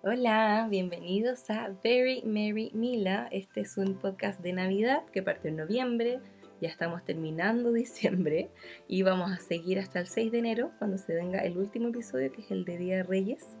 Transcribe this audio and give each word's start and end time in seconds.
Hola, 0.00 0.68
bienvenidos 0.70 1.50
a 1.50 1.74
Very 1.82 2.22
Merry 2.22 2.70
Mila. 2.72 3.28
Este 3.32 3.62
es 3.62 3.76
un 3.76 3.98
podcast 3.98 4.40
de 4.40 4.52
Navidad 4.52 5.04
que 5.06 5.24
partió 5.24 5.50
en 5.50 5.56
noviembre. 5.56 6.20
Ya 6.60 6.68
estamos 6.68 7.04
terminando 7.04 7.72
diciembre 7.74 8.48
y 8.86 9.02
vamos 9.02 9.32
a 9.32 9.38
seguir 9.38 9.80
hasta 9.80 9.98
el 9.98 10.06
6 10.06 10.30
de 10.30 10.38
enero 10.38 10.70
cuando 10.78 10.98
se 10.98 11.16
venga 11.16 11.40
el 11.40 11.58
último 11.58 11.88
episodio 11.88 12.30
que 12.30 12.42
es 12.42 12.50
el 12.52 12.64
de 12.64 12.78
Día 12.78 12.96
de 12.98 13.02
Reyes. 13.02 13.56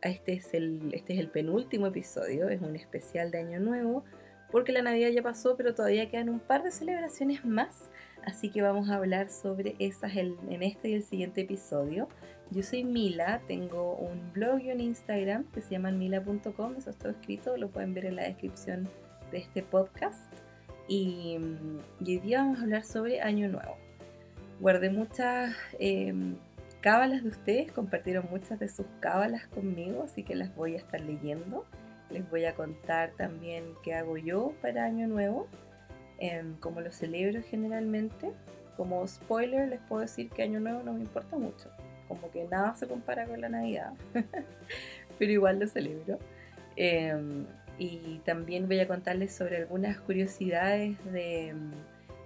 Este 0.00 0.34
es 0.34 0.54
el, 0.54 0.94
este 0.94 1.14
es 1.14 1.18
el 1.18 1.28
penúltimo 1.28 1.88
episodio, 1.88 2.48
es 2.48 2.62
un 2.62 2.76
especial 2.76 3.32
de 3.32 3.38
Año 3.38 3.58
Nuevo 3.58 4.04
porque 4.52 4.72
la 4.72 4.82
Navidad 4.82 5.10
ya 5.10 5.22
pasó, 5.22 5.56
pero 5.56 5.74
todavía 5.74 6.08
quedan 6.08 6.28
un 6.28 6.40
par 6.40 6.62
de 6.62 6.70
celebraciones 6.70 7.44
más, 7.44 7.90
así 8.24 8.50
que 8.50 8.62
vamos 8.62 8.90
a 8.90 8.96
hablar 8.96 9.30
sobre 9.30 9.76
esas 9.78 10.16
en 10.16 10.62
este 10.62 10.90
y 10.90 10.94
el 10.94 11.02
siguiente 11.02 11.42
episodio. 11.42 12.08
Yo 12.50 12.62
soy 12.62 12.82
Mila, 12.82 13.40
tengo 13.46 13.94
un 13.94 14.32
blog 14.32 14.60
y 14.60 14.72
un 14.72 14.80
Instagram 14.80 15.44
que 15.52 15.60
se 15.60 15.70
llama 15.70 15.92
mila.com, 15.92 16.74
eso 16.76 16.90
está 16.90 17.10
escrito, 17.10 17.56
lo 17.56 17.68
pueden 17.68 17.94
ver 17.94 18.06
en 18.06 18.16
la 18.16 18.24
descripción 18.24 18.88
de 19.30 19.38
este 19.38 19.62
podcast. 19.62 20.32
Y, 20.88 21.38
hoy 22.00 22.18
día 22.18 22.38
vamos 22.38 22.58
a 22.58 22.62
hablar 22.62 22.84
sobre 22.84 23.20
Año 23.20 23.48
Nuevo. 23.48 23.76
Guardé 24.58 24.90
muchas 24.90 25.54
eh, 25.78 26.12
cábalas 26.80 27.22
de 27.22 27.28
ustedes, 27.28 27.70
compartieron 27.70 28.26
muchas 28.30 28.58
de 28.58 28.68
sus 28.68 28.86
cábalas 28.98 29.46
conmigo, 29.46 30.02
así 30.02 30.24
que 30.24 30.34
las 30.34 30.54
voy 30.56 30.74
a 30.74 30.78
estar 30.78 31.00
leyendo. 31.00 31.64
Les 32.10 32.28
voy 32.28 32.44
a 32.46 32.54
contar 32.54 33.12
también 33.16 33.74
qué 33.84 33.94
hago 33.94 34.16
yo 34.16 34.52
para 34.60 34.84
Año 34.84 35.06
Nuevo, 35.06 35.46
em, 36.20 36.54
cómo 36.56 36.80
lo 36.80 36.92
celebro 36.92 37.42
generalmente. 37.42 38.32
Como 38.76 39.06
spoiler 39.06 39.68
les 39.68 39.80
puedo 39.80 40.02
decir 40.02 40.30
que 40.30 40.42
Año 40.42 40.60
Nuevo 40.60 40.82
no 40.82 40.92
me 40.92 41.00
importa 41.00 41.36
mucho, 41.36 41.70
como 42.08 42.30
que 42.30 42.44
nada 42.44 42.74
se 42.76 42.86
compara 42.86 43.26
con 43.26 43.40
la 43.40 43.48
Navidad, 43.48 43.92
pero 45.18 45.32
igual 45.32 45.58
lo 45.58 45.66
celebro. 45.66 46.18
Em, 46.76 47.46
y 47.78 48.20
también 48.24 48.68
voy 48.68 48.80
a 48.80 48.86
contarles 48.86 49.34
sobre 49.34 49.56
algunas 49.58 49.98
curiosidades 49.98 50.96
de, 51.12 51.54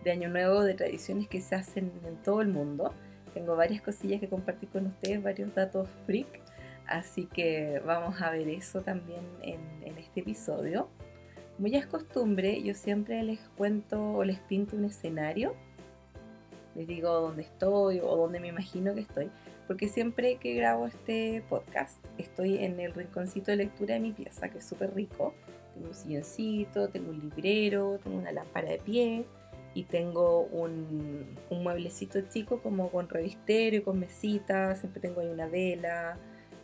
de 0.04 0.10
Año 0.10 0.28
Nuevo, 0.28 0.62
de 0.62 0.74
tradiciones 0.74 1.28
que 1.28 1.40
se 1.40 1.54
hacen 1.54 1.90
en 2.04 2.16
todo 2.16 2.40
el 2.42 2.48
mundo. 2.48 2.92
Tengo 3.32 3.56
varias 3.56 3.82
cosillas 3.82 4.20
que 4.20 4.28
compartir 4.28 4.68
con 4.68 4.86
ustedes, 4.86 5.22
varios 5.22 5.54
datos 5.54 5.88
freak 6.06 6.44
Así 6.86 7.26
que 7.26 7.80
vamos 7.84 8.20
a 8.20 8.30
ver 8.30 8.48
eso 8.48 8.82
también 8.82 9.24
en, 9.42 9.58
este 9.98 10.20
episodio. 10.20 10.88
Como 11.56 11.68
ya 11.68 11.78
es 11.78 11.86
costumbre, 11.86 12.62
yo 12.62 12.74
siempre 12.74 13.22
les 13.22 13.38
cuento 13.56 14.02
o 14.02 14.24
les 14.24 14.40
pinto 14.40 14.76
un 14.76 14.84
escenario. 14.84 15.54
Les 16.74 16.88
digo 16.88 17.08
dónde 17.10 17.42
estoy 17.42 18.00
o 18.00 18.16
dónde 18.16 18.40
me 18.40 18.48
imagino 18.48 18.92
que 18.92 19.00
estoy. 19.00 19.30
Porque 19.68 19.88
siempre 19.88 20.36
que 20.36 20.54
grabo 20.54 20.86
este 20.86 21.44
podcast 21.48 22.04
estoy 22.18 22.58
en 22.58 22.80
el 22.80 22.92
rinconcito 22.92 23.52
de 23.52 23.58
lectura 23.58 23.94
de 23.94 24.00
mi 24.00 24.12
pieza, 24.12 24.48
que 24.48 24.58
es 24.58 24.64
súper 24.64 24.94
rico. 24.94 25.32
Tengo 25.74 25.88
un 25.88 25.94
silloncito, 25.94 26.88
tengo 26.88 27.10
un 27.10 27.20
librero, 27.20 28.00
tengo 28.02 28.18
una 28.18 28.32
lámpara 28.32 28.70
de 28.70 28.78
pie 28.78 29.24
y 29.74 29.84
tengo 29.84 30.42
un, 30.42 31.36
un 31.50 31.62
mueblecito 31.62 32.20
chico 32.22 32.60
como 32.62 32.90
con 32.90 33.08
revistero 33.08 33.76
y 33.76 33.80
con 33.80 34.00
mesitas. 34.00 34.80
Siempre 34.80 35.00
tengo 35.00 35.20
ahí 35.20 35.28
una 35.28 35.46
vela 35.46 36.18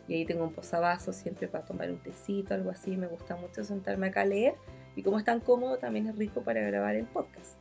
y 0.09 0.15
ahí 0.15 0.25
tengo 0.25 0.43
un 0.43 0.51
posavasos 0.51 1.15
siempre 1.15 1.47
para 1.47 1.63
tomar 1.63 1.89
un 1.89 1.99
tecito, 1.99 2.53
algo 2.53 2.71
así. 2.71 2.97
Me 2.97 3.07
gusta 3.07 3.37
mucho 3.37 3.63
sentarme 3.63 4.07
acá 4.07 4.21
a 4.21 4.25
leer 4.25 4.55
y 4.95 5.03
como 5.03 5.17
es 5.17 5.25
tan 5.25 5.39
cómodo 5.39 5.77
también 5.77 6.07
es 6.07 6.15
rico 6.15 6.41
para 6.41 6.61
grabar 6.61 6.95
el 6.95 7.05
podcast. 7.05 7.57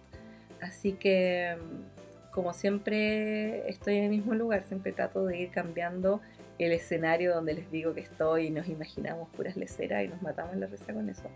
Así 0.60 0.92
que 0.92 1.56
mm, 1.56 2.30
como 2.30 2.52
siempre 2.52 3.68
estoy 3.68 3.96
en 3.96 4.04
el 4.04 4.10
mismo 4.10 4.34
lugar, 4.34 4.64
siempre 4.64 4.92
trato 4.92 5.24
de 5.26 5.38
ir 5.38 5.50
cambiando 5.50 6.20
el 6.58 6.72
escenario 6.72 7.34
donde 7.34 7.54
les 7.54 7.70
digo 7.70 7.94
que 7.94 8.00
estoy 8.00 8.46
y 8.46 8.50
nos 8.50 8.68
imaginamos 8.68 9.28
puras 9.30 9.56
leceras 9.56 10.04
y 10.04 10.08
nos 10.08 10.20
matamos 10.22 10.56
la 10.56 10.66
risa 10.66 10.92
con 10.92 11.08
eso. 11.08 11.28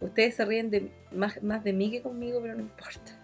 Ustedes 0.00 0.34
se 0.34 0.44
ríen 0.44 0.70
de, 0.70 0.90
más, 1.12 1.42
más 1.42 1.62
de 1.62 1.72
mí 1.72 1.90
que 1.90 2.00
conmigo, 2.00 2.40
pero 2.40 2.54
no 2.54 2.60
importa. 2.60 3.18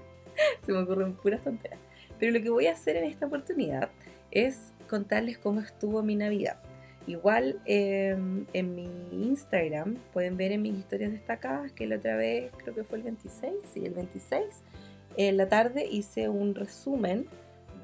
se 0.66 0.72
me 0.72 0.78
ocurren 0.78 1.14
puras 1.14 1.42
tonteras. 1.42 1.78
Pero 2.18 2.32
lo 2.32 2.42
que 2.42 2.50
voy 2.50 2.66
a 2.66 2.72
hacer 2.72 2.96
en 2.96 3.04
esta 3.04 3.26
oportunidad 3.26 3.88
es 4.30 4.72
contarles 4.88 5.38
cómo 5.38 5.60
estuvo 5.60 6.02
mi 6.02 6.16
Navidad. 6.16 6.58
Igual 7.06 7.60
em, 7.64 8.46
en 8.52 8.74
mi 8.74 8.88
Instagram 9.12 9.96
pueden 10.12 10.36
ver 10.36 10.52
en 10.52 10.62
mis 10.62 10.74
historias 10.74 11.12
destacadas 11.12 11.72
que 11.72 11.86
la 11.86 11.96
otra 11.96 12.16
vez, 12.16 12.52
creo 12.58 12.74
que 12.74 12.84
fue 12.84 12.98
el 12.98 13.04
26, 13.04 13.54
sí, 13.72 13.84
el 13.84 13.94
26, 13.94 14.44
en 15.16 15.36
la 15.36 15.48
tarde 15.48 15.86
hice 15.86 16.28
un 16.28 16.54
resumen 16.54 17.26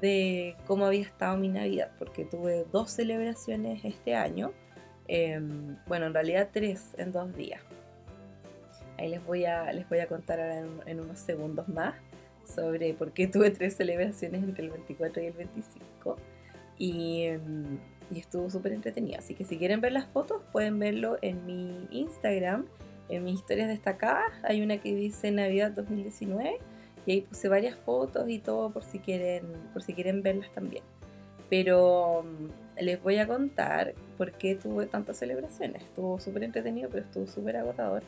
de 0.01 0.55
cómo 0.65 0.85
había 0.85 1.01
estado 1.01 1.37
mi 1.37 1.49
Navidad, 1.49 1.91
porque 1.97 2.23
tuve 2.25 2.65
dos 2.71 2.91
celebraciones 2.91 3.83
este 3.83 4.15
año, 4.15 4.53
em, 5.07 5.75
bueno, 5.87 6.05
en 6.05 6.13
realidad 6.13 6.49
tres 6.53 6.93
en 6.97 7.11
dos 7.11 7.35
días. 7.35 7.61
Ahí 8.97 9.09
les 9.09 9.23
voy 9.25 9.45
a, 9.45 9.71
les 9.73 9.89
voy 9.89 9.99
a 9.99 10.07
contar 10.07 10.39
en, 10.39 10.67
en 10.85 10.99
unos 10.99 11.19
segundos 11.19 11.67
más 11.67 11.95
sobre 12.45 12.93
por 12.93 13.11
qué 13.11 13.27
tuve 13.27 13.51
tres 13.51 13.75
celebraciones 13.75 14.43
entre 14.43 14.63
el 14.63 14.71
24 14.71 15.21
y 15.21 15.25
el 15.25 15.33
25. 15.33 16.17
Y 16.77 17.23
em, 17.23 17.79
y 18.11 18.19
estuvo 18.19 18.49
súper 18.49 18.73
entretenido. 18.73 19.17
Así 19.19 19.33
que 19.33 19.43
si 19.43 19.57
quieren 19.57 19.81
ver 19.81 19.91
las 19.91 20.05
fotos, 20.05 20.41
pueden 20.51 20.79
verlo 20.79 21.17
en 21.21 21.45
mi 21.45 21.87
Instagram, 21.91 22.65
en 23.09 23.23
mis 23.23 23.35
historias 23.35 23.67
destacadas. 23.67 24.31
Hay 24.43 24.61
una 24.61 24.77
que 24.77 24.95
dice 24.95 25.31
Navidad 25.31 25.71
2019 25.71 26.57
y 27.05 27.11
ahí 27.11 27.21
puse 27.21 27.47
varias 27.47 27.75
fotos 27.75 28.29
y 28.29 28.39
todo 28.39 28.69
por 28.71 28.83
si 28.83 28.99
quieren, 28.99 29.45
por 29.73 29.81
si 29.81 29.93
quieren 29.93 30.21
verlas 30.23 30.51
también. 30.51 30.83
Pero 31.49 32.23
mm, 32.23 32.81
les 32.83 33.01
voy 33.01 33.17
a 33.17 33.27
contar 33.27 33.93
por 34.17 34.33
qué 34.33 34.55
tuve 34.55 34.85
tantas 34.87 35.17
celebraciones. 35.17 35.83
Estuvo 35.83 36.19
súper 36.19 36.43
entretenido, 36.43 36.89
pero 36.89 37.03
estuvo 37.03 37.27
súper 37.27 37.57
agotador. 37.57 38.03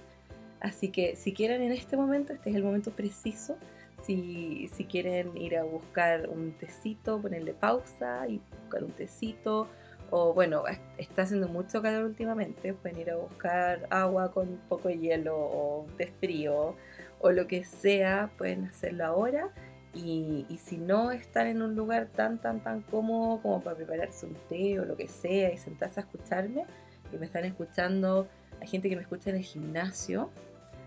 Así 0.60 0.90
que 0.90 1.16
si 1.16 1.34
quieren 1.34 1.62
en 1.62 1.72
este 1.72 1.96
momento, 1.96 2.34
este 2.34 2.50
es 2.50 2.56
el 2.56 2.64
momento 2.64 2.92
preciso. 2.92 3.58
Si, 4.06 4.70
si 4.74 4.86
quieren 4.86 5.38
ir 5.38 5.58
a 5.58 5.64
buscar 5.64 6.30
un 6.30 6.52
tecito, 6.54 7.22
ponerle 7.22 7.54
pausa 7.54 8.28
y 8.28 8.42
buscar 8.62 8.84
un 8.84 8.92
tecito 8.92 9.68
o 10.12 10.34
bueno, 10.34 10.64
está 10.98 11.24
haciendo 11.24 11.48
mucho 11.48 11.82
calor 11.82 12.04
últimamente, 12.04 12.74
pueden 12.74 13.00
ir 13.00 13.12
a 13.12 13.16
buscar 13.16 13.88
agua 13.90 14.32
con 14.32 14.60
poco 14.68 14.90
hielo 14.90 15.36
o 15.36 15.86
de 15.98 16.08
frío 16.08 16.76
o 17.20 17.32
lo 17.32 17.48
que 17.48 17.64
sea, 17.64 18.32
pueden 18.38 18.66
hacerlo 18.66 19.06
ahora. 19.06 19.50
Y, 19.94 20.46
si 20.64 20.78
no 20.78 21.12
están 21.12 21.48
en 21.48 21.62
un 21.62 21.76
lugar 21.76 22.08
tan, 22.08 22.40
tan, 22.40 22.62
tan 22.62 22.82
cómodo 22.82 23.42
como 23.42 23.62
para 23.62 23.76
prepararse 23.76 24.28
un 24.28 24.36
té 24.48 24.80
o 24.80 24.86
lo 24.86 24.96
que 24.96 25.08
sea 25.08 25.52
y 25.52 25.58
sentarse 25.58 26.00
a 26.00 26.04
escucharme, 26.04 26.64
y 27.12 27.18
me 27.18 27.26
están 27.26 27.44
escuchando, 27.46 28.28
hay 28.62 28.68
gente 28.68 28.88
que 28.88 28.96
me 28.96 29.02
escucha 29.02 29.32
en 29.32 29.38
el 29.38 29.44
gimnasio. 29.44 30.30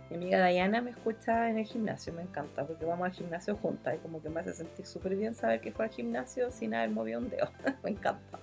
Mi 0.09 0.17
amiga 0.17 0.47
Diana 0.47 0.81
me 0.83 0.91
escucha 0.91 1.51
en 1.51 1.59
el 1.59 1.65
gimnasio, 1.65 2.13
me 2.13 2.23
encanta, 2.23 2.65
porque 2.65 2.85
vamos 2.85 3.07
al 3.07 3.13
gimnasio 3.13 3.57
juntas 3.57 3.97
y 3.97 3.99
como 3.99 4.23
que 4.23 4.29
me 4.29 4.41
hace 4.41 4.53
sentir 4.53 4.87
súper 4.87 5.17
bien 5.17 5.35
saber 5.35 5.61
que 5.61 5.73
fue 5.73 5.87
al 5.87 5.91
gimnasio 5.91 6.51
sin 6.51 6.75
haber 6.75 6.91
movido 6.91 7.19
un 7.19 7.29
dedo. 7.29 7.51
me 7.83 7.91
encanta. 7.91 8.39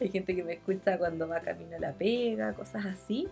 Hay 0.00 0.08
gente 0.08 0.34
que 0.34 0.42
me 0.42 0.54
escucha 0.54 0.98
cuando 0.98 1.28
va 1.28 1.40
camino 1.40 1.76
a 1.76 1.78
la 1.78 1.92
pega, 1.92 2.54
cosas 2.54 2.86
así. 2.86 3.28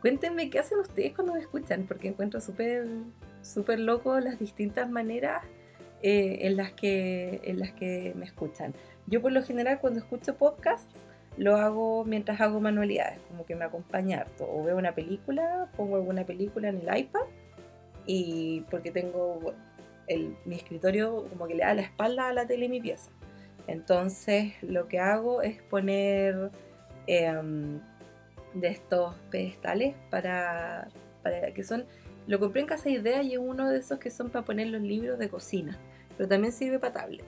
Cuéntenme 0.00 0.50
qué 0.50 0.58
hacen 0.58 0.78
ustedes 0.78 1.14
cuando 1.14 1.34
me 1.34 1.40
escuchan, 1.40 1.84
porque 1.86 2.08
encuentro 2.08 2.40
súper 2.40 2.86
súper 3.46 3.78
loco 3.78 4.18
las 4.20 4.38
distintas 4.38 4.90
maneras 4.90 5.42
eh, 6.02 6.38
en, 6.42 6.56
las 6.56 6.72
que, 6.72 7.40
en 7.44 7.58
las 7.60 7.72
que 7.72 8.12
me 8.16 8.24
escuchan. 8.24 8.74
Yo 9.06 9.22
por 9.22 9.32
lo 9.32 9.42
general 9.42 9.78
cuando 9.80 10.00
escucho 10.00 10.36
podcasts 10.36 11.00
lo 11.38 11.56
hago 11.56 12.04
mientras 12.04 12.40
hago 12.40 12.60
manualidades, 12.60 13.18
como 13.28 13.44
que 13.46 13.54
me 13.54 13.64
acompaña 13.64 14.20
harto. 14.20 14.48
O 14.50 14.64
veo 14.64 14.76
una 14.76 14.94
película, 14.94 15.70
pongo 15.76 15.96
alguna 15.96 16.24
película 16.24 16.68
en 16.68 16.80
el 16.86 16.98
iPad 16.98 17.20
y 18.06 18.62
porque 18.70 18.90
tengo 18.90 19.54
mi 20.44 20.54
escritorio 20.54 21.26
como 21.28 21.46
que 21.46 21.54
le 21.54 21.64
da 21.64 21.74
la 21.74 21.82
espalda 21.82 22.28
a 22.28 22.32
la 22.32 22.46
tele 22.46 22.66
en 22.66 22.70
mi 22.70 22.80
pieza. 22.80 23.10
Entonces 23.66 24.54
lo 24.62 24.88
que 24.88 24.98
hago 24.98 25.42
es 25.42 25.60
poner 25.62 26.50
em, 27.06 27.80
de 28.54 28.68
estos 28.68 29.14
pedestales 29.30 29.94
para, 30.10 30.88
que 31.54 31.64
son, 31.64 31.84
lo 32.26 32.38
compré 32.38 32.60
en 32.62 32.66
Casa 32.66 32.88
Idea 32.88 33.22
y 33.22 33.32
es 33.32 33.38
uno 33.38 33.68
de 33.68 33.78
esos 33.78 33.98
que 33.98 34.10
son 34.10 34.30
para 34.30 34.44
poner 34.44 34.68
los 34.68 34.82
libros 34.82 35.18
de 35.18 35.28
cocina, 35.28 35.78
pero 36.16 36.28
también 36.28 36.52
sirve 36.52 36.78
para 36.78 36.92
tablet. 36.92 37.24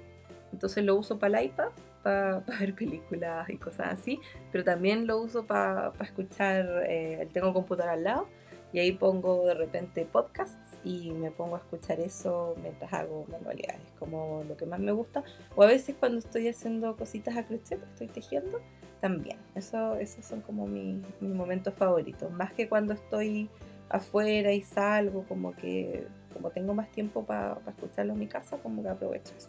Entonces 0.53 0.85
lo 0.85 0.97
uso 0.97 1.19
para 1.19 1.41
el 1.41 1.47
iPad, 1.47 1.69
para, 2.03 2.41
ver 2.61 2.75
películas 2.75 3.49
y 3.51 3.57
cosas 3.57 3.89
así, 3.93 4.21
pero 4.53 4.65
también 4.65 5.07
lo 5.07 5.19
uso 5.19 5.47
para, 5.47 5.93
escuchar, 6.01 6.85
eh, 6.87 7.29
tengo 7.33 7.49
el 7.49 7.55
computador 7.55 7.93
al 7.93 8.05
lado 8.05 8.29
y 8.73 8.81
ahí 8.81 8.93
pongo 8.93 9.47
de 9.47 9.55
repente 9.55 10.05
podcasts 10.05 10.79
y 10.85 11.11
me 11.13 11.31
pongo 11.31 11.57
a 11.57 11.59
escuchar 11.59 12.01
eso 12.01 12.55
mientras 12.63 12.93
hago 12.93 13.27
manualidades, 13.31 13.81
como 13.99 14.45
lo 14.47 14.57
que 14.57 14.67
más 14.67 14.81
me 14.81 14.93
gusta. 14.93 15.25
O 15.57 15.63
a 15.63 15.67
veces 15.67 15.97
cuando 15.99 16.19
estoy 16.19 16.49
haciendo 16.49 16.97
cositas 16.97 17.37
a 17.37 17.47
crochet, 17.47 17.83
estoy 17.83 18.09
tejiendo, 18.09 18.61
también. 19.01 19.39
Eso, 19.55 19.95
esos 19.97 20.25
son 20.25 20.41
como 20.41 20.67
mis 20.67 21.03
momentos 21.21 21.75
favoritos. 21.75 22.31
Más 22.31 22.53
que 22.53 22.69
cuando 22.69 22.95
estoy 22.95 23.49
afuera 23.89 24.53
y 24.53 24.63
salgo, 24.63 25.25
como 25.25 25.53
que 25.53 26.07
como 26.35 26.51
tengo 26.51 26.75
más 26.75 26.91
tiempo 26.91 27.25
para 27.25 27.59
escucharlo 27.67 28.13
en 28.13 28.19
mi 28.19 28.27
casa, 28.27 28.59
como 28.59 28.83
que 28.83 28.89
aprovecho 28.89 29.35
eso. 29.37 29.49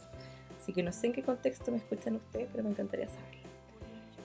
Así 0.57 0.73
que 0.73 0.81
no 0.81 0.91
sé 0.91 1.07
en 1.07 1.13
qué 1.13 1.23
contexto 1.23 1.71
me 1.71 1.77
escuchan 1.77 2.15
ustedes, 2.15 2.47
pero 2.51 2.63
me 2.63 2.71
encantaría 2.71 3.07
saberlo. 3.07 3.49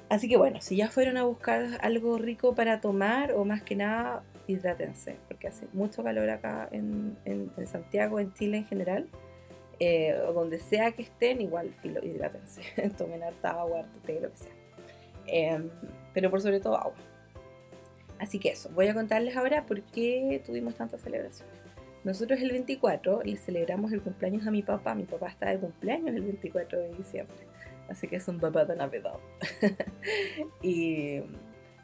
Así 0.09 0.29
que 0.29 0.37
bueno, 0.37 0.61
si 0.61 0.77
ya 0.77 0.89
fueron 0.89 1.17
a 1.17 1.25
buscar 1.25 1.79
algo 1.81 2.19
rico 2.19 2.55
para 2.55 2.81
tomar 2.81 3.33
o 3.33 3.45
más 3.45 3.63
que 3.63 3.77
nada, 3.77 4.23
hidrátense, 4.47 5.17
porque 5.29 5.49
hace 5.49 5.67
mucho 5.73 6.03
calor 6.03 6.29
acá 6.31 6.69
en, 6.71 7.17
en, 7.25 7.51
Santiago, 7.67 8.21
en 8.21 8.33
Chile 8.35 8.59
en 8.59 8.67
general, 8.67 9.09
eh, 9.81 10.15
o 10.27 10.33
donde 10.33 10.59
sea 10.59 10.93
que 10.93 11.03
estén, 11.03 11.41
igual 11.41 11.73
filo, 11.81 12.05
hidrátense, 12.05 12.63
tomen 12.99 13.23
harta 13.23 13.51
agua, 13.51 13.81
harta 13.81 13.99
té, 14.05 14.21
lo 14.21 14.31
que 14.31 14.39
sea. 14.39 14.53
Em, 15.27 15.71
pero 16.13 16.31
por 16.31 16.41
sobre 16.41 16.61
todo 16.61 16.77
agua. 16.77 16.95
Así 18.19 18.39
que 18.39 18.51
eso, 18.51 18.71
voy 18.75 18.89
a 18.89 18.95
contarles 18.95 19.37
ahora 19.37 19.67
por 19.67 19.83
qué 19.83 20.41
tuvimos 20.45 20.75
tantas 20.75 21.01
celebraciones. 21.01 21.65
Nosotros 22.05 22.39
el 22.41 22.51
24 22.51 23.23
le 23.25 23.37
celebramos 23.37 23.91
el 23.93 24.03
cumpleaños 24.03 24.47
a 24.47 24.51
mi 24.51 24.63
papá. 24.63 24.95
Mi 24.95 25.05
papá 25.05 25.29
está 25.29 25.49
de 25.51 25.59
cumpleaños 25.59 26.15
el 26.15 26.23
24 26.23 26.79
de 26.79 26.95
diciembre. 26.95 27.37
Así 27.89 28.09
que 28.09 28.17
es 28.17 28.29
un 28.29 28.39
papá 28.39 28.67
de 28.67 28.77
Navidad. 28.77 29.19
y 30.63 31.23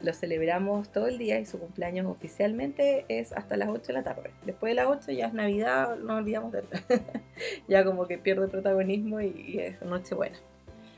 lo 0.03 0.13
celebramos 0.13 0.91
todo 0.91 1.07
el 1.07 1.17
día 1.17 1.39
y 1.39 1.45
su 1.45 1.59
cumpleaños 1.59 2.05
oficialmente 2.07 3.05
es 3.07 3.33
hasta 3.33 3.57
las 3.57 3.69
8 3.69 3.81
de 3.87 3.93
la 3.93 4.03
tarde. 4.03 4.31
Después 4.45 4.71
de 4.71 4.75
las 4.75 4.87
8 4.87 5.11
ya 5.11 5.27
es 5.27 5.33
Navidad, 5.33 5.97
no 5.97 6.17
olvidamos 6.17 6.51
de 6.51 6.63
ya 7.67 7.83
como 7.85 8.07
que 8.07 8.17
pierde 8.17 8.47
protagonismo 8.47 9.21
y, 9.21 9.59
es 9.59 9.81
Nochebuena. 9.81 10.37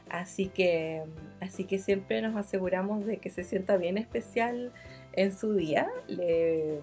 Así 0.09 0.47
que, 0.47 1.03
así 1.41 1.63
que 1.63 1.79
siempre 1.79 2.21
nos 2.21 2.35
aseguramos 2.35 3.05
de 3.05 3.17
que 3.17 3.29
se 3.29 3.43
sienta 3.43 3.77
bien 3.77 3.97
especial 3.97 4.71
en 5.13 5.33
su 5.33 5.53
día. 5.53 5.89
De 6.07 6.79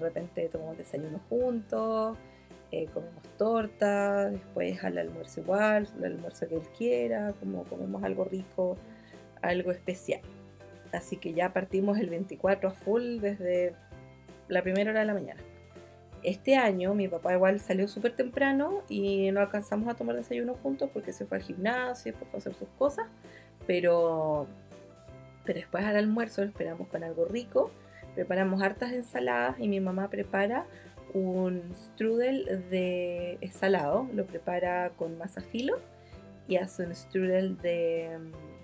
repente 0.00 0.48
tomamos 0.48 0.78
desayuno 0.78 1.20
juntos, 1.28 2.16
eh, 2.70 2.86
comemos 2.92 3.22
torta, 3.36 4.30
después 4.30 4.82
al 4.84 4.98
almuerzo 4.98 5.40
igual, 5.40 5.88
el 5.98 6.04
almuerzo 6.04 6.48
que 6.48 6.56
él 6.56 6.68
quiera, 6.76 7.32
como 7.40 7.64
comemos 7.64 8.02
algo 8.02 8.24
rico, 8.24 8.76
algo 9.42 9.70
especial. 9.72 10.20
Así 10.94 11.16
que 11.16 11.32
ya 11.34 11.52
partimos 11.52 11.98
el 11.98 12.10
24 12.10 12.68
a 12.68 12.72
full 12.72 13.18
desde 13.20 13.74
la 14.48 14.62
primera 14.62 14.90
hora 14.90 15.00
de 15.00 15.06
la 15.06 15.14
mañana. 15.14 15.40
Este 16.22 16.56
año 16.56 16.94
mi 16.94 17.06
papá 17.06 17.34
igual 17.34 17.60
salió 17.60 17.86
súper 17.86 18.16
temprano 18.16 18.82
y 18.88 19.30
no 19.30 19.40
alcanzamos 19.40 19.88
a 19.88 19.94
tomar 19.94 20.16
desayuno 20.16 20.54
juntos 20.54 20.88
porque 20.92 21.12
se 21.12 21.26
fue 21.26 21.38
al 21.38 21.42
gimnasio, 21.42 22.12
después 22.12 22.30
fue 22.30 22.38
a 22.38 22.40
hacer 22.40 22.54
sus 22.54 22.68
cosas, 22.78 23.06
pero 23.66 24.46
pero 25.44 25.58
después 25.58 25.84
al 25.84 25.96
almuerzo 25.96 26.42
lo 26.42 26.48
esperamos 26.48 26.88
con 26.88 27.04
algo 27.04 27.26
rico. 27.26 27.70
Preparamos 28.14 28.62
hartas 28.62 28.92
ensaladas 28.92 29.58
y 29.58 29.68
mi 29.68 29.80
mamá 29.80 30.08
prepara 30.08 30.66
un 31.12 31.74
strudel 31.74 32.66
de 32.70 33.38
salado. 33.52 34.08
Lo 34.14 34.24
prepara 34.26 34.90
con 34.96 35.18
masa 35.18 35.42
filo 35.42 35.78
y 36.48 36.56
hace 36.56 36.84
un 36.84 36.94
strudel 36.94 37.56
de 37.58 38.18
mm, 38.18 38.62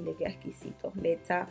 Le 0.00 0.14
queda 0.14 0.30
exquisito. 0.30 0.92
Le 1.00 1.14
echa 1.14 1.46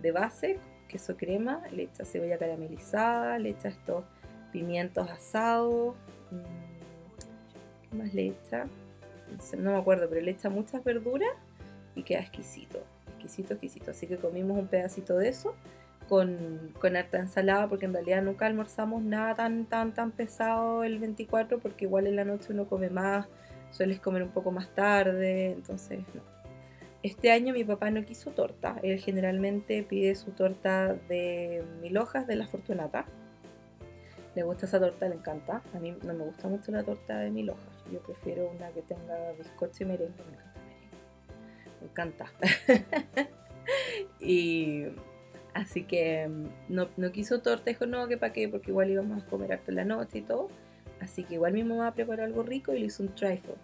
de 0.00 0.12
base 0.12 0.58
queso 0.88 1.16
crema, 1.16 1.62
le 1.72 1.84
echa 1.84 2.04
cebolla 2.04 2.38
caramelizada, 2.38 3.38
le 3.38 3.50
echa 3.50 3.68
estos 3.68 4.04
pimientos 4.52 5.10
asados. 5.10 5.96
Mm, 6.30 7.90
¿Qué 7.90 7.96
más 7.96 8.14
le 8.14 8.28
echa? 8.28 8.66
No 9.58 9.72
me 9.72 9.78
acuerdo, 9.78 10.08
pero 10.08 10.20
le 10.20 10.30
echa 10.30 10.48
muchas 10.48 10.84
verduras 10.84 11.30
y 11.94 12.02
queda 12.02 12.20
exquisito 12.20 12.78
exquisito, 13.26 13.54
exquisito. 13.54 13.90
Así 13.90 14.06
que 14.06 14.16
comimos 14.16 14.58
un 14.58 14.68
pedacito 14.68 15.16
de 15.18 15.28
eso 15.28 15.54
con, 16.08 16.72
con 16.78 16.96
harta 16.96 17.18
ensalada, 17.18 17.68
porque 17.68 17.86
en 17.86 17.92
realidad 17.92 18.22
nunca 18.22 18.46
almorzamos 18.46 19.02
nada 19.02 19.34
tan, 19.34 19.66
tan, 19.66 19.92
tan 19.92 20.12
pesado 20.12 20.84
el 20.84 20.98
24, 20.98 21.58
porque 21.58 21.84
igual 21.84 22.06
en 22.06 22.16
la 22.16 22.24
noche 22.24 22.52
uno 22.52 22.66
come 22.66 22.90
más, 22.90 23.26
sueles 23.70 24.00
comer 24.00 24.22
un 24.22 24.30
poco 24.30 24.52
más 24.52 24.68
tarde, 24.74 25.52
entonces 25.52 26.00
no. 26.14 26.35
Este 27.06 27.30
año 27.30 27.54
mi 27.54 27.62
papá 27.62 27.88
no 27.92 28.04
quiso 28.04 28.32
torta, 28.32 28.80
él 28.82 28.98
generalmente 28.98 29.80
pide 29.84 30.16
su 30.16 30.32
torta 30.32 30.94
de 31.08 31.62
mil 31.80 31.96
hojas 31.98 32.26
de 32.26 32.34
la 32.34 32.48
Fortunata. 32.48 33.04
Le 34.34 34.42
gusta 34.42 34.66
esa 34.66 34.80
torta, 34.80 35.08
le 35.08 35.14
encanta. 35.14 35.62
A 35.72 35.78
mí 35.78 35.96
no 36.02 36.14
me 36.14 36.24
gusta 36.24 36.48
mucho 36.48 36.72
la 36.72 36.82
torta 36.82 37.20
de 37.20 37.30
mil 37.30 37.48
hojas. 37.50 37.84
Yo 37.92 38.00
prefiero 38.00 38.50
una 38.50 38.70
que 38.70 38.82
tenga 38.82 39.30
bizcocho 39.38 39.84
y 39.84 39.86
merengue 39.86 40.14
me 41.80 41.86
encanta. 41.86 42.26
y 44.20 44.86
así 45.54 45.84
que 45.84 46.26
mm, 46.26 46.46
no, 46.70 46.88
no 46.96 47.12
quiso 47.12 47.40
torta, 47.40 47.70
dijo 47.70 47.86
no, 47.86 48.08
que 48.08 48.16
para 48.16 48.32
qué, 48.32 48.48
porque 48.48 48.72
igual 48.72 48.90
íbamos 48.90 49.22
a 49.22 49.26
comer 49.26 49.52
harto 49.52 49.70
en 49.70 49.76
la 49.76 49.84
noche 49.84 50.18
y 50.18 50.22
todo. 50.22 50.48
Así 50.98 51.22
que 51.22 51.34
igual 51.34 51.52
mi 51.52 51.62
mamá 51.62 51.94
preparó 51.94 52.24
algo 52.24 52.42
rico 52.42 52.74
y 52.74 52.80
le 52.80 52.86
hizo 52.86 53.04
un 53.04 53.14
trifle, 53.14 53.54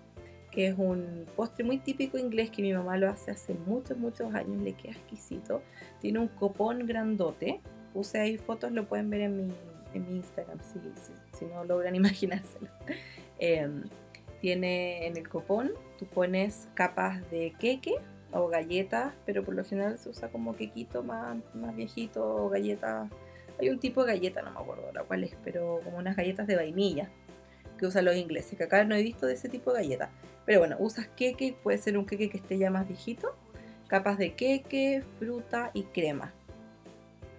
que 0.53 0.69
es 0.69 0.75
un 0.77 1.25
postre 1.35 1.65
muy 1.65 1.79
típico 1.79 2.19
inglés 2.19 2.51
que 2.51 2.63
mi 2.63 2.73
mamá 2.73 2.99
lo 2.99 3.09
hace 3.09 3.31
hace 3.31 3.55
muchos, 3.55 3.97
muchos 3.97 4.33
años, 4.35 4.59
le 4.63 4.75
queda 4.75 4.93
exquisito. 4.93 5.63
Tiene 6.01 6.19
un 6.19 6.29
copón 6.29 6.87
grandote, 6.87 7.61
puse 7.93 8.21
ahí 8.21 8.37
fotos, 8.37 8.71
lo 8.71 8.87
pueden 8.87 9.11
ver 9.11 9.23
en 9.23 9.37
mi, 9.37 9.55
en 9.95 10.07
mi 10.07 10.17
Instagram 10.17 10.59
si, 10.61 10.79
si, 11.39 11.47
no 11.47 11.65
logran 11.65 11.95
imaginárselo. 11.97 12.69
Em, 13.39 13.83
tiene 14.41 15.07
en 15.07 15.17
el 15.17 15.29
copón, 15.29 15.73
tú 15.99 16.07
pones 16.07 16.69
capas 16.75 17.29
de 17.31 17.55
queque 17.59 17.95
o 18.33 18.49
galletas, 18.49 19.15
pero 19.25 19.43
por 19.43 19.55
lo 19.55 19.65
general 19.65 19.99
se 19.99 20.11
usa 20.11 20.29
como 20.29 20.55
quequito 20.55 21.03
más, 21.03 21.39
más 21.55 21.75
viejito 21.75 22.23
o 22.23 22.49
galletas. 22.51 23.09
Hay 23.59 23.71
un 23.71 23.79
tipo 23.79 24.05
de 24.05 24.15
galleta, 24.15 24.43
no 24.43 24.51
me 24.51 24.61
acuerdo 24.61 24.87
ahora 24.87 25.05
cuál 25.05 25.25
es, 25.25 25.35
pero 25.43 25.81
como 25.83 25.97
unas 25.97 26.17
galletas 26.17 26.47
de 26.47 26.57
vainilla 26.57 27.11
que 27.79 27.87
usan 27.87 28.05
los 28.05 28.17
ingleses, 28.17 28.57
que 28.57 28.65
acá 28.65 28.85
no 28.85 28.95
he 28.95 29.03
visto 29.03 29.27
de 29.27 29.35
ese 29.35 29.49
tipo 29.49 29.73
de 29.73 29.83
galleta. 29.83 30.11
Pero 30.45 30.61
bueno, 30.61 30.77
usas 30.79 31.09
queque, 31.09 31.55
puede 31.63 31.79
ser 31.79 31.97
un 31.97 32.07
queque 32.07 32.29
que 32.29 32.39
esté 32.39 32.59
ya 32.59 32.71
más 32.71 32.89
viejito, 32.89 33.35
capas 33.87 34.19
de 34.19 34.35
queque, 34.35 35.03
fruta 35.19 35.71
y 35.75 35.85
crema. 35.85 36.33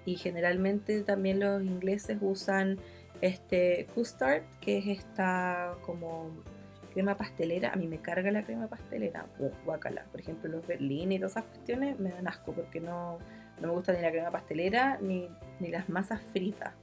Y 0.06 0.16
generalmente 0.16 1.02
también 1.02 1.40
los 1.40 1.64
ingleses 1.64 2.18
usan 2.22 2.78
este 3.22 3.88
custard, 3.96 4.44
que 4.60 4.78
es 4.80 4.88
esta 4.88 5.76
como 5.86 6.32
crema 6.94 7.18
pastelera, 7.18 7.72
a 7.72 7.76
mí 7.76 7.88
me 7.88 7.98
carga 7.98 8.32
la 8.32 8.44
crema 8.44 8.68
pastelera, 8.68 9.26
guacala. 9.66 10.06
Por 10.12 10.22
ejemplo, 10.22 10.50
los 10.50 10.66
berlines 10.66 11.18
y 11.18 11.20
todas 11.20 11.32
esas 11.32 11.46
cuestiones 11.46 12.00
me 12.00 12.12
dan 12.12 12.28
asco 12.28 12.54
porque 12.54 12.80
no, 12.80 13.18
no 13.60 13.68
me 13.68 13.74
gusta 13.74 13.94
ni 13.94 14.02
la 14.02 14.12
crema 14.12 14.32
pastelera 14.32 15.00
ni, 15.02 15.28
ni 15.60 15.70
las 15.70 15.90
masas 15.90 16.22
fritas. 16.32 16.74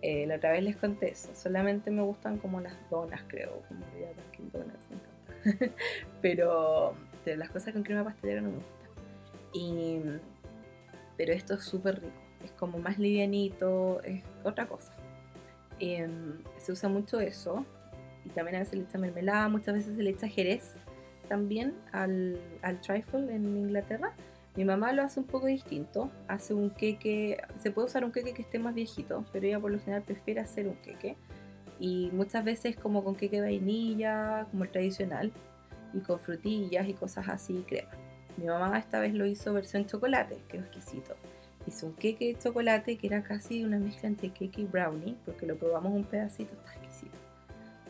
Eh, 0.00 0.26
la 0.26 0.36
otra 0.36 0.52
vez 0.52 0.62
les 0.62 0.76
conté 0.76 1.10
eso, 1.12 1.34
solamente 1.34 1.90
me 1.90 2.02
gustan 2.02 2.38
como 2.38 2.60
las 2.60 2.74
donas, 2.90 3.22
creo, 3.26 3.62
como 3.68 3.80
ya 3.98 4.08
Donuts, 4.52 4.84
encanta. 4.90 5.03
pero, 6.22 6.94
pero 7.24 7.36
las 7.36 7.50
cosas 7.50 7.72
con 7.72 7.82
crema 7.82 8.04
pastelera 8.04 8.40
no 8.40 8.50
me 8.50 8.56
gustan. 8.56 8.90
Y, 9.52 10.00
pero 11.16 11.32
esto 11.32 11.54
es 11.54 11.64
súper 11.64 12.00
rico, 12.00 12.12
es 12.44 12.50
como 12.52 12.78
más 12.78 12.98
livianito, 12.98 14.02
es 14.02 14.22
otra 14.42 14.66
cosa. 14.66 14.92
Em, 15.80 16.38
se 16.58 16.72
usa 16.72 16.88
mucho 16.88 17.20
eso 17.20 17.64
y 18.24 18.30
también 18.30 18.56
a 18.56 18.58
veces 18.60 18.74
le 18.74 18.84
echa 18.84 18.98
mermelada, 18.98 19.48
muchas 19.48 19.74
veces 19.74 19.96
se 19.96 20.02
le 20.02 20.10
echa 20.10 20.28
jerez 20.28 20.74
también 21.28 21.74
al, 21.92 22.38
al 22.62 22.80
trifle 22.80 23.34
en 23.34 23.56
Inglaterra. 23.56 24.12
Mi 24.56 24.64
mamá 24.64 24.92
lo 24.92 25.02
hace 25.02 25.18
un 25.18 25.26
poco 25.26 25.46
distinto, 25.46 26.10
hace 26.28 26.54
un 26.54 26.70
queque, 26.70 27.38
se 27.58 27.72
puede 27.72 27.86
usar 27.86 28.04
un 28.04 28.12
queque 28.12 28.34
que 28.34 28.42
esté 28.42 28.60
más 28.60 28.74
viejito, 28.74 29.24
pero 29.32 29.46
ella 29.46 29.58
por 29.58 29.72
lo 29.72 29.80
general 29.80 30.02
prefiere 30.02 30.40
hacer 30.40 30.68
un 30.68 30.76
queque. 30.76 31.16
Y 31.80 32.10
muchas 32.12 32.44
veces 32.44 32.76
como 32.76 33.02
con 33.02 33.16
queque 33.16 33.40
vainilla, 33.40 34.46
como 34.50 34.64
el 34.64 34.70
tradicional, 34.70 35.32
y 35.92 36.00
con 36.00 36.18
frutillas 36.18 36.88
y 36.88 36.94
cosas 36.94 37.28
así, 37.28 37.64
crema. 37.66 37.90
Mi 38.36 38.46
mamá 38.46 38.78
esta 38.78 38.98
vez 39.00 39.14
lo 39.14 39.26
hizo 39.26 39.52
versión 39.52 39.86
chocolate, 39.86 40.38
que 40.48 40.58
es 40.58 40.64
exquisito. 40.64 41.14
Hizo 41.66 41.86
un 41.86 41.94
queque 41.94 42.26
de 42.26 42.38
chocolate 42.38 42.98
que 42.98 43.06
era 43.06 43.22
casi 43.22 43.64
una 43.64 43.78
mezcla 43.78 44.08
entre 44.08 44.30
queque 44.30 44.62
y 44.62 44.64
brownie, 44.64 45.16
porque 45.24 45.46
lo 45.46 45.56
probamos 45.56 45.92
un 45.92 46.04
pedacito, 46.04 46.52
está 46.54 46.74
exquisito 46.74 47.24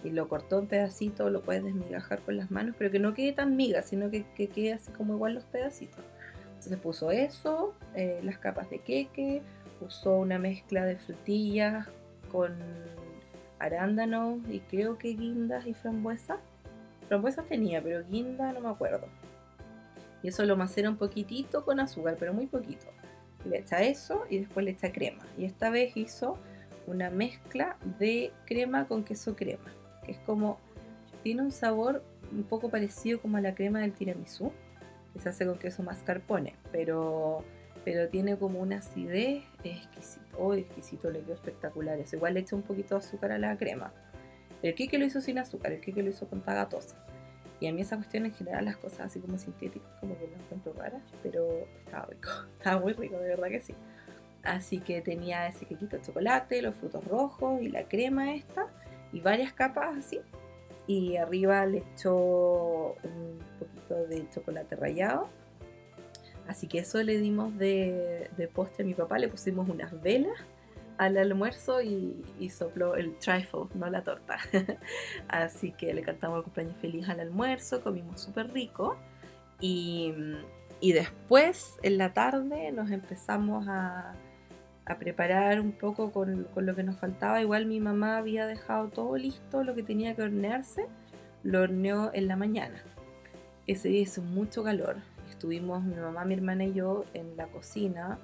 y 0.05 0.11
lo 0.11 0.29
cortó 0.29 0.59
en 0.59 0.67
pedacitos, 0.67 1.33
lo 1.33 1.41
puedes 1.41 1.65
desmigajar 1.65 2.21
con 2.21 2.37
las 2.37 2.51
manos, 2.51 2.77
pero 2.79 2.91
que 2.91 2.99
no 2.99 3.15
quede 3.15 3.33
tan 3.33 3.57
miga, 3.57 3.83
sino 3.83 4.11
que, 4.11 4.25
quede 4.35 4.75
así 4.75 4.93
como 4.93 5.15
igual 5.15 5.35
los 5.35 5.45
pedacitos. 5.45 6.05
Entonces 6.49 6.79
puso 6.79 7.11
eso, 7.11 7.75
eh, 7.95 8.21
las 8.23 8.39
capas 8.39 8.69
de 8.71 8.79
queque, 8.79 9.43
usó 9.81 10.17
una 10.17 10.39
mezcla 10.39 10.85
de 10.85 10.97
frutillas 10.97 11.89
con 12.31 12.55
arándanos 13.67 14.39
y 14.49 14.61
creo 14.61 14.99
que 14.99 15.15
guindas 15.15 15.67
y 15.67 15.75
frambuesas. 15.75 16.39
Frambuesas 17.09 17.47
tenía, 17.47 17.83
pero 17.83 18.05
guinda 18.05 18.53
no 18.53 18.61
me 18.61 18.69
acuerdo. 18.69 19.07
Y 20.23 20.29
eso 20.29 20.45
lo 20.45 20.57
macera 20.57 20.89
un 20.89 20.97
poquitito 20.97 21.65
con 21.65 21.81
azúcar, 21.81 22.17
pero 22.19 22.33
muy 22.33 22.47
poquito. 22.47 22.87
le 23.45 23.59
echa 23.59 23.83
eso 23.83 24.25
y 24.31 24.39
después 24.39 24.65
le 24.65 24.73
echa 24.73 24.91
crema. 24.91 25.23
Y 25.37 25.45
esta 25.45 25.69
vez 25.69 25.97
hizo 25.97 26.39
una 26.87 27.11
mezcla 27.11 27.77
de 27.99 28.33
crema 28.47 28.87
con 28.87 29.05
queso 29.05 29.37
crema 29.37 29.71
que 30.05 30.13
es 30.13 30.19
como, 30.19 30.59
tiene 31.23 31.43
un 31.43 31.51
sabor 31.51 32.05
un 32.31 32.45
poco 32.45 32.69
parecido 32.69 33.21
como 33.21 33.39
a 33.39 33.41
la 33.41 33.55
crema 33.55 33.81
del 33.81 33.93
tiramisú, 33.93 34.53
que 35.13 35.21
se 35.21 35.29
hace 35.29 35.47
con 35.47 35.59
queso 35.59 35.83
mascarpone, 35.83 36.55
pero, 36.71 37.45
pero 37.85 38.09
tiene 38.09 38.37
como 38.37 38.61
una 38.61 38.79
acidez 38.79 39.45
exquisito, 39.63 40.39
oh, 40.39 40.55
exquisito, 40.55 41.11
le 41.11 41.21
quedó 41.21 41.35
espectacular. 41.35 41.99
Eso 41.99 42.17
igual 42.17 42.35
le 42.35 42.41
echa 42.41 42.57
un 42.57 42.63
poquito 42.63 42.95
de 42.95 43.01
azúcar 43.01 43.33
a 43.33 43.39
la 43.39 43.57
crema. 43.57 43.93
El 44.63 44.75
kike 44.75 44.99
lo 44.99 45.05
hizo 45.05 45.21
sin 45.21 45.39
azúcar, 45.39 45.73
el 45.73 45.81
kike 45.81 46.03
lo 46.03 46.11
hizo 46.11 46.27
con 46.27 46.41
tagatosa. 46.41 46.97
Y 47.61 47.67
a 47.67 47.73
mí 47.73 47.83
esa 47.83 47.97
cuestión 47.97 48.25
en 48.25 48.33
general, 48.33 48.65
las 48.65 48.79
cosas 48.79 49.01
así 49.01 49.21
como 49.21 49.39
sintéticas, 49.39 49.89
como 50.01 50.19
que 50.19 50.27
no 50.27 50.43
encuentro 50.43 50.73
raras, 50.73 51.03
pero 51.23 51.67
estaba 51.79 52.07
rico, 52.07 52.29
estaba 52.59 52.81
muy 52.81 52.95
rico, 52.95 53.19
de 53.19 53.29
verdad 53.29 53.49
que 53.49 53.61
sí. 53.61 53.75
Así 54.43 54.79
que 54.81 55.01
tenía 55.01 55.47
ese 55.47 55.67
quequito 55.67 55.97
de 55.97 56.03
chocolate, 56.03 56.61
los 56.63 56.75
frutos 56.75 57.05
rojos 57.05 57.61
y 57.63 57.69
la 57.69 57.85
crema 57.85 58.35
esta, 58.35 58.67
y 59.13 59.21
varias 59.21 59.53
capas 59.53 59.97
así. 59.99 60.21
Y 60.87 61.17
arriba 61.17 61.65
le 61.65 61.79
echó 61.79 62.17
un 63.03 63.39
poquito 63.59 64.07
de 64.07 64.29
chocolate 64.31 64.77
rallado. 64.77 65.29
Así 66.49 66.67
que 66.67 66.79
eso 66.79 67.03
le 67.03 67.19
dimos 67.19 67.57
de, 67.57 68.31
de 68.37 68.49
postre 68.49 68.85
a 68.85 68.87
mi 68.87 68.95
papá, 68.95 69.19
le 69.19 69.29
pusimos 69.29 69.69
unas 69.69 70.01
velas 70.03 70.39
al 70.99 71.17
almuerzo 71.17 71.83
y, 71.83 72.25
sopló 72.51 72.95
el 72.97 73.17
trifle, 73.17 73.67
no 73.75 73.89
la 73.91 74.03
torta. 74.03 74.39
Así 75.29 75.73
que 75.73 75.93
le 75.95 76.03
cantamos 76.03 76.39
el 76.39 76.45
cumpleaños 76.45 76.77
feliz 76.77 77.09
al 77.09 77.21
almuerzo, 77.21 77.81
comimos 77.83 78.21
súper 78.21 78.53
rico 78.53 78.97
y, 79.61 80.15
después 80.81 81.79
en 81.83 81.99
la 81.99 82.13
tarde 82.13 82.71
nos 82.73 82.91
empezamos 82.91 83.67
a, 83.69 84.15
preparar 84.99 85.61
un 85.61 85.73
poco 85.73 86.13
con, 86.13 86.45
con, 86.45 86.67
lo 86.67 86.75
que 86.75 86.83
nos 86.83 86.97
faltaba. 86.97 87.41
Igual 87.41 87.67
mi 87.67 87.81
mamá 87.81 88.19
había 88.19 88.47
dejado 88.47 88.89
todo 88.89 89.17
listo, 89.17 89.65
lo 89.65 89.75
que 89.75 89.83
tenía 89.83 90.15
que 90.15 90.23
hornearse, 90.23 90.87
lo 91.43 91.63
horneó 91.63 92.11
en 92.13 92.29
la 92.29 92.37
mañana. 92.37 92.83
Ese 93.67 93.89
día 93.89 94.03
hizo 94.03 94.21
mucho 94.21 94.63
calor. 94.63 94.97
Estuvimos 95.35 95.83
mi 95.83 95.97
mamá, 95.97 96.25
mi 96.25 96.35
hermana 96.35 96.65
y 96.65 96.73
yo 96.73 97.05
en 97.13 97.37
la 97.37 97.49
cocina 97.49 98.19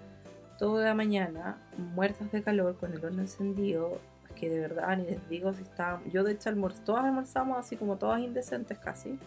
toda 0.61 0.85
la 0.85 0.95
mañana, 0.95 1.59
muertas 1.77 2.31
de 2.31 2.41
calor, 2.41 2.77
con 2.77 2.93
el 2.93 3.05
horno 3.05 3.23
encendido, 3.23 3.99
que 4.37 4.49
de 4.49 4.61
verdad 4.61 4.97
ni 4.97 5.05
les 5.05 5.29
digo 5.29 5.53
si 5.53 5.63
está 5.63 6.01
Yo 6.13 6.23
de 6.23 6.33
hecho 6.33 6.51
almorz, 6.51 6.85
todas 6.85 7.05
almorzamos 7.05 7.59
así 7.59 7.77
como 7.77 7.97
todas 7.97 8.21
indecentes 8.21 8.79
casi. 8.79 9.19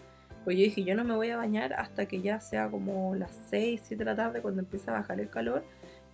Pues 0.45 0.57
yo 0.57 0.63
dije, 0.63 0.83
yo 0.83 0.95
no 0.95 1.03
me 1.03 1.13
voy 1.13 1.29
a 1.31 1.37
bañar 1.37 1.73
hasta 1.73 2.05
que 2.05 2.21
ya 2.21 2.39
sea 2.39 2.69
como 2.69 3.15
las 3.15 3.31
6, 3.49 3.81
7 3.83 3.95
de 4.03 4.05
la 4.05 4.15
tarde 4.15 4.41
cuando 4.41 4.61
empiece 4.61 4.89
a 4.89 4.93
bajar 4.93 5.19
el 5.19 5.29
calor 5.29 5.63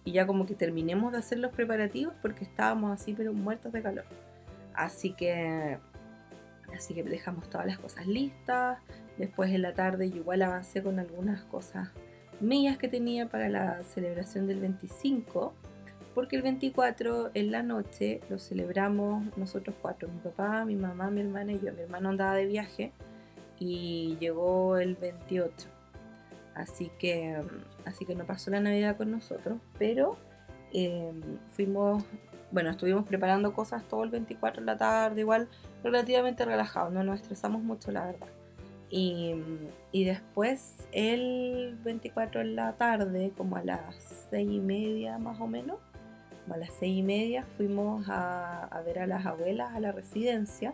y 0.05 0.11
ya 0.11 0.25
como 0.25 0.47
que 0.47 0.55
terminemos 0.55 1.11
de 1.11 1.19
hacer 1.19 1.37
los 1.37 1.51
preparativos 1.51 2.15
porque 2.21 2.45
estábamos 2.45 2.99
así 2.99 3.13
pero 3.13 3.31
muertos 3.31 3.71
de 3.71 3.83
calor. 3.83 4.05
Así 4.73 5.13
que 5.13 5.77
así 6.75 6.95
que 6.95 7.03
dejamos 7.03 7.47
todas 7.49 7.67
las 7.67 7.77
cosas 7.77 8.07
listas. 8.07 8.79
Después 9.19 9.51
en 9.51 9.61
la 9.61 9.73
tarde 9.73 10.09
yo 10.09 10.15
igual 10.15 10.41
avancé 10.41 10.81
con 10.81 10.97
algunas 10.97 11.43
cosas 11.43 11.89
mías 12.39 12.77
que 12.77 12.87
tenía 12.87 13.27
para 13.27 13.49
la 13.49 13.83
celebración 13.83 14.47
del 14.47 14.61
25, 14.61 15.53
porque 16.15 16.37
el 16.37 16.41
24 16.41 17.31
en 17.33 17.51
la 17.51 17.61
noche 17.61 18.21
lo 18.29 18.39
celebramos 18.39 19.25
nosotros 19.37 19.75
cuatro, 19.81 20.07
mi 20.07 20.19
papá, 20.19 20.63
mi 20.63 20.77
mamá, 20.77 21.11
mi 21.11 21.19
hermana 21.19 21.51
y 21.51 21.59
yo. 21.59 21.73
Mi 21.73 21.81
hermano 21.81 22.09
andaba 22.09 22.35
de 22.35 22.45
viaje 22.45 22.93
y 23.59 24.15
llegó 24.21 24.77
el 24.77 24.95
28. 24.95 25.67
Así 26.55 26.89
que, 26.97 27.41
así 27.83 28.05
que 28.05 28.15
no 28.15 28.25
pasó 28.25 28.51
la 28.51 28.61
Navidad 28.61 28.95
con 28.95 29.11
nosotros, 29.11 29.59
pero 29.77 30.17
em, 30.71 31.21
fuimos, 31.51 32.05
bueno, 32.51 32.69
estuvimos 32.69 33.05
preparando 33.05 33.53
cosas 33.53 33.83
todo 33.83 34.05
el 34.05 34.11
24 34.11 34.61
en 34.61 34.65
la 34.65 34.77
tarde, 34.77 35.21
igual 35.21 35.49
relativamente 35.83 36.45
relajados, 36.45 36.93
no 36.93 37.03
nos 37.03 37.19
estresamos 37.19 37.61
mucho, 37.61 37.91
la 37.91 38.05
verdad. 38.05 38.29
Y, 38.89 39.35
después 39.93 40.87
el 40.91 41.77
24 41.83 42.41
en 42.41 42.55
la 42.55 42.73
tarde, 42.73 43.31
como 43.37 43.55
a 43.55 43.63
las 43.63 44.27
6 44.31 44.49
y 44.49 44.59
media 44.59 45.17
más 45.17 45.39
o 45.39 45.47
menos, 45.47 45.77
como 46.43 46.55
a 46.55 46.57
las 46.57 46.73
6 46.79 46.97
y 46.97 47.03
media 47.03 47.45
fuimos 47.57 48.05
a, 48.09 48.81
ver 48.85 48.99
a 48.99 49.07
las 49.07 49.25
abuelas 49.25 49.73
a 49.75 49.79
la 49.79 49.91
residencia 49.91 50.73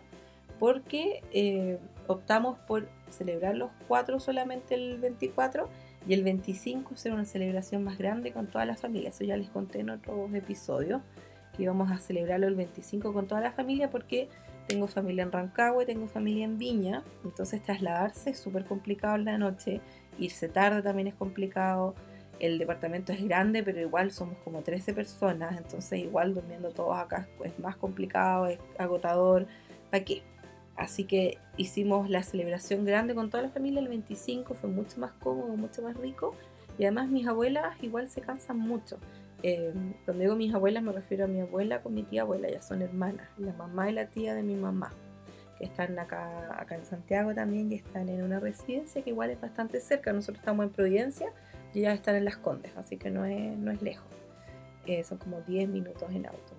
porque 0.58 1.22
eh, 1.32 1.78
optamos 2.06 2.58
por 2.60 2.88
celebrar 3.10 3.56
los 3.56 3.70
cuatro 3.86 4.18
solamente 4.20 4.74
el 4.74 4.98
24 4.98 5.68
y 6.08 6.14
el 6.14 6.22
25 6.22 6.94
hacer 6.94 7.12
una 7.12 7.24
celebración 7.24 7.84
más 7.84 7.98
grande 7.98 8.32
con 8.32 8.46
toda 8.46 8.64
la 8.64 8.76
familia. 8.76 9.10
Eso 9.10 9.24
ya 9.24 9.36
les 9.36 9.50
conté 9.50 9.80
en 9.80 9.90
otros 9.90 10.32
episodios, 10.34 11.02
que 11.54 11.64
íbamos 11.64 11.90
a 11.90 11.98
celebrarlo 11.98 12.46
el 12.46 12.54
25 12.54 13.12
con 13.12 13.26
toda 13.26 13.40
la 13.40 13.52
familia 13.52 13.90
porque 13.90 14.28
tengo 14.66 14.86
familia 14.86 15.22
en 15.22 15.32
Rancagua, 15.32 15.84
tengo 15.84 16.06
familia 16.06 16.44
en 16.44 16.58
Viña, 16.58 17.02
entonces 17.24 17.62
trasladarse 17.62 18.30
es 18.30 18.38
súper 18.38 18.64
complicado 18.64 19.16
en 19.16 19.24
la 19.24 19.38
noche, 19.38 19.80
irse 20.18 20.48
tarde 20.48 20.82
también 20.82 21.08
es 21.08 21.14
complicado, 21.14 21.94
el 22.38 22.58
departamento 22.58 23.12
es 23.12 23.24
grande, 23.24 23.62
pero 23.62 23.80
igual 23.80 24.10
somos 24.10 24.38
como 24.38 24.62
13 24.62 24.92
personas, 24.92 25.56
entonces 25.56 26.00
igual 26.00 26.34
durmiendo 26.34 26.70
todos 26.70 26.96
acá 26.96 27.28
es 27.44 27.58
más 27.58 27.76
complicado, 27.76 28.46
es 28.46 28.58
agotador, 28.78 29.46
¿para 29.90 30.04
qué? 30.04 30.22
Así 30.76 31.04
que 31.04 31.38
hicimos 31.56 32.10
la 32.10 32.22
celebración 32.22 32.84
grande 32.84 33.14
con 33.14 33.30
toda 33.30 33.44
la 33.44 33.48
familia 33.48 33.80
el 33.80 33.88
25, 33.88 34.54
fue 34.54 34.68
mucho 34.68 35.00
más 35.00 35.12
cómodo, 35.12 35.56
mucho 35.56 35.80
más 35.82 35.96
rico, 35.96 36.34
y 36.78 36.84
además 36.84 37.08
mis 37.08 37.26
abuelas 37.26 37.82
igual 37.82 38.08
se 38.10 38.20
cansan 38.20 38.58
mucho. 38.58 38.98
Eh, 39.42 39.72
cuando 40.04 40.22
digo 40.22 40.34
mis 40.34 40.54
abuelas 40.54 40.82
me 40.82 40.92
refiero 40.92 41.24
a 41.24 41.28
mi 41.28 41.40
abuela 41.40 41.82
con 41.82 41.94
mi 41.94 42.02
tía 42.02 42.22
abuela, 42.22 42.48
ya 42.48 42.62
son 42.62 42.82
hermanas, 42.82 43.28
la 43.38 43.52
mamá 43.52 43.90
y 43.90 43.92
la 43.92 44.06
tía 44.06 44.34
de 44.34 44.42
mi 44.42 44.54
mamá, 44.54 44.92
que 45.58 45.64
están 45.64 45.98
acá, 45.98 46.60
acá 46.60 46.74
en 46.74 46.84
Santiago 46.86 47.34
también 47.34 47.70
y 47.70 47.76
están 47.76 48.08
en 48.08 48.22
una 48.22 48.40
residencia 48.40 49.02
que 49.02 49.10
igual 49.10 49.30
es 49.30 49.40
bastante 49.40 49.80
cerca. 49.80 50.12
Nosotros 50.12 50.38
estamos 50.38 50.64
en 50.64 50.72
Providencia 50.72 51.32
y 51.74 51.80
ellas 51.80 51.94
están 51.94 52.16
en 52.16 52.24
Las 52.24 52.38
Condes, 52.38 52.72
así 52.76 52.96
que 52.96 53.10
no 53.10 53.24
es, 53.24 53.56
no 53.58 53.70
es 53.70 53.82
lejos. 53.82 54.06
Eh, 54.86 55.02
son 55.04 55.18
como 55.18 55.40
10 55.42 55.68
minutos 55.68 56.10
en 56.12 56.26
auto, 56.26 56.54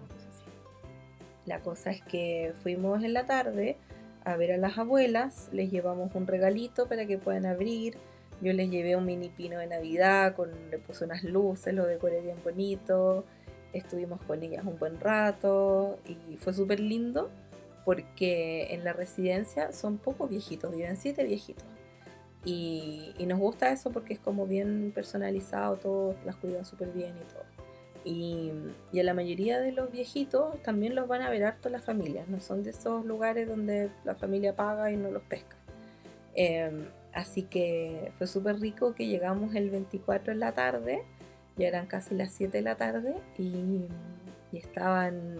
La 1.45 1.61
cosa 1.61 1.91
es 1.91 2.01
que 2.01 2.53
fuimos 2.61 3.03
en 3.03 3.13
la 3.13 3.25
tarde 3.25 3.77
a 4.25 4.35
ver 4.35 4.51
a 4.51 4.57
las 4.57 4.77
abuelas, 4.77 5.47
les 5.53 5.71
llevamos 5.71 6.13
un 6.13 6.27
regalito 6.27 6.87
para 6.89 7.05
que 7.05 7.17
puedan 7.17 7.45
abrir 7.45 7.97
yo 8.41 8.53
les 8.53 8.69
llevé 8.69 8.95
un 8.95 9.05
mini 9.05 9.29
pino 9.29 9.59
de 9.59 9.67
Navidad, 9.67 10.35
con, 10.35 10.51
le 10.69 10.77
puse 10.77 11.05
unas 11.05 11.23
luces, 11.23 11.73
lo 11.73 11.85
decoré 11.85 12.21
bien 12.21 12.37
bonito. 12.43 13.25
Estuvimos 13.73 14.21
con 14.23 14.41
ellas 14.43 14.63
un 14.65 14.77
buen 14.77 14.99
rato 14.99 15.99
y 16.05 16.37
fue 16.37 16.53
súper 16.53 16.79
lindo 16.79 17.29
porque 17.85 18.73
en 18.73 18.83
la 18.83 18.93
residencia 18.93 19.71
son 19.71 19.97
pocos 19.97 20.29
viejitos, 20.29 20.75
viven 20.75 20.97
siete 20.97 21.23
viejitos. 21.23 21.65
Y, 22.43 23.13
nos 23.25 23.39
gusta 23.39 23.71
eso 23.71 23.91
porque 23.91 24.13
es 24.13 24.19
como 24.19 24.45
bien 24.45 24.91
personalizado, 24.93 25.75
todos 25.77 26.15
las 26.25 26.35
cuidan 26.35 26.65
súper 26.65 26.91
bien 26.91 27.13
y 27.15 27.33
todo. 27.33 27.43
Y, 28.03 28.51
y, 28.91 28.99
a 28.99 29.03
la 29.03 29.13
mayoría 29.13 29.59
de 29.59 29.71
los 29.71 29.91
viejitos 29.91 30.61
también 30.63 30.95
los 30.95 31.07
van 31.07 31.21
a 31.21 31.29
ver 31.29 31.43
harto 31.43 31.69
las 31.69 31.83
familias, 31.83 32.27
no 32.27 32.39
son 32.39 32.63
de 32.63 32.69
esos 32.69 33.05
lugares 33.05 33.47
donde 33.47 33.89
la 34.05 34.15
familia 34.15 34.55
paga 34.55 34.91
y 34.91 34.97
no 34.97 35.09
los 35.09 35.23
pesca. 35.23 35.55
Em, 36.35 36.85
Así 37.17 37.41
que 37.41 38.11
fue 38.19 38.27
súper 38.27 38.59
rico 38.59 38.93
que 38.93 39.07
llegamos 39.07 39.55
el 39.55 39.71
24 39.71 40.33
en 40.33 40.39
la 40.39 40.51
tarde, 40.51 41.01
ya 41.55 41.67
eran 41.67 41.87
casi 41.87 42.13
las 42.13 42.31
7 42.31 42.55
de 42.55 42.61
la 42.61 42.75
tarde 42.75 43.15
y, 43.39 43.87
estaban, 44.53 45.37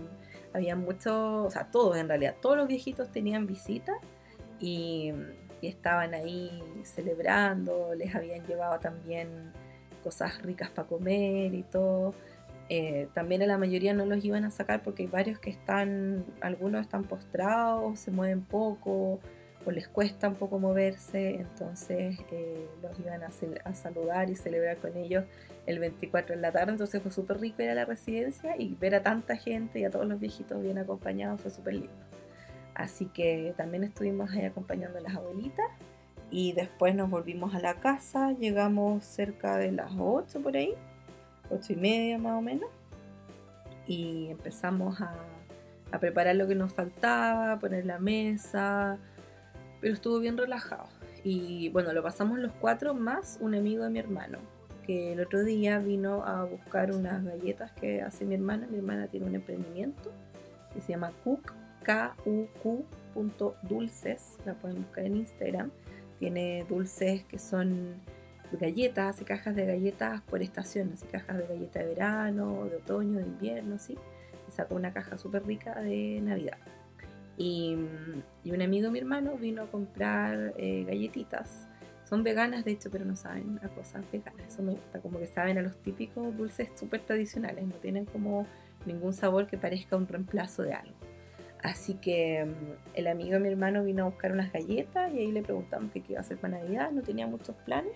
había 0.54 0.76
muchos, 0.76 1.14
o 1.14 1.52
sea, 1.52 1.70
todos 1.70 1.98
en 1.98 2.08
realidad, 2.08 2.36
todos 2.42 2.58
los 2.58 2.68
viejitos 2.68 3.12
tenían 3.12 3.46
visita 3.46 3.94
y, 4.60 5.14
estaban 5.62 6.16
ahí 6.16 6.64
celebrando, 6.84 7.94
les 7.96 8.16
habían 8.16 8.44
llevado 8.48 8.80
también 8.80 9.52
cosas 10.04 10.42
ricas 10.42 10.70
para 10.70 10.88
comer 10.88 11.54
y 11.54 11.64
todo. 11.64 12.14
Eh, 12.70 13.08
también 13.14 13.42
a 13.44 13.48
la 13.48 13.58
mayoría 13.58 13.94
no 13.94 14.06
los 14.06 14.24
iban 14.24 14.46
a 14.46 14.52
sacar 14.52 14.82
porque 14.82 15.04
hay 15.04 15.10
varios 15.10 15.40
que 15.40 15.50
están, 15.52 16.26
algunos 16.42 16.82
están 16.82 17.04
postrados, 17.04 18.00
se 18.00 18.12
mueven 18.12 18.44
poco, 18.44 19.20
les 19.72 19.88
cuesta 19.88 20.30
un 20.30 20.36
poco 20.36 20.60
moverse, 20.60 21.36
entonces 21.36 22.18
eh, 22.32 22.68
los 22.82 22.98
iban 23.00 23.22
a, 23.24 23.74
saludar 23.74 24.30
y 24.30 24.36
celebrar 24.36 24.78
con 24.78 24.96
ellos 24.96 25.26
el 25.66 25.80
24 25.80 26.36
en 26.36 26.42
la 26.42 26.52
tarde, 26.52 26.72
entonces 26.72 27.02
fue 27.02 27.12
súper 27.12 27.40
rico 27.40 27.62
ir 27.62 27.70
a 27.70 27.76
la 27.76 27.86
residencia 27.86 28.56
y 28.58 28.76
ver 28.76 28.96
a 28.96 29.02
tanta 29.02 29.36
gente 29.36 29.80
y 29.80 29.84
a 29.84 29.92
todos 29.92 30.08
los 30.08 30.20
viejitos 30.20 30.62
bien 30.62 30.78
acompañados 30.78 31.42
fue 31.42 31.52
súper 31.52 31.74
lindo. 31.76 32.08
Así 32.76 33.08
que 33.08 33.54
también 33.58 33.84
estuvimos 33.84 34.32
ahí 34.32 34.46
acompañando 34.46 35.00
a 35.00 35.02
las 35.02 35.16
abuelitas 35.16 35.66
y 36.30 36.54
después 36.54 36.96
nos 36.96 37.10
volvimos 37.10 37.56
a 37.56 37.60
la 37.60 37.76
casa, 37.76 38.34
llegamos 38.34 39.04
cerca 39.04 39.58
de 39.58 39.72
las 39.72 39.92
8 39.98 40.42
por 40.42 40.56
ahí, 40.56 40.76
8 41.50 41.74
y 41.74 41.76
media 41.76 42.18
más 42.18 42.38
o 42.38 42.42
menos, 42.42 42.70
y 43.88 44.28
empezamos 44.30 45.02
a, 45.02 45.14
a 45.92 46.00
preparar 46.00 46.36
lo 46.36 46.48
que 46.48 46.56
nos 46.56 46.72
faltaba, 46.72 47.58
poner 47.60 47.86
la 47.86 48.00
mesa, 48.00 49.00
pero 49.88 49.96
estuvo 49.96 50.20
bien 50.20 50.38
relajado. 50.38 50.84
Y 51.24 51.70
bueno, 51.70 51.94
lo 51.94 52.04
pasamos 52.04 52.40
los 52.40 52.52
cuatro 52.52 52.94
más 52.94 53.38
un 53.40 53.56
amigo 53.56 53.86
de 53.86 53.90
mi 53.90 54.00
hermano, 54.00 54.38
que 54.86 55.14
el 55.14 55.22
otro 55.22 55.46
día 55.46 55.80
vino 55.80 56.26
a 56.26 56.44
buscar 56.44 56.92
unas 56.92 57.24
galletas 57.24 57.72
que 57.72 58.02
hace 58.02 58.26
mi 58.26 58.36
hermana. 58.36 58.68
Mi 58.70 58.80
hermana 58.80 59.08
tiene 59.08 59.28
un 59.28 59.36
emprendimiento 59.36 60.12
que 60.74 60.82
se 60.82 60.92
llama 60.92 61.14
Cook, 61.24 61.54
K-U-Q. 61.84 62.86
Dulces, 63.62 64.36
la 64.46 64.56
pueden 64.56 64.82
buscar 64.84 65.06
en 65.06 65.16
Instagram. 65.16 65.72
Tiene 66.20 66.66
dulces 66.68 67.24
que 67.24 67.40
son 67.40 67.96
galletas, 68.60 69.16
hace 69.16 69.24
cajas 69.24 69.56
de 69.56 69.68
galletas 69.68 70.20
por 70.24 70.42
estaciones, 70.42 70.96
hace 71.02 71.08
cajas 71.08 71.38
de 71.38 71.48
galleta 71.48 71.80
de 71.80 71.86
verano, 71.86 72.66
de 72.66 72.76
otoño, 72.76 73.20
de 73.20 73.26
invierno, 73.26 73.76
así. 73.76 73.98
Y 74.50 74.52
sacó 74.52 74.76
una 74.76 74.92
caja 74.92 75.18
súper 75.18 75.46
rica 75.46 75.80
de 75.80 76.20
Navidad. 76.22 76.58
Y, 77.38 77.78
y, 78.44 78.52
un 78.52 78.62
amigo 78.62 78.90
mi 78.90 79.00
hermano 79.00 79.38
vino 79.38 79.64
a 79.64 79.68
comprar 79.68 80.54
eh, 80.58 80.86
galletitas. 80.88 81.68
Son 82.04 82.24
veganas, 82.24 82.66
de 82.66 82.72
hecho, 82.72 82.90
pero 82.90 83.06
no 83.06 83.16
saben 83.16 83.60
a 83.62 83.68
cosas 83.70 84.04
veganas. 84.12 84.54
Eso 84.54 84.64
me 84.64 84.72
gusta, 84.72 85.00
como 85.02 85.20
que 85.20 85.28
saben 85.28 85.58
a 85.58 85.62
los 85.62 85.78
típicos 85.78 86.36
dulces 86.36 86.70
súper 86.76 87.02
tradicionales. 87.02 87.66
No 87.68 87.76
tienen 87.76 88.06
como 88.06 88.48
ningún 88.86 89.14
sabor 89.14 89.46
que 89.46 89.58
parezca 89.58 89.98
un 89.98 90.08
reemplazo 90.08 90.64
de 90.64 90.74
algo. 90.74 90.96
Así 91.62 91.96
que 91.96 92.46
mm, 92.46 92.96
el 92.96 93.08
amigo 93.08 93.34
de 93.34 93.40
mi 93.40 93.50
hermano 93.50 93.84
vino 93.84 94.04
a 94.04 94.10
buscar 94.10 94.32
unas 94.32 94.52
galletas 94.52 95.14
y 95.14 95.20
ahí 95.20 95.32
le 95.32 95.42
preguntamos 95.44 95.92
qué 95.92 96.02
iba 96.10 96.20
a 96.20 96.22
hacer 96.22 96.38
para 96.38 96.60
Navidad. 96.60 96.92
No 96.92 97.02
tenía 97.02 97.28
muchos 97.28 97.56
planes, 97.66 97.94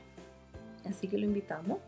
así 0.86 1.08
que 1.08 1.18
lo 1.18 1.26
invitamos 1.26 1.80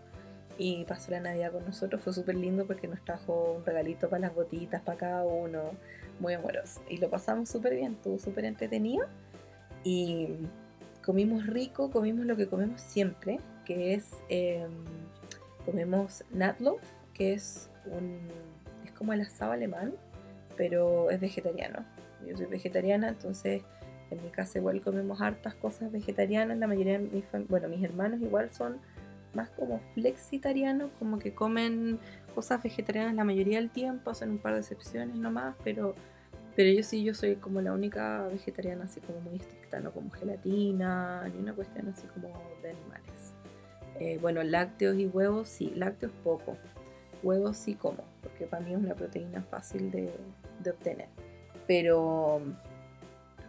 y 0.57 0.85
pasó 0.85 1.11
la 1.11 1.19
Navidad 1.19 1.51
con 1.51 1.65
nosotros. 1.65 2.01
Fue 2.01 2.13
súper 2.13 2.35
lindo 2.35 2.65
porque 2.65 2.87
nos 2.87 3.03
trajo 3.03 3.55
un 3.57 3.65
regalito 3.65 4.09
para 4.09 4.21
las 4.21 4.35
botitas, 4.35 4.81
para 4.81 4.97
cada 4.97 5.23
uno, 5.25 5.71
muy 6.19 6.33
amoroso. 6.33 6.81
Y 6.89 6.97
lo 6.97 7.09
pasamos 7.09 7.49
súper 7.49 7.75
bien, 7.75 7.93
estuvo 7.93 8.19
súper 8.19 8.45
entretenido. 8.45 9.05
Y 9.83 10.29
comimos 11.03 11.45
rico, 11.47 11.91
comimos 11.91 12.25
lo 12.25 12.35
que 12.35 12.47
comemos 12.47 12.81
siempre, 12.81 13.39
que 13.65 13.93
es, 13.93 14.11
eh, 14.29 14.67
comemos 15.65 16.23
Natlof, 16.31 16.81
que 17.13 17.33
es 17.33 17.69
un, 17.85 18.19
es 18.85 18.91
como 18.91 19.13
el 19.13 19.21
asado 19.21 19.51
alemán, 19.51 19.93
pero 20.55 21.09
es 21.09 21.19
vegetariano. 21.19 21.79
Yo 22.25 22.37
soy 22.37 22.45
vegetariana, 22.45 23.09
entonces 23.09 23.63
en 24.11 24.23
mi 24.23 24.29
casa 24.29 24.59
igual 24.59 24.81
comemos 24.81 25.21
hartas 25.21 25.55
cosas 25.55 25.91
vegetarianas. 25.91 26.57
La 26.57 26.67
mayoría 26.67 26.99
de 26.99 26.99
mis, 26.99 27.25
bueno, 27.49 27.67
mis 27.67 27.83
hermanos 27.83 28.21
igual 28.21 28.51
son 28.51 28.77
más 29.33 29.49
como 29.49 29.79
flexitarianos, 29.93 30.91
como 30.99 31.19
que 31.19 31.33
comen 31.33 31.99
cosas 32.33 32.61
vegetarianas 32.61 33.15
la 33.15 33.23
mayoría 33.23 33.57
del 33.57 33.69
tiempo, 33.69 34.11
hacen 34.11 34.31
un 34.31 34.37
par 34.37 34.53
de 34.53 34.59
excepciones 34.59 35.15
nomás, 35.15 35.55
pero, 35.63 35.95
pero 36.55 36.71
yo 36.71 36.83
sí, 36.83 37.03
yo 37.03 37.13
soy 37.13 37.35
como 37.35 37.61
la 37.61 37.73
única 37.73 38.27
vegetariana 38.27 38.85
así 38.85 38.99
como 39.01 39.19
muy 39.21 39.37
estricta, 39.37 39.79
no 39.79 39.91
como 39.91 40.09
gelatina, 40.11 41.27
ni 41.29 41.39
una 41.39 41.53
cuestión 41.53 41.87
así 41.89 42.07
como 42.07 42.29
de 42.61 42.71
animales. 42.71 43.33
Eh, 43.99 44.17
bueno, 44.21 44.43
lácteos 44.43 44.97
y 44.97 45.05
huevos, 45.05 45.47
sí, 45.47 45.71
lácteos 45.75 46.11
poco, 46.23 46.57
huevos 47.21 47.57
sí 47.57 47.75
como, 47.75 48.03
porque 48.21 48.45
para 48.45 48.63
mí 48.63 48.73
es 48.73 48.77
una 48.77 48.95
proteína 48.95 49.41
fácil 49.43 49.91
de, 49.91 50.13
de 50.63 50.71
obtener. 50.71 51.09
Pero, 51.67 52.41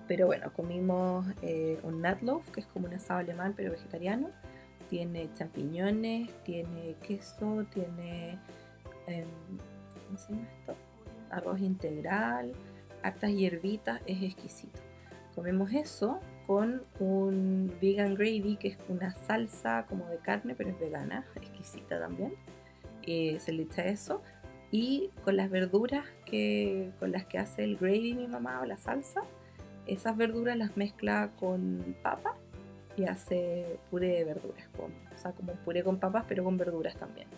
pero 0.07 0.27
bueno, 0.27 0.53
comimos 0.53 1.27
eh, 1.43 1.81
un 1.83 2.03
nutloaf, 2.03 2.51
que 2.51 2.61
es 2.61 2.67
como 2.67 2.87
un 2.87 2.95
asado 2.95 3.21
alemán, 3.21 3.55
pero 3.57 3.71
vegetariano 3.73 4.31
tiene 4.89 5.29
champiñones, 5.33 6.31
tiene 6.45 6.95
queso, 7.07 7.67
tiene 7.73 8.39
em, 9.07 9.27
arroz 11.31 11.61
integral, 11.61 12.53
hartas 13.03 13.31
hierbitas, 13.31 14.01
es 14.07 14.23
exquisito. 14.23 14.81
Comemos 15.35 15.73
eso 15.73 16.21
con 16.47 16.83
un 17.01 17.75
vegan 17.81 18.15
gravy, 18.15 18.57
que 18.57 18.69
es 18.69 18.79
una 18.89 19.15
salsa 19.15 19.85
como 19.89 20.07
de 20.07 20.19
carne, 20.19 20.55
pero 20.55 20.71
es 20.71 20.79
vegana, 20.79 21.25
exquisita 21.37 21.99
también. 21.99 22.35
Eh, 23.03 23.39
se 23.41 23.53
le 23.53 23.65
echa 23.65 23.85
eso. 23.85 24.23
Y 24.71 25.11
con 25.23 25.37
las 25.37 25.51
verduras 25.51 26.05
que, 26.25 26.91
con 26.99 27.13
las 27.13 27.27
que 27.27 27.39
hace 27.39 27.65
el 27.65 27.77
gravy 27.77 28.15
mi 28.15 28.27
mamá 28.27 28.61
o 28.61 28.65
la 28.65 28.77
salsa, 28.77 29.23
esas 29.87 30.17
verduras 30.17 30.57
las 30.57 30.77
mezcla 30.77 31.31
con 31.39 31.97
papa 32.03 32.35
y 32.97 33.05
hace 33.05 33.79
puré 33.91 34.09
de 34.09 34.25
verduras, 34.25 34.67
con, 34.77 34.93
o 35.15 35.19
sea, 35.19 35.33
como 35.33 35.53
puré 35.53 35.83
con 35.83 35.99
papas, 35.99 36.25
pero 36.29 36.45
con 36.45 36.57
verduras 36.57 36.97
también. 36.97 37.29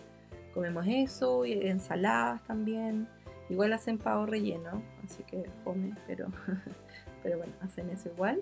Comemos 0.57 0.87
eso 0.87 1.45
y 1.45 1.53
ensaladas 1.67 2.43
también. 2.45 3.07
Igual 3.47 3.73
hacen 3.73 3.99
pavo 3.99 4.25
relleno, 4.25 4.81
así 5.05 5.21
que 5.21 5.45
come, 5.63 5.93
pero, 6.07 6.29
pero 7.21 7.37
bueno, 7.37 7.53
hacen 7.61 7.91
eso 7.91 8.09
igual. 8.09 8.41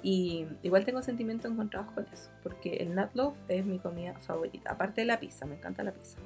Y 0.00 0.46
igual 0.62 0.84
tengo 0.84 1.02
sentimientos 1.02 1.50
encontrados 1.50 1.90
con 1.90 2.06
eso, 2.12 2.30
porque 2.44 2.76
el 2.76 2.94
nut 2.94 3.34
es 3.48 3.66
mi 3.66 3.80
comida 3.80 4.14
favorita, 4.20 4.70
aparte 4.70 5.00
de 5.00 5.08
la 5.08 5.18
pizza, 5.18 5.46
me 5.46 5.56
encanta 5.56 5.82
la 5.82 5.90
pizza. 5.90 6.16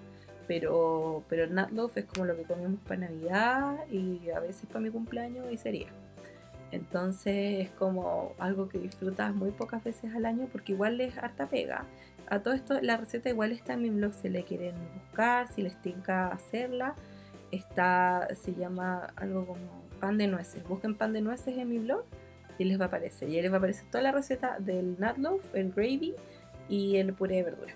Pero, 0.46 1.24
pero 1.30 1.44
el 1.44 1.54
nut 1.54 1.96
es 1.96 2.04
como 2.04 2.26
lo 2.26 2.36
que 2.36 2.42
comemos 2.42 2.80
para 2.86 3.08
Navidad 3.08 3.87
y 3.90 4.28
a 4.28 4.38
veces 4.38 4.66
para 4.66 4.80
mi 4.80 4.90
cumpleaños 4.90 5.46
y 5.50 5.57
sería. 5.57 5.88
Entonces 6.72 7.68
es 7.68 7.70
como 7.70 8.35
algo 8.38 8.68
que 8.68 8.78
disfrutas 8.78 9.35
muy 9.35 9.50
pocas 9.50 9.83
veces 9.83 10.14
al 10.14 10.26
año 10.26 10.46
porque 10.52 10.72
igual 10.72 10.98
les 10.98 11.16
harta 11.16 11.46
pega. 11.46 11.87
A 12.33 12.42
todo 12.42 12.55
esto 12.55 12.81
la 12.81 12.97
receta 12.97 13.29
igual 13.29 13.53
está 13.53 13.75
en 13.75 13.83
mi 13.83 13.90
blog 13.90 14.14
si 14.14 14.31
le 14.31 14.42
quieren 14.45 14.75
buscar, 14.95 15.53
si 15.53 15.61
les 15.61 15.77
tinca 15.83 16.29
hacerla. 16.29 16.95
Está, 17.51 18.27
se 18.35 18.55
llama 18.55 19.12
algo 19.16 19.45
como 19.45 19.83
pan 20.01 20.16
de 20.16 20.29
nueces. 20.29 20.66
Busquen 20.66 20.95
pan 20.95 21.12
de 21.12 21.21
nueces 21.21 21.59
en 21.59 21.68
mi 21.68 21.79
blog 21.79 22.05
y 22.57 22.64
les 22.64 22.81
va 22.81 22.85
a 22.85 22.87
aparecer. 22.87 23.29
Y 23.29 23.37
ahí 23.37 23.42
les 23.42 23.51
va 23.51 23.57
a 23.57 23.59
aparecer 23.59 23.85
toda 23.90 24.03
la 24.03 24.12
receta 24.12 24.59
del 24.61 24.97
nut 24.99 25.18
loaf, 25.18 25.55
el 25.55 25.73
gravy 25.73 26.14
y 26.71 26.97
el 26.97 27.12
puré 27.12 27.37
de 27.37 27.42
verdura. 27.42 27.75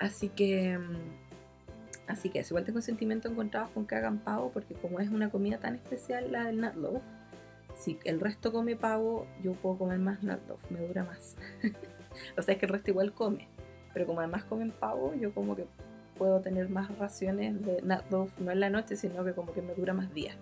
Así 0.00 0.28
que, 0.28 0.76
mm, 0.76 2.08
así 2.08 2.30
que 2.30 2.40
igual 2.40 2.64
tengo 2.64 2.80
sentimientos 2.80 3.30
encontrados 3.30 3.70
con 3.70 3.86
que 3.86 3.94
hagan 3.94 4.18
pavo 4.18 4.50
porque 4.50 4.74
como 4.74 4.98
es 4.98 5.08
una 5.08 5.30
comida 5.30 5.58
tan 5.58 5.76
especial 5.76 6.32
la 6.32 6.46
del 6.46 6.60
nut 6.60 6.74
loaf, 6.74 7.04
si 7.76 7.96
el 8.02 8.18
resto 8.18 8.50
come 8.50 8.74
pavo, 8.74 9.28
yo 9.40 9.52
puedo 9.52 9.78
comer 9.78 10.00
más 10.00 10.20
nutloaf, 10.24 10.68
me 10.68 10.80
dura 10.80 11.04
más. 11.04 11.36
o 12.36 12.42
sea, 12.42 12.54
es 12.54 12.58
que 12.58 12.66
el 12.66 12.72
resto 12.72 12.90
igual 12.90 13.12
come, 13.12 13.46
pero 13.92 14.06
como 14.06 14.20
además 14.20 14.44
comen 14.44 14.70
pavo, 14.70 15.14
yo 15.14 15.32
como 15.32 15.56
que 15.56 15.66
puedo 16.16 16.40
tener 16.40 16.68
más 16.68 16.96
raciones 16.98 17.64
de 17.64 17.80
nutloaf, 17.82 18.38
no 18.40 18.50
en 18.50 18.60
la 18.60 18.70
noche, 18.70 18.96
sino 18.96 19.24
que 19.24 19.32
como 19.32 19.52
que 19.52 19.62
me 19.62 19.74
dura 19.74 19.94
más 19.94 20.12
días. 20.12 20.36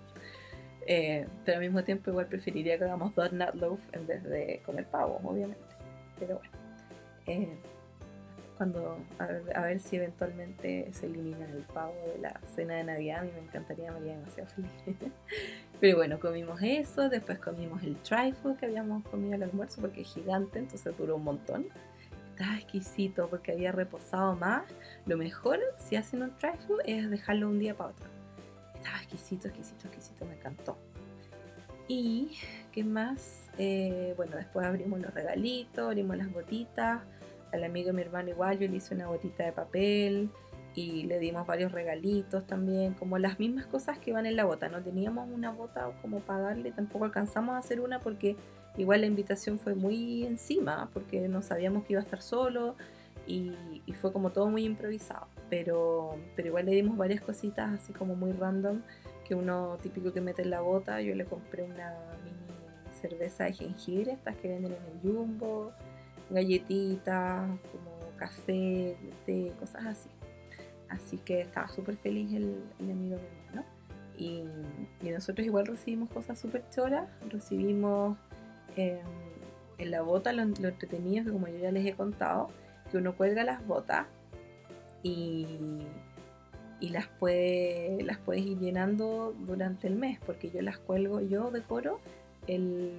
Eh, 0.87 1.27
pero 1.45 1.59
al 1.59 1.65
mismo 1.65 1.83
tiempo 1.85 2.11
igual 2.11 2.27
preferiría 2.27 2.79
que 2.79 2.85
hagamos 2.85 3.15
dos 3.15 3.33
nutloaf 3.33 3.81
en 3.93 4.07
vez 4.07 4.23
de 4.25 4.63
comer 4.65 4.87
pavo, 4.87 5.21
obviamente. 5.25 5.65
Pero 6.19 6.39
bueno. 6.39 6.51
Eh, 7.27 7.59
cuando 8.57 8.99
a 9.19 9.61
ver, 9.63 9.81
si 9.81 9.97
eventualmente 9.97 10.89
se 10.93 11.07
elimina 11.07 11.45
el 11.45 11.63
pavo 11.65 11.95
de 12.15 12.23
la 12.23 12.41
cena 12.55 12.75
de 12.75 12.85
Navidad, 12.85 13.21
a 13.21 13.23
mí 13.25 13.31
me 13.35 13.41
encantaría, 13.41 13.91
me 13.93 13.99
haría 13.99 14.17
demasiado 14.17 14.49
feliz. 14.51 14.71
Pero 15.81 15.97
bueno, 15.99 16.19
comimos 16.19 16.61
eso, 16.63 17.09
después 17.09 17.39
comimos 17.39 17.83
el 17.83 17.97
trifle 17.97 18.57
que 18.59 18.67
habíamos 18.67 19.05
comido 19.05 19.35
al 19.35 19.43
almuerzo 19.43 19.83
porque 19.83 20.01
es 20.01 20.09
gigante, 20.09 20.59
entonces 20.59 20.97
duró 20.97 21.17
un 21.17 21.25
montón. 21.25 21.67
Estaba 22.39 22.59
exquisito 22.59 23.29
porque 23.31 23.53
había 23.53 23.73
reposado 23.73 24.37
más. 24.37 24.65
Lo 25.07 25.17
mejor 25.17 25.59
si 25.79 25.97
hacen 25.97 26.23
un 26.23 26.37
trifle 26.37 26.77
es 26.85 27.09
dejarlo 27.09 27.49
un 27.49 27.59
día 27.59 27.75
para 27.75 27.91
otro. 27.91 28.07
Estaba 28.75 28.99
exquisito, 28.99 29.49
exquisito, 29.49 29.87
exquisito, 29.87 30.27
me 30.27 30.35
encantó. 30.35 30.77
Y, 31.89 32.37
¿qué 32.73 32.85
más? 32.85 33.49
Eh, 33.57 34.13
bueno, 34.19 34.37
después 34.37 34.67
abrimos 34.67 35.01
los 35.01 35.15
regalitos, 35.15 35.87
abrimos 35.87 36.15
las 36.19 36.31
botitas 36.31 37.01
al 37.55 37.65
amigo 37.65 37.87
de 37.87 37.93
mi 37.95 38.03
hermano 38.03 38.29
igual, 38.29 38.59
yo 38.59 38.69
le 38.69 38.77
hice 38.77 38.95
una 38.95 39.07
botita 39.07 39.45
de 39.45 39.53
papel 39.53 40.29
y 40.75 41.05
le 41.05 41.19
dimos 41.19 41.47
varios 41.47 41.73
regalitos 41.73 42.47
también, 42.47 42.93
como 42.93 43.17
las 43.17 43.39
mismas 43.39 43.65
cosas 43.65 43.99
que 43.99 44.13
van 44.13 44.27
en 44.27 44.37
la 44.37 44.45
bota. 44.45 44.69
No 44.69 44.83
teníamos 44.83 45.27
una 45.31 45.53
bota 45.53 45.91
como 46.03 46.21
para 46.21 46.41
darle, 46.41 46.71
tampoco 46.73 47.07
alcanzamos 47.07 47.55
a 47.55 47.59
hacer 47.59 47.81
una 47.81 48.01
porque 48.01 48.37
igual 48.77 49.01
la 49.01 49.07
invitación 49.07 49.59
fue 49.59 49.75
muy 49.75 50.25
encima, 50.25 50.91
porque 50.93 51.29
no 51.29 51.43
sabíamos 51.43 51.85
que 51.85 51.95
iba 51.95 52.01
a 52.01 52.05
estar 52.05 52.23
solo 52.23 52.77
y, 53.27 53.55
fue 54.01 54.13
como 54.13 54.31
todo 54.31 54.49
muy 54.49 54.65
improvisado. 54.65 55.27
Pero, 55.49 56.17
pero 56.35 56.49
igual 56.49 56.67
le 56.67 56.73
dimos 56.73 56.97
varias 56.97 57.21
cositas 57.21 57.73
así 57.81 57.93
como 57.93 58.15
muy 58.15 58.33
random, 58.33 58.83
que 59.27 59.35
uno 59.35 59.79
típico 59.83 60.13
que 60.13 60.21
mete 60.21 60.43
en 60.43 60.51
la 60.51 60.61
bota, 60.61 61.01
yo 61.01 61.15
le 61.15 61.25
compré 61.25 61.63
una 61.63 61.95
mini 62.25 62.37
cerveza 63.01 63.45
de 63.45 63.53
jengibre, 63.53 64.13
estas 64.13 64.37
que 64.37 64.49
venden 64.49 64.73
en 64.73 64.79
el 64.93 65.01
jumbo 65.03 65.73
galletitas, 66.31 67.49
como 67.71 67.97
café, 68.17 68.97
té, 69.25 69.53
cosas 69.59 69.87
así. 69.87 70.09
Así 70.89 71.19
que 71.19 71.43
estaba 71.43 71.69
súper 71.69 71.97
feliz 71.97 72.33
el, 72.33 72.63
amigo 72.81 73.17
de 73.17 73.23
mi 73.53 73.65
Y, 74.19 74.45
y, 75.07 75.11
nosotros 75.11 75.47
igual 75.47 75.67
recibimos 75.67 76.11
cosas 76.11 76.39
súper 76.39 76.65
choras, 76.71 77.09
recibimos 77.29 78.17
em, 78.77 78.99
en 79.79 79.91
la 79.91 80.03
bota 80.03 80.33
lo, 80.33 80.43
entretenido 80.43 81.25
que 81.25 81.33
como 81.33 81.49
yo 81.49 81.59
ya 81.59 81.73
les 81.73 81.87
he 81.87 81.93
contado, 81.95 82.49
que 82.91 82.99
uno 82.99 83.17
cuelga 83.17 83.45
las 83.45 83.67
botas 83.67 84.07
y, 85.03 85.47
y 86.81 86.89
las, 86.91 87.07
puede, 87.07 88.03
las 88.03 88.19
puedes 88.19 88.45
ir 88.45 88.59
llenando 88.59 89.35
durante 89.47 89.87
el 89.87 89.97
mes, 89.97 90.19
porque 90.25 90.51
yo 90.51 90.63
las 90.63 90.79
cuelgo, 90.79 91.21
yo 91.21 91.51
decoro 91.51 92.01
el 92.47 92.93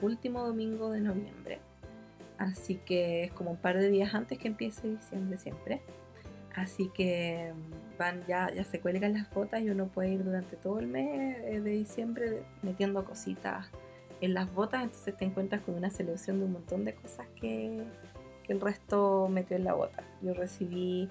último 0.00 0.44
domingo 0.44 0.90
de 0.90 1.00
noviembre 1.00 1.60
Así 2.42 2.74
que 2.74 3.24
es 3.24 3.32
como 3.32 3.52
un 3.52 3.56
par 3.56 3.78
de 3.78 3.88
días 3.88 4.14
antes 4.14 4.36
que 4.36 4.48
empiece 4.48 4.88
diciembre 4.88 5.38
siempre. 5.38 5.80
Así 6.54 6.90
que 6.92 7.52
mm, 7.54 7.98
van 7.98 8.20
ya, 8.26 8.52
ya 8.52 8.64
se 8.64 8.80
cuelgan 8.80 9.14
las 9.14 9.30
botas 9.30 9.62
y 9.62 9.70
uno 9.70 9.86
puede 9.86 10.10
ir 10.10 10.24
durante 10.24 10.56
todo 10.56 10.80
el 10.80 10.88
mes 10.88 11.38
eh, 11.44 11.60
de 11.60 11.70
diciembre 11.70 12.42
metiendo 12.62 13.04
cositas 13.04 13.68
en 14.22 14.34
las 14.34 14.52
botas, 14.54 14.84
entonces 14.84 15.16
te 15.16 15.24
encuentras 15.24 15.62
con 15.62 15.74
una 15.74 15.90
selección 15.90 16.38
de 16.38 16.44
un 16.44 16.52
montón 16.52 16.84
de 16.84 16.94
cosas 16.94 17.26
que, 17.40 17.84
el 18.48 18.60
resto 18.60 19.28
metió 19.30 19.56
en 19.56 19.64
la 19.64 19.72
bota. 19.72 20.04
Yo 20.20 20.34
recibí 20.34 21.08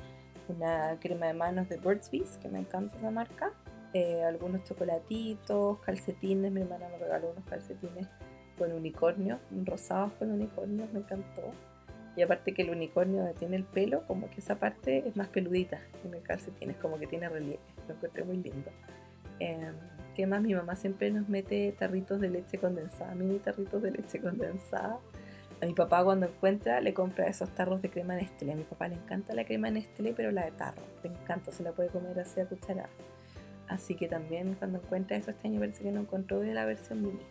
una 0.48 1.00
crema 1.00 1.26
de 1.26 1.34
manos 1.34 1.68
de 1.70 1.78
Burt's 1.78 2.12
Bees, 2.12 2.38
que 2.38 2.48
me 2.50 2.60
encanta 2.60 2.96
esa 2.98 3.10
marca, 3.10 3.52
eh, 3.94 4.24
algunos 4.24 4.64
chocolatitos, 4.64 5.80
calcetines. 5.80 6.52
Mi 6.52 6.62
hermana 6.62 6.88
me 6.90 7.00
regaló 7.00 7.32
unos 7.32 7.44
calcetines 7.46 8.08
con 8.60 8.72
unicornio, 8.72 9.40
rosados 9.66 10.14
con 10.20 10.30
unicornio, 10.30 10.88
me 10.94 11.00
encantó. 11.00 11.52
Y 12.16 12.22
aparte 12.22 12.54
que 12.54 12.62
el 12.62 12.70
unicornio 12.70 13.34
tiene 13.40 13.56
el 13.56 13.64
pelo, 13.64 14.06
como 14.06 14.30
que 14.30 14.42
esa 14.42 14.60
parte 14.60 15.08
es 15.08 15.16
más 15.16 15.30
peludita 15.30 15.80
en 16.06 16.14
el 16.14 16.22
calcetín, 16.22 16.70
es 16.70 16.78
como 16.78 17.00
que 17.00 17.08
tiene 17.08 17.28
relieve. 17.28 17.60
Lo 17.88 17.96
encontré 17.96 18.24
muy 18.24 18.38
lindo. 18.38 18.70
Eh, 19.40 19.72
¿Qué 20.22 20.28
más? 20.28 20.44
Mi 20.44 20.54
mamá 20.54 20.76
siempre 20.76 21.10
nos 21.10 21.28
mete 21.30 21.74
tarritos 21.80 22.22
de 22.22 22.30
leche 22.30 22.60
condensada, 22.60 23.16
mini 23.16 23.40
tarritos 23.40 23.82
de 23.82 23.90
leche 23.90 24.22
condensada. 24.22 25.00
A 25.60 25.66
mi 25.66 25.74
papá 25.74 26.04
cuando 26.04 26.28
encuentra 26.28 26.80
le 26.80 26.94
compra 26.94 27.26
esos 27.26 27.50
tarros 27.56 27.82
de 27.82 27.90
crema 27.90 28.14
Nestlé. 28.14 28.52
A 28.52 28.56
mi 28.56 28.64
papá 28.64 28.88
le 28.88 28.98
encanta 28.98 29.34
la 29.34 29.46
crema 29.46 29.72
Nestlé, 29.72 30.14
pero 30.14 30.30
la 30.30 30.46
de 30.46 30.52
tarro. 30.52 30.84
Le 31.02 31.10
encanta, 31.10 31.52
se 31.52 31.64
la 31.64 31.72
puede 31.72 31.90
comer 31.90 32.20
así 32.20 32.40
a 32.40 32.46
cucharada. 32.46 32.92
Así 33.68 33.96
que 33.96 34.08
también 34.08 34.54
cuando 34.60 34.78
encuentra 34.78 35.18
eso 35.18 35.32
este 35.32 35.48
año 35.48 35.60
parece 35.60 35.82
que 35.82 35.92
no 35.92 36.02
encontró 36.02 36.40
de 36.40 36.54
la 36.54 36.66
versión 36.66 37.02
mini. 37.02 37.24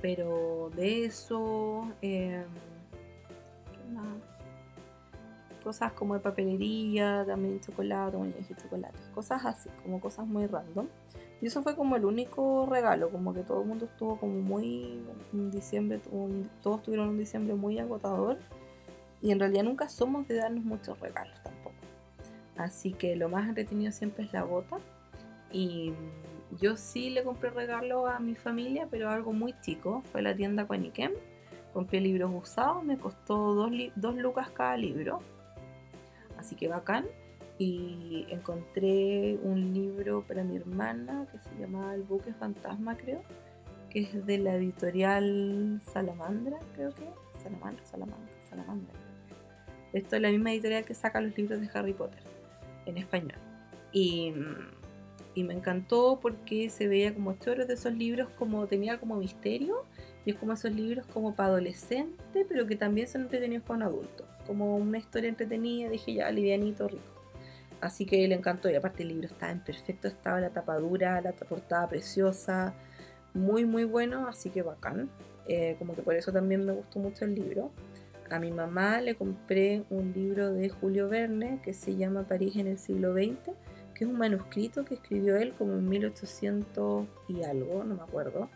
Pero 0.00 0.70
de 0.74 1.04
eso... 1.04 1.86
Eh, 2.00 2.44
cosas 5.62 5.92
como 5.92 6.14
de 6.14 6.20
papelería, 6.20 7.26
también 7.26 7.60
chocolate, 7.60 8.16
dije 8.38 8.54
chocolate, 8.54 8.98
cosas 9.14 9.44
así, 9.44 9.68
como 9.82 10.00
cosas 10.00 10.26
muy 10.26 10.46
random. 10.46 10.86
Y 11.40 11.46
eso 11.46 11.62
fue 11.62 11.76
como 11.76 11.96
el 11.96 12.04
único 12.04 12.66
regalo, 12.66 13.10
como 13.10 13.32
que 13.32 13.42
todo 13.42 13.62
el 13.62 13.68
mundo 13.68 13.84
estuvo 13.84 14.18
como 14.18 14.40
muy, 14.40 15.04
en 15.32 15.50
diciembre, 15.50 16.00
todos 16.62 16.82
tuvieron 16.82 17.10
un 17.10 17.18
diciembre 17.18 17.54
muy 17.54 17.78
agotador. 17.78 18.38
Y 19.22 19.30
en 19.30 19.38
realidad 19.38 19.64
nunca 19.64 19.88
somos 19.88 20.26
de 20.26 20.36
darnos 20.36 20.64
muchos 20.64 20.98
regalos 21.00 21.40
tampoco. 21.42 21.76
Así 22.56 22.92
que 22.92 23.14
lo 23.14 23.28
más 23.28 23.48
entretenido 23.48 23.92
siempre 23.92 24.24
es 24.24 24.32
la 24.32 24.42
bota. 24.42 24.78
Y 25.52 25.92
yo 26.60 26.76
sí 26.76 27.10
le 27.10 27.22
compré 27.22 27.50
regalo 27.50 28.06
a 28.06 28.18
mi 28.18 28.34
familia, 28.34 28.88
pero 28.90 29.10
algo 29.10 29.32
muy 29.32 29.54
chico. 29.60 30.02
Fue 30.10 30.22
la 30.22 30.34
tienda 30.34 30.66
Quaniquem. 30.66 31.12
Compré 31.72 32.00
libros 32.00 32.30
usados, 32.34 32.82
me 32.84 32.98
costó 32.98 33.54
dos, 33.54 33.70
dos 33.94 34.16
lucas 34.16 34.50
cada 34.50 34.76
libro. 34.76 35.20
Así 36.36 36.56
que 36.56 36.66
bacán 36.68 37.06
y 37.58 38.26
encontré 38.30 39.38
un 39.42 39.74
libro 39.74 40.24
para 40.26 40.44
mi 40.44 40.56
hermana 40.56 41.26
que 41.30 41.38
se 41.38 41.50
llama 41.60 41.94
El 41.94 42.02
buque 42.02 42.32
fantasma, 42.32 42.96
creo, 42.96 43.22
que 43.90 44.00
es 44.00 44.26
de 44.26 44.38
la 44.38 44.54
editorial 44.54 45.80
Salamandra, 45.92 46.58
creo 46.74 46.94
que. 46.94 47.04
Salamandra, 47.42 47.84
Salamandra, 47.84 48.34
Salamandra. 48.48 48.94
Esto 49.92 50.16
es 50.16 50.22
la 50.22 50.30
misma 50.30 50.52
editorial 50.52 50.84
que 50.84 50.94
saca 50.94 51.20
los 51.20 51.36
libros 51.36 51.60
de 51.60 51.70
Harry 51.72 51.94
Potter 51.94 52.20
en 52.86 52.98
español. 52.98 53.38
Y, 53.92 54.34
y 55.34 55.44
me 55.44 55.54
encantó 55.54 56.18
porque 56.20 56.68
se 56.68 56.88
veía 56.88 57.14
como 57.14 57.34
choros 57.34 57.66
de 57.68 57.74
esos 57.74 57.94
libros, 57.94 58.28
como 58.30 58.66
tenía 58.66 58.98
como 58.98 59.16
misterio, 59.16 59.84
y 60.24 60.30
es 60.32 60.36
como 60.36 60.52
esos 60.52 60.72
libros 60.72 61.06
como 61.06 61.34
para 61.34 61.50
adolescentes, 61.50 62.46
pero 62.48 62.66
que 62.66 62.76
también 62.76 63.08
son 63.08 63.22
entretenidos 63.22 63.64
para 63.64 63.76
un 63.78 63.82
adulto. 63.84 64.24
Como 64.46 64.76
una 64.76 64.98
historia 64.98 65.28
entretenida, 65.28 65.88
dije 65.88 66.14
ya, 66.14 66.30
livianito, 66.30 66.88
rico. 66.88 67.17
Así 67.80 68.06
que 68.06 68.26
le 68.26 68.34
encantó 68.34 68.68
y 68.68 68.74
aparte 68.74 69.02
el 69.02 69.10
libro 69.10 69.26
estaba 69.26 69.52
en 69.52 69.60
perfecto 69.60 70.08
estado, 70.08 70.40
la 70.40 70.50
tapadura, 70.50 71.20
la 71.20 71.32
portada 71.32 71.88
preciosa, 71.88 72.74
muy 73.34 73.64
muy 73.64 73.84
bueno, 73.84 74.26
así 74.26 74.50
que 74.50 74.62
bacán. 74.62 75.08
Eh, 75.46 75.76
como 75.78 75.94
que 75.94 76.02
por 76.02 76.14
eso 76.14 76.32
también 76.32 76.64
me 76.64 76.72
gustó 76.72 76.98
mucho 76.98 77.24
el 77.24 77.34
libro. 77.34 77.70
A 78.30 78.38
mi 78.38 78.50
mamá 78.50 79.00
le 79.00 79.14
compré 79.14 79.84
un 79.88 80.12
libro 80.12 80.52
de 80.52 80.68
Julio 80.68 81.08
Verne 81.08 81.60
que 81.62 81.72
se 81.72 81.96
llama 81.96 82.24
París 82.24 82.56
en 82.56 82.66
el 82.66 82.78
siglo 82.78 83.14
XX, 83.14 83.54
que 83.94 84.04
es 84.04 84.10
un 84.10 84.18
manuscrito 84.18 84.84
que 84.84 84.94
escribió 84.94 85.36
él 85.36 85.54
como 85.56 85.72
en 85.72 85.88
1800 85.88 87.06
y 87.28 87.42
algo, 87.44 87.84
no 87.84 87.94
me 87.94 88.02
acuerdo. 88.02 88.50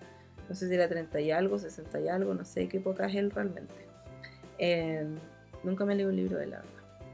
No 0.49 0.55
sé 0.55 0.69
si 0.69 0.75
era 0.75 0.89
30 0.89 1.21
y 1.21 1.31
algo, 1.31 1.59
60 1.59 2.01
y 2.01 2.09
algo, 2.09 2.35
no 2.35 2.45
sé 2.45 2.69
qué 2.69 2.79
época 2.79 3.07
es 3.07 3.15
él 3.15 3.31
realmente. 3.31 3.87
Eh, 4.59 5.07
nunca 5.65 5.87
me 5.87 5.95
leí 5.95 6.05
un 6.05 6.17
libro 6.17 6.37
de 6.37 6.49
la 6.49 6.63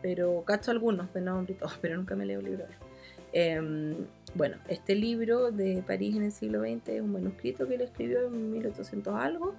pero 0.03 0.43
cacho 0.45 0.71
algunos 0.71 1.13
de 1.13 1.21
nombre 1.21 1.55
todo, 1.55 1.71
pero 1.81 1.97
nunca 1.97 2.15
me 2.15 2.27
leo 2.27 2.39
un 2.41 2.45
libro. 2.45 2.65
Eh, 3.33 3.97
bueno, 4.35 4.57
este 4.69 4.95
libro 4.95 5.51
de 5.51 5.83
París 5.87 6.17
en 6.17 6.25
el 6.25 6.33
siglo 6.33 6.61
XX 6.61 6.89
es 6.89 7.01
un 7.01 7.13
manuscrito 7.13 7.67
que 7.67 7.75
él 7.75 7.83
escribió 7.83 8.27
en 8.27 8.53
1800 8.53 9.15
algo 9.15 9.55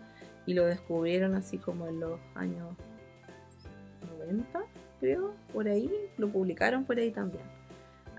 y 0.45 0.53
lo 0.53 0.65
descubrieron 0.65 1.35
así 1.35 1.57
como 1.57 1.87
en 1.87 1.99
los 1.99 2.19
años 2.35 2.75
90, 4.19 4.63
creo, 4.99 5.33
por 5.53 5.67
ahí, 5.67 5.91
lo 6.17 6.29
publicaron 6.29 6.85
por 6.85 6.97
ahí 6.97 7.11
también. 7.11 7.43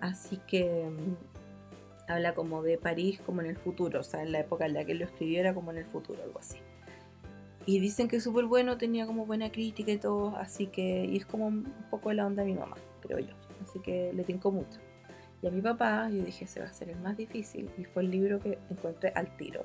Así 0.00 0.38
que 0.46 0.88
mm, 0.88 2.10
habla 2.10 2.34
como 2.34 2.62
de 2.62 2.78
París 2.78 3.20
como 3.24 3.40
en 3.40 3.48
el 3.48 3.56
futuro, 3.56 4.00
o 4.00 4.04
sea, 4.04 4.22
en 4.22 4.32
la 4.32 4.40
época 4.40 4.66
en 4.66 4.74
la 4.74 4.84
que 4.84 4.92
él 4.92 4.98
lo 4.98 5.04
escribió 5.04 5.40
era 5.40 5.54
como 5.54 5.70
en 5.70 5.78
el 5.78 5.86
futuro, 5.86 6.22
algo 6.22 6.38
así. 6.38 6.58
Y 7.66 7.78
dicen 7.78 8.08
que 8.08 8.16
es 8.16 8.24
súper 8.24 8.46
bueno, 8.46 8.78
tenía 8.78 9.06
como 9.06 9.26
buena 9.26 9.50
crítica 9.52 9.92
y 9.92 9.98
todo, 9.98 10.36
así 10.36 10.66
que, 10.66 11.04
y 11.04 11.16
es 11.16 11.26
como 11.26 11.46
un 11.46 11.64
poco 11.90 12.12
la 12.12 12.26
onda 12.26 12.42
de 12.42 12.52
mi 12.52 12.58
mamá, 12.58 12.76
creo 13.00 13.18
yo. 13.18 13.34
Así 13.62 13.80
que 13.80 14.12
le 14.14 14.24
tengo 14.24 14.50
mucho. 14.50 14.80
Y 15.42 15.46
a 15.46 15.50
mi 15.50 15.60
papá, 15.60 16.08
yo 16.10 16.22
dije, 16.22 16.46
se 16.46 16.60
va 16.60 16.66
a 16.66 16.70
hacer 16.70 16.88
el 16.88 16.98
más 17.00 17.16
difícil, 17.16 17.70
y 17.76 17.84
fue 17.84 18.02
el 18.02 18.10
libro 18.10 18.40
que 18.40 18.58
encontré 18.70 19.12
al 19.14 19.36
tiro. 19.36 19.64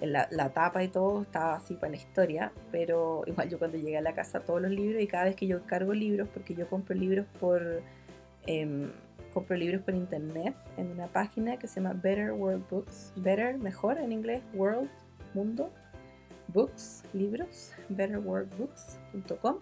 La, 0.00 0.28
la 0.30 0.52
tapa 0.52 0.82
y 0.82 0.88
todo 0.88 1.22
estaba 1.22 1.54
así 1.54 1.74
para 1.74 1.90
la 1.90 1.96
historia, 1.96 2.52
pero 2.70 3.22
igual 3.26 3.48
yo 3.48 3.58
cuando 3.58 3.78
llegué 3.78 3.96
a 3.96 4.02
la 4.02 4.12
casa 4.12 4.40
todos 4.40 4.60
los 4.60 4.70
libros 4.70 5.02
y 5.02 5.06
cada 5.06 5.24
vez 5.24 5.36
que 5.36 5.46
yo 5.46 5.64
cargo 5.66 5.94
libros, 5.94 6.28
porque 6.32 6.54
yo 6.54 6.68
compro 6.68 6.94
libros 6.94 7.26
por 7.40 7.80
eh, 8.46 8.90
compro 9.34 9.56
libros 9.56 9.82
por 9.82 9.94
internet 9.94 10.54
en 10.76 10.90
una 10.90 11.08
página 11.08 11.58
que 11.58 11.66
se 11.66 11.80
llama 11.80 11.92
Better 12.00 12.32
World 12.32 12.64
Books, 12.70 13.12
Better, 13.16 13.58
mejor 13.58 13.98
en 13.98 14.12
inglés, 14.12 14.42
World, 14.54 14.88
Mundo, 15.34 15.70
Books, 16.48 17.02
libros, 17.12 17.72
betterworldbooks.com 17.88 19.58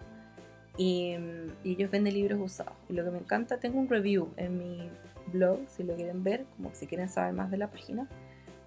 y, 0.77 1.15
y 1.63 1.71
ellos 1.71 1.91
venden 1.91 2.13
libros 2.13 2.39
usados. 2.41 2.73
Y 2.89 2.93
lo 2.93 3.03
que 3.03 3.11
me 3.11 3.19
encanta, 3.19 3.59
tengo 3.59 3.79
un 3.79 3.89
review 3.89 4.33
en 4.37 4.57
mi 4.57 4.89
blog, 5.27 5.59
si 5.67 5.83
lo 5.83 5.95
quieren 5.95 6.23
ver, 6.23 6.45
como 6.55 6.73
si 6.73 6.87
quieren 6.87 7.09
saber 7.09 7.33
más 7.33 7.51
de 7.51 7.57
la 7.57 7.69
página. 7.69 8.07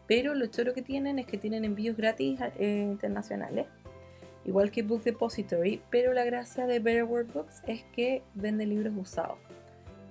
Pero 0.06 0.34
lo 0.34 0.46
choro 0.46 0.72
que 0.72 0.82
tienen 0.82 1.18
es 1.18 1.26
que 1.26 1.38
tienen 1.38 1.64
envíos 1.64 1.96
gratis 1.96 2.38
eh, 2.58 2.86
internacionales, 2.88 3.66
igual 4.44 4.70
que 4.70 4.82
Book 4.82 5.02
Depository, 5.02 5.82
pero 5.90 6.12
la 6.12 6.24
gracia 6.24 6.66
de 6.66 6.78
Better 6.78 7.04
World 7.04 7.32
Books 7.32 7.62
es 7.66 7.82
que 7.92 8.22
venden 8.34 8.68
libros 8.68 8.94
usados. 8.96 9.38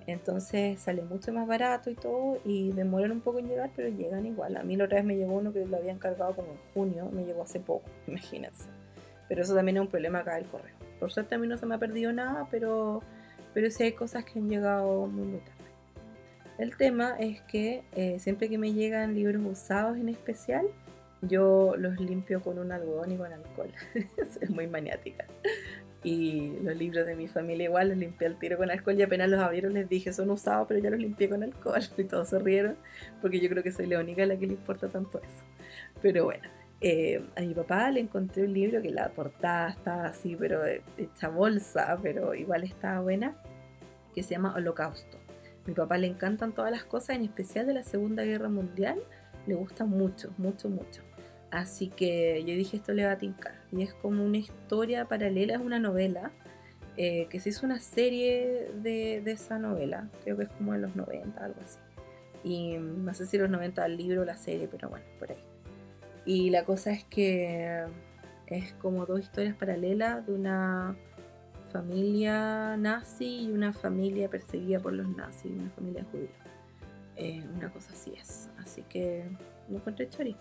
Entonces 0.06 0.80
sale 0.80 1.02
mucho 1.02 1.32
más 1.32 1.48
barato 1.48 1.90
y 1.90 1.94
todo 1.94 2.38
y 2.44 2.70
demoran 2.70 3.10
un 3.10 3.20
poco 3.20 3.40
en 3.40 3.48
llegar, 3.48 3.70
pero 3.74 3.88
llegan 3.88 4.24
igual. 4.24 4.56
A 4.56 4.62
mí 4.62 4.76
la 4.76 4.84
otra 4.84 4.98
vez 4.98 5.04
me 5.04 5.16
llegó 5.16 5.34
uno 5.34 5.52
que 5.52 5.66
lo 5.66 5.76
habían 5.76 5.98
cargado 5.98 6.34
como 6.34 6.52
en 6.52 6.58
junio, 6.74 7.10
me 7.12 7.24
llegó 7.24 7.42
hace 7.42 7.58
poco, 7.58 7.88
imagínense. 8.06 8.68
Pero 9.28 9.42
eso 9.42 9.54
también 9.54 9.78
es 9.78 9.80
un 9.82 9.88
problema 9.88 10.20
acá 10.20 10.36
del 10.36 10.44
correo. 10.46 10.74
Por 11.00 11.12
suerte 11.12 11.34
a 11.34 11.38
mí 11.38 11.48
no 11.48 11.56
se 11.58 11.66
me 11.66 11.74
ha 11.74 11.78
perdido 11.78 12.12
nada, 12.12 12.46
pero, 12.50 13.02
pero 13.52 13.70
sí 13.70 13.82
hay 13.82 13.92
cosas 13.92 14.24
que 14.24 14.38
han 14.38 14.48
llegado 14.48 15.06
muy, 15.06 15.26
muy 15.26 15.40
tarde. 15.40 15.52
El 16.58 16.76
tema 16.76 17.16
es 17.18 17.42
que 17.42 17.82
eh, 17.92 18.18
siempre 18.20 18.48
que 18.48 18.56
me 18.56 18.72
llegan 18.72 19.14
libros 19.14 19.42
usados 19.44 19.98
en 19.98 20.08
especial, 20.08 20.66
yo 21.20 21.74
los 21.76 21.98
limpio 21.98 22.40
con 22.40 22.58
un 22.58 22.70
algodón 22.70 23.10
y 23.10 23.16
con 23.16 23.32
alcohol. 23.32 23.72
es 24.40 24.50
muy 24.50 24.68
maniática 24.68 25.26
y 26.06 26.52
los 26.62 26.76
libros 26.76 27.04
de 27.04 27.16
mi 27.16 27.26
familia 27.26 27.64
igual 27.64 27.88
los 27.88 27.98
limpié 27.98 28.28
al 28.28 28.38
tiro 28.38 28.56
con 28.56 28.70
alcohol 28.70 28.96
y 28.96 29.02
apenas 29.02 29.28
los 29.28 29.40
abrieron 29.40 29.74
les 29.74 29.88
dije 29.88 30.12
son 30.12 30.30
usados 30.30 30.68
pero 30.68 30.78
ya 30.78 30.88
los 30.88 31.00
limpié 31.00 31.28
con 31.28 31.42
alcohol 31.42 31.80
y 31.98 32.04
todos 32.04 32.28
se 32.28 32.38
rieron 32.38 32.76
porque 33.20 33.40
yo 33.40 33.48
creo 33.48 33.64
que 33.64 33.72
soy 33.72 33.86
la 33.86 33.98
única 33.98 34.22
a 34.22 34.26
la 34.26 34.36
que 34.36 34.46
le 34.46 34.52
importa 34.52 34.88
tanto 34.88 35.18
eso. 35.18 35.44
Pero 36.00 36.26
bueno 36.26 36.48
eh, 36.80 37.26
a 37.34 37.40
mi 37.40 37.54
papá 37.54 37.90
le 37.90 37.98
encontré 37.98 38.44
un 38.44 38.52
libro 38.52 38.80
que 38.82 38.90
la 38.90 39.08
portada 39.08 39.70
estaba 39.70 40.06
así 40.06 40.36
pero 40.38 40.60
hecha 40.96 41.28
bolsa 41.28 41.98
pero 42.00 42.34
igual 42.34 42.62
estaba 42.62 43.00
buena 43.00 43.36
que 44.14 44.22
se 44.22 44.30
llama 44.30 44.54
Holocausto. 44.54 45.18
A 45.64 45.68
mi 45.68 45.74
papá 45.74 45.98
le 45.98 46.06
encantan 46.06 46.54
todas 46.54 46.70
las 46.70 46.84
cosas 46.84 47.16
en 47.16 47.24
especial 47.24 47.66
de 47.66 47.74
la 47.74 47.82
Segunda 47.82 48.22
Guerra 48.22 48.48
Mundial 48.48 49.00
le 49.48 49.56
gusta 49.56 49.84
mucho 49.84 50.32
mucho 50.38 50.68
mucho 50.68 51.02
Así 51.50 51.88
que 51.88 52.44
yo 52.44 52.54
dije, 52.54 52.76
esto 52.76 52.92
le 52.92 53.04
va 53.04 53.12
a 53.12 53.18
tincar. 53.18 53.54
Y 53.72 53.82
es 53.82 53.94
como 53.94 54.24
una 54.24 54.38
historia 54.38 55.06
paralela, 55.06 55.54
es 55.54 55.60
una 55.60 55.78
novela, 55.78 56.32
eh, 56.96 57.26
que 57.30 57.40
se 57.40 57.50
hizo 57.50 57.66
una 57.66 57.78
serie 57.78 58.70
de, 58.82 59.18
esa 59.26 59.58
novela, 59.58 60.08
creo 60.24 60.36
que 60.36 60.44
es 60.44 60.48
como 60.50 60.74
en 60.74 60.82
los 60.82 60.96
90, 60.96 61.44
algo 61.44 61.60
así. 61.62 61.78
Y 62.42 62.76
no 62.78 63.12
sé 63.14 63.26
si 63.26 63.38
los 63.38 63.50
90 63.50 63.84
el 63.84 63.96
libro 63.96 64.22
o 64.22 64.24
la 64.24 64.36
serie, 64.36 64.68
pero 64.70 64.88
bueno, 64.88 65.04
por 65.18 65.30
ahí. 65.30 65.44
Y 66.24 66.50
la 66.50 66.64
cosa 66.64 66.90
es 66.92 67.04
que 67.04 67.84
es 68.46 68.72
como 68.74 69.06
dos 69.06 69.20
historias 69.20 69.54
paralelas 69.54 70.26
de 70.26 70.32
una 70.32 70.96
familia 71.72 72.76
nazi 72.76 73.46
y 73.46 73.50
una 73.50 73.72
familia 73.72 74.28
perseguida 74.28 74.80
por 74.80 74.92
los 74.92 75.08
nazis, 75.08 75.52
una 75.52 75.70
familia 75.70 76.04
judía. 76.10 76.28
Eh, 77.16 77.44
una 77.56 77.70
cosa 77.70 77.92
así 77.92 78.12
es. 78.18 78.48
Así 78.58 78.82
que 78.88 79.24
no 79.68 79.76
encontré 79.76 80.08
chori 80.08 80.36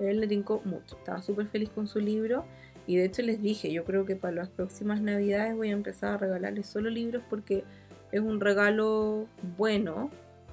él 0.00 0.20
le 0.20 0.26
tincó 0.26 0.60
mucho, 0.64 0.96
estaba 0.96 1.22
súper 1.22 1.46
feliz 1.46 1.70
con 1.70 1.86
su 1.86 2.00
libro 2.00 2.44
y 2.86 2.96
de 2.96 3.04
hecho 3.04 3.22
les 3.22 3.40
dije, 3.40 3.72
yo 3.72 3.84
creo 3.84 4.04
que 4.04 4.16
para 4.16 4.34
las 4.34 4.48
próximas 4.48 5.00
navidades 5.00 5.54
voy 5.54 5.68
a 5.68 5.72
empezar 5.72 6.14
a 6.14 6.16
regalarles 6.18 6.66
solo 6.66 6.90
libros 6.90 7.22
porque 7.28 7.64
es 8.12 8.20
un 8.20 8.40
regalo 8.40 9.26
bueno 9.56 10.10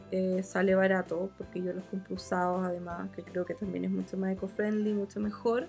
eh, 0.10 0.42
sale 0.42 0.74
barato, 0.74 1.30
porque 1.38 1.62
yo 1.62 1.74
los 1.74 1.84
compro 1.86 2.16
usados 2.16 2.66
además, 2.66 3.10
que 3.12 3.24
creo 3.24 3.46
que 3.46 3.54
también 3.54 3.84
es 3.84 3.92
mucho 3.92 4.16
más 4.16 4.32
eco-friendly, 4.32 4.94
mucho 4.94 5.20
mejor. 5.20 5.68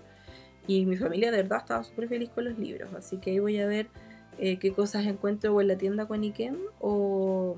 Y 0.68 0.86
mi 0.86 0.96
familia 0.96 1.32
de 1.32 1.38
verdad 1.38 1.58
estaba 1.58 1.82
súper 1.82 2.08
feliz 2.08 2.30
con 2.30 2.44
los 2.44 2.58
libros, 2.58 2.92
así 2.94 3.18
que 3.18 3.30
ahí 3.30 3.38
voy 3.40 3.58
a 3.58 3.66
ver 3.66 3.88
eh, 4.38 4.58
qué 4.58 4.72
cosas 4.72 5.06
encuentro 5.06 5.54
o 5.54 5.60
en 5.60 5.68
la 5.68 5.76
tienda 5.76 6.06
Quaniquem 6.06 6.56
o, 6.78 7.56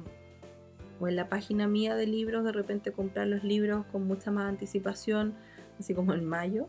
o 1.01 1.09
en 1.09 1.17
la 1.17 1.29
página 1.29 1.67
mía 1.67 1.97
de 1.97 2.07
libros, 2.07 2.45
de 2.45 2.53
repente 2.53 2.93
comprar 2.93 3.27
los 3.27 3.45
libros 3.45 3.85
con 3.93 4.07
mucha 4.07 4.31
más 4.31 4.49
anticipación, 4.49 5.35
así 5.81 5.95
como 5.95 6.15
en 6.15 6.25
mayo, 6.25 6.67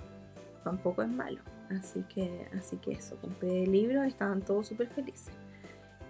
tampoco 0.63 1.03
es 1.03 1.09
malo. 1.09 1.41
Así 1.69 2.03
que, 2.13 2.47
así 2.57 2.77
que 2.77 2.91
eso, 2.93 3.15
compré 3.17 3.63
el 3.63 3.71
libro 3.71 4.03
estaban 4.03 4.41
todos 4.41 4.67
súper 4.67 4.87
felices. 4.87 5.33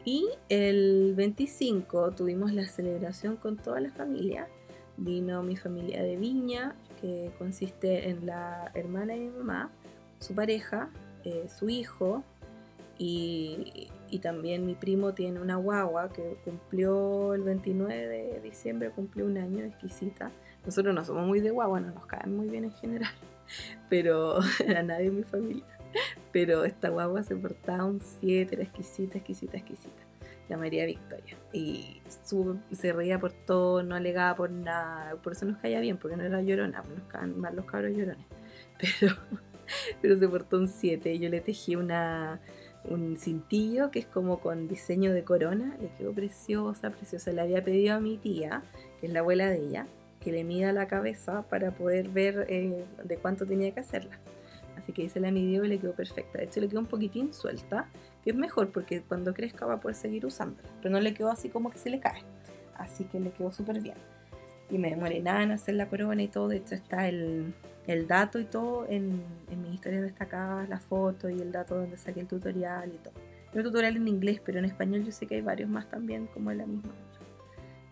Y 0.04 0.28
el 0.50 1.14
25 1.16 2.12
tuvimos 2.12 2.54
la 2.54 2.68
celebración 2.68 3.36
con 3.36 3.58
toda 3.58 3.80
la 3.80 3.92
familia. 3.92 4.48
Vino 4.98 5.44
mi 5.44 5.56
familia 5.56 6.02
de 6.02 6.16
Viña, 6.16 6.76
que 7.00 7.32
consiste 7.38 8.10
en 8.10 8.26
la 8.26 8.72
hermana 8.74 9.14
de 9.14 9.20
mi 9.20 9.30
mamá, 9.30 9.72
su 10.20 10.34
pareja, 10.34 10.90
eh, 11.24 11.48
su 11.50 11.70
hijo, 11.70 12.24
y, 12.98 13.90
y, 14.12 14.20
también 14.20 14.68
mi 14.68 14.76
primo 14.76 15.16
tiene 15.16 15.40
una 15.40 15.56
guagua 15.56 16.10
que 16.10 16.38
cumplió 16.44 17.34
el 17.34 17.42
29 17.42 18.08
de 18.08 18.42
diciembre, 18.42 18.92
cumplió 18.92 19.26
un 19.26 19.40
año, 19.40 19.66
exquisita. 19.66 20.30
Nosotros 20.66 20.94
no 20.94 21.04
somos 21.04 21.28
muy 21.28 21.40
de 21.40 21.52
guagua, 21.52 21.80
no 21.80 21.92
nos 21.92 22.06
caen 22.06 22.36
muy 22.36 22.48
bien 22.48 22.66
en 22.66 22.72
general, 22.72 23.12
pero 23.90 24.40
a 24.78 24.84
nadie 24.84 25.08
en 25.08 25.18
mi 25.18 25.24
familia. 25.24 25.66
Pero 26.32 26.64
esta 26.64 26.90
guagua 26.90 27.24
se 27.24 27.36
portaba 27.36 27.86
un 27.86 28.00
7, 28.00 28.54
era 28.54 28.64
exquisita, 28.64 29.18
exquisita, 29.18 29.58
exquisita. 29.58 30.04
La 30.48 30.58
María 30.58 30.86
Victoria. 30.86 31.38
Y 31.54 32.02
se 32.72 32.94
reía 32.94 33.20
por 33.20 33.32
todo, 33.32 33.84
no 33.84 33.96
alegaba 33.96 34.36
por 34.36 34.50
nada. 34.52 35.16
Por 35.16 35.34
eso 35.34 35.46
nos 35.46 35.58
caía 35.58 35.80
bien, 35.80 35.98
porque 35.98 36.18
no 36.18 36.24
era 36.24 36.42
llorona, 36.42 36.84
nos 36.84 37.08
caen 37.08 37.40
mal 37.40 37.56
los 37.56 37.66
cabros 37.66 37.92
llorones. 37.96 38.26
Pero, 39.00 39.16
pero 40.02 40.18
se 40.18 40.28
portó 40.28 40.58
un 40.58 40.68
7. 40.68 41.20
Yo 41.20 41.30
le 41.30 41.40
tejí 41.40 41.76
una, 41.76 42.42
un 42.84 43.16
cintillo 43.16 43.92
que 43.92 44.00
es 44.00 44.06
como 44.08 44.40
con 44.40 44.68
diseño 44.68 45.14
de 45.14 45.24
corona. 45.24 45.78
Le 45.80 45.90
quedó 45.98 46.12
preciosa, 46.12 46.90
preciosa. 46.90 47.32
Le 47.32 47.42
había 47.42 47.64
pedido 47.64 47.96
a 47.96 48.00
mi 48.00 48.18
tía, 48.18 48.64
que 49.00 49.08
es 49.08 49.14
la 49.14 49.20
abuela 49.20 49.50
de 49.50 49.60
ella, 49.60 49.88
que 50.24 50.32
le 50.32 50.44
mida 50.44 50.72
la 50.72 50.88
cabeza 50.88 51.44
para 51.44 51.72
poder 51.72 52.10
ver 52.10 52.46
eh, 52.48 52.86
de 53.04 53.18
cuánto 53.18 53.46
tenía 53.46 53.72
que 53.72 53.82
hacerla. 53.82 54.18
Así 54.78 54.94
que 54.94 55.04
hice 55.04 55.20
la 55.20 55.32
midió 55.32 55.66
y 55.66 55.68
le 55.68 55.80
quedó 55.80 55.94
perfecta. 55.94 56.40
De 56.40 56.46
hecho, 56.46 56.60
le 56.60 56.68
quedó 56.68 56.80
un 56.80 56.86
poquitín 56.86 57.34
suelta, 57.34 57.88
que 58.24 58.32
es 58.32 58.36
mejor 58.36 58.72
porque 58.72 59.02
cuando 59.02 59.34
crezca 59.34 59.66
va 59.66 59.76
a 59.76 59.80
poder 59.80 59.96
seguir 59.96 60.26
usándola. 60.26 60.68
Pero 60.82 60.92
no 60.92 61.00
le 61.00 61.14
quedó 61.14 61.30
así 61.30 61.50
como 61.50 61.72
que 61.72 61.78
se 61.78 61.90
le 61.90 62.00
cae. 62.00 62.22
Así 62.78 63.04
que 63.06 63.20
le 63.20 63.32
quedó 63.32 63.52
súper 63.52 63.82
bien. 63.82 63.98
Y 64.70 64.78
me 64.78 64.90
demoré 64.90 65.20
nada 65.20 65.44
en 65.44 65.52
hacer 65.52 65.76
la 65.76 65.88
corona 65.88 66.22
y 66.24 66.28
todo. 66.28 66.48
De 66.48 66.58
hecho, 66.58 66.76
está 66.76 67.08
el, 67.08 67.54
el 67.88 68.08
dato 68.08 68.40
y 68.40 68.46
todo 68.46 68.86
en, 68.90 69.22
en 69.52 69.62
mis 69.62 69.74
historias 69.74 70.04
destacadas, 70.04 70.70
la 70.70 70.80
foto 70.80 71.30
y 71.30 71.42
el 71.42 71.52
dato 71.52 71.76
donde 71.76 71.98
saqué 71.98 72.22
el 72.22 72.28
tutorial 72.28 72.90
y 72.94 72.98
todo. 72.98 73.14
El 73.54 73.64
tutorial 73.64 73.98
en 73.98 74.08
inglés, 74.08 74.42
pero 74.44 74.60
en 74.60 74.66
español 74.66 75.04
yo 75.04 75.12
sé 75.12 75.28
que 75.28 75.36
hay 75.36 75.42
varios 75.42 75.70
más 75.70 75.90
también, 75.90 76.28
como 76.28 76.52
en 76.52 76.60
la 76.60 76.66
misma. 76.66 76.92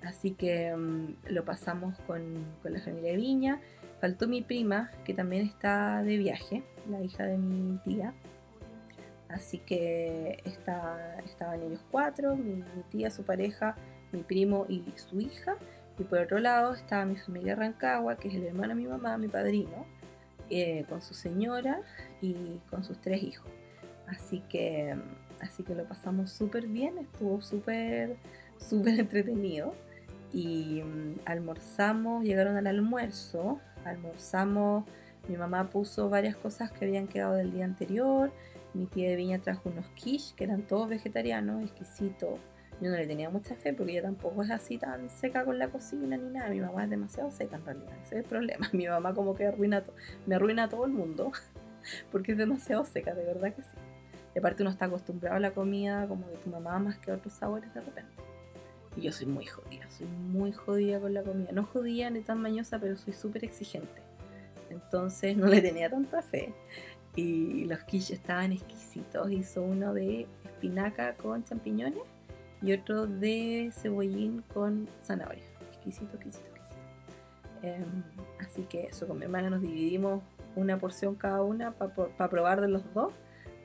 Así 0.03 0.31
que 0.31 0.73
um, 0.73 1.15
lo 1.27 1.43
pasamos 1.43 1.97
con, 2.07 2.45
con 2.61 2.73
la 2.73 2.79
familia 2.79 3.11
de 3.11 3.17
Viña. 3.17 3.61
Faltó 3.99 4.27
mi 4.27 4.41
prima, 4.41 4.91
que 5.03 5.13
también 5.13 5.45
está 5.45 6.01
de 6.03 6.17
viaje, 6.17 6.63
la 6.89 7.01
hija 7.01 7.25
de 7.25 7.37
mi 7.37 7.77
tía. 7.79 8.13
Así 9.29 9.59
que 9.59 10.41
está, 10.43 11.19
estaban 11.19 11.61
ellos 11.61 11.81
cuatro, 11.91 12.35
mi, 12.35 12.63
tía, 12.89 13.11
su 13.11 13.23
pareja, 13.23 13.75
mi 14.11 14.23
primo 14.23 14.65
y 14.67 14.83
su 14.95 15.21
hija. 15.21 15.55
Y 15.99 16.03
por 16.03 16.19
otro 16.19 16.39
lado 16.39 16.73
estaba 16.73 17.05
mi 17.05 17.15
familia 17.17 17.55
Rancagua, 17.55 18.17
que 18.17 18.29
es 18.29 18.35
el 18.35 18.45
hermano 18.45 18.69
de 18.69 18.75
mi 18.75 18.87
mamá, 18.87 19.17
mi 19.17 19.27
padrino, 19.27 19.85
eh, 20.49 20.85
con 20.89 21.01
su 21.01 21.13
señora 21.13 21.81
y 22.21 22.59
con 22.69 22.83
sus 22.83 22.99
tres 22.99 23.21
hijos. 23.21 23.51
Así 24.07 24.41
que, 24.49 24.95
así 25.41 25.61
que 25.63 25.75
lo 25.75 25.83
pasamos 25.83 26.31
súper 26.31 26.65
bien, 26.65 26.97
estuvo 26.97 27.41
súper, 27.41 28.15
súper 28.57 28.93
entretenido. 28.99 29.75
Y 30.31 30.81
mm, 30.83 31.21
almorzamos, 31.25 32.23
llegaron 32.23 32.55
al 32.57 32.67
almuerzo, 32.67 33.59
almorzamos, 33.85 34.85
mi 35.27 35.37
mamá 35.37 35.69
puso 35.69 36.09
varias 36.09 36.35
cosas 36.35 36.71
que 36.71 36.85
habían 36.85 37.07
quedado 37.07 37.35
del 37.35 37.51
día 37.51 37.65
anterior, 37.65 38.31
mi 38.73 38.85
tía 38.85 39.09
de 39.09 39.15
viña 39.15 39.39
trajo 39.39 39.69
unos 39.69 39.87
quiche 39.89 40.35
que 40.35 40.43
eran 40.43 40.63
todos 40.63 40.89
vegetarianos, 40.89 41.63
exquisitos. 41.63 42.39
Yo 42.81 42.89
no 42.89 42.95
le 42.95 43.07
tenía 43.07 43.29
mucha 43.29 43.55
fe 43.55 43.73
porque 43.73 43.91
ella 43.91 44.03
tampoco 44.03 44.41
es 44.41 44.51
así 44.51 44.77
tan 44.77 45.09
seca 45.09 45.43
con 45.43 45.59
la 45.59 45.67
cocina 45.67 46.15
ni 46.15 46.29
nada. 46.29 46.49
Mi 46.49 46.61
mamá 46.61 46.85
es 46.85 46.89
demasiado 46.89 47.29
seca 47.29 47.57
en 47.57 47.65
realidad, 47.65 47.93
ese 48.03 48.15
es 48.15 48.23
el 48.23 48.29
problema. 48.29 48.69
Mi 48.73 48.87
mamá 48.87 49.13
como 49.13 49.35
que 49.35 49.47
arruina 49.47 49.83
me 50.25 50.35
arruina 50.35 50.65
a 50.65 50.69
todo 50.69 50.85
el 50.85 50.91
mundo 50.91 51.31
porque 52.11 52.33
es 52.33 52.37
demasiado 52.37 52.85
seca, 52.85 53.13
de 53.13 53.25
verdad 53.25 53.53
que 53.53 53.61
sí. 53.63 53.77
Y 54.35 54.39
aparte 54.39 54.63
uno 54.63 54.69
está 54.69 54.85
acostumbrado 54.85 55.35
a 55.35 55.39
la 55.39 55.51
comida 55.51 56.07
como 56.07 56.27
de 56.27 56.37
tu 56.37 56.49
mamá 56.49 56.79
más 56.79 56.97
que 56.99 57.11
a 57.11 57.15
otros 57.15 57.33
sabores 57.33 57.73
de 57.73 57.81
repente. 57.81 58.28
Y 58.95 59.01
yo 59.01 59.11
soy 59.11 59.27
muy 59.27 59.45
jodida, 59.45 59.89
soy 59.89 60.07
muy 60.07 60.51
jodida 60.51 60.99
con 60.99 61.13
la 61.13 61.23
comida. 61.23 61.51
No 61.51 61.63
jodida 61.63 62.09
ni 62.09 62.21
tan 62.21 62.41
mañosa, 62.41 62.79
pero 62.79 62.97
soy 62.97 63.13
súper 63.13 63.45
exigente. 63.45 64.01
Entonces 64.69 65.37
no 65.37 65.47
le 65.47 65.61
tenía 65.61 65.89
tanta 65.89 66.21
fe. 66.21 66.53
Y 67.15 67.65
los 67.65 67.79
quiches 67.83 68.11
estaban 68.11 68.51
exquisitos. 68.51 69.31
Hizo 69.31 69.61
uno 69.61 69.93
de 69.93 70.27
espinaca 70.43 71.15
con 71.15 71.43
champiñones 71.43 72.03
y 72.61 72.73
otro 72.73 73.07
de 73.07 73.71
cebollín 73.73 74.43
con 74.53 74.87
zanahoria. 75.03 75.43
Exquisito, 75.71 76.15
exquisito, 76.15 76.45
exquisito. 76.47 76.81
Em, 77.61 78.03
así 78.39 78.63
que 78.63 78.83
eso, 78.83 79.07
con 79.07 79.17
mi 79.17 79.25
hermana 79.25 79.49
nos 79.49 79.61
dividimos 79.61 80.21
una 80.55 80.77
porción 80.77 81.15
cada 81.15 81.41
una 81.41 81.71
para 81.71 82.29
probar 82.29 82.61
de 82.61 82.67
los 82.67 82.93
dos 82.93 83.13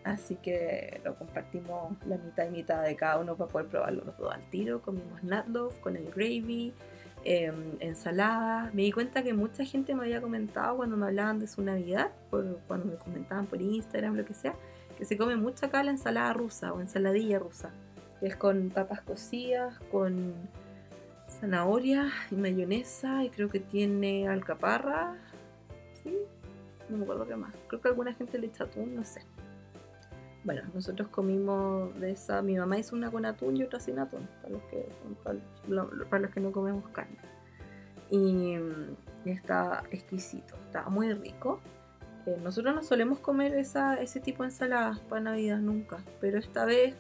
Así 0.05 0.37
que 0.37 1.01
lo 1.03 1.17
compartimos 1.17 1.97
la 2.07 2.19
mitad 2.19 2.47
y 2.47 2.51
mitad 2.51 2.83
de 2.83 2.95
cada 2.95 3.19
uno 3.19 3.37
para 3.37 3.51
poder 3.51 3.69
probarlo 3.69 4.05
los 4.05 4.17
dos 4.19 4.33
al 4.33 4.49
tiro. 4.51 4.83
Comimos 4.83 5.23
nutloaf 5.23 5.79
con 5.79 5.97
el 5.97 6.11
gravy, 6.11 6.75
eh, 7.25 7.51
ensalada. 7.81 8.71
Me 8.75 8.83
di 8.83 8.93
cuenta 8.93 9.23
que 9.23 9.33
mucha 9.33 9.65
gente 9.65 9.95
me 9.95 10.03
había 10.03 10.21
comentado 10.21 10.77
cuando 10.77 10.99
me 10.99 11.07
hablaban 11.07 11.39
de 11.39 11.47
su 11.47 11.63
Navidad, 11.63 12.13
cuando 12.31 12.85
me 12.85 12.97
comentaban 12.97 13.47
por 13.47 13.63
Instagram, 13.63 14.15
lo 14.15 14.27
que 14.27 14.35
sea, 14.35 14.55
que 14.99 15.07
se 15.07 15.17
come 15.17 15.37
mucho 15.37 15.67
acá 15.67 15.83
la 15.83 15.93
ensalada 15.93 16.35
rusa 16.35 16.75
o 16.75 16.81
ensaladilla 16.81 17.39
rusa. 17.39 17.71
es 18.21 18.37
con 18.37 18.71
papas 18.71 19.01
cocidas, 19.01 19.79
con 19.91 20.35
zanahoria 21.29 22.13
y 22.31 22.37
mayonesa 22.37 23.25
y 23.25 23.31
creo 23.31 23.49
que 23.49 23.61
tiene 23.61 24.29
alcaparra. 24.29 25.17
¿Sí? 26.03 26.15
No 26.91 26.99
me 26.99 27.05
acuerdo 27.05 27.27
qué 27.27 27.37
más. 27.37 27.55
Creo 27.69 27.81
que 27.81 27.89
alguna 27.89 28.13
gente 28.13 28.39
le 28.39 28.49
echa 28.49 28.65
atún, 28.65 28.95
no 28.95 29.05
sé. 29.05 29.23
Bueno, 30.45 30.63
nosotros 30.75 31.09
comimos 31.09 31.99
de 31.99 32.11
esa, 32.11 32.43
mi 32.43 32.57
mamá 32.57 32.79
hizo 32.79 32.95
una 32.95 33.11
con 33.11 33.25
atún 33.25 33.57
y 33.57 33.63
otra 33.63 33.81
sin 33.81 33.99
atún, 33.99 34.29
para 34.43 34.55
los 34.55 34.63
que, 34.65 34.87
para, 36.11 36.19
los 36.21 36.31
que 36.31 36.41
no 36.41 36.53
comemos 36.53 36.87
carne. 36.91 37.17
Y, 38.11 38.57
está 39.25 39.85
exquisito, 39.91 40.55
está 40.67 40.91
muy 40.91 41.13
rico. 41.15 41.61
Eh, 42.27 42.39
nosotros 42.43 42.75
no 42.75 42.83
solemos 42.83 43.21
comer 43.21 43.55
esa, 43.55 43.95
ese 43.95 44.21
tipo 44.21 44.43
de 44.43 44.51
ensaladas 44.51 44.99
para 45.01 45.23
Navidad 45.23 45.59
nunca, 45.59 46.05
pero 46.21 46.39
esta 46.39 46.67
vez 46.67 46.95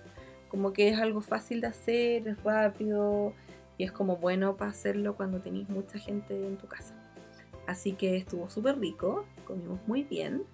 como 0.48 0.72
que 0.72 0.88
es 0.88 0.98
algo 0.98 1.20
fácil 1.20 1.60
de 1.60 1.66
hacer, 1.66 2.26
es 2.26 2.42
rápido 2.42 3.34
y 3.76 3.84
es 3.84 3.92
como 3.92 4.16
bueno 4.16 4.56
para 4.56 4.70
hacerlo 4.70 5.16
cuando 5.16 5.40
tenéis 5.40 5.68
mucha 5.68 5.98
gente 5.98 6.46
en 6.46 6.56
tu 6.56 6.66
casa. 6.66 6.94
Así 7.66 7.92
que 7.92 8.16
estuvo 8.16 8.48
súper 8.48 8.78
rico, 8.78 9.26
comimos 9.46 9.80
muy 9.86 10.04
bien 10.04 10.44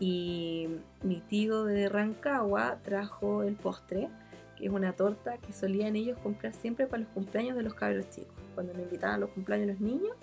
y 0.00 0.68
mi 1.02 1.20
tío 1.20 1.64
de 1.64 1.88
Rancagua 1.88 2.78
trajo 2.82 3.42
el 3.42 3.56
postre, 3.56 4.08
que 4.56 4.66
es 4.66 4.72
una 4.72 4.92
torta 4.92 5.38
que 5.38 5.52
solían 5.52 5.96
ellos 5.96 6.18
comprar 6.18 6.52
siempre 6.52 6.86
para 6.86 7.02
los 7.02 7.10
cumpleaños 7.10 7.56
de 7.56 7.62
los 7.62 7.74
cabros 7.74 8.08
chicos. 8.10 8.34
Cuando 8.54 8.74
me 8.74 8.82
invitaban 8.82 9.16
a 9.16 9.18
los 9.18 9.30
cumpleaños 9.30 9.66
de 9.66 9.72
los 9.74 9.80
niños, 9.80 10.16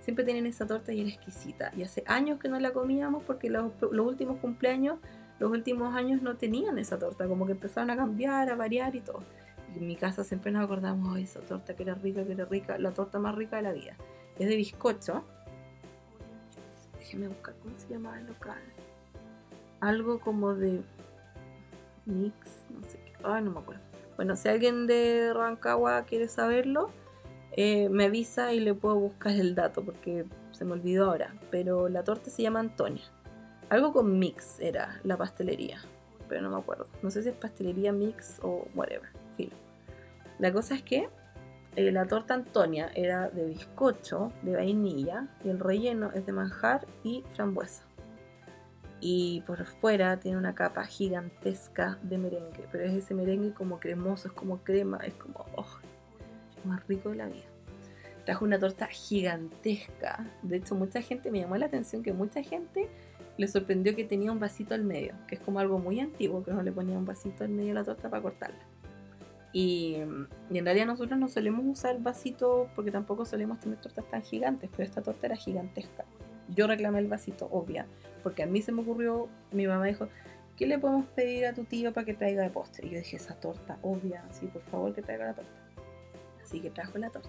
siempre 0.00 0.24
tenían 0.24 0.46
esa 0.46 0.66
torta 0.66 0.92
y 0.92 1.00
era 1.00 1.10
exquisita. 1.10 1.72
Y 1.76 1.82
hace 1.82 2.04
años 2.06 2.38
que 2.38 2.48
no 2.48 2.58
la 2.58 2.72
comíamos 2.72 3.22
porque 3.22 3.50
los, 3.50 3.70
últimos 3.82 4.38
cumpleaños, 4.38 4.98
los 5.38 5.50
últimos 5.50 5.94
años 5.94 6.22
no 6.22 6.36
tenían 6.36 6.78
esa 6.78 6.98
torta, 6.98 7.26
como 7.28 7.44
que 7.44 7.52
empezaron 7.52 7.90
a 7.90 7.96
cambiar, 7.96 8.48
a 8.50 8.56
variar 8.56 8.96
y 8.96 9.00
todo. 9.00 9.22
Y 9.74 9.78
en 9.78 9.86
mi 9.86 9.96
casa 9.96 10.24
siempre 10.24 10.50
nos 10.52 10.64
acordamos, 10.64 11.14
de 11.14 11.22
esa 11.22 11.40
torta 11.40 11.76
que 11.76 11.82
era 11.82 11.94
rica, 11.94 12.24
que 12.24 12.32
era 12.32 12.46
rica, 12.46 12.78
la 12.78 12.92
torta 12.92 13.18
más 13.18 13.34
rica 13.34 13.56
de 13.56 13.62
la 13.62 13.72
vida. 13.72 13.94
Es 14.38 14.48
de 14.48 14.56
bizcocho. 14.56 15.24
Déjenme 16.98 17.28
buscar 17.28 17.54
cómo 17.62 17.74
se 17.78 17.88
llamaba 17.88 18.18
el 18.18 18.26
local 18.26 18.58
algo 19.80 20.20
como 20.20 20.54
de 20.54 20.80
mix, 22.06 22.34
no 22.70 22.88
sé 22.88 22.98
qué, 23.04 23.12
ay, 23.24 23.42
no 23.42 23.52
me 23.52 23.60
acuerdo. 23.60 23.82
Bueno, 24.16 24.34
si 24.36 24.48
alguien 24.48 24.86
de 24.86 25.32
Rancagua 25.32 26.04
quiere 26.04 26.28
saberlo, 26.28 26.90
eh, 27.52 27.88
me 27.88 28.06
avisa 28.06 28.52
y 28.52 28.60
le 28.60 28.74
puedo 28.74 28.96
buscar 28.96 29.32
el 29.32 29.54
dato 29.54 29.82
porque 29.82 30.24
se 30.52 30.64
me 30.64 30.72
olvidó 30.72 31.10
ahora. 31.10 31.34
Pero 31.50 31.88
la 31.88 32.02
torta 32.02 32.30
se 32.30 32.42
llama 32.42 32.60
Antonia. 32.60 33.04
Algo 33.68 33.92
con 33.92 34.18
mix 34.18 34.58
era 34.60 35.00
la 35.04 35.16
pastelería, 35.16 35.80
pero 36.28 36.42
no 36.42 36.50
me 36.50 36.56
acuerdo. 36.56 36.86
No 37.02 37.10
sé 37.10 37.22
si 37.22 37.28
es 37.28 37.34
pastelería 37.34 37.92
mix 37.92 38.40
o 38.42 38.66
whatever. 38.74 39.08
La 40.38 40.52
cosa 40.52 40.76
es 40.76 40.82
que 40.82 41.08
eh, 41.74 41.90
la 41.90 42.06
torta 42.06 42.34
Antonia 42.34 42.90
era 42.94 43.28
de 43.28 43.46
bizcocho, 43.46 44.32
de 44.42 44.54
vainilla, 44.54 45.26
y 45.44 45.48
el 45.48 45.58
relleno 45.58 46.12
es 46.14 46.26
de 46.26 46.32
manjar 46.32 46.86
y 47.02 47.24
frambuesa. 47.34 47.82
Y 49.00 49.42
por 49.46 49.64
fuera 49.64 50.18
tiene 50.18 50.38
una 50.38 50.54
capa 50.54 50.84
gigantesca 50.84 51.98
de 52.02 52.18
merengue, 52.18 52.66
pero 52.72 52.84
es 52.84 52.94
ese 52.94 53.14
merengue 53.14 53.52
como 53.52 53.78
cremoso, 53.78 54.28
es 54.28 54.34
como 54.34 54.58
crema, 54.58 54.98
es 54.98 55.14
como, 55.14 55.46
oh, 55.54 55.78
más 56.64 56.86
rico 56.88 57.10
de 57.10 57.16
la 57.16 57.26
vida. 57.26 57.44
Trajo 58.24 58.44
una 58.44 58.58
torta 58.58 58.86
gigantesca. 58.88 60.26
De 60.42 60.56
hecho, 60.56 60.74
mucha 60.74 61.00
gente, 61.00 61.30
me 61.30 61.40
llamó 61.40 61.56
la 61.56 61.66
atención 61.66 62.02
que 62.02 62.12
mucha 62.12 62.42
gente 62.42 62.88
le 63.38 63.46
sorprendió 63.46 63.94
que 63.94 64.04
tenía 64.04 64.32
un 64.32 64.40
vasito 64.40 64.74
al 64.74 64.84
medio, 64.84 65.14
que 65.28 65.36
es 65.36 65.40
como 65.40 65.60
algo 65.60 65.78
muy 65.78 66.00
antiguo, 66.00 66.42
que 66.42 66.50
no 66.50 66.62
le 66.62 66.72
ponía 66.72 66.98
un 66.98 67.04
vasito 67.04 67.44
al 67.44 67.50
medio 67.50 67.70
a 67.70 67.74
la 67.74 67.84
torta 67.84 68.10
para 68.10 68.20
cortarla. 68.20 68.58
Y, 69.52 69.94
en 69.94 70.64
realidad 70.64 70.86
nosotros 70.86 71.18
no 71.18 71.28
solemos 71.28 71.64
usar 71.64 72.00
vasito 72.02 72.68
porque 72.74 72.90
tampoco 72.90 73.24
solemos 73.24 73.60
tener 73.60 73.78
tortas 73.80 74.06
tan 74.08 74.22
gigantes, 74.22 74.68
pero 74.70 74.82
esta 74.82 75.02
torta 75.02 75.26
era 75.26 75.36
gigantesca. 75.36 76.04
Yo 76.54 76.66
reclamé 76.66 76.98
el 76.98 77.08
vasito, 77.08 77.48
obvia, 77.50 77.86
porque 78.22 78.42
a 78.42 78.46
mí 78.46 78.62
se 78.62 78.72
me 78.72 78.82
ocurrió, 78.82 79.28
mi 79.52 79.66
mamá 79.66 79.86
dijo, 79.86 80.08
¿qué 80.56 80.66
le 80.66 80.78
podemos 80.78 81.06
pedir 81.06 81.46
a 81.46 81.54
tu 81.54 81.64
tío 81.64 81.92
para 81.92 82.04
que 82.04 82.14
traiga 82.14 82.42
de 82.42 82.50
postre? 82.50 82.86
Y 82.86 82.90
yo 82.90 82.98
dije, 82.98 83.16
esa 83.16 83.34
torta, 83.34 83.78
obvia, 83.82 84.24
sí, 84.30 84.46
por 84.46 84.62
favor 84.62 84.94
que 84.94 85.02
traiga 85.02 85.26
la 85.26 85.34
torta. 85.34 85.60
Así 86.42 86.60
que 86.60 86.70
trajo 86.70 86.98
la 86.98 87.10
torta. 87.10 87.28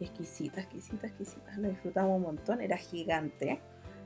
Exquisita, 0.00 0.60
exquisita, 0.60 1.06
exquisita. 1.06 1.56
Lo 1.56 1.68
disfrutamos 1.68 2.16
un 2.16 2.22
montón, 2.22 2.60
era 2.60 2.76
gigante. 2.76 3.60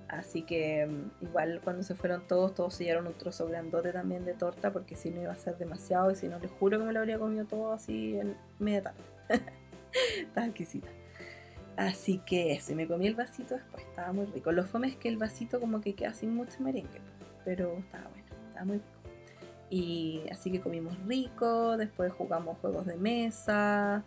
Así 0.09 0.43
que 0.43 0.87
mm, 0.87 1.25
igual 1.25 1.61
cuando 1.63 1.83
se 1.83 1.95
fueron 1.95 2.27
todos, 2.27 2.55
todos 2.55 2.75
sellaron 2.75 3.07
un 3.07 3.15
trozo 3.15 3.47
grandote 3.47 3.93
también 3.93 4.25
de 4.25 4.33
torta 4.33 4.73
porque 4.73 4.97
si 4.97 5.11
no 5.11 5.21
iba 5.21 5.33
a 5.33 5.37
ser 5.37 5.59
demasiado 5.59 6.11
y 6.11 6.17
si 6.17 6.29
no 6.29 6.39
les 6.39 6.51
juro 6.51 6.79
que 6.79 6.85
me 6.85 6.93
lo 6.93 7.01
habría 7.01 7.19
comido 7.19 7.45
todo 7.45 7.73
así 7.73 8.19
en 8.19 8.37
media 8.59 8.83
tarde. 8.83 9.01
Estaba 10.19 10.47
exquisita. 10.47 10.89
Así 11.79 12.19
que 12.27 12.55
eso, 12.55 12.75
me 12.75 12.89
comí 12.89 13.07
el 13.07 13.15
vasito 13.15 13.55
después, 13.55 13.85
estaba 13.85 14.13
muy 14.13 14.27
rico. 14.27 14.51
Lo 14.51 14.65
fome 14.65 14.89
es 14.89 14.97
que 14.97 15.09
el 15.09 15.17
vasito 15.17 15.61
como 15.61 15.81
que 15.81 15.95
queda 15.95 16.13
sin 16.13 16.35
mucho 16.35 16.61
merengue, 16.61 17.01
pero 17.45 17.73
estaba 17.79 18.09
bueno, 18.09 18.27
estaba 18.49 18.65
muy 18.65 18.79
rico. 18.79 18.99
Y 19.71 20.23
así 20.33 20.51
que 20.51 20.61
comimos 20.61 20.99
rico, 21.07 21.77
después 21.77 22.13
jugamos 22.13 22.59
juegos 22.59 22.85
de 22.85 22.97
mesa. 22.97 24.03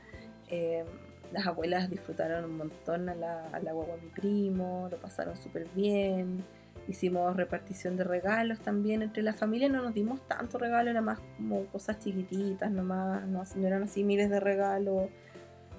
Eh, 0.49 0.84
las 1.31 1.47
abuelas 1.47 1.89
disfrutaron 1.89 2.43
un 2.43 2.57
montón 2.57 3.07
a 3.07 3.15
la, 3.15 3.47
a 3.53 3.60
la 3.62 3.71
guagua 3.71 3.95
de 3.95 4.01
mi 4.01 4.10
primo, 4.10 4.89
lo 4.91 4.97
pasaron 4.97 5.38
súper 5.38 5.65
bien. 5.73 6.43
Hicimos 6.89 7.38
repartición 7.38 7.95
de 7.95 8.03
regalos 8.03 8.60
también 8.60 9.01
entre 9.01 9.23
la 9.23 9.31
familia, 9.31 9.69
no 9.69 9.81
nos 9.81 9.93
dimos 9.93 10.27
tanto 10.27 10.57
regalo, 10.57 10.89
era 10.89 10.99
más 10.99 11.19
como 11.38 11.63
cosas 11.67 11.99
chiquititas, 11.99 12.69
nomás, 12.69 13.25
no, 13.27 13.43
no 13.55 13.67
eran 13.67 13.84
así 13.84 14.03
miles 14.03 14.29
de 14.29 14.41
regalos, 14.41 15.07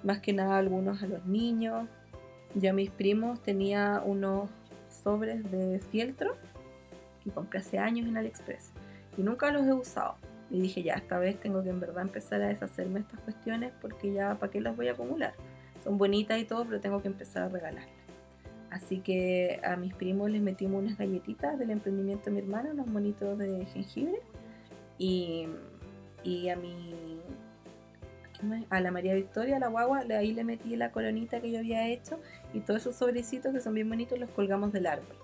más 0.02 0.20
que 0.20 0.32
nada 0.32 0.58
algunos 0.58 1.02
a 1.02 1.06
los 1.06 1.24
niños. 1.26 1.88
Yo 2.54 2.70
a 2.70 2.72
mis 2.72 2.90
primos 2.90 3.42
tenía 3.42 4.02
unos 4.04 4.50
sobres 5.02 5.50
de 5.50 5.78
fieltro 5.78 6.36
que 7.22 7.30
compré 7.30 7.60
hace 7.60 7.78
años 7.78 8.06
en 8.06 8.16
AliExpress 8.16 8.72
y 9.16 9.22
nunca 9.22 9.50
los 9.52 9.66
he 9.66 9.72
usado. 9.72 10.16
Y 10.50 10.60
dije, 10.60 10.82
ya, 10.82 10.94
esta 10.94 11.18
vez 11.18 11.40
tengo 11.40 11.62
que 11.62 11.70
en 11.70 11.80
verdad 11.80 12.02
empezar 12.02 12.42
a 12.42 12.48
deshacerme 12.48 13.00
estas 13.00 13.20
cuestiones 13.20 13.72
porque 13.80 14.12
ya, 14.12 14.38
¿para 14.38 14.52
qué 14.52 14.60
las 14.60 14.76
voy 14.76 14.88
a 14.88 14.92
acumular? 14.92 15.32
Son 15.82 15.96
bonitas 15.96 16.38
y 16.38 16.44
todo, 16.44 16.64
pero 16.64 16.80
tengo 16.80 17.00
que 17.00 17.08
empezar 17.08 17.44
a 17.44 17.48
regalarlas. 17.48 17.88
Así 18.70 19.00
que 19.00 19.60
a 19.64 19.76
mis 19.76 19.94
primos 19.94 20.30
les 20.30 20.40
metimos 20.40 20.82
unas 20.82 20.96
galletitas 20.96 21.58
del 21.58 21.70
emprendimiento 21.70 22.26
de 22.26 22.30
mi 22.32 22.38
hermana, 22.38 22.70
unos 22.72 22.86
monitos 22.86 23.38
de 23.38 23.64
jengibre. 23.66 24.20
Y, 24.98 25.46
y 26.22 26.48
a 26.48 26.56
mi 26.56 27.20
a 28.70 28.80
la 28.80 28.90
María 28.90 29.14
Victoria, 29.14 29.56
a 29.56 29.60
la 29.60 29.68
guagua, 29.68 30.00
ahí 30.18 30.32
le 30.32 30.44
metí 30.44 30.76
la 30.76 30.90
colonita 30.90 31.40
que 31.40 31.50
yo 31.50 31.58
había 31.58 31.88
hecho 31.88 32.20
y 32.52 32.60
todos 32.60 32.80
esos 32.80 32.96
sobrecitos 32.96 33.52
que 33.52 33.60
son 33.60 33.74
bien 33.74 33.88
bonitos 33.88 34.18
los 34.18 34.30
colgamos 34.30 34.72
del 34.72 34.86
árbol. 34.86 35.16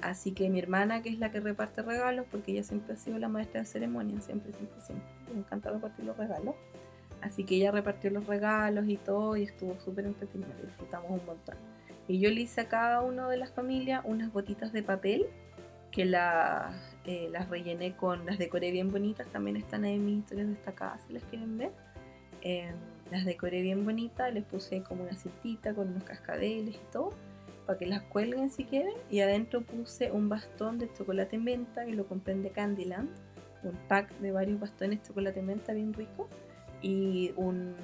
Así 0.00 0.32
que 0.32 0.50
mi 0.50 0.58
hermana, 0.58 1.02
que 1.02 1.08
es 1.08 1.18
la 1.18 1.30
que 1.30 1.40
reparte 1.40 1.82
regalos, 1.82 2.26
porque 2.30 2.52
ella 2.52 2.62
siempre 2.62 2.94
ha 2.94 2.96
sido 2.96 3.18
la 3.18 3.28
maestra 3.28 3.60
de 3.60 3.66
ceremonia, 3.66 4.20
siempre, 4.20 4.52
siempre, 4.52 4.80
siempre. 4.80 5.06
Me 5.32 5.40
encanta 5.40 5.70
repartir 5.70 6.04
los 6.04 6.16
regalos. 6.16 6.54
Así 7.22 7.44
que 7.44 7.56
ella 7.56 7.70
repartió 7.70 8.10
los 8.10 8.26
regalos 8.26 8.86
y 8.88 8.96
todo 8.98 9.36
y 9.36 9.44
estuvo 9.44 9.78
súper 9.80 10.04
entretenido, 10.04 10.52
disfrutamos 10.62 11.10
un 11.10 11.24
montón. 11.24 11.56
Y 12.08 12.20
yo 12.20 12.30
le 12.30 12.42
hice 12.42 12.60
a 12.60 12.68
cada 12.68 13.00
uno 13.00 13.28
de 13.28 13.38
las 13.38 13.50
familias 13.50 14.02
unas 14.04 14.32
botitas 14.32 14.72
de 14.72 14.82
papel 14.82 15.26
que 15.90 16.02
eh, 16.02 17.28
las 17.32 17.48
rellené 17.48 17.96
con, 17.96 18.26
las 18.26 18.38
decoré 18.38 18.70
bien 18.70 18.90
bonitas, 18.90 19.26
también 19.28 19.56
están 19.56 19.84
ahí 19.84 19.94
en 19.94 20.04
mis 20.04 20.18
historias 20.18 20.48
destacadas 20.48 21.00
si 21.06 21.14
las 21.14 21.24
quieren 21.24 21.56
ver. 21.56 21.72
Em, 22.48 22.76
las 23.10 23.24
decoré 23.24 23.60
bien 23.60 23.84
bonitas, 23.84 24.32
les 24.32 24.44
puse 24.44 24.80
como 24.84 25.02
una 25.02 25.16
cintita 25.16 25.74
con 25.74 25.88
unos 25.88 26.04
cascabeles 26.04 26.76
y 26.76 26.92
todo 26.92 27.10
para 27.66 27.76
que 27.76 27.86
las 27.86 28.02
cuelguen 28.02 28.50
si 28.50 28.64
quieren. 28.64 28.94
Y 29.10 29.18
adentro 29.18 29.62
puse 29.62 30.12
un 30.12 30.28
bastón 30.28 30.78
de 30.78 30.88
chocolate 30.92 31.38
menta 31.38 31.84
que 31.84 31.92
lo 31.92 32.06
compré 32.06 32.36
de 32.36 32.50
Candyland. 32.50 33.08
Un 33.64 33.76
pack 33.88 34.16
de 34.20 34.30
varios 34.30 34.60
bastones 34.60 35.00
de 35.00 35.08
chocolate 35.08 35.42
menta 35.42 35.72
bien 35.72 35.92
rico. 35.92 36.28
Y 36.82 37.32
un, 37.34 37.74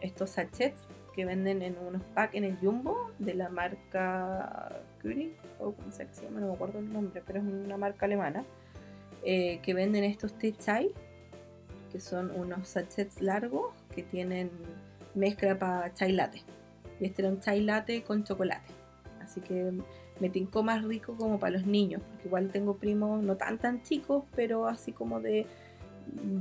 estos 0.00 0.30
sachets 0.30 0.82
que 1.14 1.24
venden 1.24 1.62
en 1.62 1.78
unos 1.78 2.02
packs 2.02 2.34
en 2.34 2.42
el 2.42 2.56
Jumbo 2.56 3.12
de 3.20 3.34
la 3.34 3.48
marca 3.48 4.82
Curie, 5.02 5.36
o 5.60 5.70
como 5.70 5.92
se 5.92 6.08
llama, 6.20 6.40
no 6.40 6.48
me 6.48 6.54
acuerdo 6.54 6.80
el 6.80 6.92
nombre, 6.92 7.22
pero 7.24 7.38
es 7.38 7.44
una 7.44 7.76
marca 7.76 8.06
alemana. 8.06 8.44
Eh, 9.22 9.60
que 9.62 9.72
venden 9.72 10.02
estos 10.02 10.32
té 10.36 10.52
chai, 10.52 10.92
que 11.90 12.00
son 12.00 12.30
unos 12.30 12.68
sachets 12.68 13.20
largos 13.20 13.72
que 13.94 14.02
tienen 14.02 14.50
mezcla 15.14 15.58
para 15.58 15.92
chai 15.94 16.12
latte. 16.12 16.42
Y 17.00 17.06
este 17.06 17.22
era 17.22 17.30
un 17.30 17.40
chai 17.40 17.60
latte 17.60 18.02
con 18.02 18.24
chocolate 18.24 18.80
así 19.30 19.40
que 19.40 19.72
me 20.18 20.28
tincó 20.28 20.62
más 20.62 20.84
rico 20.84 21.16
como 21.16 21.38
para 21.38 21.52
los 21.58 21.66
niños, 21.66 22.02
porque 22.10 22.28
igual 22.28 22.48
tengo 22.48 22.76
primos 22.76 23.22
no 23.22 23.36
tan 23.36 23.58
tan 23.58 23.82
chicos, 23.82 24.24
pero 24.34 24.66
así 24.66 24.92
como 24.92 25.20
de 25.20 25.46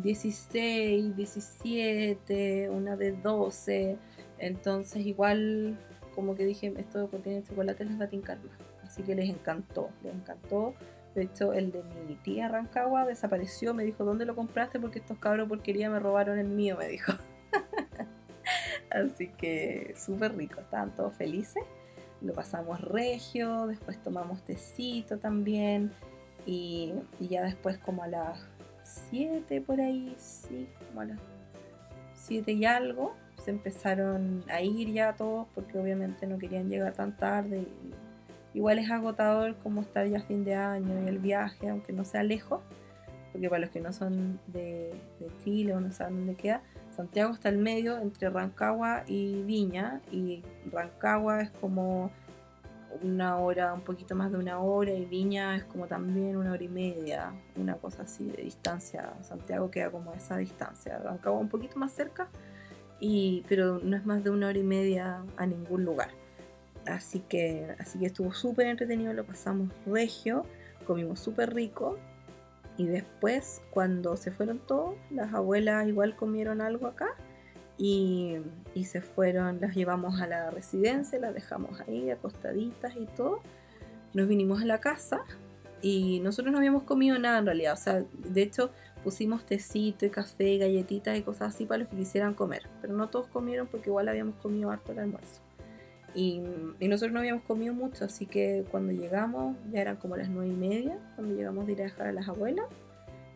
16, 0.02 1.16
17, 1.16 2.70
una 2.70 2.98
de 2.98 3.12
12, 3.14 3.98
entonces 4.40 5.06
igual 5.06 5.78
como 6.16 6.36
que 6.36 6.46
dije, 6.46 6.74
esto 6.78 7.10
contiene 7.10 7.44
chocolate 7.44 7.86
les 7.86 8.00
va 8.00 8.06
a 8.06 8.10
tincar 8.10 8.40
más, 8.40 8.58
así 8.84 9.04
que 9.04 9.16
les 9.16 9.30
encantó, 9.30 9.90
les 10.04 10.14
encantó. 10.14 10.74
De 11.16 11.24
hecho, 11.24 11.54
el 11.54 11.72
de 11.72 11.84
mi 12.08 12.16
tía 12.16 12.48
Rancagua 12.48 13.06
desapareció, 13.06 13.74
me 13.74 13.84
dijo, 13.84 14.04
¿dónde 14.04 14.26
lo 14.26 14.36
compraste? 14.36 14.80
Porque 14.80 15.00
estos 15.00 15.18
cabros 15.18 15.50
porquería 15.50 15.90
me 15.90 16.00
robaron 16.00 16.38
el 16.38 16.48
mío, 16.48 16.78
me 16.78 16.88
dijo. 16.88 17.14
Así 18.92 19.28
que 19.30 19.94
súper 19.98 20.36
rico, 20.36 20.62
estaban 20.62 20.96
todos 20.96 21.14
felices 21.14 21.64
lo 22.22 22.34
pasamos 22.34 22.82
regio, 22.82 23.68
después 23.68 24.02
tomamos 24.04 24.44
tecito 24.44 25.18
también 25.18 25.92
y, 26.46 26.94
ya 27.20 27.44
después 27.44 27.78
como 27.78 28.04
a 28.04 28.08
las 28.08 28.40
7 28.84 29.62
por 29.62 29.80
ahí, 29.80 30.16
sí, 30.18 30.68
como 30.88 31.02
a 31.02 31.06
las 31.06 31.20
7 32.14 32.52
y 32.52 32.66
algo, 32.66 33.16
se 33.44 33.52
empezaron 33.52 34.44
a 34.50 34.62
ir 34.62 34.92
ya 34.92 35.16
todos 35.16 35.48
porque 35.56 35.78
obviamente 35.78 36.28
no 36.28 36.38
querían 36.38 36.70
llegar 36.70 36.94
tan 36.94 37.16
tarde. 37.16 37.66
Igual 38.54 38.80
es 38.80 38.90
agotador 38.90 39.56
como 39.58 39.82
estar 39.82 40.08
ya 40.08 40.20
a 40.20 40.22
fin 40.22 40.44
de 40.44 40.56
año 40.56 41.04
y 41.04 41.08
el 41.08 41.20
viaje, 41.20 41.70
aunque 41.70 41.94
no 41.94 42.06
sea 42.06 42.24
lejos, 42.24 42.62
porque 43.32 43.50
para 43.50 43.62
los 43.62 43.70
que 43.70 43.80
no 43.80 43.94
son 43.94 44.40
de, 44.48 44.94
Chile 45.44 45.74
o 45.76 45.80
no 45.80 45.92
saben 45.92 46.18
dónde 46.18 46.36
queda, 46.36 46.62
Santiago 46.96 47.34
está 47.34 47.50
al 47.50 47.58
medio 47.58 47.98
entre 48.00 48.30
Rancagua 48.30 49.04
y 49.08 49.44
Viña 49.44 50.02
y 50.12 50.44
Rancagua 50.72 51.42
es 51.42 51.52
como 51.52 52.12
una 53.04 53.38
hora, 53.38 53.74
un 53.74 53.82
poquito 53.82 54.16
más 54.16 54.32
de 54.32 54.38
una 54.38 54.60
hora 54.60 54.92
y 54.92 55.06
Viña 55.06 55.56
es 55.56 55.64
como 55.66 55.86
también 55.86 56.36
una 56.36 56.52
hora 56.52 56.64
y 56.64 56.68
media, 56.68 57.32
una 57.56 57.76
cosa 57.76 58.04
así 58.04 58.26
de 58.26 58.44
distancia. 58.44 59.14
Santiago 59.22 59.70
queda 59.70 59.92
como 59.92 60.14
esa 60.14 60.38
distancia, 60.38 60.98
Rancagua 60.98 61.40
un 61.40 61.50
poquito 61.50 61.78
más 61.78 61.92
cerca, 61.92 62.28
y, 63.00 63.46
pero 63.48 63.80
no 63.80 63.96
es 63.96 64.06
más 64.06 64.24
de 64.24 64.32
una 64.32 64.48
hora 64.48 64.58
y 64.58 64.64
media 64.64 65.24
a 65.38 65.46
ningún 65.46 65.86
lugar. 65.86 66.10
Así 66.86 67.20
que, 67.20 67.76
así 67.80 68.00
que 68.00 68.08
estuvo 68.08 68.34
súper 68.34 68.68
entretenido, 68.68 69.14
lo 69.14 69.26
pasamos 69.26 69.70
regio, 69.86 70.46
comimos 70.86 71.20
súper 71.20 71.54
rico 71.54 71.98
y 72.80 72.86
después, 72.86 73.62
cuando 73.72 74.16
se 74.16 74.32
fueron 74.32 74.60
todos, 74.60 74.96
las 75.12 75.34
abuelas 75.34 75.86
igual 75.86 76.16
comieron 76.16 76.62
algo 76.62 76.88
acá 76.88 77.10
y, 77.78 78.38
se 78.86 79.02
fueron, 79.02 79.60
las 79.60 79.76
llevamos 79.76 80.22
a 80.22 80.28
la 80.28 80.50
residencia, 80.50 81.20
las 81.20 81.34
dejamos 81.34 81.82
ahí 81.82 82.10
acostaditas 82.10 82.96
y 82.96 83.06
todo. 83.18 83.42
Nos 84.14 84.30
vinimos 84.30 84.62
a 84.62 84.66
la 84.66 84.80
casa 84.80 85.26
y 85.82 86.22
nosotros 86.22 86.54
no 86.54 86.58
habíamos 86.58 86.84
comido 86.84 87.20
nada 87.20 87.40
en 87.40 87.48
realidad. 87.48 87.74
O 87.74 87.78
sea, 87.78 88.02
de 88.14 88.42
hecho 88.42 88.72
pusimos 89.04 89.46
tecito 89.46 90.06
y 90.06 90.10
café, 90.10 90.58
galletitas 90.58 91.18
y 91.18 91.22
cosas 91.22 91.54
así 91.54 91.66
para 91.66 91.80
los 91.80 91.90
que 91.90 91.98
quisieran 91.98 92.34
comer. 92.34 92.64
Pero 92.82 92.94
no 92.94 93.10
todos 93.10 93.28
comieron 93.28 93.68
porque 93.68 93.90
igual 93.90 94.08
habíamos 94.08 94.36
comido 94.36 94.72
harto 94.72 94.94
el 94.94 95.00
almuerzo. 95.00 95.42
Y, 96.16 96.42
nosotros 96.80 97.12
no 97.12 97.20
habíamos 97.20 97.44
comido 97.44 97.74
mucho, 97.74 98.06
así 98.06 98.26
que 98.26 98.66
cuando 98.72 98.92
llegamos, 98.92 99.56
ya 99.72 99.82
eran 99.82 99.98
como 99.98 100.16
las 100.18 100.30
nueve 100.30 100.52
y 100.52 100.56
media, 100.56 100.98
cuando 101.16 101.36
llegamos 101.36 101.66
de 101.66 101.74
ir 101.74 101.82
a 101.82 101.84
dejar 101.86 102.08
a 102.08 102.12
las 102.12 102.28
abuelas, 102.28 102.66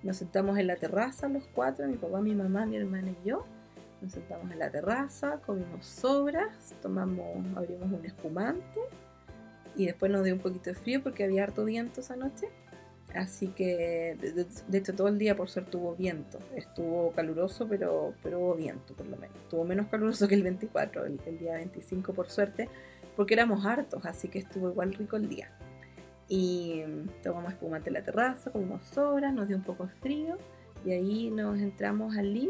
nos 0.01 0.17
sentamos 0.17 0.57
en 0.57 0.67
la 0.67 0.75
terraza 0.75 1.29
los 1.29 1.47
cuatro, 1.53 1.87
mi 1.87 1.95
papá, 1.95 2.19
mi 2.21 2.35
mamá, 2.35 2.65
mi 2.65 2.77
hermana 2.77 3.11
y 3.11 3.29
yo, 3.29 3.45
Nos 4.01 4.11
sentamos 4.11 4.51
en 4.51 4.59
la 4.59 4.69
terraza, 4.69 5.39
comimos 5.45 5.85
sobras, 5.85 6.75
tomamos, 6.81 7.25
abrimos 7.55 7.89
un 7.91 8.05
espumante 8.05 8.81
y 9.75 9.85
después 9.85 10.11
nos 10.11 10.25
dio 10.25 10.33
un 10.33 10.41
poquito 10.41 10.71
de 10.71 10.75
frío 10.75 11.01
porque 11.01 11.23
había 11.23 11.43
harto 11.43 11.63
viento 11.63 12.01
esa 12.01 12.15
noche. 12.15 12.49
Así 13.15 13.49
que, 13.49 14.17
de, 14.67 14.77
hecho, 14.77 14.95
todo 14.95 15.07
el 15.07 15.19
día 15.19 15.35
por 15.35 15.49
suerte 15.49 15.71
tuvo 15.71 15.95
viento. 15.95 16.39
Estuvo 16.55 17.11
caluroso, 17.11 17.67
pero, 17.67 18.13
pero 18.23 18.39
hubo 18.39 18.55
viento 18.55 18.95
por 18.95 19.05
lo 19.05 19.17
menos. 19.17 19.35
Estuvo 19.37 19.63
menos 19.63 19.87
caluroso 19.87 20.27
que 20.27 20.35
el 20.35 20.43
24, 20.43 21.05
el, 21.05 21.19
el 21.25 21.37
día 21.37 21.53
25 21.53 22.13
por 22.13 22.29
suerte, 22.29 22.69
porque 23.15 23.35
éramos 23.35 23.65
hartos, 23.65 24.05
así 24.05 24.29
que 24.29 24.39
estuvo 24.39 24.69
igual 24.69 24.93
rico 24.93 25.15
el 25.15 25.29
día. 25.29 25.51
Y 26.27 26.83
tomamos 27.21 27.53
espumante 27.53 27.89
en 27.89 27.93
la 27.93 28.03
terraza, 28.03 28.49
comimos 28.49 28.85
sobras, 28.87 29.33
nos 29.33 29.47
dio 29.47 29.57
un 29.57 29.63
poco 29.63 29.85
de 29.85 29.91
frío 29.93 30.37
y 30.85 30.91
ahí 30.91 31.29
nos 31.29 31.59
entramos 31.59 32.17
al 32.17 32.33
living 32.33 32.49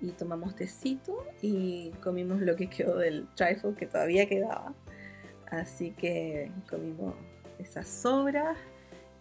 y 0.00 0.10
tomamos 0.10 0.54
tecito 0.54 1.26
y 1.40 1.90
comimos 2.02 2.40
lo 2.40 2.54
que 2.56 2.68
quedó 2.68 2.98
del 2.98 3.26
trifle 3.34 3.74
que 3.74 3.86
todavía 3.86 4.28
quedaba. 4.28 4.74
Así 5.50 5.90
que 5.92 6.50
comimos 6.68 7.14
esas 7.58 7.88
sobras 7.88 8.56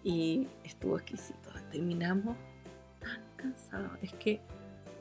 y 0.04 0.48
estuvo 0.64 0.98
exquisito. 0.98 1.50
Terminamos 1.72 2.36
tan 3.00 3.22
cansados. 3.36 3.92
Es 4.02 4.14
que 4.14 4.42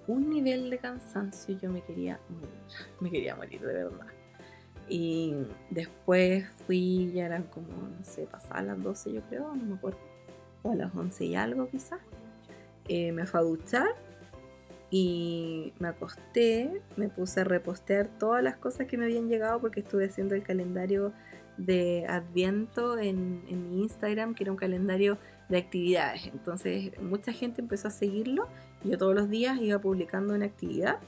un 0.07 0.31
nivel 0.31 0.71
de 0.71 0.79
cansancio 0.79 1.59
yo 1.59 1.71
me 1.71 1.83
quería 1.83 2.19
morir. 2.29 2.51
Me 3.01 3.11
quería 3.11 3.37
morir 3.37 3.61
de 3.61 3.73
verdad. 3.73 4.07
Y 4.89 5.35
después 5.71 6.49
fui, 6.67 7.13
ya 7.13 7.27
eran 7.27 7.45
como, 7.45 7.69
no 7.69 8.03
sé, 8.03 8.27
pasadas 8.27 8.65
las 8.65 8.83
12 8.83 9.13
yo 9.13 9.21
creo, 9.29 9.55
no 9.55 9.65
me 9.65 9.75
acuerdo. 9.77 10.01
O 10.63 10.73
a 10.73 10.75
las 10.75 10.95
11 10.95 11.25
y 11.27 11.37
algo 11.37 11.69
quizás. 11.71 12.01
Eh, 12.89 13.13
me 13.13 13.25
fue 13.25 13.39
a 13.39 13.43
duchar 13.45 13.95
y 14.91 15.73
me 15.79 15.89
acosté, 15.89 16.83
me 16.97 17.09
puse 17.09 17.43
a 17.43 17.45
repostear 17.45 18.09
todas 18.09 18.43
las 18.43 18.57
cosas 18.57 18.89
que 18.89 18.99
me 18.99 19.05
habían 19.05 19.29
llegado 19.29 19.61
porque 19.61 19.81
estuve 19.81 20.07
haciendo 20.07 20.35
el 20.35 20.43
calendario 20.43 21.13
de 21.57 22.07
Adviento 22.09 22.99
en, 22.99 23.45
mi 23.45 23.83
Instagram, 23.83 24.35
que 24.35 24.45
era 24.45 24.53
un 24.53 24.59
calendario 24.59 25.19
de 25.49 25.59
actividades. 25.59 26.27
Entonces 26.27 26.93
mucha 27.03 27.33
gente 27.33 27.61
empezó 27.61 27.89
a 27.89 27.91
seguirlo. 27.91 28.49
Yo 28.85 28.97
todos 28.97 29.15
los 29.15 29.29
días 29.29 29.59
iba 29.61 29.79
publicando 29.79 30.35
una 30.35 30.47
actividad 30.47 30.99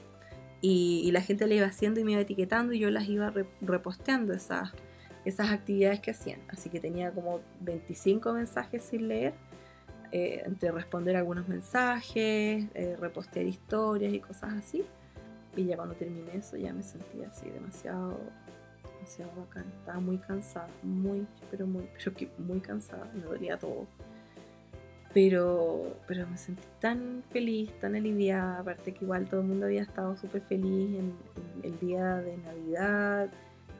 y, 0.61 1.09
la 1.11 1.21
gente 1.21 1.47
le 1.47 1.55
iba 1.55 1.67
haciendo 1.67 1.99
y 1.99 2.03
me 2.03 2.13
iba 2.13 2.21
etiquetando 2.21 2.73
y 2.73 2.79
yo 2.79 2.89
las 2.89 3.07
iba 3.09 3.33
reposteando 3.61 4.33
esas, 4.33 4.71
esas 5.25 5.51
actividades 5.51 5.99
que 5.99 6.11
hacían. 6.11 6.39
Así 6.47 6.69
que 6.69 6.79
tenía 6.79 7.11
como 7.11 7.41
25 7.61 8.33
mensajes 8.33 8.83
sin 8.83 9.07
leer 9.07 9.33
eh, 10.15 10.43
entre 10.45 10.71
responder 10.71 11.15
algunos 11.15 11.47
mensajes, 11.47 12.67
eh, 12.75 12.95
repostear 12.99 13.47
historias 13.47 14.13
y 14.13 14.19
cosas 14.19 14.53
así. 14.53 14.85
Y 15.55 15.65
ya 15.65 15.75
cuando 15.75 15.95
terminé 15.95 16.35
eso 16.35 16.55
ya 16.55 16.71
me 16.71 16.83
sentía 16.83 17.29
así 17.29 17.49
demasiado, 17.49 18.19
Estaba 19.03 19.99
muy 19.99 20.17
cansada, 20.17 20.67
muy, 20.81 21.25
pero 21.51 21.67
muy, 21.67 21.87
pero 21.97 22.15
que 22.15 22.29
muy 22.37 22.59
cansada, 22.59 23.09
me 23.13 23.23
dolía 23.23 23.57
todo. 23.57 23.87
Pero, 25.13 25.95
pero 26.07 26.27
me 26.27 26.37
sentí 26.37 26.63
tan 26.79 27.23
feliz, 27.31 27.71
tan 27.79 27.95
aliviada, 27.95 28.59
aparte 28.59 28.93
que 28.93 29.05
igual 29.05 29.27
todo 29.27 29.41
el 29.41 29.47
mundo 29.47 29.67
había 29.67 29.83
estado 29.83 30.17
súper 30.17 30.41
feliz 30.41 30.97
en, 30.97 31.13
el 31.61 31.79
día 31.79 32.15
de 32.15 32.37
Navidad, 32.37 33.29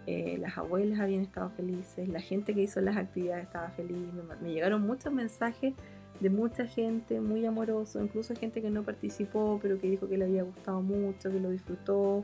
eh, 0.05 0.37
las 0.39 0.57
abuelas 0.57 0.99
habían 0.99 1.23
estado 1.23 1.49
felices, 1.49 2.07
la 2.07 2.21
gente 2.21 2.53
que 2.53 2.61
hizo 2.61 2.81
las 2.81 2.97
actividades 2.97 3.45
estaba 3.45 3.69
feliz, 3.69 3.97
me 4.41 4.53
llegaron 4.53 4.81
muchos 4.83 5.11
mensajes 5.11 5.73
de 6.19 6.29
mucha 6.29 6.65
gente 6.65 7.19
muy 7.19 7.45
amoroso, 7.45 8.01
incluso 8.01 8.35
gente 8.35 8.61
que 8.61 8.69
no 8.69 8.83
participó, 8.83 9.59
pero 9.61 9.79
que 9.79 9.89
dijo 9.89 10.07
que 10.07 10.17
le 10.17 10.25
había 10.25 10.43
gustado 10.43 10.81
mucho, 10.81 11.29
que 11.29 11.39
lo 11.39 11.49
disfrutó. 11.49 12.23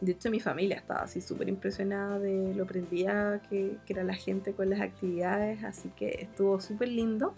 De 0.00 0.12
hecho, 0.12 0.30
mi 0.30 0.40
familia 0.40 0.76
estaba 0.76 1.00
así 1.00 1.20
súper 1.20 1.48
impresionada 1.48 2.18
de 2.18 2.54
lo 2.54 2.66
prendida 2.66 3.40
que, 3.48 3.78
que, 3.86 3.92
era 3.92 4.04
la 4.04 4.14
gente 4.14 4.52
con 4.52 4.68
las 4.68 4.80
actividades, 4.80 5.64
así 5.64 5.90
que 5.96 6.18
estuvo 6.20 6.60
súper 6.60 6.88
lindo. 6.88 7.34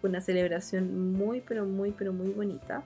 Fue 0.00 0.10
una 0.10 0.20
celebración 0.20 1.12
muy, 1.12 1.40
pero 1.40 1.64
muy, 1.64 1.92
pero 1.92 2.12
muy 2.12 2.30
bonita, 2.30 2.84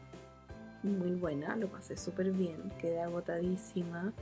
muy 0.82 1.12
buena, 1.12 1.56
lo 1.56 1.68
pasé 1.68 1.96
súper 1.96 2.30
bien, 2.30 2.56
quedé 2.80 3.00
agotadísima, 3.00 4.12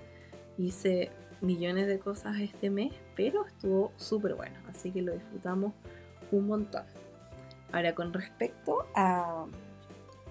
hice 0.59 1.11
millones 1.41 1.87
de 1.87 1.99
cosas 1.99 2.39
este 2.41 2.71
mes, 2.71 2.93
pero 3.17 3.47
estuvo 3.47 3.93
súper 3.97 4.35
bueno, 4.35 4.57
así 4.69 4.91
que 4.91 5.03
lo 5.03 5.13
disfrutamos 5.13 5.73
un 6.31 6.47
montón. 6.47 6.85
Ahora, 7.73 7.95
con 7.95 8.13
respecto 8.13 8.87
a, 8.95 9.47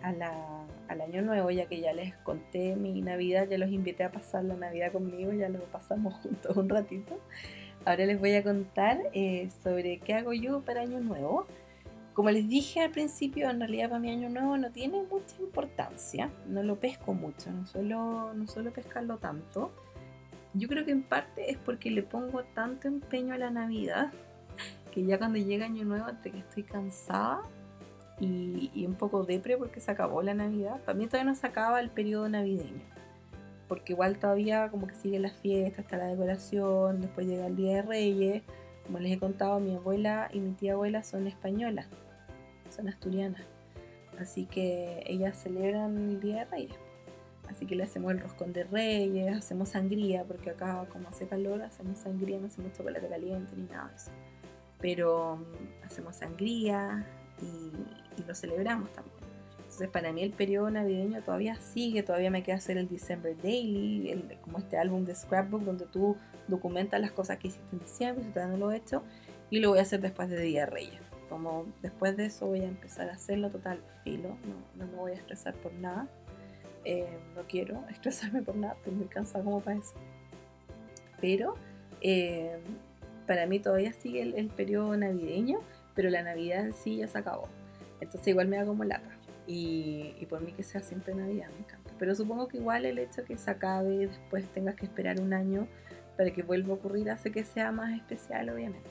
al 0.02 1.02
año 1.02 1.22
nuevo, 1.22 1.52
ya 1.52 1.66
que 1.68 1.80
ya 1.80 1.93
les 1.93 2.16
conté 2.18 2.76
mi 2.76 3.02
Navidad, 3.02 3.47
ya 3.50 3.58
los 3.58 3.70
invité 3.70 4.04
a 4.04 4.12
pasar 4.12 4.43
la 4.43 4.56
Navidad 4.56 4.91
conmigo, 4.91 5.34
ya 5.34 5.50
lo 5.50 5.60
pasamos 5.66 6.14
juntos 6.24 6.56
un 6.56 6.70
ratito. 6.70 7.20
Ahora 7.86 8.06
les 8.06 8.20
voy 8.20 8.36
a 8.36 8.43
contar 8.43 9.00
eh, 9.14 9.50
sobre 9.64 10.00
qué 10.00 10.16
hago 10.16 10.34
yo 10.34 10.62
para 10.62 10.82
año 10.82 11.00
nuevo. 11.00 11.45
Como 12.14 12.30
les 12.32 12.50
dije 12.50 12.82
al 12.82 12.91
principio, 12.91 13.50
en 13.50 13.60
realidad 13.60 13.89
para 13.89 14.00
mi 14.00 14.12
año 14.12 14.30
nuevo 14.30 14.58
no 14.58 14.72
tiene 14.72 15.02
mucha 15.04 15.38
importancia, 15.39 16.30
no 16.47 16.64
lo 16.64 16.76
pesco 16.76 17.14
mucho, 17.14 17.50
no 17.52 17.66
suelo, 17.66 18.34
no 18.34 18.47
suelo 18.47 18.72
pescarlo 18.72 19.18
tanto. 19.18 19.72
Yo 20.54 20.68
creo 20.68 20.84
que 20.84 20.91
en 20.91 21.04
parte 21.04 21.50
es 21.52 21.58
porque 21.58 21.91
le 21.91 22.04
pongo 22.04 22.43
tanto 22.43 22.88
empeño 22.88 23.34
a 23.34 23.38
la 23.38 23.52
Navidad 23.52 24.12
que 24.91 25.06
ya 25.06 25.18
cuando 25.18 25.38
llega 25.38 25.66
Año 25.66 25.86
Nuevo, 25.86 26.10
entre 26.10 26.32
que 26.32 26.39
estoy 26.39 26.64
cansada 26.64 27.43
y, 28.20 28.86
un 28.86 28.96
poco 28.96 29.24
depre 29.24 29.58
porque 29.58 29.80
se 29.80 29.92
acabó 29.92 30.22
la 30.22 30.34
Navidad, 30.34 30.82
para 30.82 30.98
mí 30.98 31.06
todavía 31.08 31.32
no 31.32 31.36
se 31.36 31.48
acaba 31.48 31.80
el 31.80 31.90
periodo 31.90 32.28
navideño, 32.30 32.82
porque 33.68 33.94
igual 33.94 34.18
todavía 34.20 34.70
como 34.70 34.88
que 34.88 34.96
sigue 34.96 35.20
la 35.20 35.32
fiesta, 35.32 35.82
está 35.82 35.98
la 35.98 36.08
decoración, 36.08 37.02
después 37.02 37.28
llega 37.28 37.48
el 37.48 37.56
Día 37.56 37.78
de 37.78 37.82
Reyes, 37.84 38.44
como 38.86 39.00
les 39.00 39.14
he 39.14 39.20
contado, 39.20 39.60
mi 39.60 39.76
abuela 39.76 40.30
y 40.34 40.40
mi 40.40 40.52
tía 40.52 40.74
abuela 40.74 41.04
son 41.04 41.28
españolas, 41.28 41.88
son 42.76 42.88
asturianas, 42.90 43.44
así 44.20 44.46
que 44.46 45.04
ellas 45.06 45.38
celebran 45.38 45.96
el 45.98 46.20
Día 46.20 46.40
de 46.40 46.46
Reyes. 46.46 46.80
Así 47.50 47.66
que 47.66 47.76
le 47.76 47.84
hacemos 47.84 48.12
el 48.12 48.20
roscón 48.20 48.54
de 48.54 48.64
reyes, 48.64 49.36
hacemos 49.36 49.70
sangría, 49.70 50.24
porque 50.24 50.52
acá 50.52 50.86
como 50.92 51.10
hace 51.10 51.28
calor, 51.28 51.64
hacemos 51.64 51.98
sangría, 51.98 52.40
no 52.40 52.46
hacemos 52.46 52.74
chocolate 52.74 53.08
caliente 53.08 53.54
ni 53.56 53.64
nada 53.64 53.88
de 53.90 53.96
eso. 53.96 54.12
Pero 54.80 55.38
mm, 55.38 55.84
hacemos 55.84 56.16
sangría 56.18 57.08
y, 57.42 58.24
lo 58.28 58.36
celebramos 58.36 58.92
también. 58.92 59.16
Entonces 59.58 59.90
para 59.90 60.12
mí 60.12 60.22
el 60.22 60.32
periodo 60.32 60.70
navideño 60.70 61.22
todavía 61.22 61.56
sigue, 61.56 62.04
todavía 62.04 62.30
me 62.30 62.44
queda 62.44 62.58
hacer 62.58 62.78
el 62.78 62.88
December 62.90 63.36
Daily, 63.42 64.30
como 64.42 64.58
este 64.58 64.78
álbum 64.78 65.06
de 65.06 65.16
Scrapbook 65.16 65.64
donde 65.64 65.86
tú 65.86 66.18
documentas 66.48 67.00
las 67.00 67.12
cosas 67.12 67.38
que 67.38 67.48
hiciste 67.48 67.68
en 67.72 67.80
diciembre, 67.80 68.26
si 68.26 68.32
todavía 68.32 68.58
no 68.58 68.66
lo 68.66 68.72
he 68.72 68.78
hecho, 68.78 69.04
y 69.50 69.60
lo 69.60 69.70
voy 69.70 69.80
a 69.80 69.84
hacer 69.84 70.02
después 70.02 70.30
de 70.30 70.40
Día 70.42 70.66
Reyes. 70.66 71.02
Como 71.30 71.66
después 71.82 72.18
de 72.18 72.26
eso 72.26 72.48
voy 72.48 72.60
a 72.60 72.68
empezar 72.68 73.10
a 73.10 73.14
hacerlo 73.14 73.50
total 73.50 73.80
filo, 74.04 74.36
no, 74.46 74.86
no 74.86 74.92
me 74.92 74.98
voy 74.98 75.12
a 75.14 75.16
estresar 75.16 75.54
por 75.56 75.72
nada. 75.74 76.08
Eh, 76.84 77.08
no 77.36 77.44
quiero 77.44 77.84
estresarme 77.90 78.42
por 78.42 78.56
nada, 78.56 78.74
estoy 78.74 78.94
muy 78.94 79.08
cansada 79.08 79.44
como 79.44 79.62
para 79.62 79.80
eso. 79.80 79.94
Pero 81.22 81.56
eh, 82.02 82.60
para 83.28 83.46
mí 83.46 83.60
todavía 83.60 83.94
sigue 83.94 84.22
el, 84.22 84.48
periodo 84.48 84.96
navideño, 84.98 85.60
pero 86.00 86.12
la 86.12 86.24
Navidad 86.24 86.66
en 86.66 86.72
sí 86.72 86.95
ya 86.95 87.10
se 87.10 87.18
acabó. 87.18 87.50
Entonces 88.00 88.26
igual 88.30 88.47
me 88.47 88.56
da 88.56 88.66
como 88.66 88.86
lata. 88.86 89.10
Y, 89.45 90.16
y, 90.18 90.26
por 90.28 90.39
mí 90.39 90.54
que 90.54 90.64
sea 90.64 90.82
siempre 90.82 91.14
Navidad, 91.14 91.50
me 91.50 91.60
encanta. 91.60 91.91
Pero 92.00 92.16
supongo 92.16 92.47
que 92.47 92.56
igual 92.56 92.86
el 92.86 93.00
hecho 93.00 93.26
que 93.26 93.36
se 93.36 93.52
acabe 93.52 93.95
y 93.95 94.06
después 94.06 94.47
tengas 94.54 94.76
que 94.76 94.86
esperar 94.86 95.20
un 95.20 95.34
año 95.34 95.68
para 96.16 96.32
que 96.32 96.41
vuelva 96.41 96.72
a 96.72 96.76
ocurrir 96.78 97.10
hace 97.12 97.34
que 97.34 97.43
sea 97.43 97.74
más 97.74 97.93
especial, 97.93 98.50
obviamente. 98.50 98.89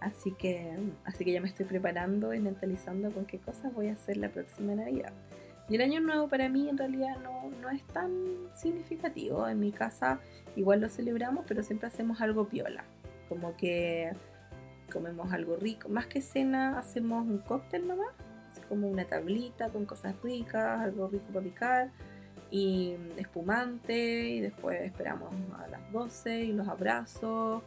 Así 0.00 0.32
que, 0.32 0.76
así 1.06 1.24
que 1.24 1.32
ya 1.32 1.40
me 1.40 1.48
estoy 1.48 1.64
preparando 1.64 2.34
y 2.34 2.40
mentalizando 2.40 3.10
con 3.10 3.24
qué 3.24 3.38
cosas 3.38 3.72
voy 3.72 3.88
a 3.88 3.94
hacer 3.94 4.18
la 4.18 4.28
próxima 4.28 4.74
Navidad. 4.74 5.14
Y 5.70 5.76
el 5.76 5.80
año 5.80 6.00
nuevo 6.00 6.28
para 6.28 6.50
mí 6.50 6.68
en 6.68 6.76
realidad 6.76 7.16
no, 7.22 7.48
no 7.62 7.70
es 7.70 7.82
tan 7.84 8.12
significativo. 8.54 9.48
En 9.48 9.60
mi 9.60 9.72
casa 9.72 10.20
igual 10.56 10.82
lo 10.82 10.90
celebramos, 10.90 11.46
pero 11.48 11.62
siempre 11.62 11.88
hacemos 11.88 12.20
algo 12.20 12.46
piola 12.46 12.84
como 13.28 13.56
que 13.56 14.12
comemos 14.94 15.32
algo 15.32 15.56
rico. 15.56 15.90
Más 15.90 16.06
que 16.06 16.22
cena, 16.22 16.78
hacemos 16.78 17.26
un 17.26 17.38
cóctel 17.38 17.86
nomás, 17.86 18.14
como 18.68 18.88
una 18.88 19.04
tablita 19.04 19.68
con 19.68 19.84
cosas 19.84 20.14
ricas, 20.22 20.80
algo 20.80 21.08
rico 21.08 21.26
para 21.32 21.44
picar 21.44 21.90
y 22.50 22.94
espumante 23.16 24.28
y 24.28 24.40
después 24.40 24.80
esperamos 24.82 25.34
a 25.58 25.66
las 25.66 25.92
12 25.92 26.44
y 26.44 26.52
los 26.52 26.68
abrazos 26.68 27.62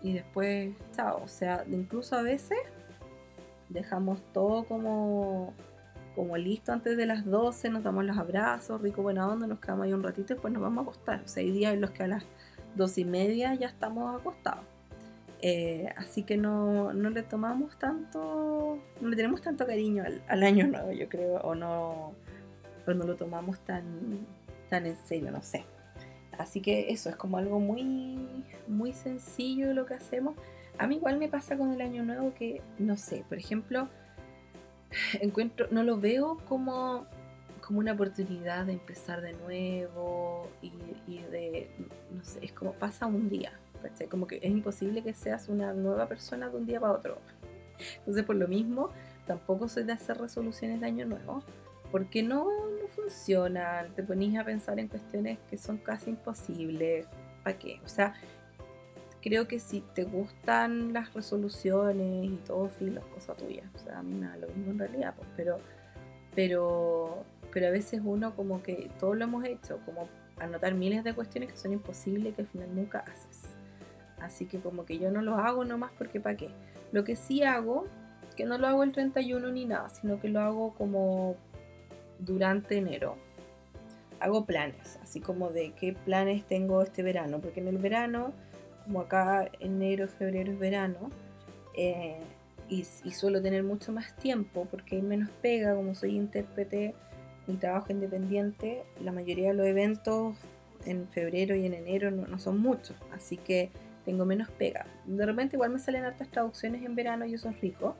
y 0.00 0.12
después 0.12 0.74
chao, 0.94 1.20
o 1.24 1.28
sea, 1.28 1.64
incluso 1.68 2.14
a 2.16 2.22
veces 2.22 2.58
dejamos 3.68 4.22
todo 4.32 4.64
como 4.64 5.52
como 6.14 6.36
listo 6.36 6.72
antes 6.72 6.96
de 6.96 7.06
las 7.06 7.24
12, 7.24 7.70
nos 7.70 7.84
damos 7.84 8.04
los 8.04 8.18
abrazos, 8.18 8.80
rico 8.80 9.02
buena 9.02 9.28
onda, 9.28 9.46
nos 9.46 9.60
quedamos 9.60 9.84
ahí 9.84 9.92
un 9.92 10.02
ratito 10.02 10.32
y 10.32 10.34
después 10.34 10.52
nos 10.52 10.62
vamos 10.62 10.78
a 10.78 10.82
acostar. 10.82 11.22
O 11.24 11.28
sea, 11.28 11.44
hay 11.44 11.52
días 11.52 11.74
en 11.74 11.80
los 11.80 11.90
que 11.90 12.02
a 12.02 12.08
las 12.08 12.24
dos 12.74 12.98
y 12.98 13.04
media 13.04 13.54
ya 13.54 13.68
estamos 13.68 14.20
acostados. 14.20 14.64
Eh, 15.40 15.88
así 15.96 16.24
que 16.24 16.36
no, 16.36 16.92
no, 16.92 17.10
le 17.10 17.22
tomamos 17.22 17.78
tanto, 17.78 18.78
no 19.00 19.08
le 19.08 19.16
tenemos 19.16 19.40
tanto 19.40 19.66
cariño 19.66 20.04
al, 20.26 20.42
año 20.42 20.66
nuevo, 20.66 20.90
yo 20.90 21.08
creo, 21.08 21.36
o 21.42 21.54
no, 21.54 22.12
no 22.86 23.04
lo 23.04 23.14
tomamos 23.16 23.60
tan, 23.60 24.26
tan 24.68 24.86
en 24.86 24.96
serio, 24.96 25.30
no 25.30 25.42
sé. 25.42 25.64
Así 26.38 26.60
que 26.60 26.90
eso 26.90 27.08
es 27.08 27.16
como 27.16 27.36
algo 27.38 27.60
muy, 27.60 28.44
muy 28.66 28.92
sencillo 28.92 29.74
lo 29.74 29.86
que 29.86 29.94
hacemos. 29.94 30.34
A 30.78 30.86
mí 30.86 30.96
igual 30.96 31.18
me 31.18 31.28
pasa 31.28 31.56
con 31.56 31.72
el 31.72 31.80
año 31.80 32.04
nuevo 32.04 32.34
que, 32.34 32.62
no 32.78 32.96
sé, 32.96 33.24
por 33.28 33.38
ejemplo, 33.38 33.88
encuentro, 35.20 35.68
no 35.70 35.84
lo 35.84 35.98
veo 35.98 36.38
como, 36.48 37.06
como 37.64 37.78
una 37.78 37.92
oportunidad 37.92 38.66
de 38.66 38.72
empezar 38.72 39.20
de 39.20 39.34
nuevo 39.34 40.48
y, 40.62 40.72
y 41.06 41.18
de, 41.30 41.70
no 42.10 42.24
sé, 42.24 42.44
es 42.44 42.52
como 42.52 42.72
pasa 42.72 43.06
un 43.06 43.28
día, 43.28 43.52
Como 44.08 44.26
que 44.26 44.36
es 44.36 44.50
imposible 44.50 45.02
que 45.02 45.14
seas 45.14 45.48
una 45.48 45.72
nueva 45.72 46.06
persona 46.06 46.48
de 46.48 46.56
un 46.56 46.66
día 46.66 46.80
para 46.80 46.94
otro. 46.94 47.18
Entonces, 47.98 48.24
por 48.24 48.36
lo 48.36 48.48
mismo, 48.48 48.90
tampoco 49.26 49.68
soy 49.68 49.84
de 49.84 49.92
hacer 49.92 50.18
resoluciones 50.18 50.80
de 50.80 50.86
año 50.86 51.06
nuevo, 51.06 51.42
porque 51.90 52.22
no, 52.22 52.44
no 52.44 52.88
funcionan. 52.88 53.94
Te 53.94 54.02
ponís 54.02 54.38
a 54.38 54.44
pensar 54.44 54.78
en 54.78 54.88
cuestiones 54.88 55.38
que 55.48 55.56
son 55.56 55.78
casi 55.78 56.10
imposibles. 56.10 57.06
¿Para 57.42 57.58
qué? 57.58 57.80
O 57.84 57.88
sea, 57.88 58.14
creo 59.20 59.48
que 59.48 59.58
si 59.58 59.80
te 59.94 60.04
gustan 60.04 60.92
las 60.92 61.12
resoluciones 61.14 62.26
y 62.26 62.36
todo, 62.46 62.68
filo, 62.68 63.00
es 63.00 63.06
cosa 63.06 63.34
tuya. 63.34 63.64
O 63.74 63.78
sea, 63.78 63.98
a 63.98 64.02
mí 64.02 64.14
me 64.14 64.26
da 64.26 64.36
lo 64.36 64.48
mismo 64.48 64.72
en 64.72 64.78
realidad, 64.78 65.14
pues, 65.16 65.28
pero, 65.36 65.58
pero, 66.34 67.24
pero 67.52 67.66
a 67.68 67.70
veces 67.70 68.00
uno 68.04 68.34
como 68.34 68.62
que 68.62 68.90
todo 68.98 69.14
lo 69.14 69.24
hemos 69.24 69.44
hecho, 69.44 69.78
como 69.84 70.08
anotar 70.38 70.74
miles 70.74 71.04
de 71.04 71.14
cuestiones 71.14 71.52
que 71.52 71.58
son 71.58 71.72
imposibles 71.72 72.34
que 72.34 72.42
al 72.42 72.48
final 72.48 72.74
nunca 72.74 73.00
haces. 73.00 73.47
Así 74.20 74.46
que 74.46 74.58
como 74.58 74.84
que 74.84 74.98
yo 74.98 75.10
no 75.10 75.22
lo 75.22 75.36
hago 75.36 75.64
nomás 75.64 75.92
porque 75.96 76.20
para 76.20 76.36
qué. 76.36 76.50
Lo 76.92 77.04
que 77.04 77.16
sí 77.16 77.42
hago, 77.42 77.84
que 78.36 78.44
no 78.44 78.58
lo 78.58 78.66
hago 78.66 78.82
el 78.82 78.92
31 78.92 79.50
ni 79.50 79.64
nada, 79.64 79.88
sino 79.90 80.20
que 80.20 80.28
lo 80.28 80.40
hago 80.40 80.74
como 80.74 81.36
durante 82.18 82.78
enero. 82.78 83.16
Hago 84.20 84.44
planes, 84.44 84.98
así 85.02 85.20
como 85.20 85.50
de 85.50 85.72
qué 85.72 85.92
planes 85.92 86.44
tengo 86.44 86.82
este 86.82 87.02
verano, 87.02 87.40
porque 87.40 87.60
en 87.60 87.68
el 87.68 87.78
verano, 87.78 88.32
como 88.84 89.00
acá 89.00 89.48
enero, 89.60 90.08
febrero 90.08 90.52
es 90.52 90.58
verano, 90.58 91.10
eh, 91.74 92.20
y, 92.68 92.84
y, 93.04 93.12
suelo 93.12 93.40
tener 93.40 93.62
mucho 93.62 93.92
más 93.92 94.14
tiempo 94.16 94.66
porque 94.70 94.96
hay 94.96 95.02
menos 95.02 95.30
pega, 95.40 95.74
como 95.74 95.94
soy 95.94 96.16
intérprete 96.16 96.94
y 97.46 97.54
trabajo 97.54 97.92
independiente, 97.92 98.82
la 99.00 99.12
mayoría 99.12 99.48
de 99.48 99.54
los 99.54 99.66
eventos 99.66 100.36
en 100.84 101.08
febrero 101.08 101.54
y 101.54 101.64
en 101.64 101.74
enero 101.74 102.10
no, 102.10 102.26
no 102.26 102.38
son 102.38 102.60
muchos, 102.60 102.96
así 103.12 103.36
que 103.36 103.70
tengo 104.08 104.24
menos 104.24 104.48
pega. 104.48 104.86
De 105.04 105.26
repente 105.26 105.56
igual 105.56 105.68
me 105.68 105.78
salen 105.78 106.02
hartas 106.02 106.30
traducciones 106.30 106.82
en 106.82 106.94
verano 106.94 107.26
y 107.26 107.34
eso 107.34 107.50
es 107.50 107.60
rico, 107.60 107.94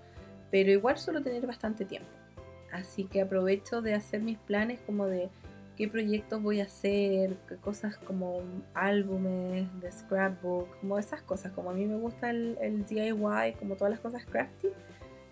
pero 0.50 0.70
igual 0.70 0.96
suelo 0.96 1.22
tener 1.22 1.46
bastante 1.46 1.84
tiempo. 1.84 2.08
Así 2.72 3.04
que 3.04 3.20
aprovecho 3.20 3.82
de 3.82 3.92
hacer 3.92 4.22
mis 4.22 4.38
planes 4.38 4.80
como 4.86 5.06
de 5.06 5.28
qué 5.76 5.86
proyectos 5.86 6.42
voy 6.42 6.60
a 6.60 6.64
hacer, 6.64 7.36
qué 7.46 7.56
cosas 7.56 7.98
como 7.98 8.40
álbumes 8.72 9.68
de 9.82 9.92
scrapbook, 9.92 10.80
como 10.80 10.98
esas 10.98 11.20
cosas. 11.20 11.52
Como 11.52 11.68
a 11.68 11.74
mí 11.74 11.84
me 11.84 11.96
gusta 11.96 12.30
el, 12.30 12.86
DIY, 12.88 13.56
como 13.58 13.76
todas 13.76 13.90
las 13.90 14.00
cosas 14.00 14.24
crafty, 14.24 14.68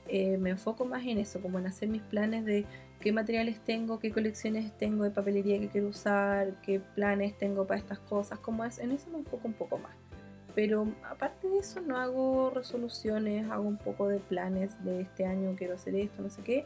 eh, 0.09 0.37
me 0.37 0.51
enfoco 0.51 0.85
más 0.85 1.07
en 1.07 1.17
eso, 1.17 1.41
como 1.41 1.59
en 1.59 1.69
hacer 1.69 1.89
mis 1.89 2.03
planes 2.03 2.45
de 2.45 2.67
qué 3.01 3.13
materiales 3.13 3.61
tengo, 3.61 3.99
qué 3.99 4.13
colecciones 4.13 4.77
tengo 4.77 5.05
de 5.05 5.11
papelería 5.11 5.59
que 5.59 5.69
quiero 5.69 5.89
usar, 5.89 6.61
qué 6.61 6.81
planes 6.81 7.33
tengo 7.39 7.67
para 7.67 7.81
estas 7.81 7.99
cosas, 7.99 8.39
como 8.41 8.63
es, 8.63 8.79
en 8.79 8.93
eso 8.93 9.09
me 9.09 9.21
enfoco 9.21 9.49
un 9.49 9.55
poco 9.55 9.79
más. 9.79 10.06
Pero 10.57 10.89
aparte 11.05 11.49
de 11.49 11.59
eso 11.59 11.83
no 11.83 11.99
hago 11.99 12.49
resoluciones, 12.49 13.47
hago 13.51 13.69
un 13.69 13.77
poco 13.77 14.09
de 14.09 14.19
planes 14.19 14.83
de 14.83 15.03
este 15.03 15.27
año, 15.27 15.55
quiero 15.55 15.75
hacer 15.75 15.95
esto, 15.95 16.23
no 16.23 16.31
sé 16.31 16.43
qué. 16.43 16.65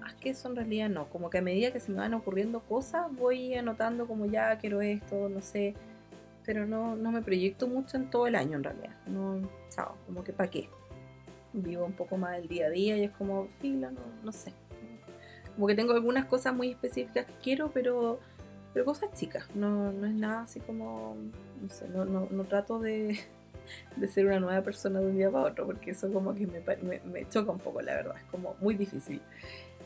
Más 0.00 0.14
que 0.14 0.30
eso 0.30 0.48
en 0.48 0.54
realidad 0.54 0.88
no, 0.88 1.10
como 1.10 1.28
que 1.28 1.38
a 1.38 1.42
medida 1.42 1.72
que 1.72 1.80
se 1.80 1.90
me 1.90 1.98
van 1.98 2.14
ocurriendo 2.14 2.60
cosas 2.60 3.06
voy 3.10 3.54
anotando 3.54 4.06
como 4.06 4.26
ya 4.26 4.56
quiero 4.58 4.80
esto, 4.80 5.28
no 5.28 5.42
sé. 5.42 5.74
Pero 6.44 6.66
no, 6.66 6.94
no 6.94 7.10
me 7.10 7.20
proyecto 7.20 7.66
mucho 7.66 7.96
en 7.96 8.10
todo 8.10 8.28
el 8.28 8.36
año 8.36 8.58
en 8.58 8.62
realidad. 8.62 8.94
No, 9.08 9.40
chao, 9.70 9.96
como 10.06 10.22
que 10.22 10.32
para 10.32 10.48
qué. 10.48 10.68
Vivo 11.52 11.84
un 11.84 11.94
poco 11.94 12.16
más 12.16 12.36
del 12.36 12.46
día 12.46 12.66
a 12.66 12.70
día 12.70 12.96
y 12.96 13.02
es 13.02 13.10
como, 13.10 13.48
fila, 13.60 13.90
no, 13.90 14.02
no 14.22 14.30
sé. 14.30 14.52
Como 15.56 15.66
que 15.66 15.74
tengo 15.74 15.94
algunas 15.94 16.26
cosas 16.26 16.54
muy 16.54 16.70
específicas 16.70 17.26
que 17.26 17.34
quiero, 17.42 17.72
pero 17.72 18.20
pero 18.74 18.84
cosas 18.84 19.12
chicas, 19.14 19.46
no, 19.54 19.92
no 19.92 20.06
es 20.06 20.14
nada 20.14 20.42
así 20.42 20.58
como, 20.58 21.16
no 21.62 21.70
sé, 21.70 21.88
no, 21.88 22.04
no, 22.04 22.26
no 22.28 22.44
trato 22.44 22.80
de, 22.80 23.20
de, 23.96 24.08
ser 24.08 24.26
una 24.26 24.40
nueva 24.40 24.62
persona 24.62 25.00
de 25.00 25.06
un 25.06 25.16
día 25.16 25.30
para 25.30 25.44
otro, 25.44 25.64
porque 25.64 25.92
eso 25.92 26.12
como 26.12 26.34
que 26.34 26.48
me, 26.48 26.60
me, 26.82 27.00
me, 27.04 27.28
choca 27.28 27.52
un 27.52 27.60
poco, 27.60 27.80
la 27.80 27.94
verdad, 27.94 28.16
es 28.16 28.24
como 28.24 28.56
muy 28.60 28.74
difícil. 28.74 29.22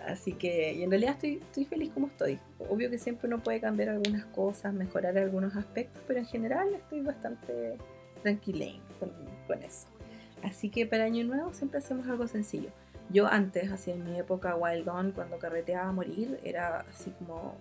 Así 0.06 0.32
que, 0.32 0.72
y 0.72 0.84
en 0.84 0.90
realidad 0.90 1.14
estoy, 1.14 1.34
estoy 1.34 1.66
feliz 1.66 1.90
como 1.92 2.06
estoy. 2.06 2.38
Obvio 2.70 2.88
que 2.88 2.98
siempre 2.98 3.26
uno 3.26 3.42
puede 3.42 3.60
cambiar 3.60 3.90
algunas 3.90 4.24
cosas, 4.26 4.72
mejorar 4.72 5.18
algunos 5.18 5.54
aspectos, 5.54 6.02
pero 6.06 6.20
en 6.20 6.26
general 6.26 6.72
estoy 6.74 7.02
bastante 7.02 7.76
tranquila 8.22 8.66
con, 8.98 9.10
con 9.46 9.62
eso. 9.62 9.86
Así 10.42 10.70
que 10.70 10.86
para 10.86 11.04
Año 11.04 11.24
Nuevo 11.24 11.52
siempre 11.52 11.78
hacemos 11.78 12.06
algo 12.08 12.26
sencillo. 12.26 12.70
Yo 13.10 13.26
antes, 13.26 13.70
así 13.70 13.90
en 13.90 14.04
mi 14.04 14.18
época 14.18 14.54
Wild 14.54 14.88
On, 14.88 15.12
cuando 15.12 15.38
carreteaba 15.38 15.88
a 15.88 15.92
morir, 15.92 16.38
era 16.44 16.80
así 16.90 17.10
como 17.18 17.56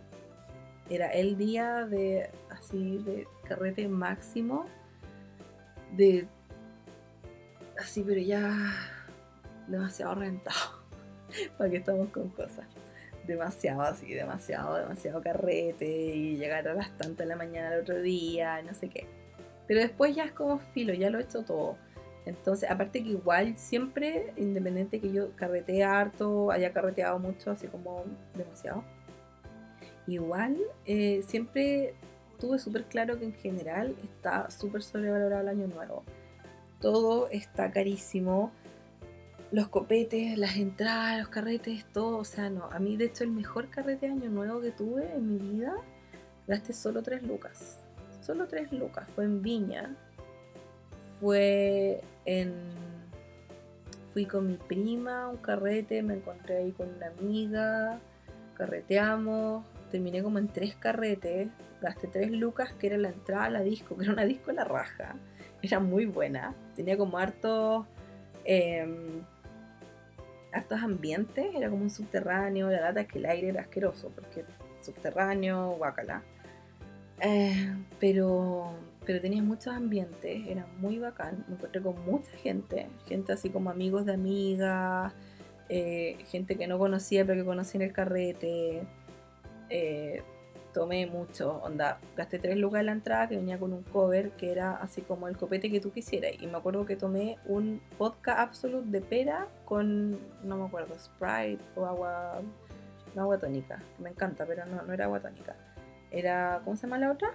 era 0.89 1.07
el 1.11 1.38
día 1.38 1.85
de 1.85 2.29
así 2.49 2.97
de 2.99 3.27
carrete 3.43 3.88
máximo 3.88 4.65
de 5.95 6.27
así 7.79 8.03
pero 8.05 8.21
ya 8.21 8.73
demasiado 9.67 10.15
rentado 10.15 10.83
para 11.57 11.69
que 11.69 11.77
estamos 11.77 12.09
con 12.09 12.29
cosas. 12.29 12.65
Demasiado 13.25 13.81
así 13.81 14.13
demasiado 14.13 14.75
demasiado 14.77 15.21
carrete 15.21 16.15
y 16.15 16.38
llegar 16.38 16.67
a 16.67 16.73
las 16.73 16.91
tantas 16.97 17.17
de 17.17 17.25
la 17.25 17.35
mañana 17.35 17.73
el 17.73 17.81
otro 17.81 18.01
día 18.01 18.61
no 18.61 18.73
sé 18.73 18.89
qué. 18.89 19.07
Pero 19.67 19.81
después 19.81 20.15
ya 20.15 20.23
es 20.23 20.31
como 20.31 20.59
filo 20.59 20.93
ya 20.93 21.09
lo 21.09 21.19
he 21.19 21.23
hecho 21.23 21.43
todo. 21.43 21.77
Entonces 22.25 22.69
aparte 22.69 23.03
que 23.03 23.09
igual 23.09 23.57
siempre 23.57 24.33
independiente 24.38 24.99
que 25.01 25.11
yo 25.11 25.35
carretee 25.35 25.83
harto 25.83 26.51
haya 26.51 26.71
carreteado 26.71 27.19
mucho 27.19 27.51
así 27.51 27.67
como 27.67 28.03
demasiado 28.35 28.83
Igual, 30.07 30.57
eh, 30.85 31.21
siempre 31.27 31.93
tuve 32.39 32.59
súper 32.59 32.85
claro 32.85 33.19
que 33.19 33.25
en 33.25 33.33
general 33.33 33.95
está 34.03 34.49
súper 34.49 34.81
sobrevalorado 34.81 35.41
el 35.41 35.49
año 35.49 35.67
nuevo. 35.67 36.03
Todo 36.79 37.29
está 37.29 37.71
carísimo. 37.71 38.51
Los 39.51 39.67
copetes, 39.69 40.37
las 40.37 40.57
entradas, 40.57 41.19
los 41.19 41.29
carretes, 41.29 41.85
todo. 41.91 42.17
O 42.17 42.25
sea, 42.25 42.49
no. 42.49 42.65
A 42.71 42.79
mí, 42.79 42.95
de 42.95 43.05
hecho, 43.05 43.23
el 43.23 43.31
mejor 43.31 43.69
carrete 43.69 44.07
de 44.07 44.13
año 44.13 44.29
nuevo 44.29 44.61
que 44.61 44.71
tuve 44.71 45.11
en 45.13 45.33
mi 45.33 45.39
vida, 45.39 45.75
gasté 46.47 46.73
solo 46.73 47.01
3 47.01 47.23
lucas. 47.23 47.79
Solo 48.21 48.47
3 48.47 48.71
lucas. 48.73 49.09
Fue 49.15 49.25
en 49.25 49.41
Viña. 49.41 49.95
Fue 51.19 52.01
en. 52.25 52.53
Fui 54.13 54.25
con 54.25 54.47
mi 54.47 54.55
prima 54.55 55.27
un 55.27 55.37
carrete, 55.37 56.01
me 56.01 56.15
encontré 56.15 56.57
ahí 56.57 56.71
con 56.71 56.89
una 56.89 57.07
amiga, 57.07 57.99
carreteamos, 58.55 59.63
terminé 59.89 60.23
como 60.23 60.39
en 60.39 60.47
tres 60.47 60.75
carretes, 60.75 61.49
gasté 61.81 62.07
tres 62.07 62.31
lucas, 62.31 62.73
que 62.73 62.88
era 62.88 62.97
la 62.97 63.09
entrada 63.09 63.45
a 63.45 63.49
la 63.49 63.61
disco, 63.61 63.95
que 63.95 64.03
era 64.03 64.13
una 64.13 64.25
disco 64.25 64.49
en 64.49 64.57
la 64.57 64.63
raja, 64.63 65.15
era 65.61 65.79
muy 65.79 66.05
buena, 66.05 66.53
tenía 66.75 66.97
como 66.97 67.17
hartos, 67.17 67.85
eh, 68.45 68.85
hartos 70.51 70.81
ambientes, 70.81 71.45
era 71.55 71.69
como 71.69 71.83
un 71.83 71.89
subterráneo, 71.89 72.69
la 72.69 72.81
lata 72.81 73.05
que 73.05 73.19
el 73.19 73.25
aire 73.25 73.49
era 73.49 73.61
asqueroso, 73.61 74.09
porque 74.09 74.45
subterráneo, 74.81 75.71
guacala. 75.77 76.23
Eh, 77.19 77.75
pero, 77.99 78.73
pero 79.05 79.19
tenía 79.19 79.41
muchos 79.41 79.73
ambientes, 79.73 80.47
era 80.47 80.67
muy 80.79 80.99
bacán, 80.99 81.43
me 81.47 81.55
encontré 81.55 81.81
con 81.81 81.95
mucha 82.05 82.31
gente, 82.43 82.88
gente 83.07 83.33
así 83.33 83.49
como 83.49 83.71
amigos 83.71 84.05
de 84.05 84.13
amigas, 84.13 85.13
eh, 85.69 86.17
gente 86.29 86.55
que 86.55 86.67
no 86.67 86.77
conocía 86.77 87.25
pero 87.25 87.41
que 87.41 87.45
conocí 87.45 87.77
en 87.77 87.83
el 87.83 87.91
carrete, 87.91 88.83
eh, 89.70 90.24
tomé 90.74 91.07
mucho, 91.07 91.59
onda, 91.63 91.99
gasté 92.15 92.38
tres 92.38 92.55
lucas 92.55 92.82
en 92.82 92.86
la 92.86 92.91
entrada 92.91 93.28
que 93.28 93.36
venía 93.36 93.57
con 93.57 93.74
un 93.74 93.82
cover 93.82 94.30
que 94.32 94.51
era 94.51 94.76
así 94.76 95.01
como 95.01 95.28
el 95.28 95.36
copete 95.36 95.72
que 95.72 95.80
tú 95.80 95.91
quisieras. 95.91 96.34
Y 96.39 96.45
me 96.45 96.57
acuerdo 96.57 96.86
que 96.86 96.95
tomé 96.95 97.38
un 97.45 97.82
vodka 97.97 98.41
absolute 98.41 98.88
de 98.89 99.01
pera 99.01 99.47
con, 99.65 100.11
no 100.43 100.57
me 100.57 100.65
acuerdo, 100.65 100.93
Sprite 100.99 101.63
o 101.76 101.86
agua, 101.86 102.41
no 103.15 103.22
agua 103.24 103.39
tónica, 103.39 103.82
me 103.97 104.09
encanta, 104.09 104.45
pero 104.45 104.65
no, 104.68 104.84
no 104.84 104.93
era 104.93 105.05
agua 105.05 105.20
tónica. 105.20 105.55
Era, 106.11 106.61
¿cómo 106.63 106.76
se 106.76 106.84
llama 106.84 106.99
la 106.99 107.11
otra? 107.11 107.32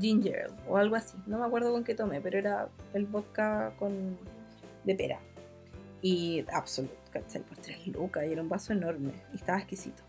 Ginger 0.00 0.50
o 0.66 0.78
algo 0.78 0.96
así, 0.96 1.16
no 1.26 1.38
me 1.38 1.44
acuerdo 1.44 1.70
con 1.70 1.84
qué 1.84 1.94
tomé, 1.94 2.20
pero 2.22 2.38
era 2.38 2.68
el 2.94 3.04
vodka 3.04 3.74
con 3.78 4.16
de 4.84 4.94
pera. 4.94 5.20
Y 6.00 6.44
absolute, 6.52 6.96
¿cachai? 7.10 7.42
Por 7.42 7.58
tres 7.58 7.86
lucas 7.88 8.24
y 8.26 8.32
era 8.32 8.42
un 8.42 8.48
vaso 8.48 8.72
enorme 8.72 9.12
y 9.32 9.36
estaba 9.36 9.58
exquisito. 9.58 10.02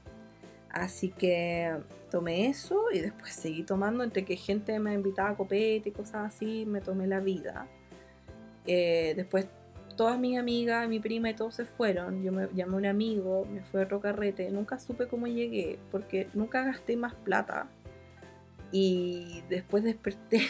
Así 0.75 1.09
que 1.09 1.73
tomé 2.11 2.47
eso 2.47 2.87
y 2.91 2.99
después 2.99 3.31
seguí 3.33 3.63
tomando, 3.63 4.03
entre 4.03 4.25
que 4.25 4.35
gente 4.35 4.77
me 4.77 4.93
invitaba 4.93 5.29
a 5.29 5.35
copete 5.37 5.87
y 5.87 5.91
cosas 5.93 6.35
así, 6.35 6.65
me 6.65 6.81
tomé 6.81 7.07
la 7.07 7.21
vida. 7.21 7.65
Eh, 8.67 9.13
después 9.15 9.47
todas 9.95 10.19
mis 10.19 10.37
amigas, 10.37 10.89
mi 10.89 10.99
prima 10.99 11.29
y 11.29 11.33
todos 11.33 11.55
se 11.55 11.63
fueron. 11.63 12.21
Yo 12.23 12.33
me 12.33 12.49
llamé 12.53 12.73
a 12.73 12.77
un 12.77 12.85
amigo, 12.87 13.45
me 13.45 13.61
fui 13.61 13.79
a 13.79 13.85
otro 13.85 14.01
carrete. 14.01 14.51
Nunca 14.51 14.77
supe 14.77 15.07
cómo 15.07 15.27
llegué 15.27 15.79
porque 15.91 16.27
nunca 16.33 16.65
gasté 16.65 16.97
más 16.97 17.15
plata. 17.15 17.69
Y 18.73 19.41
después 19.47 19.81
desperté. 19.85 20.41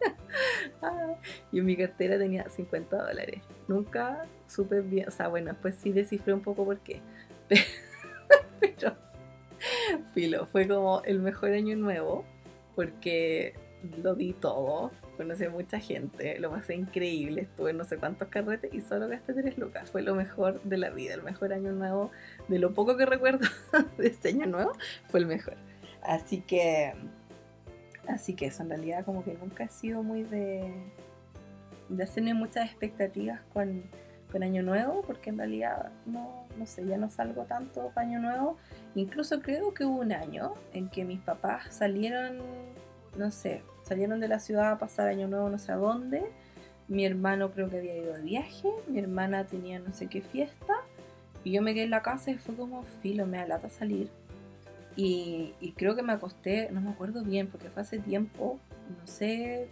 y 1.50 1.60
en 1.60 1.64
mi 1.64 1.78
cartera 1.78 2.18
tenía 2.18 2.46
50 2.46 3.06
dólares. 3.06 3.40
Nunca 3.68 4.26
supe 4.46 4.82
bien. 4.82 5.08
O 5.08 5.10
sea, 5.10 5.28
bueno, 5.28 5.56
pues 5.62 5.76
sí 5.76 5.92
descifré 5.92 6.34
un 6.34 6.42
poco 6.42 6.66
por 6.66 6.78
qué. 6.80 7.00
Pero, 8.60 8.94
filo, 10.14 10.46
fue 10.46 10.66
como 10.68 11.02
el 11.04 11.20
mejor 11.20 11.52
año 11.52 11.76
nuevo 11.76 12.24
porque 12.74 13.54
lo 14.02 14.14
di 14.14 14.32
todo 14.32 14.90
conocí 15.20 15.44
a 15.44 15.50
mucha 15.50 15.78
gente, 15.78 16.38
lo 16.38 16.50
pasé 16.50 16.74
increíble, 16.74 17.42
estuve 17.42 17.72
en 17.72 17.76
no 17.76 17.84
sé 17.84 17.98
cuántos 17.98 18.28
carretes 18.28 18.72
y 18.72 18.80
solo 18.80 19.06
gasté 19.06 19.34
tres 19.34 19.58
lucas. 19.58 19.90
Fue 19.90 20.00
lo 20.00 20.14
mejor 20.14 20.62
de 20.62 20.78
la 20.78 20.88
vida, 20.88 21.12
el 21.12 21.22
mejor 21.22 21.52
año 21.52 21.72
nuevo, 21.72 22.10
de 22.48 22.58
lo 22.58 22.72
poco 22.72 22.96
que 22.96 23.04
recuerdo 23.04 23.46
de 23.98 24.06
este 24.06 24.30
año 24.30 24.46
nuevo, 24.46 24.72
fue 25.10 25.20
el 25.20 25.26
mejor. 25.26 25.56
Así 26.02 26.40
que, 26.40 26.94
así 28.08 28.32
que 28.32 28.46
eso, 28.46 28.62
en 28.62 28.70
realidad 28.70 29.04
como 29.04 29.22
que 29.22 29.34
nunca 29.34 29.64
he 29.64 29.68
sido 29.68 30.02
muy 30.02 30.22
de, 30.22 30.72
de 31.90 32.02
hacerme 32.02 32.32
muchas 32.32 32.64
expectativas 32.64 33.42
con, 33.52 33.82
con 34.30 34.42
Año 34.42 34.62
Nuevo, 34.62 35.02
porque 35.02 35.30
en 35.30 35.38
realidad 35.38 35.90
no, 36.06 36.46
no 36.56 36.66
sé, 36.66 36.86
ya 36.86 36.96
no 36.96 37.10
salgo 37.10 37.44
tanto 37.44 37.90
para 37.94 38.06
Año 38.06 38.20
Nuevo. 38.20 38.56
Incluso 38.94 39.40
creo 39.40 39.74
que 39.74 39.84
hubo 39.84 40.00
un 40.00 40.12
año 40.12 40.54
en 40.72 40.88
que 40.88 41.04
mis 41.04 41.20
papás 41.20 41.66
salieron, 41.70 42.38
no 43.16 43.30
sé, 43.30 43.62
salieron 43.82 44.20
de 44.20 44.28
la 44.28 44.38
ciudad 44.38 44.70
a 44.70 44.78
pasar 44.78 45.08
año 45.08 45.26
nuevo 45.26 45.48
no 45.50 45.58
sé 45.58 45.72
a 45.72 45.76
dónde. 45.76 46.22
Mi 46.88 47.04
hermano 47.04 47.50
creo 47.50 47.68
que 47.68 47.78
había 47.78 47.96
ido 47.96 48.14
de 48.14 48.22
viaje, 48.22 48.68
mi 48.88 48.98
hermana 48.98 49.46
tenía 49.46 49.78
no 49.78 49.92
sé 49.92 50.06
qué 50.06 50.20
fiesta. 50.20 50.74
Y 51.42 51.52
yo 51.52 51.62
me 51.62 51.74
quedé 51.74 51.84
en 51.84 51.90
la 51.90 52.02
casa 52.02 52.30
y 52.30 52.38
fue 52.38 52.54
como 52.54 52.82
filo, 53.02 53.26
me 53.26 53.38
alata 53.38 53.68
salir. 53.68 54.10
Y, 54.96 55.54
creo 55.76 55.96
que 55.96 56.02
me 56.02 56.12
acosté, 56.12 56.68
no 56.72 56.80
me 56.80 56.90
acuerdo 56.90 57.22
bien 57.22 57.46
porque 57.46 57.70
fue 57.70 57.82
hace 57.82 57.98
tiempo, 57.98 58.58
no 59.00 59.06
sé, 59.06 59.68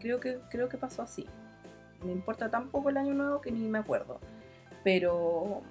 creo 0.00 0.20
que, 0.20 0.38
creo 0.50 0.68
que 0.68 0.76
pasó 0.76 1.02
así. 1.02 1.26
Me 2.04 2.12
importa 2.12 2.50
tan 2.50 2.68
poco 2.68 2.90
el 2.90 2.96
año 2.96 3.14
nuevo 3.14 3.40
que 3.40 3.50
ni 3.50 3.68
me 3.68 3.78
acuerdo. 3.78 4.20
Pero, 4.84 5.62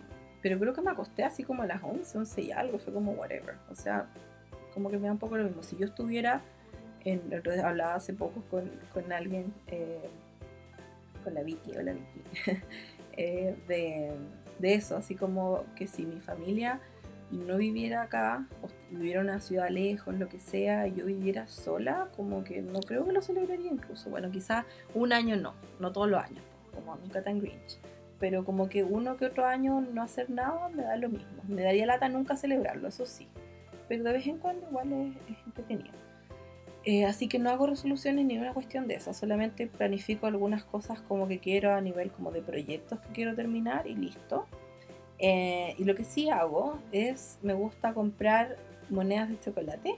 pero 0.42 0.60
creo 0.60 0.74
que 0.74 0.82
me 0.82 0.92
acosté 0.92 1.24
así 1.24 1.44
como 1.44 1.64
a 1.64 1.66
las 1.66 1.84
11, 1.84 2.18
11 2.18 2.42
y 2.42 2.52
algo, 2.52 2.80
fue 2.80 2.94
como 2.94 3.12
whatever. 3.12 3.56
O 3.70 3.76
sea, 3.76 4.08
como 4.74 4.90
que 4.90 4.98
me 4.98 5.08
da 5.08 5.14
un 5.14 5.20
poco 5.20 5.38
lo 5.38 5.44
mismo. 5.44 5.64
Si 5.64 5.78
yo 5.78 5.86
estuviera 5.86 6.42
en, 7.06 7.22
hablaba 7.64 7.96
hace 7.96 8.14
poco 8.14 8.44
con, 8.50 8.70
con 8.94 9.12
alguien, 9.12 9.54
eh, 9.68 10.10
con 11.24 11.34
la 11.34 11.44
Vicky, 11.44 11.74
la 11.74 11.94
Vicky, 11.94 12.22
eh, 13.18 13.56
de, 13.68 14.12
de, 14.60 14.74
eso, 14.74 14.96
así 14.98 15.16
como 15.16 15.64
que 15.76 15.88
si 15.88 16.06
mi 16.06 16.20
familia 16.20 16.80
no 17.32 17.58
viviera 17.58 18.04
acá, 18.04 18.48
o 18.62 18.68
viviera 18.90 19.22
en 19.22 19.28
una 19.28 19.40
ciudad 19.40 19.70
lejos, 19.70 20.14
lo 20.16 20.28
que 20.28 20.40
sea, 20.40 20.88
yo 20.88 21.06
viviera 21.06 21.48
sola, 21.48 22.10
como 22.16 22.44
que 22.44 22.62
no 22.62 22.80
creo 22.82 23.06
que 23.06 23.12
lo 23.12 23.22
celebraría 23.22 23.72
incluso. 23.72 24.10
Bueno, 24.10 24.30
quizás 24.32 24.66
un 24.94 25.14
año 25.14 25.36
no, 25.38 25.54
no 25.80 25.92
todos 25.92 26.10
los 26.10 26.22
años, 26.24 26.44
como 26.74 26.96
nunca 26.98 27.22
tan 27.22 27.40
Grinch. 27.40 27.80
Pero 28.20 28.46
como 28.46 28.70
que 28.70 28.84
uno 28.84 29.18
que 29.18 29.26
otro 29.26 29.46
año 29.46 29.82
no 29.82 30.04
hacer 30.04 30.30
nada 30.30 30.70
me 30.70 30.84
da 30.84 30.96
lo 30.96 31.10
mismo. 31.10 31.42
Me 31.48 31.64
daría 31.64 31.86
lata 31.88 32.08
nunca 32.08 32.36
celebrarlo, 32.36 32.88
eso 32.88 33.06
sí. 33.06 33.28
Pero 33.88 34.04
de 34.04 34.14
vez 34.14 34.28
en 34.28 34.38
cuando 34.38 34.68
igual 34.68 35.16
es 35.28 35.38
entretenido. 35.46 36.02
Eh, 36.84 37.06
así 37.06 37.28
que 37.28 37.38
no 37.38 37.52
hago 37.52 37.68
resoluciones 37.68 38.26
ni 38.26 38.40
una 38.40 38.54
cuestión 38.54 38.88
de 38.88 38.96
eso, 38.96 39.14
solamente 39.14 39.68
planifico 39.68 40.26
algunas 40.26 40.64
cosas 40.64 41.00
como 41.02 41.28
que 41.28 41.38
quiero 41.38 41.74
a 41.76 41.82
nivel 41.82 42.12
como 42.12 42.32
de 42.32 42.42
proyectos 42.42 43.00
que 43.02 43.10
quiero 43.14 43.36
terminar 43.36 43.86
y 43.86 43.96
listo. 43.96 44.48
Eh, 45.24 45.76
y 45.78 45.84
lo 45.84 45.96
que 45.96 46.04
sí 46.04 46.30
hago 46.30 46.80
es, 46.92 47.38
me 47.44 47.54
gusta 47.54 47.94
comprar 47.94 48.58
monedas 48.90 49.30
de 49.30 49.40
chocolate, 49.40 49.96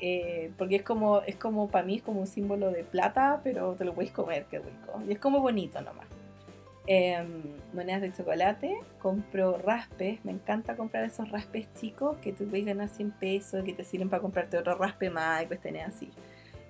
eh, 0.00 0.52
porque 0.58 0.76
es 0.76 0.82
como, 0.82 1.22
es 1.22 1.36
como 1.36 1.68
para 1.68 1.84
mí 1.84 1.96
es 1.96 2.02
como 2.02 2.20
un 2.20 2.26
símbolo 2.26 2.70
de 2.70 2.84
plata, 2.84 3.40
pero 3.42 3.74
te 3.74 3.86
lo 3.86 3.94
puedes 3.94 4.12
comer, 4.12 4.44
qué 4.50 4.58
rico. 4.58 5.02
Y 5.08 5.12
es 5.12 5.18
como 5.18 5.40
bonito 5.40 5.80
nomás. 5.80 6.06
Em, 6.86 7.42
monedas 7.72 8.02
de 8.02 8.12
chocolate, 8.12 8.78
compro 8.98 9.58
raspes, 9.58 10.24
me 10.24 10.32
encanta 10.32 10.76
comprar 10.76 11.04
esos 11.04 11.30
raspes 11.30 11.66
chicos 11.74 12.16
que 12.18 12.32
tú 12.32 12.46
puedes 12.46 12.66
ganar 12.66 12.88
100 12.88 13.10
pesos, 13.12 13.64
que 13.64 13.72
te 13.72 13.84
sirven 13.84 14.08
para 14.10 14.22
comprarte 14.22 14.56
otro 14.58 14.74
raspe 14.74 15.10
más 15.10 15.42
y 15.42 15.46
tenés 15.56 15.88
así. 15.88 16.10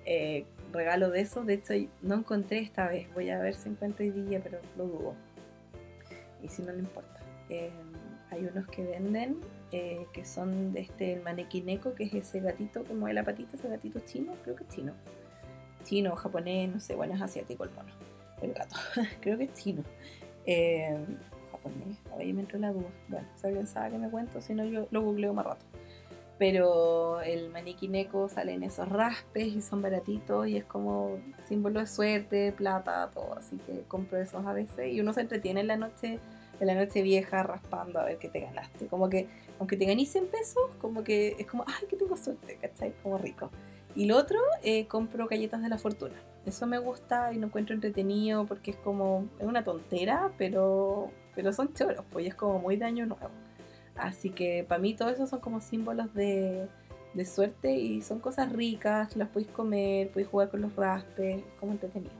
Eh, 0.05 0.45
regalo 0.71 1.09
de 1.09 1.21
eso, 1.21 1.43
de 1.43 1.55
hecho 1.55 1.73
no 2.01 2.15
encontré 2.15 2.59
esta 2.59 2.87
vez, 2.87 3.13
voy 3.13 3.29
a 3.29 3.39
ver 3.39 3.53
si 3.53 3.69
encuentro 3.69 4.05
hoy 4.05 4.11
día, 4.11 4.39
pero 4.41 4.59
lo 4.77 4.85
dudo. 4.85 5.13
Y 6.41 6.47
si 6.47 6.61
no, 6.63 6.71
le 6.71 6.79
importa. 6.79 7.18
Em, 7.49 7.71
hay 8.31 8.45
unos 8.45 8.67
que 8.67 8.83
venden 8.83 9.39
eh, 9.71 10.05
que 10.13 10.23
son 10.23 10.71
de 10.71 10.81
este 10.81 11.17
manequineco, 11.17 11.95
que 11.95 12.03
es 12.05 12.13
ese 12.13 12.39
gatito 12.39 12.83
como 12.83 13.07
de 13.07 13.13
la 13.13 13.23
patita, 13.23 13.55
ese 13.55 13.67
gatito 13.69 13.99
chino, 13.99 14.33
creo 14.43 14.55
que 14.55 14.63
es 14.63 14.69
chino. 14.69 14.93
Chino, 15.83 16.15
japonés, 16.15 16.69
no 16.71 16.79
sé, 16.79 16.95
bueno, 16.95 17.15
es 17.15 17.21
asiático 17.21 17.63
el 17.63 17.71
mono 17.71 18.09
el 18.41 18.53
gato, 18.53 18.75
creo 19.21 19.37
que 19.37 19.45
es 19.45 19.53
chino. 19.53 19.83
Eh, 20.45 20.97
japonés, 21.51 21.97
ahí 22.17 22.33
me 22.33 22.41
entró 22.41 22.59
la 22.59 22.71
duda. 22.71 22.89
Bueno, 23.07 23.27
si 23.35 23.65
sabe 23.67 23.91
que 23.91 23.97
me 23.97 24.09
cuento, 24.09 24.41
si 24.41 24.53
no 24.53 24.65
yo 24.65 24.87
lo 24.91 25.01
googleo 25.01 25.33
más 25.33 25.45
rato. 25.45 25.65
Pero 26.37 27.19
el 27.19 27.49
maniquí 27.49 27.89
neko 27.89 28.29
sale 28.29 28.53
en 28.53 28.63
esos 28.63 28.87
raspes 28.87 29.47
y 29.47 29.61
son 29.61 29.81
baratitos 29.81 30.47
y 30.47 30.55
es 30.55 30.63
como 30.63 31.19
símbolo 31.49 31.81
de 31.81 31.85
suerte, 31.85 32.53
plata, 32.53 33.09
todo. 33.13 33.37
Así 33.37 33.57
que 33.57 33.81
compro 33.87 34.17
esos 34.19 34.45
a 34.45 34.53
veces 34.53 34.93
y 34.93 35.01
uno 35.01 35.11
se 35.11 35.21
entretiene 35.21 35.59
en 35.59 35.67
la 35.67 35.75
noche, 35.75 36.19
en 36.59 36.67
la 36.67 36.75
noche 36.75 37.01
vieja 37.01 37.43
raspando 37.43 37.99
a 37.99 38.05
ver 38.05 38.17
qué 38.17 38.29
te 38.29 38.41
ganaste. 38.41 38.87
Como 38.87 39.09
que, 39.09 39.27
aunque 39.59 39.77
te 39.77 39.85
ganes 39.85 40.09
100 40.11 40.27
pesos, 40.27 40.63
como 40.79 41.03
que 41.03 41.35
es 41.39 41.47
como, 41.47 41.63
ay, 41.67 41.87
que 41.87 41.95
tengo 41.95 42.15
suerte, 42.17 42.57
¿cachai? 42.61 42.93
Como 43.03 43.17
rico. 43.17 43.49
Y 43.95 44.05
lo 44.05 44.17
otro, 44.17 44.39
eh, 44.63 44.87
compro 44.87 45.27
galletas 45.27 45.61
de 45.61 45.69
la 45.69 45.77
fortuna. 45.77 46.15
Eso 46.45 46.67
me 46.67 46.77
gusta 46.77 47.33
y 47.33 47.37
lo 47.37 47.47
encuentro 47.47 47.75
entretenido 47.75 48.45
porque 48.45 48.71
es 48.71 48.77
como, 48.77 49.27
es 49.39 49.45
una 49.45 49.63
tontera, 49.63 50.31
pero, 50.37 51.11
pero 51.35 51.51
son 51.53 51.73
choros, 51.73 52.05
pues 52.11 52.27
es 52.27 52.35
como 52.35 52.59
muy 52.59 52.75
de 52.77 52.85
año 52.85 53.05
nuevo. 53.05 53.29
Así 53.95 54.29
que 54.29 54.65
para 54.67 54.79
mí 54.79 54.93
todo 54.93 55.09
eso 55.09 55.27
son 55.27 55.39
como 55.39 55.59
símbolos 55.59 56.13
de, 56.13 56.67
de 57.13 57.25
suerte 57.25 57.73
y 57.73 58.01
son 58.01 58.19
cosas 58.19 58.51
ricas, 58.51 59.15
las 59.17 59.27
podéis 59.29 59.51
comer, 59.51 60.09
podéis 60.09 60.29
jugar 60.29 60.49
con 60.49 60.61
los 60.61 60.75
raspes, 60.75 61.43
como 61.59 61.73
entretenido. 61.73 62.13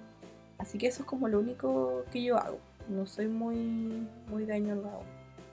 Así 0.57 0.77
que 0.77 0.87
eso 0.87 1.03
es 1.03 1.07
como 1.07 1.27
lo 1.27 1.39
único 1.39 2.03
que 2.11 2.21
yo 2.21 2.37
hago. 2.37 2.59
No 2.89 3.05
soy 3.05 3.27
muy, 3.27 4.07
muy 4.29 4.45
de 4.45 4.53
año 4.53 4.75
nuevo. 4.75 5.03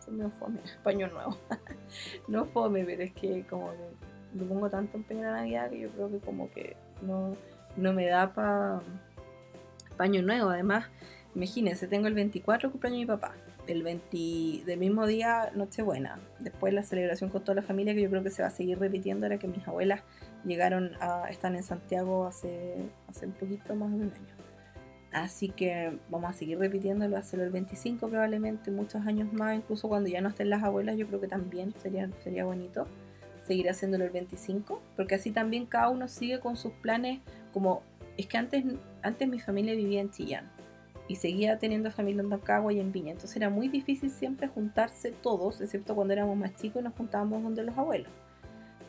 Soy 0.05 0.15
medio 0.15 0.31
fome, 0.31 0.61
paño 0.83 1.09
nuevo. 1.09 1.39
no 2.29 2.45
fome, 2.47 2.85
pero 2.85 3.03
es 3.03 3.13
que 3.13 3.45
como 3.47 3.71
que 3.71 4.39
le 4.39 4.45
pongo 4.45 4.69
tanto 4.69 4.97
empeño 4.97 5.29
a 5.29 5.31
la 5.31 5.37
Navidad 5.39 5.71
que 5.71 5.81
yo 5.81 5.91
creo 5.91 6.11
que 6.11 6.19
como 6.19 6.51
que 6.51 6.77
no 7.03 7.33
no 7.77 7.93
me 7.93 8.07
da 8.07 8.33
para 8.33 8.81
paño 9.97 10.23
nuevo. 10.23 10.51
Además, 10.51 10.87
imagínense, 11.35 11.87
tengo 11.87 12.07
el 12.07 12.15
24 12.15 12.71
cumpleaños 12.71 12.99
de 12.99 13.05
mi 13.05 13.07
papá, 13.07 13.35
el 13.67 13.83
20 13.83 14.65
del 14.65 14.79
mismo 14.79 15.07
día 15.07 15.51
Nochebuena, 15.55 16.19
después 16.41 16.73
la 16.73 16.83
celebración 16.83 17.31
con 17.31 17.43
toda 17.43 17.57
la 17.57 17.63
familia 17.63 17.95
que 17.95 18.03
yo 18.03 18.11
creo 18.11 18.23
que 18.23 18.31
se 18.31 18.43
va 18.43 18.49
a 18.49 18.53
seguir 18.53 18.79
repitiendo, 18.79 19.27
era 19.27 19.39
que 19.39 19.49
mis 19.49 19.67
abuelas 19.67 20.03
llegaron 20.45 20.93
a 21.01 21.29
estar 21.31 21.55
en 21.55 21.63
Santiago 21.63 22.27
hace, 22.27 22.77
hace 23.09 23.27
un 23.27 23.33
poquito 23.33 23.75
más 23.75 23.91
de 23.91 23.97
un 23.97 24.13
año. 24.13 24.36
Así 25.17 25.49
que 25.49 25.99
vamos 26.11 26.29
a 26.29 26.35
seguir 26.35 26.59
repitiéndolo, 26.59 27.17
hacerlo 27.17 27.47
el 27.47 27.51
25 27.51 28.07
probablemente, 28.07 28.71
muchos 28.71 29.07
años 29.07 29.33
más, 29.33 29.57
incluso 29.57 29.89
cuando 29.89 30.11
ya 30.11 30.21
no 30.21 30.29
estén 30.29 30.51
las 30.51 30.63
abuelas, 30.63 30.99
yo 30.99 31.07
creo 31.07 31.23
que 31.23 31.27
también 31.27 31.73
sería, 31.81 32.11
sería 32.23 32.45
bonito 32.45 32.87
seguir 33.47 33.71
haciéndolo 33.71 34.05
el 34.05 34.11
25, 34.11 34.83
porque 34.95 35.15
así 35.15 35.31
también 35.31 35.65
cada 35.65 35.89
uno 35.89 36.07
sigue 36.07 36.39
con 36.39 36.59
sus 36.59 36.73
planes 36.73 37.21
como 37.55 37.81
es 38.19 38.27
que 38.27 38.37
antes, 38.37 38.63
antes 39.01 39.27
mi 39.27 39.41
familia 39.41 39.75
vivía 39.75 40.03
en 40.03 40.11
Chillán 40.11 40.51
y 41.09 41.15
seguía 41.15 41.59
teniendo 41.59 41.91
familia 41.91 42.21
en 42.21 42.29
Tacagua 42.29 42.75
y 42.75 42.79
en 42.79 42.93
Viña, 42.93 43.13
entonces 43.13 43.35
era 43.39 43.49
muy 43.49 43.69
difícil 43.69 44.11
siempre 44.11 44.49
juntarse 44.49 45.13
todos, 45.13 45.63
excepto 45.63 45.95
cuando 45.95 46.13
éramos 46.13 46.37
más 46.37 46.55
chicos 46.57 46.83
y 46.83 46.85
nos 46.85 46.95
juntábamos 46.95 47.43
donde 47.43 47.63
los 47.63 47.79
abuelos. 47.79 48.13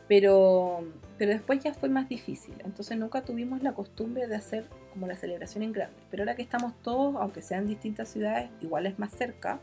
Pero, 0.08 0.84
pero 1.18 1.32
después 1.32 1.62
ya 1.62 1.74
fue 1.74 1.90
más 1.90 2.08
difícil, 2.08 2.54
entonces 2.64 2.96
nunca 2.96 3.22
tuvimos 3.22 3.62
la 3.62 3.74
costumbre 3.74 4.26
de 4.26 4.36
hacer 4.36 4.66
como 4.92 5.06
la 5.06 5.16
celebración 5.16 5.62
en 5.62 5.72
grande. 5.72 5.96
Pero 6.10 6.22
ahora 6.22 6.34
que 6.34 6.42
estamos 6.42 6.72
todos, 6.82 7.16
aunque 7.16 7.42
sean 7.42 7.66
distintas 7.66 8.08
ciudades, 8.08 8.50
igual 8.60 8.86
es 8.86 8.98
más 8.98 9.12
cerca, 9.12 9.60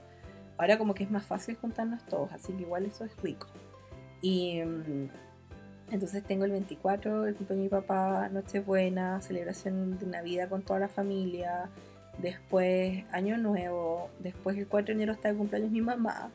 ahora 0.57 0.77
como 0.77 0.93
que 0.93 1.03
es 1.03 1.11
más 1.11 1.25
fácil 1.25 1.55
juntarnos 1.55 2.05
todos, 2.05 2.31
así 2.31 2.53
que 2.53 2.61
igual 2.61 2.85
eso 2.85 3.05
es 3.05 3.17
rico. 3.23 3.47
Y, 4.21 4.61
mm, 4.61 5.09
entonces 5.91 6.23
tengo 6.23 6.45
el 6.45 6.51
24, 6.51 7.27
el 7.27 7.35
cumpleaños 7.35 7.69
de 7.71 7.77
mi 7.77 7.81
papá, 7.81 8.29
Nochebuena, 8.29 9.21
celebración 9.21 9.99
de 9.99 10.07
Navidad 10.07 10.49
con 10.49 10.63
toda 10.63 10.79
la 10.79 10.87
familia, 10.87 11.69
después 12.17 13.03
Año 13.11 13.37
Nuevo, 13.37 14.09
después 14.19 14.57
el 14.57 14.67
4 14.67 14.87
de 14.87 14.93
enero 14.93 15.13
está 15.13 15.29
el 15.29 15.37
cumpleaños 15.37 15.69
de 15.71 15.73
mi 15.73 15.81
mamá, 15.81 16.31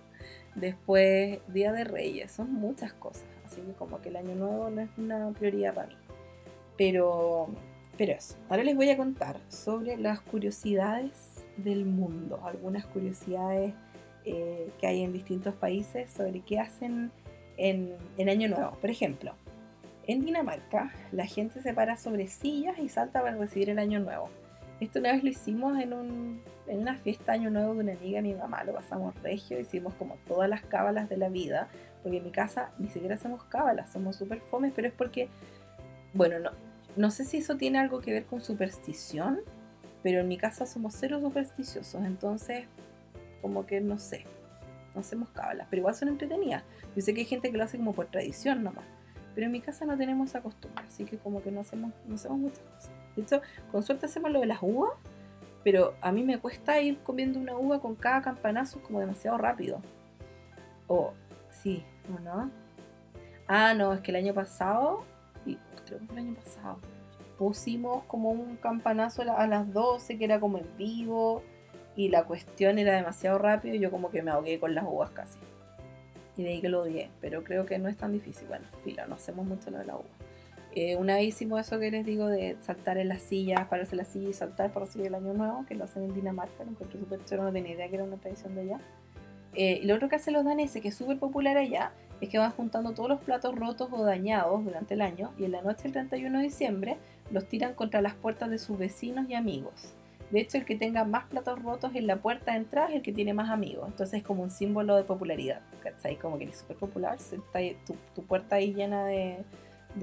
después 0.55 1.41
Día 1.49 1.73
de 1.73 1.85
Reyes, 1.85 2.31
son 2.31 2.53
muchas 2.53 2.93
cosas, 2.93 3.25
como 3.79 4.01
que 4.01 4.09
el 4.09 4.17
Año 4.17 4.35
Nuevo 4.35 4.71
no 4.71 4.81
es 4.81 4.91
una 4.97 5.31
prioridad 5.31 5.75
para 5.75 5.89
mí. 5.89 5.97
Pero, 6.77 7.49
pero 7.97 8.13
eso, 8.13 8.37
ahora 8.49 8.65
les 8.65 8.77
voy 8.77 8.91
a 8.91 8.97
contar 8.97 9.39
sobre 9.49 9.97
las 9.97 10.21
curiosidades 10.21 11.47
del 11.57 11.85
mundo, 11.85 12.41
algunas 12.45 12.87
curiosidades 12.87 13.75
eh, 14.25 14.71
que 14.79 14.87
hay 14.87 15.03
en 15.03 15.13
distintos 15.13 15.55
países 15.55 16.11
sobre 16.11 16.41
qué 16.41 16.61
hacen 16.61 17.11
en, 17.57 18.29
Año 18.29 18.49
Nuevo. 18.49 18.73
Por 18.81 18.91
ejemplo, 18.91 19.35
en 20.07 20.25
Dinamarca 20.25 20.93
la 21.13 21.27
gente 21.27 21.61
se 21.61 21.75
para 21.75 21.97
sobre 21.97 22.27
sillas 22.27 22.79
y 22.79 22.89
salta 22.89 23.23
para 23.23 23.37
recibir 23.37 23.71
el 23.71 23.79
Año 23.79 24.01
Nuevo. 24.01 24.31
Esto 24.81 24.99
una 24.99 25.13
vez 25.13 25.23
lo 25.23 25.29
hicimos 25.29 25.79
en, 25.79 25.93
un, 25.93 26.43
en 26.67 26.81
una 26.81 26.97
fiesta 26.97 27.33
Año 27.33 27.51
Nuevo 27.51 27.75
de 27.75 27.81
una 27.81 27.93
amiga 27.93 28.23
mi 28.23 28.35
mamá, 28.35 28.65
lo 28.65 28.73
pasamos 28.73 29.15
regio, 29.23 29.61
hicimos 29.61 29.93
como 29.95 30.17
todas 30.27 30.49
las 30.49 30.63
cábalas 30.63 31.09
de 31.11 31.19
la 31.19 31.29
vida, 31.29 31.69
porque 32.03 32.19
en 32.19 32.25
mi 32.25 32.31
casa 32.31 32.71
ni 32.79 32.89
siquiera 32.89 33.15
hacemos 33.15 33.45
cábalas, 33.45 33.93
somos 33.93 34.17
súper 34.17 34.41
fomes, 34.41 34.73
pero 34.75 34.89
es 34.89 34.95
porque, 34.95 35.29
bueno, 36.15 36.39
no, 36.39 36.51
no 36.97 37.11
sé 37.11 37.25
si 37.25 37.39
eso 37.39 37.57
tiene 37.57 37.79
algo 37.79 38.01
que 38.01 38.13
ver 38.13 38.25
con 38.25 38.41
superstición, 38.41 39.41
pero 40.03 40.21
en 40.21 40.29
mi 40.29 40.39
casa 40.39 40.67
somos 40.67 40.95
cero 40.99 41.21
supersticiosos, 41.21 42.03
entonces 42.05 42.67
como 43.43 43.67
que 43.67 43.81
no 43.81 43.99
sé, 43.99 44.25
no 44.95 45.01
hacemos 45.01 45.29
cábalas, 45.31 45.67
pero 45.71 45.81
igual 45.81 45.95
son 45.95 46.09
entretenidas. 46.09 46.63
Yo 46.97 47.03
sé 47.03 47.15
que 47.15 47.21
hay 47.21 47.27
gente 47.27 47.51
que 47.51 47.57
lo 47.57 47.65
hace 47.65 47.77
como 47.77 47.95
por 47.95 48.07
tradición 48.07 48.63
nomás, 48.63 48.85
pero 49.35 49.47
en 49.47 49.53
mi 49.53 49.61
casa 49.61 49.85
no 49.85 49.97
tenemos 49.97 50.31
esa 50.31 50.41
costumbre, 50.41 50.85
así 50.87 51.05
que 51.05 51.19
como 51.19 51.43
que 51.43 51.51
no 51.51 51.61
hacemos, 51.61 51.93
no 52.07 52.15
hacemos 52.15 52.39
muchas 52.39 52.61
cosas. 52.61 52.91
De 53.17 53.23
hecho, 53.23 53.43
con 53.71 53.83
suerte 53.83 54.07
hacemos 54.07 54.31
lo 54.31 54.41
de 54.41 54.47
las 54.47 54.59
uvas, 54.63 54.93
pero 55.63 55.95
a 56.01 56.11
mí 56.11 56.23
me 56.23 56.39
cuesta 56.39 56.81
ir 56.81 56.99
comiendo 57.01 57.39
una 57.39 57.57
uva 57.57 57.81
con 57.81 57.95
cada 57.95 58.23
campanazo 58.23 58.83
como 58.83 59.01
demasiado 59.01 59.37
rápido. 59.37 59.81
O, 60.87 61.13
sí, 61.51 61.85
¿o 62.15 62.21
no? 62.21 62.51
Ah, 63.47 63.75
no, 63.75 63.93
es 63.93 64.01
que 64.01 64.11
el 64.11 64.17
año 64.17 64.35
pasado 64.35 65.05
creo 65.91 66.07
que 66.07 66.13
el 66.13 66.19
año 66.19 66.35
pasado, 66.35 66.79
pusimos 67.39 68.05
como 68.05 68.31
un 68.31 68.57
campanazo 68.57 69.23
a 69.23 69.47
las 69.47 69.73
12 69.73 70.19
que 70.19 70.25
era 70.25 70.41
como 70.41 70.59
en 70.59 70.67
vivo 70.77 71.43
y 71.97 72.09
la 72.09 72.25
cuestión 72.25 72.79
era 72.79 72.95
demasiado 72.95 73.39
rápido 73.39 73.75
y 73.75 73.81
yo 73.81 73.91
como 73.91 74.11
que 74.11 74.23
me 74.23 74.31
ahogué 74.31 74.61
con 74.61 74.75
las 74.75 74.85
uvas 74.87 75.11
casi. 75.11 75.39
Y 76.37 76.45
de 76.45 76.51
ahí 76.51 76.61
que 76.61 76.69
lo 76.69 76.83
odié, 76.83 77.11
pero 77.21 77.43
creo 77.43 77.67
que 77.67 77.79
no 77.79 77.89
es 77.89 77.97
tan 77.97 78.13
difícil. 78.13 78.47
Bueno, 78.49 78.67
fila, 78.85 79.07
no 79.07 79.17
hacemos 79.17 79.47
mucho 79.47 79.71
lo 79.71 79.79
de 79.79 79.85
la 79.85 79.97
uva. 79.97 80.05
Eh, 80.73 80.97
una 80.97 81.17
vez 81.17 81.25
hicimos 81.25 81.61
eso 81.61 81.81
que 81.81 81.91
les 81.91 82.07
digo 82.07 82.29
de 82.29 82.57
saltar 82.63 82.97
en 82.97 83.09
las 83.09 83.23
sillas, 83.23 83.67
pararse 83.67 83.95
en 83.95 83.99
la 83.99 84.05
silla 84.05 84.29
y 84.29 84.33
saltar 84.33 84.73
para 84.73 84.87
recibir 84.87 85.09
el 85.09 85.17
año 85.17 85.35
nuevo, 85.35 85.67
que 85.67 85.75
lo 85.75 85.85
hacen 85.85 86.05
en 86.05 86.15
Dinamarca, 86.15 86.63
lo 86.65 86.71
encontré 86.71 87.01
súper 87.01 87.25
chévere, 87.25 87.43
no 87.43 87.53
tenía 87.53 87.73
idea 87.73 87.89
que 87.89 87.97
era 87.97 88.05
una 88.05 88.17
tradición 88.17 88.55
de 88.55 88.61
allá. 88.63 88.79
Eh, 89.55 89.81
y 89.83 89.87
lo 89.87 89.95
otro 89.95 90.09
que 90.09 90.17
hacen 90.17 90.35
los 90.35 90.45
daneses, 90.45 90.81
que 90.81 90.89
es 90.89 90.95
súper 90.95 91.19
popular 91.19 91.57
allá, 91.57 91.93
es 92.21 92.29
que 92.29 92.39
van 92.39 92.53
juntando 92.53 92.93
todos 92.93 93.09
los 93.09 93.21
platos 93.21 93.55
rotos 93.55 93.89
o 93.93 94.05
dañados 94.05 94.65
durante 94.65 94.95
el 94.95 95.01
año 95.01 95.33
y 95.39 95.45
en 95.45 95.53
la 95.53 95.63
noche 95.63 95.85
del 95.85 95.93
31 95.93 96.39
de 96.39 96.45
diciembre 96.45 96.97
los 97.31 97.47
tiran 97.47 97.75
contra 97.75 98.03
las 98.03 98.15
puertas 98.15 98.51
de 98.51 98.59
sus 98.59 98.79
vecinos 98.79 99.29
y 99.29 99.35
amigos. 99.35 99.95
De 100.31 100.41
hecho, 100.41 100.59
el 100.59 100.65
que 100.65 100.77
tenga 100.77 101.05
más 101.05 101.25
platos 101.25 101.61
rotos 101.61 101.93
en 101.95 102.07
la 102.07 102.17
puerta 102.17 102.53
de 102.53 102.59
entrada 102.59 102.89
es 102.89 102.97
el 102.97 103.03
que 103.03 103.13
tiene 103.13 103.35
más 103.35 103.51
amigos. 103.51 103.89
Entonces 103.89 104.21
es 104.21 104.23
como 104.25 104.45
un 104.45 104.51
símbolo 104.51 104.97
de 104.97 105.03
popularidad. 105.03 105.61
¿Cachai? 105.83 106.17
Como 106.17 106.39
que 106.39 106.45
eres 106.45 106.59
súper 106.59 106.77
popular, 106.77 107.19
tu, 108.15 108.23
puerta 108.23 108.57
ahí 108.57 108.73
llena 108.73 109.07
de, 109.07 109.45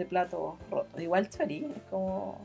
platos 0.10 0.56
rotos. 0.70 1.02
Igual 1.02 1.30
Chori, 1.30 1.66
es 1.66 1.84
como, 1.90 2.42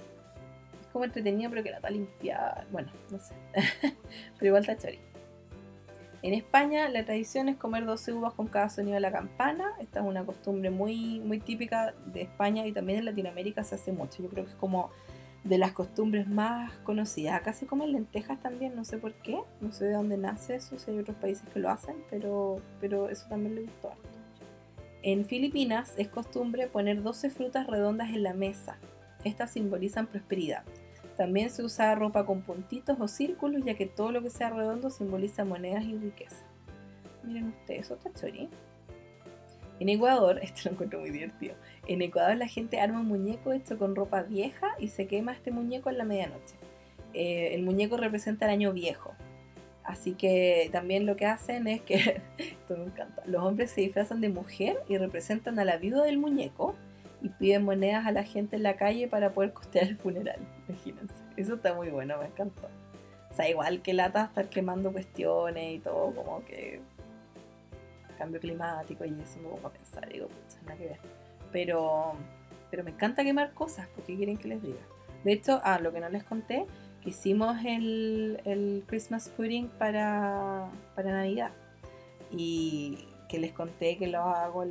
es 0.80 0.86
como 0.88 1.04
entretenido, 1.04 1.50
pero 1.50 1.64
que 1.64 1.70
la 1.70 1.76
está 1.76 1.90
limpiar. 1.90 2.66
Bueno, 2.70 2.92
no 3.10 3.18
sé. 3.18 3.34
pero 4.38 4.46
igual 4.46 4.62
está 4.62 4.78
Chori. 4.78 5.00
En 6.22 6.34
España 6.34 6.88
la 6.88 7.04
tradición 7.04 7.48
es 7.48 7.56
comer 7.56 7.84
12 7.84 8.12
uvas 8.12 8.32
con 8.34 8.46
cada 8.46 8.68
sonido 8.68 8.94
de 8.94 9.00
la 9.00 9.10
campana. 9.10 9.72
Esta 9.80 10.00
es 10.00 10.06
una 10.06 10.24
costumbre 10.24 10.70
muy, 10.70 11.18
muy 11.20 11.40
típica 11.40 11.94
de 12.06 12.22
España 12.22 12.64
y 12.64 12.72
también 12.72 13.00
en 13.00 13.06
Latinoamérica 13.06 13.64
se 13.64 13.74
hace 13.74 13.92
mucho. 13.92 14.22
Yo 14.22 14.28
creo 14.28 14.44
que 14.44 14.50
es 14.52 14.56
como 14.56 14.90
de 15.42 15.58
las 15.58 15.72
costumbres 15.72 16.28
más 16.28 16.72
conocidas. 16.84 17.34
Acá 17.34 17.52
se 17.52 17.66
comen 17.66 17.90
lentejas 17.90 18.40
también, 18.40 18.76
no 18.76 18.84
sé 18.84 18.98
por 18.98 19.12
qué, 19.14 19.40
no 19.60 19.72
sé 19.72 19.86
de 19.86 19.94
dónde 19.94 20.16
nace 20.16 20.54
eso, 20.54 20.78
si 20.78 20.92
hay 20.92 20.98
otros 21.00 21.16
países 21.16 21.48
que 21.52 21.58
lo 21.58 21.70
hacen, 21.70 21.96
pero, 22.08 22.56
pero 22.80 23.08
eso 23.08 23.26
también 23.28 23.56
le 23.56 23.62
gustó 23.62 23.90
harto. 23.90 24.08
En 25.02 25.24
Filipinas 25.24 25.94
es 25.96 26.06
costumbre 26.06 26.68
poner 26.68 27.02
12 27.02 27.30
frutas 27.30 27.66
redondas 27.66 28.10
en 28.10 28.22
la 28.22 28.34
mesa. 28.34 28.76
Estas 29.24 29.50
simbolizan 29.50 30.06
prosperidad. 30.06 30.62
También 31.16 31.50
se 31.50 31.62
usa 31.62 31.94
ropa 31.94 32.24
con 32.24 32.42
puntitos 32.42 32.98
o 33.00 33.08
círculos, 33.08 33.64
ya 33.64 33.74
que 33.74 33.86
todo 33.86 34.12
lo 34.12 34.22
que 34.22 34.30
sea 34.30 34.50
redondo 34.50 34.90
simboliza 34.90 35.44
monedas 35.44 35.84
y 35.84 35.96
riqueza. 35.96 36.44
Miren 37.22 37.48
ustedes, 37.48 37.90
está 37.90 38.12
chori. 38.12 38.48
En 39.80 39.88
Ecuador, 39.88 40.38
esto 40.42 40.62
lo 40.64 40.70
encuentro 40.72 41.00
muy 41.00 41.10
divertido. 41.10 41.54
En 41.86 42.02
Ecuador 42.02 42.36
la 42.36 42.48
gente 42.48 42.80
arma 42.80 43.00
un 43.00 43.08
muñeco 43.08 43.52
hecho 43.52 43.78
con 43.78 43.94
ropa 43.94 44.22
vieja 44.22 44.68
y 44.78 44.88
se 44.88 45.06
quema 45.06 45.32
este 45.32 45.50
muñeco 45.50 45.90
en 45.90 45.98
la 45.98 46.04
medianoche. 46.04 46.56
Eh, 47.14 47.54
el 47.54 47.62
muñeco 47.62 47.96
representa 47.96 48.46
el 48.46 48.52
año 48.52 48.72
viejo. 48.72 49.14
Así 49.84 50.12
que 50.12 50.68
también 50.70 51.06
lo 51.06 51.16
que 51.16 51.26
hacen 51.26 51.66
es 51.66 51.82
que, 51.82 52.22
esto 52.38 52.76
me 52.76 52.84
encanta, 52.84 53.22
los 53.26 53.42
hombres 53.42 53.70
se 53.70 53.80
disfrazan 53.80 54.20
de 54.20 54.28
mujer 54.28 54.78
y 54.88 54.96
representan 54.96 55.58
a 55.58 55.64
la 55.64 55.76
viuda 55.76 56.04
del 56.04 56.18
muñeco 56.18 56.76
y 57.22 57.28
piden 57.28 57.64
monedas 57.64 58.06
a 58.06 58.12
la 58.12 58.24
gente 58.24 58.56
en 58.56 58.64
la 58.64 58.76
calle 58.76 59.08
para 59.08 59.32
poder 59.32 59.52
costear 59.52 59.88
el 59.88 59.96
funeral. 59.96 60.40
Imagínense. 60.68 61.14
Eso 61.36 61.54
está 61.54 61.74
muy 61.74 61.88
bueno, 61.88 62.18
me 62.18 62.26
encantó. 62.26 62.68
O 63.30 63.34
sea, 63.34 63.48
igual 63.48 63.80
que 63.80 63.94
lata 63.94 64.24
estar 64.24 64.48
quemando 64.50 64.92
cuestiones 64.92 65.76
y 65.76 65.78
todo, 65.78 66.14
como 66.14 66.44
que 66.44 66.80
cambio 68.18 68.40
climático 68.40 69.04
y 69.04 69.08
eso 69.08 69.38
me 69.40 69.48
pongo 69.48 69.68
a 69.68 69.72
pensar, 69.72 70.08
digo, 70.08 70.28
pucha, 70.28 70.60
nada 70.62 70.76
que 70.76 70.86
ver. 70.86 70.98
Pero, 71.50 72.14
pero 72.70 72.84
me 72.84 72.90
encanta 72.90 73.24
quemar 73.24 73.52
cosas, 73.54 73.88
porque 73.94 74.16
quieren 74.16 74.36
que 74.36 74.48
les 74.48 74.62
diga. 74.62 74.80
De 75.24 75.32
hecho, 75.32 75.60
ah, 75.64 75.78
lo 75.78 75.92
que 75.92 76.00
no 76.00 76.08
les 76.08 76.24
conté, 76.24 76.66
que 77.02 77.10
hicimos 77.10 77.56
el, 77.64 78.40
el 78.44 78.84
Christmas 78.86 79.28
pudding 79.30 79.68
para, 79.68 80.68
para 80.94 81.12
Navidad. 81.12 81.52
Y 82.30 83.06
que 83.32 83.38
les 83.38 83.52
conté 83.52 83.96
que 83.96 84.08
lo 84.08 84.20
hago 84.20 84.62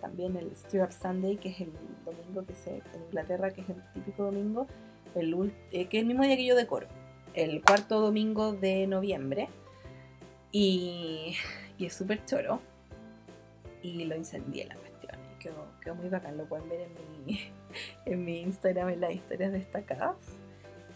también 0.00 0.34
el 0.34 0.56
Stir 0.56 0.90
Sunday, 0.90 1.36
que 1.36 1.50
es 1.50 1.60
el 1.60 1.70
domingo 2.06 2.46
que 2.46 2.54
se 2.54 2.76
en 2.76 3.02
Inglaterra, 3.08 3.50
que 3.50 3.60
es 3.60 3.68
el 3.68 3.82
típico 3.92 4.24
domingo, 4.24 4.66
el, 5.14 5.52
eh, 5.72 5.88
que 5.88 5.98
es 5.98 6.00
el 6.00 6.06
mismo 6.06 6.22
día 6.22 6.34
que 6.38 6.46
yo 6.46 6.56
decoro, 6.56 6.86
el 7.34 7.62
cuarto 7.62 8.00
domingo 8.00 8.54
de 8.54 8.86
noviembre. 8.86 9.50
Y, 10.52 11.36
y 11.76 11.84
es 11.84 11.92
súper 11.92 12.24
choro. 12.24 12.62
Y 13.82 14.06
lo 14.06 14.16
incendié 14.16 14.64
la 14.64 14.76
cuestión. 14.76 15.20
Y 15.34 15.38
quedó, 15.38 15.66
quedó, 15.82 15.94
muy 15.94 16.08
bacán. 16.08 16.38
Lo 16.38 16.46
pueden 16.46 16.66
ver 16.70 16.80
en 16.80 17.26
mi, 17.26 17.40
en 18.06 18.24
mi 18.24 18.40
Instagram 18.40 18.88
en 18.88 19.02
las 19.02 19.12
historias 19.12 19.52
destacadas. 19.52 20.16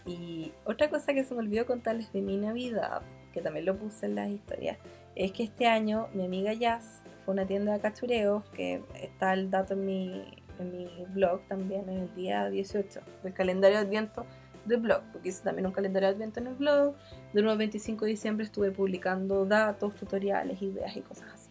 Y 0.07 0.51
otra 0.65 0.89
cosa 0.89 1.13
que 1.13 1.23
se 1.23 1.35
me 1.35 1.41
olvidó 1.41 1.67
contarles 1.67 2.11
de 2.11 2.21
mi 2.21 2.37
Navidad, 2.37 3.03
que 3.31 3.41
también 3.41 3.67
lo 3.67 3.77
puse 3.77 4.07
en 4.07 4.15
las 4.15 4.29
historias, 4.29 4.79
es 5.15 5.31
que 5.31 5.43
este 5.43 5.67
año 5.67 6.07
mi 6.13 6.25
amiga 6.25 6.53
Jazz 6.53 7.01
fue 7.23 7.33
una 7.33 7.45
tienda 7.45 7.73
de 7.73 7.79
cachureos, 7.79 8.43
que 8.53 8.83
está 8.95 9.33
el 9.33 9.49
dato 9.49 9.73
en 9.73 9.85
mi, 9.85 10.43
en 10.59 10.71
mi 10.71 11.05
blog 11.09 11.41
también, 11.47 11.87
en 11.89 11.99
el 11.99 12.15
día 12.15 12.49
18, 12.49 12.99
el 13.23 13.33
calendario 13.33 13.77
de 13.77 13.85
Adviento 13.85 14.25
del 14.65 14.79
blog, 14.79 15.01
porque 15.11 15.29
hice 15.29 15.43
también 15.43 15.65
un 15.65 15.73
calendario 15.73 16.09
de 16.09 16.15
Adviento 16.15 16.39
en 16.39 16.47
el 16.47 16.55
blog. 16.55 16.95
Del 17.33 17.45
1 17.45 17.57
25 17.57 18.05
de 18.05 18.11
diciembre 18.11 18.45
estuve 18.45 18.71
publicando 18.71 19.45
datos, 19.45 19.95
tutoriales, 19.95 20.61
ideas 20.61 20.95
y 20.95 21.01
cosas 21.01 21.27
así. 21.33 21.49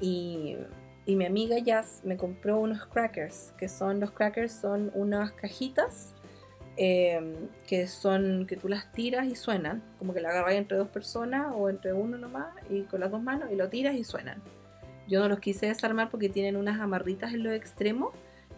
Y, 0.00 0.56
y 1.06 1.16
mi 1.16 1.26
amiga 1.26 1.58
Jazz 1.58 2.00
me 2.04 2.16
compró 2.16 2.58
unos 2.58 2.86
crackers, 2.86 3.52
que 3.56 3.68
son 3.68 4.00
los 4.00 4.10
crackers, 4.10 4.52
son 4.52 4.90
unas 4.94 5.32
cajitas 5.32 6.13
Em, 6.76 7.34
que 7.68 7.86
son 7.86 8.46
que 8.48 8.56
tú 8.56 8.68
las 8.68 8.90
tiras 8.90 9.28
y 9.28 9.36
suenan, 9.36 9.80
como 9.96 10.12
que 10.12 10.20
la 10.20 10.30
agarras 10.30 10.54
entre 10.54 10.76
dos 10.76 10.88
personas 10.88 11.52
o 11.54 11.70
entre 11.70 11.92
uno 11.92 12.18
nomás 12.18 12.48
y 12.68 12.82
con 12.82 12.98
las 12.98 13.12
dos 13.12 13.22
manos 13.22 13.52
y 13.52 13.54
lo 13.54 13.68
tiras 13.68 13.94
y 13.94 14.02
suenan. 14.02 14.42
Yo 15.06 15.20
no 15.20 15.28
los 15.28 15.38
quise 15.38 15.66
desarmar 15.66 16.10
porque 16.10 16.28
tienen 16.28 16.56
unas 16.56 16.80
amarritas 16.80 17.32
en 17.32 17.44
los 17.44 17.52
extremos 17.52 18.12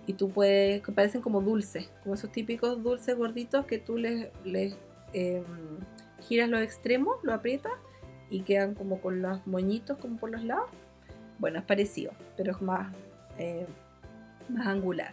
y 0.07 0.15
tú 0.15 0.31
puedes, 0.31 0.81
que 0.81 0.93
parecen 0.93 1.21
como 1.21 1.43
dulces, 1.43 1.91
como 2.03 2.15
esos 2.15 2.33
típicos 2.33 2.83
dulces 2.83 3.15
gorditos 3.17 3.67
que 3.67 3.79
tú 3.79 3.99
les, 3.99 4.31
les 4.45 4.75
em, 5.13 5.45
giras 6.27 6.49
los 6.49 6.63
extremos, 6.63 7.17
lo 7.23 7.35
aprietas 7.35 7.73
y 8.31 8.41
quedan 8.41 8.75
como 8.75 8.99
con 9.03 9.21
los 9.21 9.47
moñitos 9.47 9.99
como 9.99 10.17
por 10.17 10.31
los 10.31 10.43
lados. 10.43 10.71
Bueno, 11.39 11.59
es 11.59 11.65
parecido, 11.67 12.13
pero 12.35 12.53
es 12.53 12.63
más, 12.63 12.95
eh, 13.37 13.67
más 14.49 14.67
angular. 14.69 15.13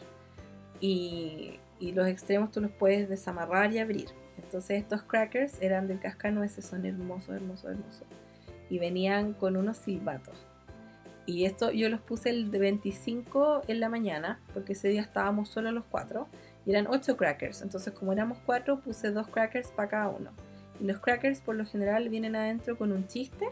Y 0.79 1.59
y 1.79 1.91
los 1.91 2.07
extremos 2.07 2.51
tú 2.51 2.61
los 2.61 2.71
puedes 2.71 3.09
desamarrar 3.09 3.71
y 3.73 3.79
abrir. 3.79 4.07
Entonces 4.41 4.81
estos 4.81 5.03
crackers 5.03 5.61
eran 5.61 5.87
del 5.87 5.99
cascanueces, 5.99 6.65
son 6.65 6.85
hermosos, 6.85 7.35
hermosos, 7.35 7.71
hermosos. 7.71 8.07
Y 8.69 8.79
venían 8.79 9.33
con 9.33 9.57
unos 9.57 9.77
silbatos. 9.77 10.35
Y 11.25 11.45
esto 11.45 11.71
yo 11.71 11.89
los 11.89 12.01
puse 12.01 12.29
el 12.29 12.51
de 12.51 12.59
25 12.59 13.61
en 13.67 13.79
la 13.79 13.89
mañana, 13.89 14.39
porque 14.53 14.73
ese 14.73 14.89
día 14.89 15.01
estábamos 15.01 15.49
solo 15.49 15.71
los 15.71 15.85
cuatro. 15.85 16.27
Y 16.65 16.71
eran 16.71 16.87
8 16.87 17.17
crackers. 17.17 17.61
Entonces 17.61 17.93
como 17.93 18.13
éramos 18.13 18.39
cuatro, 18.45 18.79
puse 18.79 19.11
dos 19.11 19.27
crackers 19.27 19.69
para 19.71 19.89
cada 19.89 20.09
uno. 20.09 20.31
Y 20.79 20.85
los 20.85 20.99
crackers 20.99 21.41
por 21.41 21.55
lo 21.55 21.65
general 21.65 22.09
vienen 22.09 22.35
adentro 22.35 22.77
con 22.77 22.91
un 22.91 23.07
chiste 23.07 23.49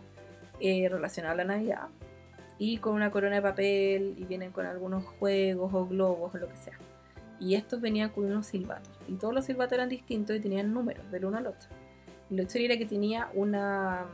eh, 0.59 0.87
relacionado 0.89 1.33
a 1.33 1.37
la 1.37 1.43
Navidad. 1.43 1.87
Y 2.57 2.77
con 2.77 2.93
una 2.93 3.11
corona 3.11 3.35
de 3.35 3.41
papel 3.41 4.15
y 4.17 4.25
vienen 4.25 4.51
con 4.51 4.65
algunos 4.65 5.03
juegos 5.03 5.73
o 5.73 5.87
globos 5.87 6.35
o 6.35 6.37
lo 6.37 6.47
que 6.47 6.57
sea 6.57 6.77
y 7.41 7.55
estos 7.55 7.81
venían 7.81 8.11
con 8.11 8.25
unos 8.25 8.45
silbatos. 8.45 8.91
Y 9.07 9.15
todos 9.15 9.33
los 9.33 9.45
silbatos 9.45 9.73
eran 9.73 9.89
distintos 9.89 10.35
y 10.35 10.39
tenían 10.39 10.71
números 10.71 11.09
del 11.11 11.25
uno 11.25 11.39
al 11.39 11.47
otro. 11.47 11.69
Y 12.29 12.35
la 12.35 12.43
historia 12.43 12.67
era 12.67 12.77
que 12.77 12.85
tenía 12.85 13.29
una. 13.33 14.05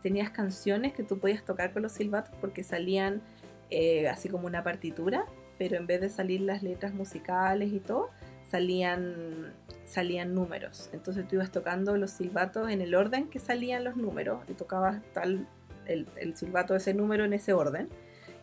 Tenías 0.00 0.30
canciones 0.30 0.92
que 0.92 1.02
tú 1.02 1.18
podías 1.18 1.44
tocar 1.44 1.72
con 1.72 1.82
los 1.82 1.92
silbatos 1.92 2.34
porque 2.40 2.62
salían 2.62 3.20
eh, 3.70 4.08
así 4.08 4.28
como 4.28 4.46
una 4.46 4.62
partitura, 4.62 5.26
pero 5.58 5.76
en 5.76 5.86
vez 5.86 6.00
de 6.00 6.08
salir 6.08 6.42
las 6.42 6.62
letras 6.62 6.94
musicales 6.94 7.72
y 7.72 7.80
todo, 7.80 8.10
salían, 8.48 9.52
salían 9.84 10.34
números. 10.34 10.90
Entonces 10.92 11.26
tú 11.26 11.36
ibas 11.36 11.50
tocando 11.50 11.96
los 11.96 12.12
silbatos 12.12 12.70
en 12.70 12.80
el 12.80 12.94
orden 12.94 13.28
que 13.28 13.40
salían 13.40 13.82
los 13.82 13.96
números 13.96 14.40
y 14.46 14.52
tocabas 14.52 15.02
tal 15.14 15.48
el, 15.86 16.06
el 16.16 16.36
silbato 16.36 16.74
de 16.74 16.78
ese 16.78 16.94
número 16.94 17.24
en 17.24 17.32
ese 17.32 17.54
orden 17.54 17.88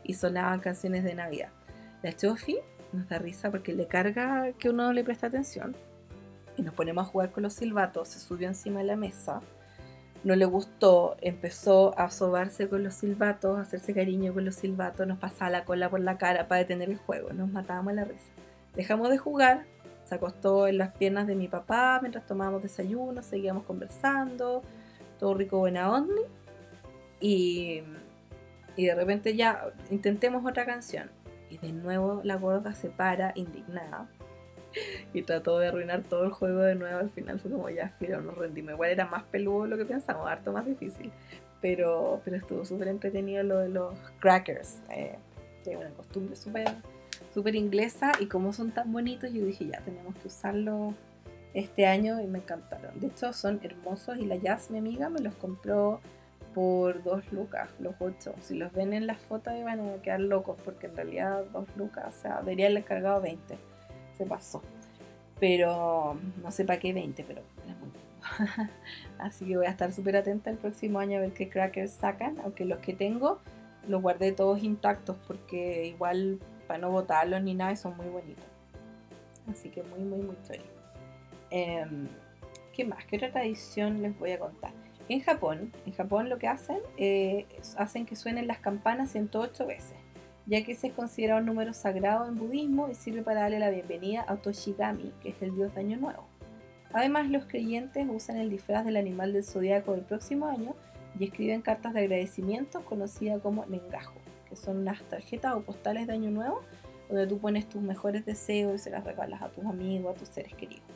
y 0.03 0.15
sonaban 0.15 0.59
canciones 0.59 1.03
de 1.03 1.13
Navidad. 1.13 1.49
La 2.01 2.13
Chofi 2.13 2.57
nos 2.93 3.09
da 3.09 3.17
risa 3.17 3.51
porque 3.51 3.73
le 3.73 3.87
carga 3.87 4.51
que 4.53 4.69
uno 4.69 4.91
le 4.93 5.03
presta 5.03 5.27
atención 5.27 5.75
y 6.57 6.61
nos 6.61 6.73
ponemos 6.73 7.07
a 7.07 7.09
jugar 7.09 7.31
con 7.31 7.43
los 7.43 7.53
silbatos, 7.53 8.09
se 8.09 8.19
subió 8.19 8.47
encima 8.47 8.79
de 8.79 8.85
la 8.85 8.95
mesa, 8.95 9.41
no 10.23 10.35
le 10.35 10.45
gustó, 10.45 11.17
empezó 11.21 11.97
a 11.97 12.09
sobarse 12.11 12.69
con 12.69 12.83
los 12.83 12.93
silbatos, 12.93 13.57
a 13.57 13.61
hacerse 13.61 13.93
cariño 13.93 14.33
con 14.33 14.45
los 14.45 14.55
silbatos, 14.55 15.07
nos 15.07 15.17
pasaba 15.17 15.49
la 15.49 15.65
cola 15.65 15.89
por 15.89 15.99
la 15.99 16.17
cara 16.17 16.47
para 16.47 16.59
detener 16.59 16.89
el 16.89 16.97
juego, 16.97 17.33
nos 17.33 17.49
matábamos 17.49 17.93
la 17.93 18.03
risa. 18.03 18.31
Dejamos 18.75 19.09
de 19.09 19.17
jugar, 19.17 19.65
se 20.05 20.15
acostó 20.15 20.67
en 20.67 20.77
las 20.77 20.93
piernas 20.93 21.25
de 21.25 21.35
mi 21.35 21.47
papá 21.47 21.99
mientras 22.01 22.25
tomábamos 22.25 22.61
desayuno, 22.61 23.23
seguíamos 23.23 23.63
conversando, 23.63 24.61
todo 25.19 25.33
rico, 25.33 25.57
buena 25.57 25.91
onda. 25.91 26.21
Y, 27.19 27.81
y 28.75 28.85
de 28.85 28.95
repente 28.95 29.35
ya 29.35 29.71
intentemos 29.89 30.45
otra 30.45 30.65
canción. 30.65 31.09
Y 31.51 31.57
de 31.57 31.73
nuevo 31.73 32.21
la 32.23 32.37
gorda 32.37 32.73
se 32.73 32.89
para, 32.89 33.33
indignada. 33.35 34.07
Y 35.13 35.23
trató 35.23 35.59
de 35.59 35.67
arruinar 35.67 36.01
todo 36.03 36.23
el 36.23 36.31
juego 36.31 36.59
de 36.61 36.75
nuevo. 36.75 36.99
Al 36.99 37.09
final 37.09 37.39
fue 37.39 37.51
como 37.51 37.69
ya, 37.69 37.89
filo, 37.99 38.21
nos 38.21 38.37
rendimos. 38.37 38.73
Igual 38.73 38.91
era 38.91 39.05
más 39.05 39.23
peludo 39.23 39.67
lo 39.67 39.77
que 39.77 39.85
pensamos, 39.85 40.29
harto 40.29 40.53
más 40.53 40.65
difícil. 40.65 41.11
Pero, 41.61 42.21
pero 42.23 42.37
estuvo 42.37 42.63
súper 42.63 42.87
entretenido 42.87 43.43
lo 43.43 43.59
de 43.59 43.69
los 43.69 43.93
crackers. 44.19 44.79
Eh, 44.89 45.17
que 45.63 45.75
una 45.75 45.89
costumbre 45.89 46.35
súper 46.37 46.69
super 47.33 47.53
inglesa. 47.55 48.13
Y 48.19 48.27
como 48.27 48.53
son 48.53 48.71
tan 48.71 48.93
bonitos, 48.93 49.31
yo 49.33 49.45
dije, 49.45 49.67
ya, 49.67 49.81
tenemos 49.81 50.15
que 50.15 50.29
usarlos 50.29 50.93
este 51.53 51.85
año. 51.85 52.21
Y 52.21 52.27
me 52.27 52.39
encantaron. 52.39 52.97
De 52.99 53.07
hecho, 53.07 53.33
son 53.33 53.59
hermosos. 53.63 54.17
Y 54.17 54.25
la 54.25 54.37
Jazz, 54.37 54.71
mi 54.71 54.77
amiga, 54.77 55.09
me 55.09 55.19
los 55.19 55.35
compró 55.35 55.99
por 56.53 57.03
dos 57.03 57.31
lucas, 57.31 57.69
los 57.79 57.95
ocho. 57.99 58.33
Si 58.41 58.57
los 58.57 58.71
ven 58.73 58.93
en 58.93 59.07
las 59.07 59.19
fotos 59.19 59.53
van 59.63 59.79
a 59.79 60.01
quedar 60.01 60.19
locos 60.19 60.57
porque 60.63 60.87
en 60.87 60.95
realidad 60.95 61.43
dos 61.53 61.67
lucas, 61.75 62.05
o 62.07 62.21
sea, 62.21 62.39
debería 62.41 62.65
haberle 62.65 62.83
cargado 62.83 63.21
20. 63.21 63.57
Se 64.17 64.25
pasó. 64.25 64.61
Pero 65.39 66.17
no 66.43 66.51
sé 66.51 66.65
para 66.65 66.79
qué 66.79 66.93
20, 66.93 67.23
pero 67.23 67.41
Así 69.17 69.45
que 69.45 69.57
voy 69.57 69.65
a 69.65 69.69
estar 69.69 69.91
súper 69.91 70.17
atenta 70.17 70.49
el 70.49 70.57
próximo 70.57 70.99
año 70.99 71.17
a 71.17 71.21
ver 71.21 71.33
qué 71.33 71.49
crackers 71.49 71.91
sacan, 71.91 72.37
aunque 72.43 72.65
los 72.65 72.79
que 72.79 72.93
tengo 72.93 73.39
los 73.87 74.01
guardé 74.01 74.31
todos 74.31 74.61
intactos 74.63 75.17
porque 75.27 75.87
igual 75.87 76.39
para 76.67 76.79
no 76.79 76.91
botarlos 76.91 77.41
ni 77.41 77.55
nada 77.55 77.75
son 77.75 77.97
muy 77.97 78.07
bonitos. 78.07 78.45
Así 79.51 79.69
que 79.69 79.83
muy, 79.83 79.99
muy, 79.99 80.21
muy 80.21 80.37
chévere. 80.43 80.69
Em, 81.49 82.07
¿Qué 82.73 82.85
más? 82.85 83.03
¿Qué 83.05 83.17
otra 83.17 83.31
tradición 83.31 84.01
les 84.01 84.17
voy 84.17 84.31
a 84.31 84.39
contar? 84.39 84.71
En 85.11 85.19
Japón, 85.19 85.73
en 85.85 85.91
Japón 85.91 86.29
lo 86.29 86.37
que 86.37 86.47
hacen 86.47 86.77
eh, 86.95 87.45
hacen 87.75 88.05
que 88.05 88.15
suenen 88.15 88.47
las 88.47 88.59
campanas 88.59 89.11
108 89.11 89.67
veces, 89.67 89.97
ya 90.45 90.63
que 90.63 90.71
ese 90.71 90.87
es 90.87 90.93
considerado 90.93 91.41
un 91.41 91.47
número 91.47 91.73
sagrado 91.73 92.29
en 92.29 92.37
budismo 92.37 92.87
y 92.89 92.95
sirve 92.95 93.21
para 93.21 93.41
darle 93.41 93.59
la 93.59 93.71
bienvenida 93.71 94.23
a 94.25 94.37
Toshigami, 94.37 95.11
que 95.21 95.31
es 95.31 95.41
el 95.41 95.53
dios 95.53 95.75
de 95.75 95.81
Año 95.81 95.97
Nuevo. 95.97 96.23
Además, 96.93 97.29
los 97.29 97.43
creyentes 97.43 98.07
usan 98.09 98.37
el 98.37 98.49
disfraz 98.49 98.85
del 98.85 98.95
animal 98.95 99.33
del 99.33 99.43
zodiaco 99.43 99.91
del 99.91 100.05
próximo 100.05 100.47
año 100.47 100.75
y 101.19 101.25
escriben 101.25 101.61
cartas 101.61 101.93
de 101.93 101.99
agradecimiento 101.99 102.85
conocidas 102.85 103.41
como 103.41 103.65
nengajo, 103.65 104.15
que 104.47 104.55
son 104.55 104.85
las 104.85 105.03
tarjetas 105.09 105.55
o 105.55 105.61
postales 105.61 106.07
de 106.07 106.13
Año 106.13 106.31
Nuevo, 106.31 106.61
donde 107.09 107.27
tú 107.27 107.37
pones 107.37 107.67
tus 107.67 107.81
mejores 107.81 108.25
deseos 108.25 108.75
y 108.75 108.77
se 108.77 108.89
las 108.89 109.03
regalas 109.03 109.41
a 109.41 109.49
tus 109.49 109.65
amigos, 109.65 110.15
a 110.15 110.17
tus 110.17 110.29
seres 110.29 110.53
queridos 110.53 110.90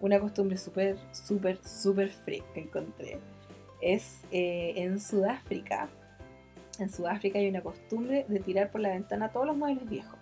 una 0.00 0.18
costumbre 0.20 0.56
súper, 0.56 0.96
súper, 1.12 1.58
súper 1.64 2.08
freak 2.08 2.44
que 2.52 2.60
encontré. 2.60 3.18
Es 3.80 4.22
eh, 4.30 4.74
en 4.76 5.00
Sudáfrica. 5.00 5.88
En 6.78 6.90
Sudáfrica 6.90 7.38
hay 7.38 7.48
una 7.48 7.62
costumbre 7.62 8.24
de 8.28 8.40
tirar 8.40 8.70
por 8.70 8.80
la 8.80 8.90
ventana 8.90 9.30
todos 9.30 9.46
los 9.46 9.56
muebles 9.56 9.88
viejos. 9.88 10.18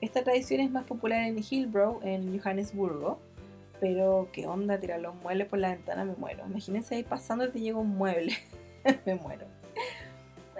Esta 0.00 0.22
tradición 0.22 0.60
es 0.60 0.70
más 0.70 0.84
popular 0.84 1.24
en 1.24 1.38
Hillbrow, 1.38 2.00
en 2.02 2.38
Johannesburgo. 2.38 3.18
Pero 3.80 4.28
qué 4.32 4.46
onda 4.46 4.80
tirar 4.80 5.00
los 5.00 5.14
muebles 5.16 5.46
por 5.46 5.60
la 5.60 5.70
ventana, 5.70 6.04
me 6.04 6.14
muero. 6.16 6.44
Imagínense 6.46 6.96
ahí 6.96 7.04
pasando 7.04 7.44
y 7.44 7.50
te 7.50 7.60
llega 7.60 7.78
un 7.78 7.96
mueble. 7.96 8.32
me 9.06 9.14
muero. 9.14 9.46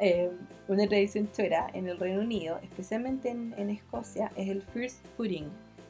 Eh, 0.00 0.30
una 0.68 0.86
tradición 0.86 1.30
chora 1.32 1.68
en 1.72 1.88
el 1.88 1.98
Reino 1.98 2.20
Unido, 2.20 2.60
especialmente 2.62 3.30
en, 3.30 3.70
Escocia, 3.70 4.30
es 4.36 4.48
el 4.48 4.62
first 4.62 5.04
footing 5.16 5.48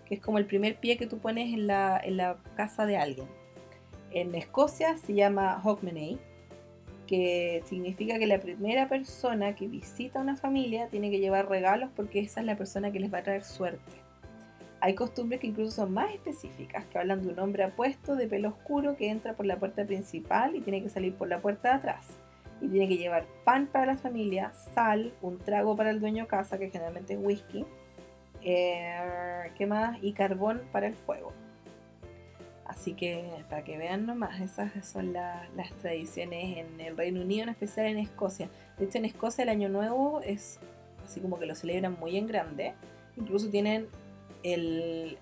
que 0.09 0.15
es 0.15 0.21
como 0.21 0.39
el 0.39 0.47
primer 0.47 0.77
pie 0.77 0.97
que 0.97 1.07
tú 1.07 1.19
pones 1.19 1.53
en 1.53 1.67
la, 1.67 2.01
en 2.03 2.17
la 2.17 2.39
casa 2.57 2.87
de 2.87 2.97
alguien. 2.97 3.29
En 4.11 4.35
Escocia 4.35 4.97
se 4.97 5.13
llama 5.13 5.61
Hogmanay, 5.63 6.19
que 7.07 7.63
significa 7.67 8.19
que 8.19 8.27
la 8.27 8.41
primera 8.41 8.89
persona 8.89 9.55
que 9.55 9.69
visita 9.69 10.21
una 10.21 10.37
familia 10.37 10.89
tiene 10.89 11.11
que 11.11 11.19
llevar 11.19 11.49
regalos 11.49 11.91
porque 11.95 12.21
esa 12.21 12.41
es 12.41 12.47
la 12.47 12.57
persona 12.57 12.91
que 12.91 13.01
les 13.01 13.13
va 13.13 13.19
a 13.19 13.23
traer 13.23 13.45
suerte. 13.45 14.09
Hay 14.81 14.95
costumbres 14.95 15.41
que 15.41 15.49
incluso 15.49 15.73
son 15.73 15.93
más 15.93 16.15
específicas, 16.15 16.87
que 16.87 16.99
hablan 16.99 17.23
de 17.23 17.31
un 17.31 17.39
hombre 17.41 17.65
apuesto 17.65 18.15
de 18.15 18.29
pelo 18.29 18.51
oscuro 18.51 18.97
que 18.97 19.09
entra 19.09 19.35
por 19.35 19.45
la 19.45 19.59
puerta 19.59 19.85
principal 19.85 20.55
y 20.55 20.61
tiene 20.61 20.83
que 20.83 20.89
salir 20.89 21.15
por 21.15 21.29
la 21.29 21.41
puerta 21.41 21.71
de 21.71 21.75
atrás. 21.75 22.07
Y 22.61 22.69
tiene 22.69 22.89
que 22.89 22.97
llevar 22.97 23.27
pan 23.45 23.67
para 23.67 23.87
la 23.87 23.97
familia, 23.97 24.53
sal, 24.75 25.13
un 25.21 25.39
trago 25.39 25.77
para 25.77 25.91
el 25.91 26.01
dueño 26.01 26.25
de 26.25 26.29
casa, 26.29 26.59
que 26.59 26.71
generalmente 26.71 27.15
es 27.15 27.21
whisky, 27.21 27.65
eh, 28.51 29.53
¿Qué 29.57 29.67
más? 29.67 29.99
Y 30.03 30.13
carbón 30.13 30.63
para 30.73 30.87
el 30.87 30.95
fuego. 30.95 31.33
Así 32.65 32.95
que 32.95 33.25
para 33.49 33.65
que 33.65 33.79
vean 33.79 34.07
nomás, 34.07 34.41
esas 34.41 34.87
son 34.87 35.13
las 35.13 35.73
tradiciones 35.81 36.59
en 36.59 36.81
el 36.81 36.97
Reino 36.97 37.23
Unido, 37.23 37.45
en 37.45 37.49
especial 37.51 37.87
en 37.87 37.99
Escocia. 37.99 38.49
De 38.79 38.85
hecho, 38.85 38.99
en 38.99 39.07
Escocia 39.07 39.43
el 39.43 39.49
Año 39.49 39.69
Nuevo 39.69 40.21
es 40.21 40.59
así 41.05 41.21
como 41.21 41.39
que 41.39 41.47
lo 41.47 41.55
celebran 41.55 41.99
muy 41.99 42.17
en 42.17 42.27
grande. 42.27 42.75
Incluso 43.17 43.49
tienen 43.49 43.89
el, 44.43 45.19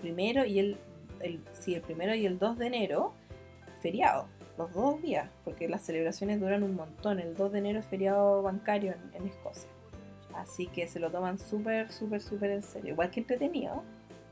primero 0.00 0.44
y 0.44 0.58
el, 0.58 0.76
el, 1.20 1.40
el 1.66 1.80
primero 1.80 2.14
y 2.14 2.26
el 2.26 2.38
2 2.38 2.58
de 2.58 2.66
enero 2.66 3.14
feriado, 3.80 4.26
los 4.58 4.72
dos 4.74 5.00
días, 5.00 5.28
porque 5.44 5.68
las 5.68 5.82
celebraciones 5.82 6.40
duran 6.40 6.62
un 6.62 6.74
montón. 6.74 7.20
El 7.20 7.34
2 7.34 7.52
de 7.52 7.58
enero 7.58 7.78
es 7.78 7.86
feriado 7.86 8.42
bancario 8.42 8.94
en 9.14 9.26
Escocia. 9.26 9.70
Así 10.34 10.66
que 10.66 10.86
se 10.86 11.00
lo 11.00 11.10
toman 11.10 11.38
súper, 11.38 11.90
súper, 11.90 12.20
súper 12.20 12.50
en 12.50 12.62
serio. 12.62 12.92
Igual 12.92 13.10
que 13.10 13.20
entretenido. 13.20 13.82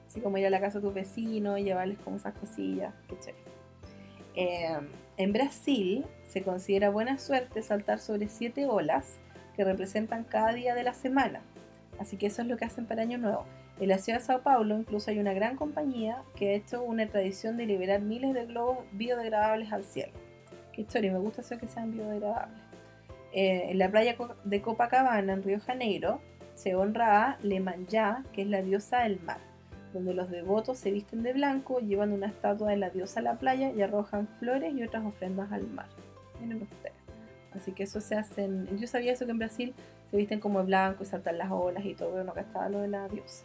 Así 0.06 0.20
como 0.20 0.38
ir 0.38 0.46
a 0.46 0.50
la 0.50 0.60
casa 0.60 0.78
de 0.78 0.86
tus 0.86 0.94
vecinos 0.94 1.58
y 1.58 1.64
llevarles 1.64 1.98
como 1.98 2.16
esas 2.16 2.36
cosillas. 2.36 2.94
Qué 3.08 3.18
chévere. 3.18 3.44
Em, 4.34 4.88
en 5.16 5.32
Brasil 5.32 6.06
se 6.28 6.42
considera 6.42 6.90
buena 6.90 7.18
suerte 7.18 7.60
saltar 7.62 7.98
sobre 7.98 8.28
siete 8.28 8.66
olas 8.66 9.18
que 9.56 9.64
representan 9.64 10.24
cada 10.24 10.52
día 10.52 10.74
de 10.74 10.84
la 10.84 10.94
semana. 10.94 11.40
Así 11.98 12.16
que 12.16 12.26
eso 12.26 12.42
es 12.42 12.48
lo 12.48 12.56
que 12.56 12.64
hacen 12.64 12.86
para 12.86 13.02
Año 13.02 13.18
Nuevo. 13.18 13.44
En 13.80 13.88
la 13.88 13.98
ciudad 13.98 14.20
de 14.20 14.24
Sao 14.24 14.42
Paulo 14.42 14.76
incluso 14.76 15.10
hay 15.10 15.18
una 15.18 15.32
gran 15.32 15.56
compañía 15.56 16.22
que 16.36 16.50
ha 16.50 16.54
hecho 16.54 16.82
una 16.82 17.06
tradición 17.06 17.56
de 17.56 17.66
liberar 17.66 18.00
miles 18.00 18.34
de 18.34 18.46
globos 18.46 18.78
biodegradables 18.92 19.72
al 19.72 19.84
cielo. 19.84 20.12
Qué 20.72 20.82
historia, 20.82 21.12
me 21.12 21.18
gusta 21.18 21.42
eso 21.42 21.58
que 21.58 21.66
sean 21.66 21.92
biodegradables. 21.92 22.67
Eh, 23.40 23.70
en 23.70 23.78
la 23.78 23.88
playa 23.88 24.16
de 24.42 24.60
Copacabana, 24.62 25.32
en 25.32 25.44
Río 25.44 25.60
Janeiro, 25.60 26.20
se 26.56 26.74
honra 26.74 27.22
a 27.22 27.38
Lemanyá, 27.40 28.24
que 28.32 28.42
es 28.42 28.48
la 28.48 28.62
diosa 28.62 29.04
del 29.04 29.20
mar, 29.20 29.38
donde 29.92 30.12
los 30.12 30.28
devotos 30.28 30.76
se 30.78 30.90
visten 30.90 31.22
de 31.22 31.34
blanco, 31.34 31.78
llevan 31.78 32.10
una 32.10 32.26
estatua 32.26 32.70
de 32.70 32.78
la 32.78 32.90
diosa 32.90 33.20
a 33.20 33.22
la 33.22 33.38
playa 33.38 33.70
y 33.70 33.80
arrojan 33.80 34.26
flores 34.40 34.74
y 34.74 34.82
otras 34.82 35.06
ofrendas 35.06 35.52
al 35.52 35.68
mar. 35.68 35.86
Miren 36.40 36.62
ustedes. 36.62 36.96
Así 37.52 37.70
que 37.70 37.84
eso 37.84 38.00
se 38.00 38.16
hace 38.16 38.50
Yo 38.76 38.88
sabía 38.88 39.12
eso 39.12 39.24
que 39.24 39.30
en 39.30 39.38
Brasil 39.38 39.72
se 40.10 40.16
visten 40.16 40.40
como 40.40 40.64
blanco 40.64 41.04
y 41.04 41.06
saltan 41.06 41.38
las 41.38 41.52
olas 41.52 41.84
y 41.84 41.94
todo, 41.94 42.10
pero 42.10 42.24
no 42.24 42.34
estaba 42.34 42.68
lo 42.68 42.80
de 42.80 42.88
la 42.88 43.06
diosa. 43.06 43.44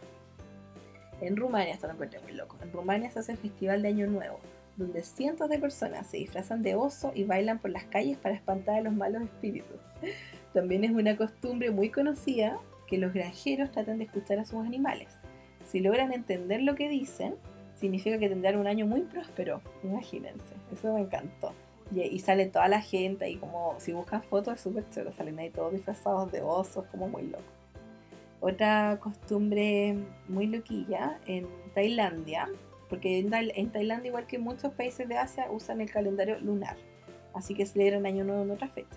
En 1.20 1.36
Rumania, 1.36 1.72
esto 1.72 1.86
lo 1.86 1.92
encuentro 1.92 2.20
muy 2.22 2.32
loco, 2.32 2.56
en 2.60 2.72
Rumania 2.72 3.12
se 3.12 3.20
hace 3.20 3.30
el 3.30 3.38
Festival 3.38 3.80
de 3.82 3.88
Año 3.90 4.08
Nuevo, 4.08 4.40
donde 4.76 5.02
cientos 5.02 5.48
de 5.48 5.58
personas 5.58 6.06
se 6.06 6.18
disfrazan 6.18 6.62
de 6.62 6.74
oso 6.74 7.12
y 7.14 7.24
bailan 7.24 7.58
por 7.58 7.70
las 7.70 7.84
calles 7.84 8.18
para 8.18 8.34
espantar 8.34 8.76
a 8.76 8.80
los 8.82 8.92
malos 8.92 9.22
espíritus. 9.22 9.80
También 10.52 10.84
es 10.84 10.90
una 10.90 11.16
costumbre 11.16 11.70
muy 11.70 11.90
conocida 11.90 12.58
que 12.86 12.98
los 12.98 13.12
granjeros 13.12 13.70
tratan 13.70 13.98
de 13.98 14.04
escuchar 14.04 14.38
a 14.38 14.44
sus 14.44 14.64
animales. 14.64 15.08
Si 15.64 15.80
logran 15.80 16.12
entender 16.12 16.62
lo 16.62 16.74
que 16.74 16.88
dicen, 16.88 17.34
significa 17.74 18.18
que 18.18 18.28
tendrán 18.28 18.58
un 18.58 18.66
año 18.66 18.86
muy 18.86 19.02
próspero. 19.02 19.60
Imagínense, 19.82 20.54
eso 20.72 20.92
me 20.92 21.00
encantó. 21.00 21.52
Y, 21.94 22.18
sale 22.20 22.46
toda 22.46 22.68
la 22.68 22.80
gente 22.80 23.28
y 23.28 23.36
como 23.36 23.74
si 23.78 23.92
buscan 23.92 24.22
fotos 24.22 24.54
es 24.54 24.60
súper 24.62 24.88
chulo, 24.90 25.12
salen 25.12 25.38
ahí 25.38 25.50
todos 25.50 25.72
disfrazados 25.72 26.32
de 26.32 26.40
osos, 26.40 26.86
como 26.86 27.08
muy 27.08 27.24
locos. 27.24 27.44
Otra 28.40 28.98
costumbre 29.00 29.96
muy 30.28 30.46
loquilla 30.46 31.18
en 31.26 31.46
Tailandia, 31.74 32.48
porque 32.94 33.18
en, 33.18 33.70
Tailandia, 33.72 34.08
igual 34.08 34.24
que 34.24 34.36
en 34.36 34.42
muchos 34.42 34.72
países 34.72 35.08
de 35.08 35.18
Asia, 35.18 35.48
usan 35.50 35.80
el 35.80 35.90
calendario 35.90 36.38
lunar, 36.38 36.76
así 37.32 37.52
que 37.52 37.66
celebran 37.66 38.06
Año 38.06 38.22
Nuevo 38.22 38.44
en 38.44 38.52
otra 38.52 38.68
fecha. 38.68 38.96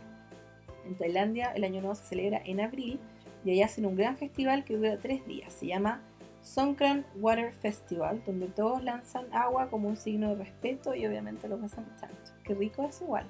En 0.85 0.95
Tailandia 0.95 1.51
el 1.55 1.63
Año 1.63 1.81
Nuevo 1.81 1.95
se 1.95 2.03
celebra 2.03 2.39
en 2.45 2.61
abril 2.61 2.99
y 3.43 3.49
ahí 3.49 3.63
hacen 3.63 3.87
un 3.87 3.95
gran 3.95 4.15
festival 4.15 4.65
que 4.65 4.77
dura 4.77 4.99
tres 4.99 5.25
días. 5.25 5.51
Se 5.51 5.65
llama 5.65 6.03
Songkran 6.43 7.07
Water 7.15 7.51
Festival, 7.53 8.21
donde 8.23 8.45
todos 8.49 8.83
lanzan 8.83 9.25
agua 9.33 9.67
como 9.71 9.89
un 9.89 9.97
signo 9.97 10.29
de 10.29 10.43
respeto 10.43 10.93
y 10.93 11.07
obviamente 11.07 11.47
lo 11.47 11.57
pasan 11.57 11.87
chancho. 11.99 12.33
Qué 12.43 12.53
rico 12.53 12.83
es 12.83 13.01
igual. 13.01 13.25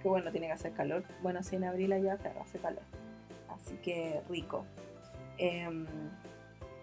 Que 0.00 0.08
bueno, 0.08 0.30
tiene 0.30 0.46
que 0.46 0.52
hacer 0.52 0.72
calor. 0.72 1.02
Bueno, 1.20 1.42
si 1.42 1.56
en 1.56 1.64
abril 1.64 1.92
allá, 1.92 2.16
claro, 2.16 2.40
hace 2.42 2.60
calor. 2.60 2.84
Así 3.48 3.74
que 3.82 4.20
rico. 4.30 4.64
Em, 5.36 5.84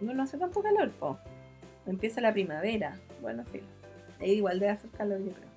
no, 0.02 0.14
no 0.14 0.24
hace 0.24 0.38
tanto 0.38 0.62
calor, 0.62 0.92
po. 0.92 1.18
Empieza 1.88 2.22
la 2.22 2.34
primavera. 2.34 2.98
Bueno, 3.22 3.44
sí. 3.52 3.62
Ahí 4.20 4.32
igual 4.32 4.60
debe 4.60 4.74
hacer 4.74 4.90
calor, 4.92 5.20
yo 5.20 5.32
creo. 5.32 5.48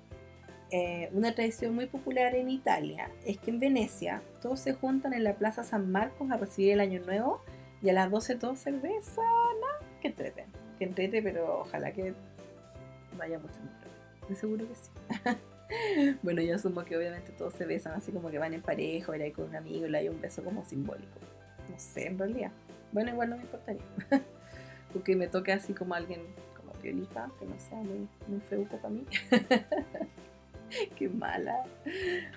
Eh, 0.73 1.09
una 1.11 1.35
tradición 1.35 1.75
muy 1.75 1.87
popular 1.87 2.33
en 2.33 2.49
Italia 2.49 3.09
es 3.25 3.37
que 3.37 3.51
en 3.51 3.59
Venecia 3.59 4.21
todos 4.41 4.61
se 4.61 4.73
juntan 4.73 5.13
en 5.13 5.25
la 5.25 5.35
Plaza 5.35 5.63
San 5.63 5.91
Marcos 5.91 6.31
a 6.31 6.37
recibir 6.37 6.71
el 6.71 6.79
Año 6.79 7.01
Nuevo 7.01 7.41
y 7.81 7.89
a 7.89 7.93
las 7.93 8.09
12 8.09 8.35
todos 8.35 8.59
cerveza. 8.59 9.21
¿no? 9.21 9.99
Que 9.99 10.07
entrete. 10.07 10.45
Que 10.77 10.85
entrete, 10.85 11.21
pero 11.21 11.61
ojalá 11.61 11.91
que 11.91 12.13
vaya 13.17 13.37
mucho 13.37 13.59
mejor. 13.59 14.29
De 14.29 14.35
seguro 14.35 14.65
que 14.67 14.75
sí. 14.75 16.17
bueno, 16.23 16.41
yo 16.41 16.55
asumo 16.55 16.85
que 16.85 16.95
obviamente 16.95 17.31
todos 17.33 17.53
se 17.53 17.65
besan 17.65 17.93
así 17.93 18.11
como 18.11 18.29
que 18.29 18.37
van 18.37 18.53
en 18.53 18.61
pareja, 18.61 19.11
o 19.11 19.15
ir 19.15 19.21
ahí 19.23 19.31
con 19.31 19.49
un 19.49 19.55
amigo 19.55 19.85
y 19.85 19.89
le 19.89 19.97
hay 19.97 20.09
un 20.09 20.21
beso 20.21 20.43
como 20.43 20.63
simbólico. 20.63 21.19
No 21.69 21.77
sé, 21.77 22.07
en 22.07 22.17
realidad. 22.17 22.51
Bueno, 22.93 23.11
igual 23.11 23.31
no 23.31 23.35
me 23.37 23.43
importaría. 23.43 23.83
Porque 24.93 25.15
me 25.15 25.27
toque 25.27 25.51
así 25.51 25.73
como 25.73 25.93
alguien 25.93 26.21
como 26.57 26.73
violita, 26.81 27.29
que 27.39 27.45
no 27.45 27.59
sea 27.59 27.77
muy, 27.77 28.07
muy 28.27 28.39
feuco 28.41 28.77
para 28.77 28.89
mí. 28.89 29.05
Qué 30.97 31.09
mala. 31.09 31.63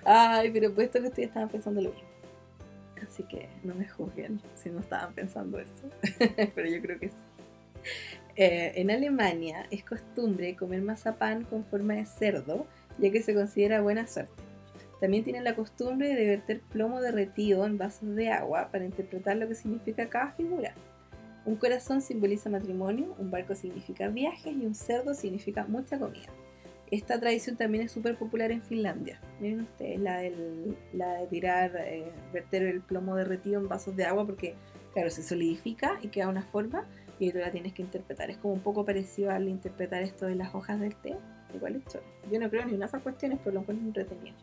Ay, 0.03 0.51
pero 0.51 0.73
puesto 0.73 1.01
que 1.01 1.07
ustedes 1.07 1.29
estaban 1.29 1.49
pensando 1.49 1.81
lo 1.81 1.89
mismo. 1.91 2.09
Así 3.05 3.23
que 3.23 3.49
no 3.63 3.75
me 3.75 3.87
juzguen 3.87 4.41
si 4.55 4.69
no 4.69 4.79
estaban 4.79 5.13
pensando 5.13 5.59
eso. 5.59 5.89
pero 6.55 6.69
yo 6.69 6.81
creo 6.81 6.99
que 6.99 7.09
sí. 7.09 7.15
Eh, 8.35 8.73
en 8.75 8.91
Alemania 8.91 9.65
es 9.71 9.83
costumbre 9.83 10.55
comer 10.55 10.81
mazapán 10.81 11.43
con 11.43 11.63
forma 11.63 11.93
de 11.93 12.05
cerdo, 12.05 12.67
ya 12.97 13.11
que 13.11 13.21
se 13.21 13.33
considera 13.33 13.81
buena 13.81 14.07
suerte. 14.07 14.43
También 14.99 15.23
tienen 15.23 15.43
la 15.43 15.55
costumbre 15.55 16.13
de 16.13 16.25
verter 16.25 16.61
plomo 16.61 17.01
derretido 17.01 17.65
en 17.65 17.77
vasos 17.77 18.15
de 18.15 18.29
agua 18.29 18.69
para 18.71 18.85
interpretar 18.85 19.37
lo 19.37 19.47
que 19.47 19.55
significa 19.55 20.09
cada 20.09 20.31
figura. 20.31 20.73
Un 21.45 21.57
corazón 21.57 22.01
simboliza 22.01 22.49
matrimonio, 22.49 23.15
un 23.19 23.29
barco 23.29 23.53
significa 23.53 24.07
viajes 24.07 24.55
y 24.55 24.65
un 24.65 24.73
cerdo 24.73 25.13
significa 25.13 25.65
mucha 25.67 25.99
comida. 25.99 26.31
Esta 26.91 27.19
tradición 27.19 27.55
también 27.55 27.83
es 27.83 27.91
súper 27.91 28.15
popular 28.15 28.51
en 28.51 28.61
Finlandia. 28.61 29.19
Miren 29.39 29.61
ustedes, 29.61 29.99
la, 29.99 30.19
de 30.19 31.27
tirar, 31.29 31.75
eh, 31.77 32.11
verter 32.33 32.63
el 32.63 32.81
plomo 32.81 33.15
derretido 33.15 33.59
en 33.59 33.67
vasos 33.67 33.95
de 33.95 34.05
agua 34.05 34.25
porque, 34.25 34.55
claro, 34.93 35.09
se 35.09 35.23
solidifica 35.23 35.99
y 36.01 36.09
queda 36.09 36.29
una 36.29 36.43
forma 36.43 36.85
y 37.19 37.31
tú 37.31 37.39
la 37.39 37.51
tienes 37.51 37.73
que 37.73 37.81
interpretar. 37.81 38.29
Es 38.29 38.37
como 38.37 38.53
un 38.53 38.61
poco 38.61 38.85
parecido 38.85 39.31
al 39.31 39.47
interpretar 39.47 40.03
esto 40.03 40.25
de 40.25 40.35
las 40.35 40.53
hojas 40.53 40.79
del 40.79 40.95
té. 40.95 41.15
Igual 41.53 41.77
hecho. 41.77 42.01
Yo 42.31 42.39
no 42.39 42.49
creo 42.49 42.65
ni 42.65 42.73
en 42.73 42.83
esas 42.83 43.01
cuestiones, 43.01 43.39
pero 43.43 43.53
lo 43.55 43.59
encuentro 43.61 43.87
entretenido. 43.87 44.35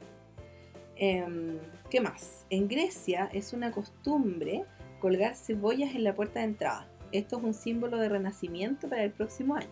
Em, 0.96 1.58
¿Qué 1.90 2.00
más? 2.00 2.46
En 2.48 2.68
Grecia 2.68 3.28
es 3.32 3.52
una 3.52 3.72
costumbre 3.72 4.64
colgar 5.00 5.34
cebollas 5.34 5.94
en 5.94 6.04
la 6.04 6.14
puerta 6.14 6.38
de 6.40 6.46
entrada. 6.46 6.88
Esto 7.12 7.36
es 7.36 7.44
un 7.44 7.54
símbolo 7.54 7.98
de 7.98 8.08
renacimiento 8.08 8.88
para 8.88 9.04
el 9.04 9.10
próximo 9.10 9.54
año. 9.54 9.68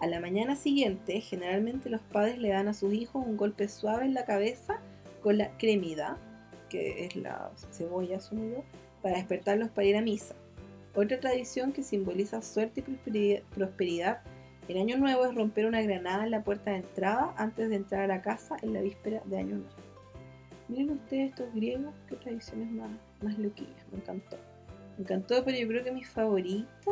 A 0.00 0.06
la 0.06 0.20
mañana 0.20 0.56
siguiente, 0.56 1.20
generalmente 1.20 1.88
los 1.88 2.00
padres 2.00 2.38
le 2.38 2.50
dan 2.50 2.68
a 2.68 2.74
sus 2.74 2.92
hijos 2.92 3.24
un 3.24 3.36
golpe 3.36 3.68
suave 3.68 4.04
en 4.04 4.14
la 4.14 4.24
cabeza 4.24 4.80
con 5.22 5.38
la 5.38 5.56
cremida, 5.58 6.18
que 6.68 7.04
es 7.04 7.16
la 7.16 7.50
cebolla, 7.72 8.18
asumo 8.18 8.64
para 9.02 9.16
despertarlos 9.16 9.70
para 9.70 9.86
ir 9.86 9.96
a 9.96 10.02
misa. 10.02 10.34
Otra 10.94 11.20
tradición 11.20 11.72
que 11.72 11.82
simboliza 11.82 12.42
suerte 12.42 12.82
y 12.84 13.40
prosperidad 13.54 14.20
en 14.68 14.78
Año 14.78 14.98
Nuevo 14.98 15.26
es 15.26 15.34
romper 15.34 15.66
una 15.66 15.80
granada 15.80 16.24
en 16.24 16.30
la 16.32 16.42
puerta 16.42 16.72
de 16.72 16.78
entrada 16.78 17.34
antes 17.36 17.68
de 17.68 17.76
entrar 17.76 18.02
a 18.02 18.06
la 18.08 18.22
casa 18.22 18.56
en 18.62 18.72
la 18.72 18.82
víspera 18.82 19.22
de 19.24 19.38
Año 19.38 19.56
Nuevo. 19.56 19.76
Miren 20.68 20.90
ustedes 20.90 21.30
estos 21.30 21.54
griegos, 21.54 21.94
qué 22.08 22.16
tradiciones 22.16 22.70
más, 22.72 22.90
más 23.22 23.38
loquillas, 23.38 23.86
me 23.90 23.98
encantó. 23.98 24.36
Me 24.98 25.04
encantó, 25.04 25.44
pero 25.44 25.56
yo 25.56 25.68
creo 25.68 25.84
que 25.84 25.92
mi 25.92 26.02
favorita, 26.02 26.90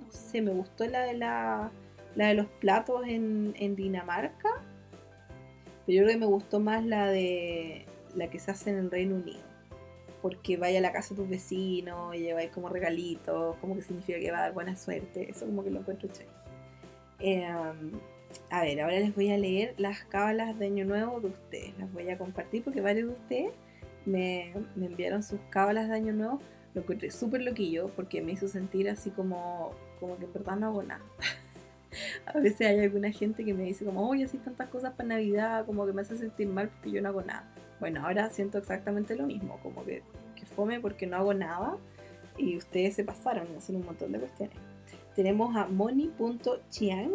no 0.00 0.10
sé, 0.10 0.42
me 0.42 0.50
gustó 0.50 0.84
la 0.86 1.02
de 1.02 1.14
la, 1.14 1.70
la 2.16 2.28
de 2.28 2.34
los 2.34 2.46
platos 2.46 3.06
en, 3.06 3.76
Dinamarca, 3.76 4.50
pero 5.86 5.98
yo 5.98 6.02
creo 6.02 6.08
que 6.08 6.16
me 6.16 6.26
gustó 6.26 6.58
más 6.58 6.84
la 6.84 7.06
de 7.06 7.86
la 8.16 8.28
que 8.28 8.40
se 8.40 8.50
hace 8.50 8.70
en 8.70 8.78
el 8.78 8.90
Reino 8.90 9.14
Unido. 9.14 9.52
Porque 10.20 10.56
vaya 10.56 10.78
a 10.78 10.82
la 10.82 10.92
casa 10.92 11.10
de 11.10 11.20
tus 11.20 11.28
vecinos 11.28 12.14
y 12.16 12.18
lleváis 12.20 12.50
como 12.50 12.68
regalitos, 12.68 13.56
como 13.58 13.76
que 13.76 13.82
significa 13.82 14.18
que 14.18 14.30
va 14.32 14.38
a 14.38 14.42
dar 14.42 14.54
buena 14.54 14.74
suerte. 14.74 15.30
Eso 15.30 15.46
como 15.46 15.62
que 15.62 15.70
lo 15.70 15.80
encuentro 15.80 16.08
chévere. 16.08 16.30
Eh, 17.20 17.46
a 18.50 18.62
ver, 18.62 18.80
ahora 18.80 18.98
les 18.98 19.14
voy 19.14 19.30
a 19.30 19.38
leer 19.38 19.74
las 19.78 20.04
cábalas 20.04 20.58
de 20.58 20.66
Año 20.66 20.84
Nuevo 20.84 21.20
de 21.20 21.28
ustedes. 21.28 21.76
Las 21.78 21.92
voy 21.92 22.08
a 22.10 22.18
compartir 22.18 22.62
porque 22.62 22.80
varios 22.80 23.08
de 23.08 23.14
ustedes 23.14 23.52
me, 24.04 24.52
enviaron 24.76 25.22
sus 25.22 25.40
cábalas 25.50 25.88
de 25.88 25.94
Año 25.94 26.12
Nuevo. 26.12 26.40
Lo 26.74 26.82
encontré 26.82 27.10
súper 27.10 27.42
loquillo 27.42 27.88
porque 27.94 28.22
me 28.22 28.32
hizo 28.32 28.48
sentir 28.48 28.88
así 28.88 29.10
como, 29.10 29.72
como 30.00 30.16
que 30.18 30.24
en 30.24 30.32
verdad 30.32 30.56
no 30.56 30.68
hago 30.68 30.82
nada. 30.82 31.04
a 32.26 32.38
veces 32.38 32.66
hay 32.66 32.80
alguna 32.80 33.10
gente 33.10 33.44
que 33.44 33.54
me 33.54 33.64
dice 33.64 33.84
como, 33.84 34.08
oye, 34.08 34.24
así 34.24 34.38
tantas 34.38 34.68
cosas 34.68 34.94
para 34.94 35.10
Navidad, 35.10 35.66
como 35.66 35.84
que 35.86 35.92
me 35.92 36.02
hace 36.02 36.16
sentir 36.16 36.48
mal 36.48 36.68
porque 36.68 36.90
yo 36.90 37.02
no 37.02 37.10
hago 37.10 37.22
nada. 37.22 37.52
Bueno, 37.80 38.06
ahora 38.06 38.30
siento 38.30 38.58
exactamente 38.58 39.16
lo 39.16 39.26
mismo, 39.26 39.58
como 39.62 39.84
que, 39.84 40.02
que 40.36 40.46
fome 40.46 40.80
porque 40.80 41.06
no 41.06 41.16
hago 41.16 41.34
nada 41.34 41.76
y 42.38 42.56
ustedes 42.56 42.94
se 42.94 43.04
pasaron 43.04 43.48
y 43.52 43.56
hacen 43.56 43.76
un 43.76 43.84
montón 43.84 44.12
de 44.12 44.20
cuestiones. 44.20 44.56
Tenemos 45.14 45.54
a 45.56 45.66
moni.chiang 45.66 47.10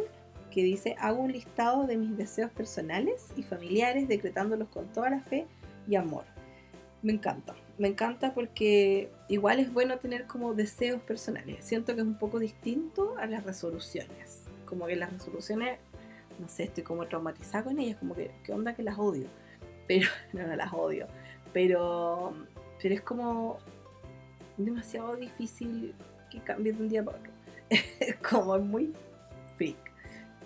que 0.52 0.64
dice, 0.64 0.96
hago 1.00 1.22
un 1.22 1.32
listado 1.32 1.88
de 1.88 1.98
mis 1.98 2.16
deseos 2.16 2.52
personales 2.52 3.28
y 3.36 3.44
familiares, 3.44 4.08
decretándolos 4.08 4.70
con 4.70 4.88
toda 4.88 5.10
la 5.10 5.22
fe 5.22 5.46
y 5.88 5.96
amor. 5.96 6.26
Me 7.08 7.14
encanta, 7.14 7.56
me 7.78 7.88
encanta 7.88 8.34
porque 8.34 9.10
igual 9.30 9.62
es 9.62 9.72
bueno 9.72 9.98
tener 9.98 10.28
como 10.28 10.54
deseos 10.54 11.02
personales. 11.04 11.64
Siento 11.64 11.96
que 11.96 12.02
es 12.02 12.06
un 12.06 12.20
poco 12.20 12.38
distinto 12.38 13.16
a 13.18 13.26
las 13.28 13.46
resoluciones. 13.46 14.44
Como 14.66 14.88
que 14.88 14.98
las 14.98 15.14
resoluciones, 15.14 15.80
no 16.38 16.50
sé, 16.50 16.64
estoy 16.64 16.84
como 16.84 17.06
traumatizada 17.06 17.64
con 17.64 17.80
ellas, 17.80 17.96
como 17.98 18.14
que, 18.14 18.32
¿qué 18.44 18.52
onda 18.52 18.76
que 18.76 18.84
las 18.84 19.00
odio? 19.00 19.28
Pero, 19.88 20.10
no, 20.34 20.46
no 20.46 20.54
las 20.58 20.74
odio. 20.74 21.08
Pero, 21.54 22.34
pero 22.82 22.96
es 22.96 23.02
como 23.02 23.58
demasiado 24.58 25.16
difícil 25.16 25.96
que 26.30 26.42
cambie 26.42 26.74
de 26.74 26.82
un 26.82 26.90
día 26.90 27.06
para 27.06 27.20
otro. 27.20 27.32
como 28.30 28.58
es 28.58 28.64
muy 28.64 28.92
freak. 29.56 29.78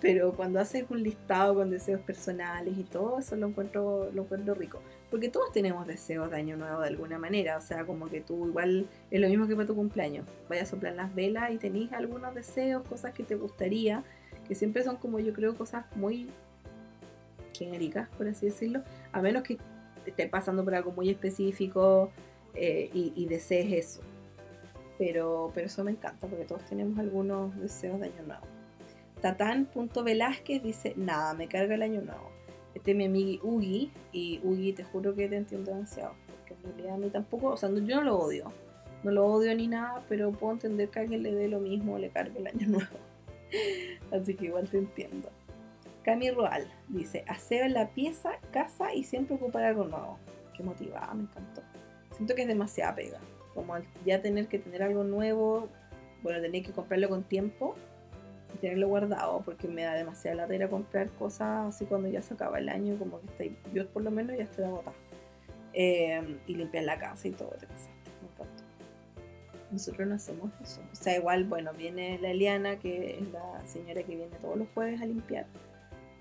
Pero 0.00 0.32
cuando 0.32 0.60
haces 0.60 0.84
un 0.90 1.02
listado 1.02 1.56
con 1.56 1.70
deseos 1.70 2.02
personales 2.02 2.78
y 2.78 2.84
todo, 2.84 3.18
eso 3.18 3.34
lo 3.34 3.48
encuentro, 3.48 4.12
lo 4.14 4.22
encuentro 4.22 4.54
rico. 4.54 4.80
Porque 5.12 5.28
todos 5.28 5.52
tenemos 5.52 5.86
deseos 5.86 6.30
de 6.30 6.38
año 6.38 6.56
nuevo 6.56 6.80
de 6.80 6.88
alguna 6.88 7.18
manera. 7.18 7.58
O 7.58 7.60
sea, 7.60 7.84
como 7.84 8.08
que 8.08 8.22
tú 8.22 8.46
igual 8.46 8.88
es 9.10 9.20
lo 9.20 9.28
mismo 9.28 9.46
que 9.46 9.54
para 9.54 9.66
tu 9.66 9.74
cumpleaños. 9.74 10.24
Vayas 10.48 10.68
a 10.68 10.70
soplar 10.70 10.94
las 10.94 11.14
velas 11.14 11.50
y 11.52 11.58
tenés 11.58 11.92
algunos 11.92 12.34
deseos, 12.34 12.82
cosas 12.88 13.12
que 13.12 13.22
te 13.22 13.34
gustaría, 13.34 14.04
que 14.48 14.54
siempre 14.54 14.82
son 14.82 14.96
como 14.96 15.18
yo 15.18 15.34
creo 15.34 15.54
cosas 15.54 15.84
muy 15.96 16.30
genéricas, 17.52 18.08
por 18.16 18.26
así 18.26 18.46
decirlo. 18.46 18.84
A 19.12 19.20
menos 19.20 19.42
que 19.42 19.58
estés 20.06 20.30
pasando 20.30 20.64
por 20.64 20.74
algo 20.74 20.92
muy 20.92 21.10
específico 21.10 22.10
eh, 22.54 22.88
y, 22.94 23.26
desees 23.26 23.70
eso. 23.70 24.00
Pero, 24.96 25.52
pero 25.54 25.66
eso 25.66 25.84
me 25.84 25.90
encanta 25.90 26.26
porque 26.26 26.46
todos 26.46 26.64
tenemos 26.64 26.98
algunos 26.98 27.54
deseos 27.60 28.00
de 28.00 28.06
año 28.06 28.22
nuevo. 28.26 28.46
Tatán.velázquez 29.20 30.62
dice, 30.62 30.94
nada, 30.96 31.34
me 31.34 31.48
carga 31.48 31.74
el 31.74 31.82
año 31.82 32.00
nuevo. 32.00 32.31
Este 32.74 32.92
es 32.92 32.96
mi 32.96 33.04
amigo 33.04 33.46
Ugi, 33.46 33.90
y 34.12 34.40
Ugi 34.42 34.72
te 34.72 34.84
juro 34.84 35.14
que 35.14 35.28
te 35.28 35.36
entiendo 35.36 35.72
demasiado, 35.72 36.14
porque 36.26 36.54
en 36.54 36.62
realidad 36.62 36.94
a 36.94 36.98
mí 36.98 37.10
tampoco, 37.10 37.48
o 37.48 37.56
sea, 37.56 37.68
yo 37.70 37.96
no 37.96 38.02
lo 38.02 38.18
odio, 38.18 38.52
no 39.02 39.10
lo 39.10 39.26
odio 39.26 39.54
ni 39.54 39.66
nada, 39.68 40.02
pero 40.08 40.32
puedo 40.32 40.54
entender 40.54 40.88
que 40.88 40.98
a 40.98 41.02
alguien 41.02 41.22
le 41.22 41.32
dé 41.32 41.48
lo 41.48 41.60
mismo, 41.60 41.98
le 41.98 42.10
cargue 42.10 42.38
el 42.38 42.46
año 42.46 42.66
nuevo. 42.68 42.96
Así 44.12 44.34
que 44.34 44.46
igual 44.46 44.68
te 44.68 44.78
entiendo. 44.78 45.28
Cami 46.02 46.30
Roal 46.30 46.66
dice, 46.88 47.24
aseo 47.28 47.68
la 47.68 47.90
pieza, 47.90 48.32
casa 48.50 48.92
y 48.94 49.04
siempre 49.04 49.36
ocupar 49.36 49.64
algo 49.64 49.84
nuevo. 49.84 50.18
Qué 50.56 50.62
motivada, 50.62 51.14
me 51.14 51.22
encantó. 51.22 51.62
Siento 52.16 52.34
que 52.34 52.42
es 52.42 52.48
demasiada 52.48 52.94
pega. 52.94 53.18
Como 53.54 53.74
ya 54.04 54.20
tener 54.20 54.48
que 54.48 54.58
tener 54.58 54.82
algo 54.82 55.04
nuevo, 55.04 55.68
bueno, 56.22 56.40
tener 56.40 56.62
que 56.62 56.72
comprarlo 56.72 57.08
con 57.08 57.22
tiempo, 57.22 57.74
tenerlo 58.62 58.88
guardado 58.88 59.42
porque 59.44 59.66
me 59.66 59.82
da 59.82 59.94
demasiada 59.94 60.36
lata 60.36 60.54
ir 60.54 60.62
a 60.62 60.68
comprar 60.68 61.10
cosas 61.10 61.74
así 61.74 61.84
cuando 61.84 62.08
ya 62.08 62.22
se 62.22 62.34
acaba 62.34 62.58
el 62.58 62.68
año, 62.68 62.96
como 62.96 63.20
que 63.20 63.26
estoy, 63.26 63.56
yo 63.74 63.88
por 63.88 64.04
lo 64.04 64.10
menos 64.10 64.36
ya 64.38 64.44
estoy 64.44 64.64
agotada. 64.64 64.96
Eh, 65.74 66.38
y 66.46 66.54
limpiar 66.54 66.84
la 66.84 66.98
casa 66.98 67.28
y 67.28 67.32
todo, 67.32 67.50
te 67.58 67.66
pasaste. 67.66 67.90
Nosotros 69.70 70.06
no 70.06 70.14
hacemos 70.14 70.50
eso. 70.62 70.82
O 70.92 70.94
sea, 70.94 71.16
igual, 71.16 71.44
bueno, 71.44 71.72
viene 71.72 72.18
la 72.18 72.30
Eliana, 72.30 72.78
que 72.78 73.18
es 73.18 73.32
la 73.32 73.66
señora 73.66 74.02
que 74.02 74.16
viene 74.16 74.36
todos 74.36 74.56
los 74.56 74.68
jueves 74.74 75.00
a 75.00 75.06
limpiar. 75.06 75.46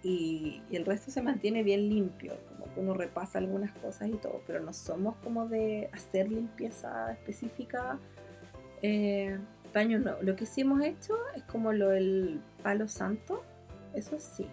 Y, 0.03 0.63
y 0.69 0.77
el 0.77 0.85
resto 0.85 1.11
se 1.11 1.21
mantiene 1.21 1.61
bien 1.61 1.89
limpio, 1.89 2.33
como 2.47 2.73
que 2.73 2.79
uno 2.79 2.93
repasa 2.93 3.39
algunas 3.39 3.71
cosas 3.73 4.07
y 4.07 4.13
todo, 4.13 4.41
pero 4.47 4.61
no 4.61 4.73
somos 4.73 5.17
como 5.17 5.47
de 5.47 5.89
hacer 5.91 6.31
limpieza 6.31 7.11
específica. 7.11 7.99
Eh, 8.81 9.37
no. 9.73 10.21
Lo 10.21 10.35
que 10.35 10.45
sí 10.45 10.61
hemos 10.61 10.81
hecho 10.83 11.15
es 11.35 11.43
como 11.43 11.71
lo 11.73 11.89
del 11.89 12.41
palo 12.61 12.87
santo, 12.87 13.43
eso 13.93 14.17
sí. 14.19 14.47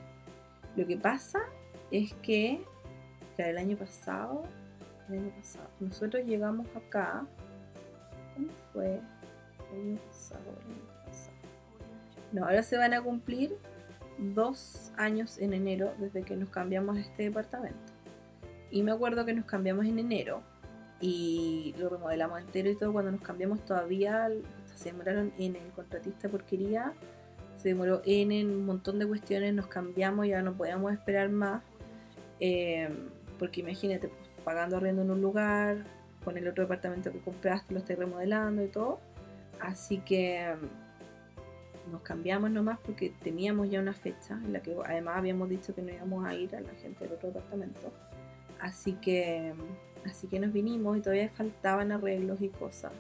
Lo 0.77 0.87
que 0.87 0.97
pasa 0.97 1.41
es 1.91 2.15
que, 2.23 2.63
el 3.37 3.59
año 3.59 3.77
pasado, 3.77 4.43
el 5.09 5.19
año 5.19 5.31
pasado, 5.37 5.69
nosotros 5.81 6.25
llegamos 6.25 6.67
acá 6.75 7.25
¿Cuándo 8.35 8.55
fue? 8.73 9.01
El 9.73 9.81
año 9.81 9.99
pasado, 10.07 10.43
el 10.47 10.73
año 10.73 11.05
pasado. 11.05 11.37
No, 12.33 12.45
ahora 12.45 12.63
se 12.63 12.77
van 12.77 12.95
a 12.95 13.03
cumplir 13.03 13.57
dos 14.19 14.93
años 14.97 15.39
en 15.39 15.55
enero 15.55 15.93
desde 15.99 16.23
que 16.23 16.37
nos 16.37 16.49
cambiamos 16.51 16.99
este 16.99 17.25
departamento. 17.25 17.79
Y 18.71 18.83
me 18.83 18.93
acuerdo 18.93 19.25
que 19.25 19.33
nos 19.33 19.45
cambiamos 19.47 19.87
en 19.87 19.99
enero 19.99 20.43
y 21.01 21.75
lo 21.79 21.89
remodelamos 21.89 22.41
entero 22.41 22.71
y 22.71 22.77
todo. 22.77 22.93
Cuando 22.93 23.11
nos 23.11 23.23
cambiamos 23.23 23.65
todavía 23.65 24.31
se 24.79 24.91
demoraron 24.93 25.33
en 25.39 25.57
el 25.57 25.73
contratista 25.73 26.29
porquería, 26.29 26.93
se 27.57 27.71
demoró 27.71 28.01
en, 28.05 28.49
un 28.49 28.65
montón 28.65 29.01
de 29.01 29.07
cuestiones, 29.07 29.53
nos 29.53 29.67
cambiamos, 29.67 30.29
ya 30.29 30.41
no 30.43 30.55
podíamos 30.55 30.93
esperar 30.93 31.29
más. 31.29 31.63
Eh, 32.39 32.89
porque 33.39 33.61
imagínate, 33.61 34.09
pues, 34.09 34.31
pagando 34.45 34.77
arriendo 34.77 35.03
en 35.03 35.11
un 35.11 35.21
lugar, 35.21 35.79
con 36.25 36.37
el 36.37 36.47
otro 36.47 36.63
departamento 36.63 37.11
que 37.11 37.19
compraste 37.19 37.75
lo 37.75 37.81
estoy 37.81 37.97
remodelando 37.97 38.63
y 38.63 38.69
todo. 38.69 39.01
Así 39.61 39.99
que 39.99 40.55
mm, 40.55 41.91
nos 41.91 42.03
cambiamos 42.03 42.51
nomás 42.53 42.79
porque 42.79 43.13
teníamos 43.23 43.69
ya 43.69 43.81
una 43.81 43.95
fecha 43.95 44.35
en 44.45 44.53
la 44.53 44.61
que 44.61 44.77
además 44.85 45.17
habíamos 45.17 45.49
dicho 45.49 45.75
que 45.75 45.83
no 45.83 45.91
íbamos 45.91 46.25
a 46.25 46.35
ir 46.35 46.55
a 46.55 46.61
la 46.61 46.71
gente 46.75 47.05
del 47.05 47.15
otro 47.15 47.31
departamento. 47.31 47.93
Así 48.61 48.93
que, 48.93 49.53
mm, 49.57 50.09
así 50.09 50.29
que 50.29 50.39
nos 50.39 50.53
vinimos 50.53 50.97
y 50.99 51.01
todavía 51.01 51.29
faltaban 51.31 51.91
arreglos 51.91 52.41
y 52.41 52.49
cosas. 52.51 52.93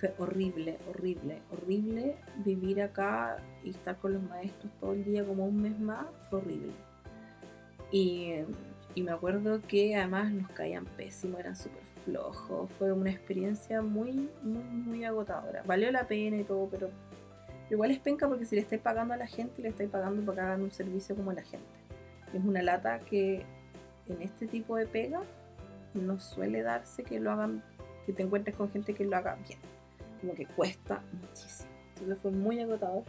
Fue 0.00 0.14
horrible, 0.16 0.78
horrible, 0.88 1.42
horrible 1.52 2.16
vivir 2.42 2.80
acá 2.80 3.36
y 3.62 3.70
estar 3.70 3.98
con 3.98 4.14
los 4.14 4.22
maestros 4.22 4.72
todo 4.80 4.94
el 4.94 5.04
día 5.04 5.24
como 5.26 5.44
un 5.44 5.60
mes 5.60 5.78
más. 5.78 6.06
Fue 6.30 6.38
horrible. 6.38 6.72
Y, 7.92 8.32
me 8.96 9.12
acuerdo 9.12 9.62
que 9.66 9.96
además 9.96 10.32
nos 10.32 10.50
caían 10.50 10.84
pésimo, 10.84 11.38
eran 11.38 11.56
súper 11.56 11.82
flojo. 12.04 12.68
Fue 12.78 12.92
una 12.92 13.10
experiencia 13.10 13.82
muy, 13.82 14.28
muy, 14.42 14.62
muy 14.62 15.04
agotadora. 15.04 15.62
Valió 15.64 15.90
la 15.90 16.06
pena 16.06 16.36
y 16.36 16.44
todo, 16.44 16.68
pero 16.70 16.90
igual 17.70 17.90
es 17.90 17.98
penca 17.98 18.26
porque 18.28 18.46
si 18.46 18.56
le 18.56 18.62
estáis 18.62 18.80
pagando 18.80 19.14
a 19.14 19.16
la 19.16 19.26
gente, 19.26 19.62
le 19.62 19.68
estáis 19.68 19.90
pagando 19.90 20.22
para 20.22 20.34
que 20.34 20.40
hagan 20.40 20.62
un 20.62 20.70
servicio 20.70 21.14
como 21.14 21.32
la 21.32 21.42
gente. 21.42 21.66
Es 22.34 22.44
una 22.44 22.62
lata 22.62 23.00
que 23.00 23.44
en 24.06 24.22
este 24.22 24.46
tipo 24.46 24.76
de 24.76 24.86
pega 24.86 25.20
no 25.94 26.18
suele 26.20 26.62
darse 26.62 27.02
que 27.02 27.20
lo 27.20 27.32
hagan, 27.32 27.62
que 28.06 28.12
te 28.12 28.22
encuentres 28.22 28.56
con 28.56 28.70
gente 28.70 28.94
que 28.94 29.04
lo 29.04 29.16
haga 29.16 29.36
bien. 29.46 29.58
Como 30.20 30.34
que 30.34 30.46
cuesta 30.46 31.02
muchísimo. 31.12 31.70
Entonces 31.94 32.18
fue 32.20 32.30
muy 32.30 32.60
agotador. 32.60 33.04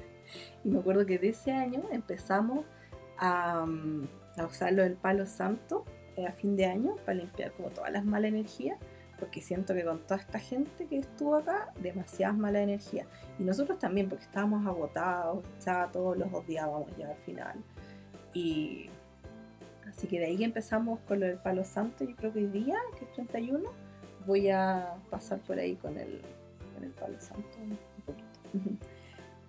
Y 0.63 0.69
me 0.69 0.79
acuerdo 0.79 1.05
que 1.05 1.17
de 1.17 1.29
ese 1.29 1.51
año 1.51 1.83
empezamos 1.91 2.65
a, 3.17 3.65
mm, 3.65 4.07
a 4.37 4.45
usar 4.45 4.73
lo 4.73 4.83
del 4.83 4.95
palo 4.95 5.25
santo 5.25 5.85
eh, 6.17 6.27
a 6.27 6.31
fin 6.31 6.55
de 6.55 6.65
año 6.65 6.95
para 7.05 7.13
limpiar 7.13 7.51
como 7.53 7.69
todas 7.69 7.91
las 7.91 8.03
malas 8.03 8.29
energías, 8.29 8.77
porque 9.19 9.41
siento 9.41 9.73
que 9.73 9.85
con 9.85 9.99
toda 9.99 10.19
esta 10.19 10.39
gente 10.39 10.87
que 10.87 10.97
estuvo 10.97 11.35
acá, 11.35 11.73
demasiadas 11.79 12.37
malas 12.37 12.63
energías. 12.63 13.07
Y 13.39 13.43
nosotros 13.43 13.79
también, 13.79 14.09
porque 14.09 14.25
estábamos 14.25 14.65
agotados, 14.65 15.45
todos 15.93 16.17
los 16.17 16.33
odiábamos 16.33 16.87
ya 16.97 17.09
al 17.09 17.17
final. 17.17 17.55
Y 18.33 18.89
así 19.87 20.07
que 20.07 20.19
de 20.19 20.25
ahí 20.25 20.43
empezamos 20.43 20.99
con 21.07 21.19
lo 21.19 21.27
del 21.27 21.37
palo 21.37 21.63
santo. 21.63 22.03
Yo 22.03 22.15
creo 22.15 22.33
que 22.33 22.39
hoy 22.39 22.47
día, 22.47 22.77
que 22.97 23.05
es 23.05 23.11
31, 23.13 23.69
voy 24.25 24.49
a 24.49 24.95
pasar 25.09 25.39
por 25.39 25.59
ahí 25.59 25.75
con 25.75 25.97
el, 25.97 26.21
el 26.83 26.91
palo 26.91 27.19
santo 27.19 27.57
un 27.59 27.77
poquito. 28.05 28.85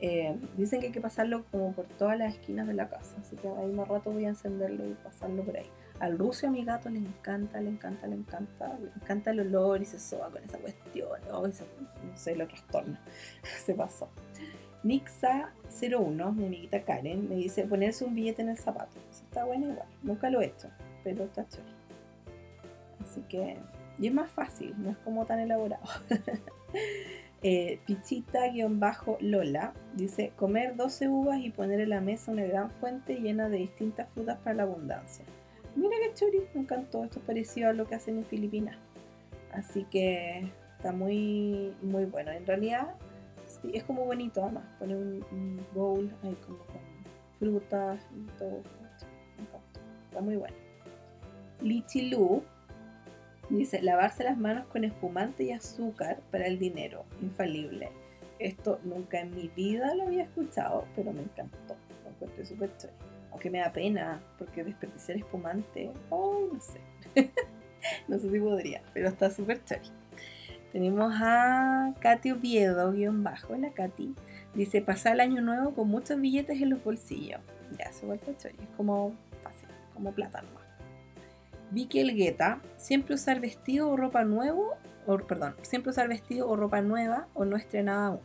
Eh, 0.04 0.36
dicen 0.56 0.80
que 0.80 0.86
hay 0.86 0.92
que 0.92 1.00
pasarlo 1.00 1.44
como 1.52 1.72
por 1.74 1.86
todas 1.86 2.18
las 2.18 2.34
esquinas 2.34 2.66
de 2.66 2.74
la 2.74 2.88
casa, 2.88 3.14
así 3.20 3.36
que 3.36 3.46
ahí 3.46 3.70
más 3.70 3.86
rato 3.86 4.10
voy 4.10 4.24
a 4.24 4.30
encenderlo 4.30 4.84
y 4.84 4.94
pasarlo 4.94 5.44
por 5.44 5.56
ahí. 5.56 5.70
Al 6.00 6.18
ruso 6.18 6.48
a 6.48 6.50
mi 6.50 6.64
gato 6.64 6.90
le 6.90 6.98
encanta, 6.98 7.60
le 7.60 7.70
encanta, 7.70 8.08
le 8.08 8.16
encanta, 8.16 8.76
le 8.80 8.90
encanta 9.00 9.30
el 9.30 9.38
olor 9.38 9.80
y 9.80 9.84
se 9.84 10.00
soba 10.00 10.28
con 10.30 10.42
esa 10.42 10.58
cuestión, 10.58 11.08
no 11.30 12.16
sé, 12.16 12.34
lo 12.34 12.48
trastorna, 12.48 13.00
se 13.64 13.74
pasó. 13.74 14.08
Nixa01, 14.82 16.32
mi 16.34 16.46
amiguita 16.46 16.82
Karen, 16.82 17.28
me 17.28 17.36
dice 17.36 17.62
ponerse 17.62 18.04
un 18.04 18.16
billete 18.16 18.42
en 18.42 18.48
el 18.48 18.58
zapato. 18.58 18.98
Eso 19.08 19.22
está 19.22 19.44
bueno 19.44 19.68
igual, 19.68 19.86
nunca 20.02 20.30
lo 20.30 20.40
he 20.40 20.46
hecho, 20.46 20.68
pero 21.04 21.22
está 21.22 21.46
chévere. 21.46 21.72
Así 23.00 23.22
que, 23.28 23.56
y 24.00 24.08
es 24.08 24.12
más 24.12 24.28
fácil, 24.28 24.74
no 24.78 24.90
es 24.90 24.96
como 24.98 25.24
tan 25.26 25.38
elaborado. 25.38 25.84
eh, 27.42 27.78
Pichita-Lola 27.86 29.72
dice 29.94 30.32
comer 30.36 30.76
12 30.76 31.08
uvas 31.08 31.40
y 31.40 31.50
poner 31.50 31.80
en 31.80 31.90
la 31.90 32.00
mesa 32.00 32.32
una 32.32 32.44
gran 32.44 32.70
fuente 32.70 33.16
llena 33.16 33.48
de 33.48 33.58
distintas 33.58 34.10
frutas 34.10 34.38
para 34.38 34.56
la 34.56 34.62
abundancia. 34.64 35.24
Mira 35.74 35.96
qué 36.02 36.12
churi, 36.14 36.42
me 36.54 36.62
encantó. 36.62 37.04
Esto 37.04 37.18
es 37.18 37.24
parecido 37.24 37.70
a 37.70 37.72
lo 37.72 37.86
que 37.86 37.94
hacen 37.94 38.18
en 38.18 38.24
Filipinas. 38.24 38.76
Así 39.52 39.84
que 39.84 40.50
está 40.76 40.92
muy, 40.92 41.74
muy 41.82 42.04
bueno. 42.04 42.30
En 42.30 42.46
realidad, 42.46 42.94
es 43.72 43.84
como 43.84 44.04
bonito 44.04 44.42
además. 44.42 44.64
Poner 44.78 44.96
un, 44.96 45.64
bowl 45.74 46.10
ahí 46.22 46.36
como 46.46 46.58
con 46.58 46.80
frutas 47.38 48.00
y 48.14 48.38
todo. 48.38 48.62
Está 50.08 50.20
muy 50.20 50.36
bueno. 50.36 50.54
Lichilu 51.60 52.42
dice: 53.59 53.82
lavarse 53.82 54.24
las 54.24 54.38
manos 54.38 54.66
con 54.66 54.84
espumante 54.84 55.44
y 55.44 55.53
azúcar 55.53 56.20
para 56.30 56.46
el 56.46 56.59
dinero. 56.59 57.05
Infalible. 57.20 57.90
Esto 58.38 58.80
nunca 58.84 59.20
en 59.20 59.34
mi 59.34 59.48
vida 59.48 59.94
lo 59.94 60.05
había 60.05 60.24
escuchado, 60.24 60.86
pero 60.96 61.12
me 61.12 61.22
encantó. 61.22 61.76
Lo 62.05 62.11
encontré 62.11 62.44
súper 62.44 62.76
chévere 62.76 63.12
aunque 63.32 63.50
me 63.50 63.59
da 63.59 63.72
pena, 63.72 64.20
porque 64.38 64.62
desperdiciar 64.62 65.16
espumante, 65.16 65.90
oh, 66.11 66.48
no 66.53 66.61
sé. 66.61 66.80
no 68.09 68.18
sé 68.18 68.30
si 68.30 68.38
podría, 68.38 68.82
pero 68.92 69.09
está 69.09 69.30
súper 69.30 69.64
chévere. 69.64 69.88
Tenemos 70.70 71.12
a 71.16 71.94
Katy 72.00 72.32
Oviedo, 72.32 72.92
guion 72.92 73.24
bajo, 73.24 73.57
la 73.57 73.70
Katy. 73.70 74.14
Dice, 74.55 74.80
pasar 74.82 75.14
el 75.14 75.20
año 75.20 75.40
nuevo 75.40 75.74
con 75.74 75.88
muchos 75.88 76.20
billetes 76.20 76.61
en 76.61 76.70
los 76.70 76.84
bolsillos. 76.84 77.40
Ya, 77.78 77.86
eso 77.86 78.07
vuelve 78.07 78.36
chévere, 78.36 78.62
es 78.62 78.68
como 78.76 79.14
fácil, 79.42 79.68
como 79.94 80.12
plata 80.12 80.42
nomás. 80.42 80.61
Vicky 81.72 82.00
Elgueta, 82.00 82.60
siempre 82.76 83.14
usar 83.14 83.40
vestido 83.40 83.88
o 83.88 83.96
ropa 83.96 84.24
nuevo, 84.24 84.76
o 85.06 85.16
perdón, 85.16 85.56
siempre 85.62 85.90
usar 85.90 86.06
vestido 86.06 86.48
o 86.48 86.54
ropa 86.54 86.82
nueva 86.82 87.28
o 87.34 87.46
no 87.46 87.56
estrenada 87.56 88.08
aún. 88.08 88.20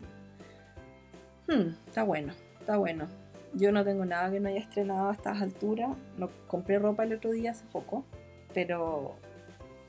Hmm, 1.47 1.73
está 1.87 2.03
bueno, 2.03 2.33
está 2.59 2.75
bueno. 2.75 3.07
Yo 3.53 3.71
no 3.71 3.85
tengo 3.85 4.03
nada 4.03 4.29
que 4.29 4.41
no 4.41 4.49
haya 4.49 4.59
estrenado 4.59 5.09
a 5.09 5.13
estas 5.13 5.41
alturas. 5.41 5.95
No 6.17 6.29
compré 6.47 6.77
ropa 6.77 7.05
el 7.05 7.13
otro 7.13 7.31
día 7.31 7.51
hace 7.51 7.65
poco, 7.71 8.03
pero, 8.53 9.15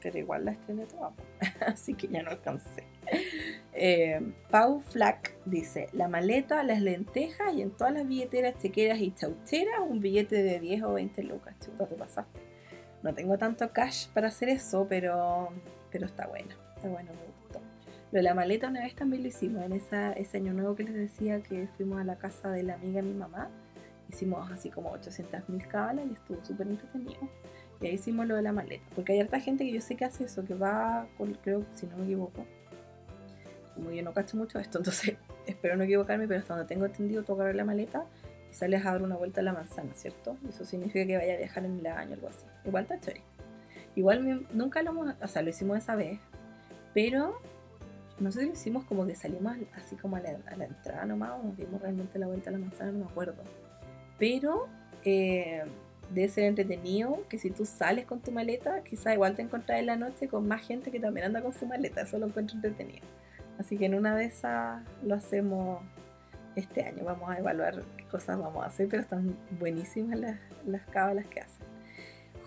pero 0.00 0.18
igual 0.18 0.44
la 0.44 0.52
estrené 0.52 0.86
toda. 0.86 1.12
Así 1.66 1.94
que 1.94 2.06
ya 2.06 2.22
no 2.22 2.30
alcancé. 2.30 2.84
Eh, 3.72 4.20
Pau 4.50 4.80
Flack 4.82 5.34
dice: 5.44 5.88
La 5.92 6.06
maleta, 6.06 6.62
las 6.62 6.80
lentejas 6.80 7.52
y 7.54 7.62
en 7.62 7.72
todas 7.72 7.92
las 7.92 8.06
billeteras, 8.06 8.56
chequeras 8.62 9.00
y 9.00 9.10
chaucheras, 9.10 9.80
un 9.80 9.98
billete 9.98 10.44
de 10.44 10.60
10 10.60 10.84
o 10.84 10.92
20 10.94 11.24
lucas. 11.24 11.56
Chuta, 11.58 11.86
te 11.86 11.96
pasaste. 11.96 12.47
No 13.02 13.14
tengo 13.14 13.38
tanto 13.38 13.70
cash 13.72 14.08
para 14.08 14.28
hacer 14.28 14.48
eso, 14.48 14.86
pero, 14.88 15.50
pero 15.90 16.06
está 16.06 16.26
bueno. 16.26 16.50
Está 16.76 16.88
bueno, 16.88 17.10
me 17.12 17.26
gustó. 17.42 17.60
Lo 18.10 18.16
de 18.16 18.22
la 18.22 18.34
maleta 18.34 18.68
una 18.68 18.80
vez 18.80 18.94
también 18.94 19.22
lo 19.22 19.28
hicimos, 19.28 19.62
en 19.64 19.72
esa, 19.72 20.12
ese 20.12 20.38
año 20.38 20.52
nuevo 20.52 20.74
que 20.74 20.84
les 20.84 20.94
decía 20.94 21.42
que 21.42 21.68
fuimos 21.76 22.00
a 22.00 22.04
la 22.04 22.16
casa 22.16 22.50
de 22.50 22.62
la 22.62 22.74
amiga 22.74 23.02
de 23.02 23.08
mi 23.08 23.14
mamá. 23.14 23.48
Hicimos 24.08 24.50
así 24.50 24.70
como 24.70 24.90
800 24.90 25.48
mil 25.48 25.66
cábalas 25.66 26.06
y 26.08 26.14
estuvo 26.14 26.42
súper 26.44 26.66
entretenido. 26.66 27.20
Y 27.80 27.86
ahí 27.86 27.94
hicimos 27.94 28.26
lo 28.26 28.34
de 28.34 28.42
la 28.42 28.52
maleta. 28.52 28.84
Porque 28.94 29.12
hay 29.12 29.20
harta 29.20 29.38
gente 29.38 29.64
que 29.64 29.72
yo 29.72 29.80
sé 29.80 29.94
que 29.96 30.04
hace 30.04 30.24
eso, 30.24 30.44
que 30.44 30.54
va, 30.54 31.06
con, 31.16 31.34
creo, 31.34 31.64
si 31.74 31.86
no 31.86 31.98
me 31.98 32.04
equivoco. 32.04 32.44
Como 33.74 33.92
yo 33.92 34.02
no 34.02 34.12
cacho 34.12 34.36
mucho 34.36 34.58
esto, 34.58 34.78
entonces 34.78 35.16
espero 35.46 35.76
no 35.76 35.84
equivocarme, 35.84 36.26
pero 36.26 36.40
hasta 36.40 36.54
donde 36.54 36.68
tengo 36.68 36.86
entendido, 36.86 37.22
tocar 37.22 37.54
la 37.54 37.64
maleta 37.64 38.04
sales 38.50 38.84
a 38.84 38.92
dar 38.92 39.02
una 39.02 39.16
vuelta 39.16 39.40
a 39.40 39.44
la 39.44 39.52
manzana, 39.52 39.94
¿cierto? 39.94 40.36
Eso 40.48 40.64
significa 40.64 41.06
que 41.06 41.16
vaya 41.16 41.34
a 41.34 41.36
viajar 41.36 41.64
en 41.64 41.78
el 41.78 41.86
año 41.86 42.10
o 42.10 42.14
algo 42.14 42.28
así. 42.28 42.44
Igual 42.64 42.84
está 42.84 43.00
chévere. 43.00 43.22
Igual 43.96 44.46
nunca 44.52 44.82
lo 44.82 44.90
hemos, 44.90 45.14
o 45.20 45.28
sea, 45.28 45.42
lo 45.42 45.50
hicimos 45.50 45.78
esa 45.78 45.96
vez, 45.96 46.18
pero 46.94 47.40
no 48.20 48.30
sé 48.32 48.40
si 48.40 48.46
lo 48.46 48.52
hicimos 48.52 48.84
como 48.84 49.06
que 49.06 49.14
salimos 49.14 49.56
así 49.74 49.96
como 49.96 50.16
a 50.16 50.20
la, 50.20 50.30
entrada 50.30 51.04
nomás 51.04 51.32
o 51.40 51.42
nos 51.42 51.56
dimos 51.56 51.80
realmente 51.80 52.18
la 52.18 52.26
vuelta 52.26 52.50
a 52.50 52.52
la 52.52 52.58
manzana, 52.58 52.92
no 52.92 52.98
me 53.00 53.04
acuerdo. 53.04 53.42
Pero 54.18 54.68
eh, 55.04 55.64
debe 56.12 56.28
ser 56.28 56.44
entretenido 56.44 57.24
que 57.28 57.38
si 57.38 57.50
tú 57.50 57.64
sales 57.64 58.06
con 58.06 58.20
tu 58.20 58.30
maleta, 58.30 58.82
quizá 58.82 59.14
igual 59.14 59.34
te 59.34 59.42
encontrás 59.42 59.80
en 59.80 59.86
la 59.86 59.96
noche 59.96 60.28
con 60.28 60.46
más 60.46 60.66
gente 60.66 60.90
que 60.90 61.00
también 61.00 61.26
anda 61.26 61.42
con 61.42 61.52
su 61.52 61.66
maleta, 61.66 62.02
eso 62.02 62.18
lo 62.18 62.26
encuentro 62.26 62.56
entretenido. 62.56 63.06
Así 63.58 63.76
que 63.76 63.86
en 63.86 63.94
una 63.94 64.16
de 64.16 64.26
esas 64.26 64.82
lo 65.02 65.14
hacemos 65.14 65.82
este 66.58 66.84
año. 66.84 67.04
Vamos 67.04 67.30
a 67.30 67.38
evaluar 67.38 67.82
qué 67.96 68.04
cosas 68.04 68.38
vamos 68.38 68.64
a 68.64 68.66
hacer, 68.66 68.88
pero 68.88 69.02
están 69.02 69.36
buenísimas 69.58 70.18
las, 70.18 70.38
las 70.66 70.82
cábalas 70.86 71.26
que 71.26 71.40
hacen. 71.40 71.66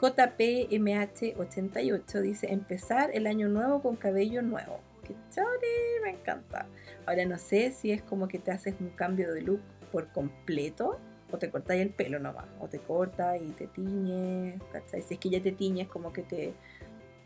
JPMH88 0.02 2.22
dice, 2.22 2.52
empezar 2.52 3.12
el 3.14 3.28
año 3.28 3.48
nuevo 3.50 3.82
con 3.82 3.96
cabello 3.96 4.42
nuevo. 4.42 4.80
¡Qué 5.04 5.16
chori! 5.34 6.02
Me 6.04 6.10
encanta. 6.12 6.68
Ahora 7.06 7.24
no 7.26 7.38
sé 7.38 7.72
si 7.72 7.92
es 7.92 8.02
como 8.02 8.28
que 8.28 8.40
te 8.40 8.50
haces 8.52 8.74
un 8.80 8.90
cambio 8.90 9.32
de 9.32 9.42
look 9.42 9.62
por 9.92 10.12
completo 10.12 11.00
o 11.32 11.38
te 11.38 11.52
cortas 11.52 11.78
el 11.78 11.92
pelo 11.92 12.18
nomás. 12.20 12.46
O 12.60 12.68
te 12.68 12.80
cortas 12.80 13.40
y 13.42 13.52
te 13.52 13.68
tiñes, 13.68 14.60
¿cachai? 14.72 15.04
Si 15.04 15.14
es 15.14 15.20
que 15.20 15.30
ya 15.30 15.40
te 15.42 15.52
tiñes, 15.52 15.88
como 15.88 16.12
que 16.12 16.24
te, 16.24 16.56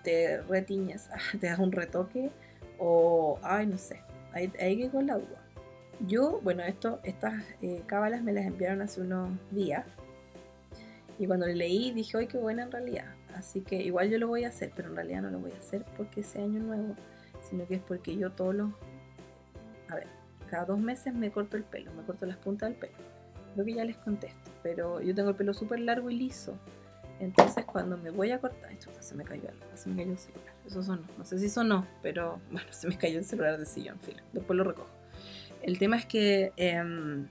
te 0.03 0.41
retiñes, 0.41 1.09
te 1.39 1.47
das 1.47 1.59
un 1.59 1.71
retoque. 1.71 2.29
O, 2.77 3.39
ay, 3.41 3.67
no 3.67 3.77
sé. 3.77 4.01
Ahí, 4.33 4.51
ahí 4.59 4.89
con 4.89 5.07
la 5.07 5.15
duda. 5.15 5.44
Yo, 6.01 6.39
bueno, 6.41 6.63
esto, 6.63 6.99
estas 7.03 7.43
eh, 7.61 7.83
cábalas 7.85 8.21
me 8.21 8.33
las 8.33 8.45
enviaron 8.45 8.81
hace 8.81 9.01
unos 9.01 9.29
días 9.51 9.85
y 11.17 11.27
cuando 11.27 11.45
le 11.47 11.55
leí 11.55 11.91
dije, 11.91 12.17
¡ay, 12.17 12.27
qué 12.27 12.37
buena 12.37 12.63
en 12.63 12.71
realidad! 12.71 13.15
Así 13.33 13.61
que 13.61 13.75
igual 13.75 14.09
yo 14.09 14.17
lo 14.17 14.27
voy 14.27 14.43
a 14.43 14.49
hacer, 14.49 14.71
pero 14.75 14.89
en 14.89 14.95
realidad 14.95 15.21
no 15.21 15.29
lo 15.29 15.39
voy 15.39 15.51
a 15.51 15.57
hacer 15.57 15.85
porque 15.97 16.23
sea 16.23 16.43
año 16.43 16.59
nuevo, 16.59 16.95
sino 17.41 17.65
que 17.67 17.75
es 17.75 17.81
porque 17.81 18.15
yo 18.15 18.31
todos 18.31 18.55
los... 18.55 18.71
A 19.89 19.95
ver, 19.95 20.07
cada 20.49 20.65
dos 20.65 20.79
meses 20.79 21.13
me 21.13 21.31
corto 21.31 21.57
el 21.57 21.63
pelo, 21.63 21.93
me 21.93 22.03
corto 22.03 22.25
las 22.25 22.37
puntas 22.37 22.69
del 22.69 22.77
pelo. 22.77 22.93
Creo 23.53 23.65
que 23.65 23.73
ya 23.73 23.85
les 23.85 23.97
contesto, 23.97 24.51
pero 24.63 25.01
yo 25.01 25.15
tengo 25.15 25.29
el 25.29 25.35
pelo 25.35 25.53
súper 25.53 25.79
largo 25.79 26.09
y 26.09 26.17
liso. 26.17 26.57
Entonces 27.19 27.63
cuando 27.65 27.97
me 27.97 28.09
voy 28.09 28.31
a 28.31 28.39
cortar, 28.39 28.71
esto 28.71 28.89
se 28.99 29.15
me 29.15 29.23
cayó 29.23 29.49
se 29.75 29.89
me 29.89 29.95
cayó 29.95 30.11
el 30.11 30.17
celular. 30.17 30.53
Eso 30.65 30.83
sonó, 30.83 31.03
no 31.17 31.23
sé 31.23 31.39
si 31.39 31.49
sonó, 31.49 31.87
pero 32.01 32.39
bueno, 32.51 32.67
se 32.71 32.87
me 32.87 32.97
cayó 32.97 33.19
el 33.19 33.25
celular 33.25 33.57
de 33.57 33.65
sillón, 33.65 33.99
filo. 33.99 34.21
Después 34.33 34.57
lo 34.57 34.65
recojo. 34.65 34.89
El 35.65 35.79
tema 35.79 35.97
es 35.97 36.05
que... 36.05 36.53
Eh, 36.57 37.25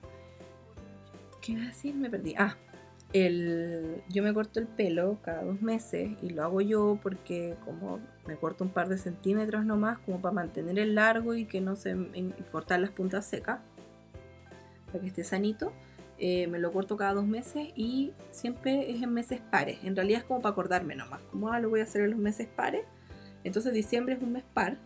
¿Qué 1.40 1.52
iba 1.52 1.62
a 1.62 1.66
decir? 1.66 1.94
Me 1.94 2.10
perdí. 2.10 2.34
Ah, 2.36 2.56
el, 3.14 4.02
yo 4.08 4.24
me 4.24 4.34
corto 4.34 4.58
el 4.58 4.66
pelo 4.66 5.18
cada 5.22 5.44
dos 5.44 5.62
meses 5.62 6.10
y 6.20 6.30
lo 6.30 6.42
hago 6.42 6.60
yo 6.60 6.98
porque 7.00 7.54
como 7.64 8.00
me 8.26 8.34
corto 8.34 8.64
un 8.64 8.70
par 8.70 8.88
de 8.88 8.98
centímetros 8.98 9.64
nomás 9.64 10.00
como 10.00 10.20
para 10.20 10.34
mantener 10.34 10.80
el 10.80 10.96
largo 10.96 11.34
y 11.34 11.44
que 11.44 11.60
no 11.60 11.76
se 11.76 11.96
cortar 12.50 12.80
las 12.80 12.90
puntas 12.90 13.24
secas 13.24 13.60
para 14.86 14.98
que 15.00 15.06
esté 15.06 15.22
sanito 15.22 15.72
eh, 16.18 16.48
me 16.48 16.58
lo 16.58 16.72
corto 16.72 16.96
cada 16.96 17.14
dos 17.14 17.26
meses 17.26 17.68
y 17.76 18.10
siempre 18.32 18.90
es 18.90 19.00
en 19.00 19.12
meses 19.12 19.40
pares 19.48 19.78
en 19.84 19.94
realidad 19.94 20.22
es 20.22 20.24
como 20.24 20.42
para 20.42 20.52
acordarme 20.52 20.96
nomás 20.96 21.20
como 21.30 21.52
ah, 21.52 21.60
lo 21.60 21.70
voy 21.70 21.80
a 21.80 21.84
hacer 21.84 22.02
en 22.02 22.10
los 22.10 22.18
meses 22.18 22.48
pares 22.48 22.82
entonces 23.44 23.72
diciembre 23.72 24.14
es 24.14 24.22
un 24.22 24.32
mes 24.32 24.44
par 24.54 24.76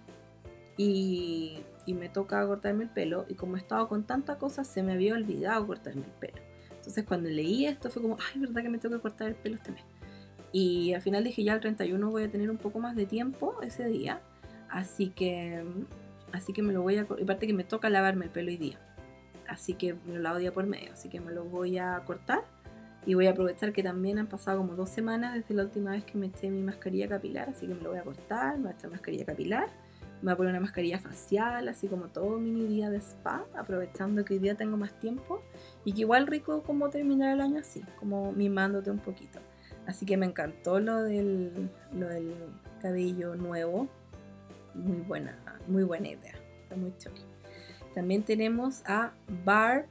y, 0.76 1.60
y 1.88 1.94
me 1.94 2.08
toca 2.08 2.46
cortarme 2.46 2.84
el 2.84 2.90
pelo 2.90 3.24
y 3.28 3.34
como 3.34 3.56
he 3.56 3.58
estado 3.58 3.88
con 3.88 4.04
tanta 4.04 4.36
cosa 4.36 4.62
se 4.62 4.82
me 4.82 4.92
había 4.92 5.14
olvidado 5.14 5.66
cortarme 5.66 6.04
el 6.04 6.12
pelo 6.12 6.48
entonces 6.88 7.04
cuando 7.04 7.28
leí 7.28 7.66
esto 7.66 7.90
fue 7.90 8.00
como, 8.00 8.16
ay, 8.16 8.40
verdad 8.40 8.62
que 8.62 8.70
me 8.70 8.78
tengo 8.78 8.96
que 8.96 9.02
cortar 9.02 9.28
el 9.28 9.34
pelo 9.34 9.56
este 9.56 9.72
mes. 9.72 9.82
Y 10.52 10.94
al 10.94 11.02
final 11.02 11.22
dije, 11.22 11.44
ya 11.44 11.52
el 11.52 11.60
31 11.60 12.10
voy 12.10 12.22
a 12.22 12.30
tener 12.30 12.50
un 12.50 12.56
poco 12.56 12.78
más 12.78 12.96
de 12.96 13.04
tiempo 13.04 13.60
ese 13.60 13.86
día. 13.88 14.22
Así 14.70 15.10
que, 15.10 15.64
así 16.32 16.54
que 16.54 16.62
me 16.62 16.72
lo 16.72 16.80
voy 16.80 16.96
a... 16.96 17.06
Y 17.18 17.24
aparte 17.24 17.46
que 17.46 17.52
me 17.52 17.64
toca 17.64 17.90
lavarme 17.90 18.24
el 18.24 18.30
pelo 18.30 18.48
hoy 18.48 18.56
día. 18.56 18.78
Así 19.46 19.74
que 19.74 19.96
me 20.06 20.14
lo 20.14 20.20
lavo 20.20 20.38
día 20.38 20.54
por 20.54 20.66
medio. 20.66 20.90
Así 20.94 21.10
que 21.10 21.20
me 21.20 21.30
lo 21.30 21.44
voy 21.44 21.76
a 21.76 22.02
cortar. 22.06 22.42
Y 23.04 23.12
voy 23.12 23.26
a 23.26 23.32
aprovechar 23.32 23.74
que 23.74 23.82
también 23.82 24.18
han 24.18 24.26
pasado 24.26 24.56
como 24.56 24.74
dos 24.74 24.88
semanas 24.88 25.34
desde 25.34 25.54
la 25.54 25.64
última 25.64 25.90
vez 25.90 26.04
que 26.04 26.16
me 26.16 26.28
eché 26.28 26.48
mi 26.48 26.62
mascarilla 26.62 27.06
capilar. 27.06 27.50
Así 27.50 27.66
que 27.66 27.74
me 27.74 27.82
lo 27.82 27.90
voy 27.90 27.98
a 27.98 28.02
cortar, 28.02 28.56
me 28.56 28.62
voy 28.62 28.72
a 28.72 28.74
echar 28.76 28.90
mascarilla 28.90 29.26
capilar 29.26 29.68
me 30.20 30.26
voy 30.26 30.32
a 30.32 30.36
poner 30.36 30.50
una 30.50 30.60
mascarilla 30.60 30.98
facial, 30.98 31.68
así 31.68 31.86
como 31.86 32.08
todo 32.08 32.38
mini 32.38 32.66
día 32.66 32.90
de 32.90 32.98
spa, 32.98 33.44
aprovechando 33.56 34.24
que 34.24 34.34
hoy 34.34 34.40
día 34.40 34.56
tengo 34.56 34.76
más 34.76 34.92
tiempo 34.98 35.40
y 35.84 35.92
que 35.92 36.00
igual 36.00 36.26
rico 36.26 36.62
como 36.62 36.90
terminar 36.90 37.34
el 37.34 37.40
año 37.40 37.60
así, 37.60 37.84
como 38.00 38.32
mimándote 38.32 38.90
un 38.90 38.98
poquito. 38.98 39.38
Así 39.86 40.04
que 40.06 40.16
me 40.16 40.26
encantó 40.26 40.80
lo 40.80 41.02
del, 41.02 41.70
lo 41.94 42.08
del 42.08 42.34
cabello 42.82 43.36
nuevo, 43.36 43.88
muy 44.74 44.96
buena, 45.02 45.38
muy 45.68 45.84
buena 45.84 46.08
idea, 46.08 46.34
está 46.62 46.74
muy 46.76 46.92
chulo. 46.98 47.16
También 47.94 48.24
tenemos 48.24 48.82
a 48.86 49.12
Barb, 49.44 49.86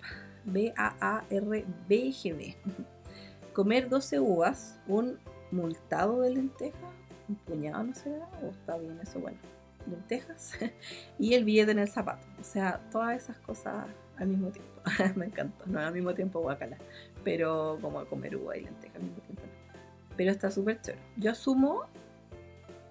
B-A-A-R-B-G-B. 0.46 1.66
Comer 3.54 3.90
12 3.90 4.20
uvas, 4.20 4.78
un 4.88 5.18
multado 5.52 6.22
de 6.22 6.32
lenteja, 6.32 6.78
un 7.28 7.36
puñado, 7.38 7.84
no 7.84 7.96
sé, 7.96 8.10
o 8.44 8.50
está 8.50 8.78
bien 8.78 9.00
eso, 9.02 9.20
bueno 9.20 9.57
lentejas 9.88 10.54
y 11.20 11.34
el 11.34 11.44
billete 11.44 11.72
en 11.72 11.80
el 11.80 11.88
zapato. 11.88 12.26
O 12.40 12.44
sea, 12.44 12.82
todas 12.92 13.18
esas 13.18 13.38
cosas 13.40 13.86
al 14.18 14.28
mismo 14.28 14.50
tiempo. 14.52 14.72
Me 15.16 15.26
encantó. 15.26 15.66
No 15.68 15.80
al 15.80 15.94
mismo 15.94 16.14
tiempo 16.14 16.40
guacala, 16.40 16.78
pero 17.24 17.78
como 17.82 18.06
comer 18.06 18.36
uva 18.36 18.58
y 18.58 18.64
lentejas 18.64 18.96
al 18.98 19.04
mismo 19.04 19.22
tiempo. 19.22 19.44
Pero 20.16 20.32
está 20.32 20.50
súper 20.50 20.82
chévere. 20.82 21.04
Yo 21.18 21.32
asumo, 21.32 21.86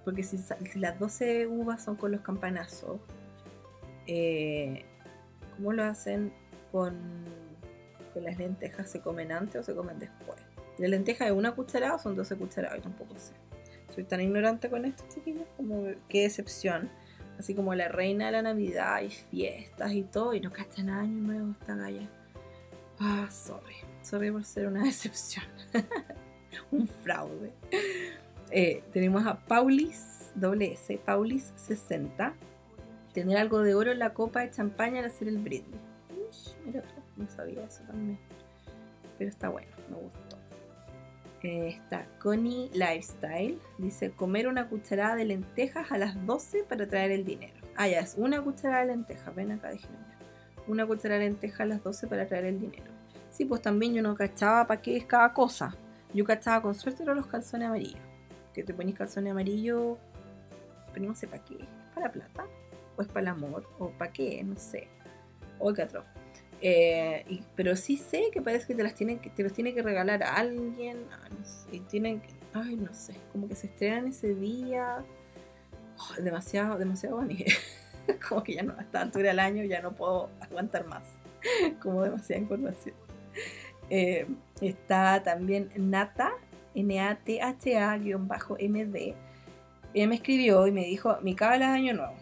porque 0.05 0.23
si, 0.23 0.39
las 0.79 0.99
12 0.99 1.49
uvas 1.49 1.83
son 1.83 1.97
con 1.97 2.13
los 2.13 2.21
campanazos, 2.21 3.01
eh, 4.07 4.85
¿cómo 5.57 5.73
lo 5.73 5.85
hacen 5.85 6.33
con, 6.71 6.97
las 8.15 8.39
lentejas? 8.39 8.89
¿Se 8.89 9.01
comen 9.01 9.33
antes 9.33 9.61
o 9.61 9.63
se 9.65 9.75
comen 9.75 9.99
después? 9.99 10.39
¿La 10.79 10.89
lenteja 10.89 11.27
es 11.27 11.33
una 11.33 11.53
cucharada 11.53 11.97
o 11.97 11.99
son 11.99 12.15
12 12.15 12.37
cucharadas? 12.37 12.81
Tampoco 12.83 13.19
sé 13.19 13.33
soy 13.95 14.05
tan 14.05 14.21
ignorante 14.21 14.69
con 14.69 14.85
esto, 14.85 15.05
chiquillos, 15.13 15.47
como 15.57 15.85
qué 16.09 16.23
decepción. 16.23 16.91
Así 17.39 17.55
como 17.55 17.75
la 17.75 17.89
reina 17.89 18.27
de 18.27 18.33
la 18.33 18.43
Navidad 18.43 19.03
y 19.03 19.11
fiestas 19.11 19.93
y 19.93 20.03
todo, 20.03 20.35
y 20.35 20.41
no 20.41 20.51
cachan 20.51 20.89
año 20.89 21.21
nuevo 21.21 21.53
esta 21.61 21.75
galla. 21.75 22.09
Ah, 22.99 23.29
sorry. 23.31 23.77
Sorry 24.03 24.31
por 24.31 24.45
ser 24.45 24.67
una 24.69 24.83
decepción. 24.85 25.45
Un 26.71 26.89
fraude. 26.89 27.53
Eh, 28.51 28.83
tenemos 28.93 29.27
a 29.27 29.39
Paulis, 29.39 30.31
doble 30.35 30.73
S, 30.73 30.99
Paulis 31.05 31.53
60. 31.57 32.35
Tener 33.13 33.37
algo 33.37 33.61
de 33.63 33.75
oro 33.75 33.93
en 33.93 33.99
la 33.99 34.15
copa 34.15 34.41
de 34.41 34.51
champaña 34.51 35.01
al 35.01 35.07
hacer 35.07 35.29
el 35.29 35.39
brindis. 35.39 35.81
mira, 36.65 36.83
no 37.17 37.29
sabía 37.29 37.65
eso 37.65 37.83
también. 37.85 38.19
Pero 39.19 39.31
está 39.31 39.49
bueno, 39.49 39.69
me 39.91 39.97
gusta 39.97 40.26
está 41.43 42.07
Connie 42.19 42.71
Lifestyle. 42.73 43.59
Dice 43.79 44.11
comer 44.11 44.49
una 44.49 44.69
cucharada 44.69 45.17
de 45.17 45.25
lentejas 45.25 45.93
a 45.93 45.99
las 45.99 46.27
12 46.27 46.65
para 46.65 46.87
traer 46.87 47.11
el 47.11 47.25
dinero. 47.25 47.55
Ah, 47.77 47.89
ya 47.89 48.01
es 48.01 48.15
una 48.17 48.43
cucharada 48.43 48.81
de 48.81 48.87
lentejas. 48.89 49.35
Ven 49.35 49.53
acá, 49.53 49.71
déjenme. 49.71 49.97
Una 50.67 50.87
cucharada 50.87 51.21
de 51.21 51.27
lentejas 51.27 51.61
a 51.61 51.67
las 51.67 51.83
12 51.83 52.07
para 52.07 52.27
traer 52.27 52.47
el 52.47 52.61
dinero. 52.61 52.91
Sí, 53.31 53.45
pues 53.45 53.63
también 53.63 53.95
yo 53.95 54.03
no 54.03 54.15
cachaba 54.15 54.67
para 54.67 54.81
qué 54.81 54.97
es 54.97 55.05
cada 55.05 55.33
cosa. 55.33 55.77
Yo 56.15 56.25
cachaba 56.25 56.63
con 56.63 56.75
suerte 56.75 57.05
los 57.05 57.27
calzones 57.27 57.69
amarillos. 57.69 58.01
Que 58.55 58.63
te 58.63 58.73
pones 58.73 58.95
calzones 58.95 59.31
amarillos, 59.31 59.99
pero 60.93 61.07
no 61.07 61.15
sé 61.15 61.27
para 61.27 61.45
qué. 61.45 61.57
¿Es 61.57 61.95
para 61.95 62.11
plata? 62.11 62.47
¿O 62.97 63.03
es 63.03 63.09
para 63.09 63.21
el 63.21 63.29
amor? 63.29 63.69
¿O 63.79 63.91
para 63.91 64.13
qué? 64.13 64.43
No 64.43 64.57
sé. 64.57 64.89
O 65.59 65.73
qué 65.73 65.83
otro. 65.83 66.05
Eh, 66.63 67.41
pero 67.55 67.77
sí 67.77 67.97
sé 67.97 68.31
que 68.33 68.41
parece 68.41 68.67
que 68.67 68.75
te, 68.75 68.83
las 68.83 68.95
tienen, 68.95 69.19
que 69.19 69.31
te 69.31 69.43
los 69.43 69.53
tiene 69.53 69.75
que 69.75 69.83
regalar 69.83 70.23
a 70.23 70.37
alguien. 70.37 71.05
Ah, 71.13 71.29
y 71.71 71.81
tienen 71.81 72.21
que, 72.21 72.31
ay, 72.55 72.77
no 72.77 72.93
sé, 72.95 73.15
como 73.33 73.49
que 73.49 73.55
se 73.55 73.67
estrenan 73.67 74.07
ese 74.09 74.35
día. 74.35 75.05
Demasiado, 76.23 76.79
demasiado 76.79 77.17
bonito. 77.17 77.53
como 78.29 78.43
que 78.43 78.55
ya 78.55 78.63
no, 78.63 78.75
a 78.79 78.83
esta 78.83 79.01
altura 79.03 79.31
del 79.31 79.41
año 79.41 79.65
ya 79.65 79.81
no 79.83 79.93
puedo 79.93 80.31
aguantar 80.41 80.87
más. 80.87 81.05
como 81.83 82.03
demasiada 82.03 82.43
información. 82.43 82.95
Eh, 83.91 84.27
está 84.61 85.23
también 85.23 85.71
Nata, 85.77 86.33
N-A-T-H-A-MD. 86.75 88.17
Ella 89.95 90.09
me 90.09 90.15
escribió 90.15 90.67
y 90.67 90.73
me 90.73 90.85
dijo: 90.85 91.19
Mi 91.23 91.35
cábala 91.35 91.69
de 91.69 91.75
año 91.75 91.95
nuevo. 91.95 92.15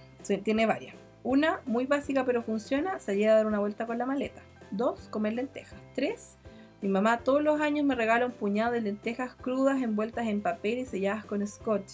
Tiene 0.42 0.66
varias. 0.66 1.03
Una, 1.24 1.60
muy 1.64 1.86
básica 1.86 2.24
pero 2.24 2.42
funciona, 2.42 3.00
salir 3.00 3.28
a 3.28 3.34
dar 3.34 3.46
una 3.46 3.58
vuelta 3.58 3.86
con 3.86 3.98
la 3.98 4.06
maleta. 4.06 4.42
Dos, 4.70 5.08
comer 5.08 5.32
lentejas. 5.32 5.80
Tres, 5.94 6.36
mi 6.82 6.90
mamá 6.90 7.20
todos 7.20 7.42
los 7.42 7.62
años 7.62 7.86
me 7.86 7.94
regala 7.94 8.26
un 8.26 8.32
puñado 8.32 8.72
de 8.72 8.82
lentejas 8.82 9.34
crudas 9.34 9.82
envueltas 9.82 10.26
en 10.26 10.42
papel 10.42 10.80
y 10.80 10.84
selladas 10.84 11.24
con 11.24 11.44
scotch. 11.46 11.92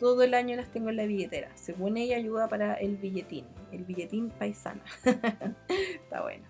Todo 0.00 0.24
el 0.24 0.34
año 0.34 0.56
las 0.56 0.68
tengo 0.68 0.90
en 0.90 0.96
la 0.96 1.06
billetera. 1.06 1.48
Según 1.54 1.96
ella, 1.96 2.16
ayuda 2.16 2.48
para 2.48 2.74
el 2.74 2.96
billetín. 2.96 3.44
El 3.70 3.84
billetín 3.84 4.30
paisana. 4.30 4.82
Está 5.68 6.22
bueno. 6.22 6.44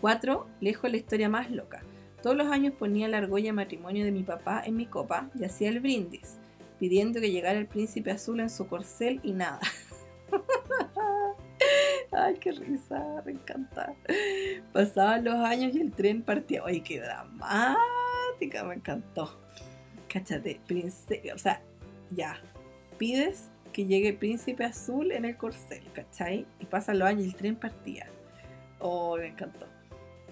Cuatro, 0.00 0.46
lejos 0.60 0.88
la 0.88 0.98
historia 0.98 1.28
más 1.28 1.50
loca. 1.50 1.82
Todos 2.22 2.36
los 2.36 2.46
años 2.46 2.74
ponía 2.78 3.08
la 3.08 3.18
argolla 3.18 3.52
matrimonio 3.52 4.04
de 4.04 4.12
mi 4.12 4.22
papá 4.22 4.62
en 4.64 4.76
mi 4.76 4.86
copa 4.86 5.28
y 5.34 5.44
hacía 5.44 5.68
el 5.68 5.80
brindis, 5.80 6.38
pidiendo 6.78 7.20
que 7.20 7.32
llegara 7.32 7.58
el 7.58 7.66
príncipe 7.66 8.12
azul 8.12 8.38
en 8.38 8.50
su 8.50 8.68
corcel 8.68 9.18
y 9.24 9.32
nada. 9.32 9.58
Ay, 12.12 12.36
qué 12.38 12.52
risa, 12.52 13.22
me 13.24 13.32
encanta. 13.32 13.94
Pasaban 14.72 15.24
los 15.24 15.34
años 15.36 15.74
y 15.74 15.80
el 15.80 15.92
tren 15.92 16.22
partía. 16.22 16.62
Ay, 16.64 16.82
qué 16.82 17.00
dramática, 17.00 18.64
me 18.64 18.74
encantó. 18.74 19.40
Cáchate, 20.08 20.60
princesa, 20.66 21.34
o 21.34 21.38
sea, 21.38 21.62
ya, 22.10 22.38
pides 22.98 23.50
que 23.72 23.86
llegue 23.86 24.10
el 24.10 24.16
príncipe 24.16 24.64
azul 24.64 25.10
en 25.10 25.24
el 25.24 25.36
corcel, 25.38 25.82
¿cachai? 25.94 26.46
Y 26.60 26.66
pasan 26.66 26.98
los 26.98 27.08
años 27.08 27.24
y 27.24 27.28
el 27.28 27.34
tren 27.34 27.56
partía. 27.56 28.06
Oh, 28.78 29.16
me 29.16 29.28
encantó. 29.28 29.66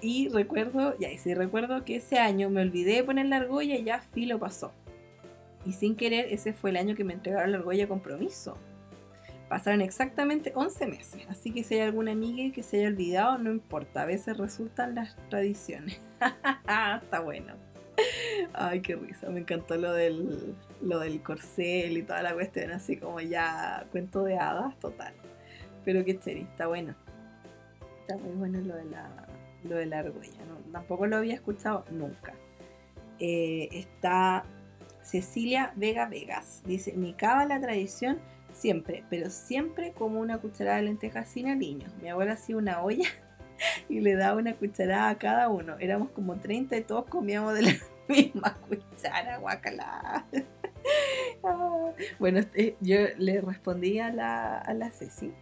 Y 0.03 0.29
recuerdo, 0.29 0.99
ya, 0.99 1.11
y 1.11 1.19
sí 1.19 1.33
recuerdo 1.35 1.85
que 1.85 1.97
ese 1.97 2.19
año 2.19 2.51
me 2.51 2.63
olvidé 2.63 2.97
de 2.97 3.05
poner 3.05 3.27
la 3.27 3.37
argolla 3.37 3.77
y 3.77 3.85
ya 3.85 4.01
filo 4.01 4.39
pasó. 4.39 4.73
Y 5.65 5.73
sin 5.73 5.97
querer, 5.97 6.27
ese 6.31 6.53
fue 6.53 6.71
el 6.71 6.77
año 6.77 6.95
que 6.95 7.05
me 7.05 7.15
entregaron 7.15 7.53
la 7.53 7.59
argolla 7.59 7.89
compromiso. 7.89 8.59
Pasaron 9.51 9.81
exactamente 9.81 10.53
11 10.55 10.87
meses, 10.87 11.23
así 11.29 11.51
que 11.51 11.65
si 11.65 11.75
hay 11.75 11.81
alguna 11.81 12.13
amiga 12.13 12.55
que 12.55 12.63
se 12.63 12.79
haya 12.79 12.87
olvidado, 12.87 13.37
no 13.37 13.51
importa, 13.51 14.03
a 14.03 14.07
veces 14.07 14.37
resultan 14.37 14.95
las 14.95 15.17
tradiciones. 15.29 16.01
Está 17.03 17.19
bueno. 17.19 17.55
Ay, 18.53 18.81
qué 18.81 18.95
risa, 18.95 19.29
me 19.29 19.41
encantó 19.41 19.75
lo 19.75 19.93
del, 19.93 20.55
lo 20.81 21.01
del 21.01 21.21
corcel 21.21 21.97
y 21.97 22.03
toda 22.05 22.23
la 22.23 22.33
cuestión, 22.33 22.71
así 22.71 22.97
como 22.97 23.21
ya 23.21 23.87
cuento 23.91 24.23
de 24.23 24.39
hadas, 24.39 24.79
total. 24.79 25.15
Pero 25.85 26.05
qué 26.05 26.17
chévere, 26.17 26.43
está 26.43 26.69
bueno. 26.69 26.95
Está 28.03 28.19
muy 28.19 28.37
bueno 28.37 28.61
lo 28.61 28.77
de 28.77 28.85
la, 28.85 29.27
lo 29.65 29.75
de 29.75 29.87
la 29.87 29.99
argolla, 29.99 30.31
tampoco 30.71 31.09
lo 31.09 31.17
había 31.17 31.35
escuchado 31.35 31.85
nunca. 31.91 32.35
Eh, 33.19 33.69
está 33.73 34.45
Cecilia 35.03 35.73
Vega 35.75 36.07
Vegas, 36.07 36.63
dice, 36.65 36.93
mi 36.93 37.15
cava 37.15 37.47
la 37.47 37.61
tradición 37.61 38.21
siempre, 38.53 39.05
pero 39.11 39.31
siempre 39.31 39.93
como 39.93 40.21
una 40.21 40.39
cucharada 40.39 40.79
de 40.79 40.85
lentejas 40.85 41.29
sin 41.29 41.49
aliños. 41.49 41.93
Mi 42.03 42.09
abuela 42.09 42.33
hacía 42.33 42.57
una 42.57 42.83
olla 42.83 43.09
y 43.89 44.01
le 44.01 44.15
daba 44.15 44.39
una 44.39 44.55
cucharada 44.55 45.11
a 45.11 45.19
cada 45.19 45.49
uno. 45.49 45.77
Éramos 45.79 46.11
como 46.11 46.37
30 46.39 46.77
y 46.77 46.83
todos 46.83 47.07
comíamos 47.07 47.55
de 47.55 47.63
la 47.63 47.73
misma 48.09 48.57
cuchara, 48.69 49.39
guacala. 49.39 50.27
Ah, 51.43 51.93
bueno, 52.19 52.39
este, 52.39 52.77
yo 52.81 52.99
le 53.17 53.41
respondí 53.41 53.99
a 53.99 54.11
la, 54.11 54.59
a 54.59 54.75
la 54.75 54.91
Ceci 54.91 55.33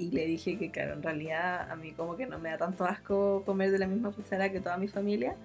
y 0.00 0.10
le 0.12 0.24
dije 0.24 0.56
que, 0.56 0.70
claro, 0.70 0.94
en 0.94 1.02
realidad 1.02 1.70
a 1.70 1.76
mí 1.76 1.92
como 1.92 2.16
que 2.16 2.26
no 2.26 2.38
me 2.38 2.50
da 2.50 2.56
tanto 2.56 2.84
asco 2.86 3.42
comer 3.44 3.70
de 3.70 3.78
la 3.78 3.86
misma 3.86 4.10
cuchara 4.12 4.50
que 4.50 4.60
toda 4.60 4.78
mi 4.78 4.88
familia, 4.88 5.36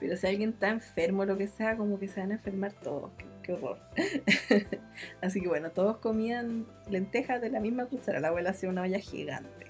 pero 0.00 0.16
si 0.16 0.26
alguien 0.26 0.50
está 0.50 0.70
enfermo 0.70 1.22
o 1.22 1.24
lo 1.26 1.36
que 1.36 1.46
sea, 1.46 1.76
como 1.76 1.98
que 1.98 2.08
se 2.08 2.20
van 2.20 2.30
a 2.30 2.34
enfermar 2.34 2.72
todos. 2.72 3.10
Qué, 3.48 3.54
horror. 3.54 3.78
Así 5.22 5.40
que 5.40 5.48
bueno, 5.48 5.70
todos 5.70 5.96
comían 5.96 6.66
lentejas 6.90 7.40
de 7.40 7.48
la 7.48 7.60
misma 7.60 7.86
cuchara. 7.86 8.20
La 8.20 8.28
abuela 8.28 8.50
hacía 8.50 8.68
una 8.68 8.82
olla 8.82 8.98
gigante. 8.98 9.68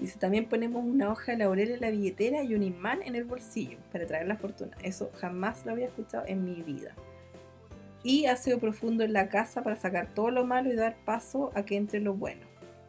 Dice, 0.00 0.18
también 0.18 0.48
ponemos 0.48 0.82
una 0.82 1.10
hoja 1.10 1.32
de 1.32 1.38
laurel 1.38 1.72
en 1.72 1.80
la 1.82 1.90
billetera 1.90 2.42
y 2.42 2.54
un 2.54 2.62
imán 2.62 3.02
en 3.02 3.16
el 3.16 3.24
bolsillo 3.24 3.76
para 3.92 4.06
traer 4.06 4.28
la 4.28 4.36
fortuna. 4.36 4.78
Eso 4.82 5.10
jamás 5.16 5.66
lo 5.66 5.72
había 5.72 5.88
escuchado 5.88 6.24
en 6.26 6.42
mi 6.42 6.62
vida. 6.62 6.94
Y 8.02 8.24
sido 8.38 8.60
profundo 8.60 9.04
en 9.04 9.12
la 9.12 9.28
casa 9.28 9.62
para 9.62 9.76
sacar 9.76 10.10
todo 10.14 10.30
lo 10.30 10.46
malo 10.46 10.72
y 10.72 10.74
dar 10.76 10.96
paso 11.04 11.50
a 11.54 11.66
que 11.66 11.76
entre 11.76 12.00
lo 12.00 12.14
bueno. 12.14 12.46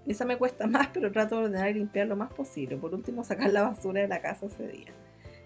Esa 0.08 0.24
me 0.24 0.38
cuesta 0.38 0.68
más, 0.68 0.88
pero 0.94 1.12
trato 1.12 1.38
de 1.38 1.48
ordenar 1.48 1.72
y 1.72 1.74
limpiar 1.74 2.08
lo 2.08 2.16
más 2.16 2.32
posible. 2.32 2.78
Por 2.78 2.96
último, 2.96 3.26
sacar 3.26 3.52
la 3.52 3.64
basura 3.64 4.00
de 4.00 4.08
la 4.08 4.22
casa 4.22 4.46
ese 4.46 4.70
día. 4.70 4.94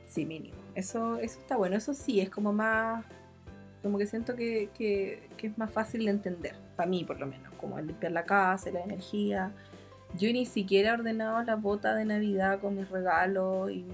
Sí, 0.05 0.23
mínimo. 0.27 0.57
Eso, 0.75 1.17
eso 1.17 1.39
está 1.39 1.57
bueno. 1.57 1.77
Eso 1.77 1.95
sí, 1.95 2.21
es 2.21 2.29
como 2.29 2.53
más. 2.53 3.03
Como 3.83 3.97
que 3.97 4.07
siento 4.07 4.35
que, 4.35 4.69
que, 4.73 5.29
es 5.37 5.57
más 5.57 5.69
fácil 5.69 6.05
de 6.05 6.11
entender. 6.11 6.55
Para 6.75 6.89
mí, 6.89 7.03
por 7.03 7.19
lo 7.19 7.27
menos. 7.27 7.53
Como 7.57 7.79
limpiar 7.79 8.13
la 8.13 8.25
casa, 8.25 8.71
la 8.71 8.81
energía. 8.81 9.51
Yo 10.17 10.31
ni 10.31 10.45
siquiera 10.45 10.89
he 10.89 10.93
ordenado 10.93 11.43
la 11.43 11.55
bota 11.55 11.93
de 11.93 12.05
Navidad 12.05 12.59
con 12.59 12.75
mis 12.75 12.89
regalos 12.89 13.69
y 13.69 13.85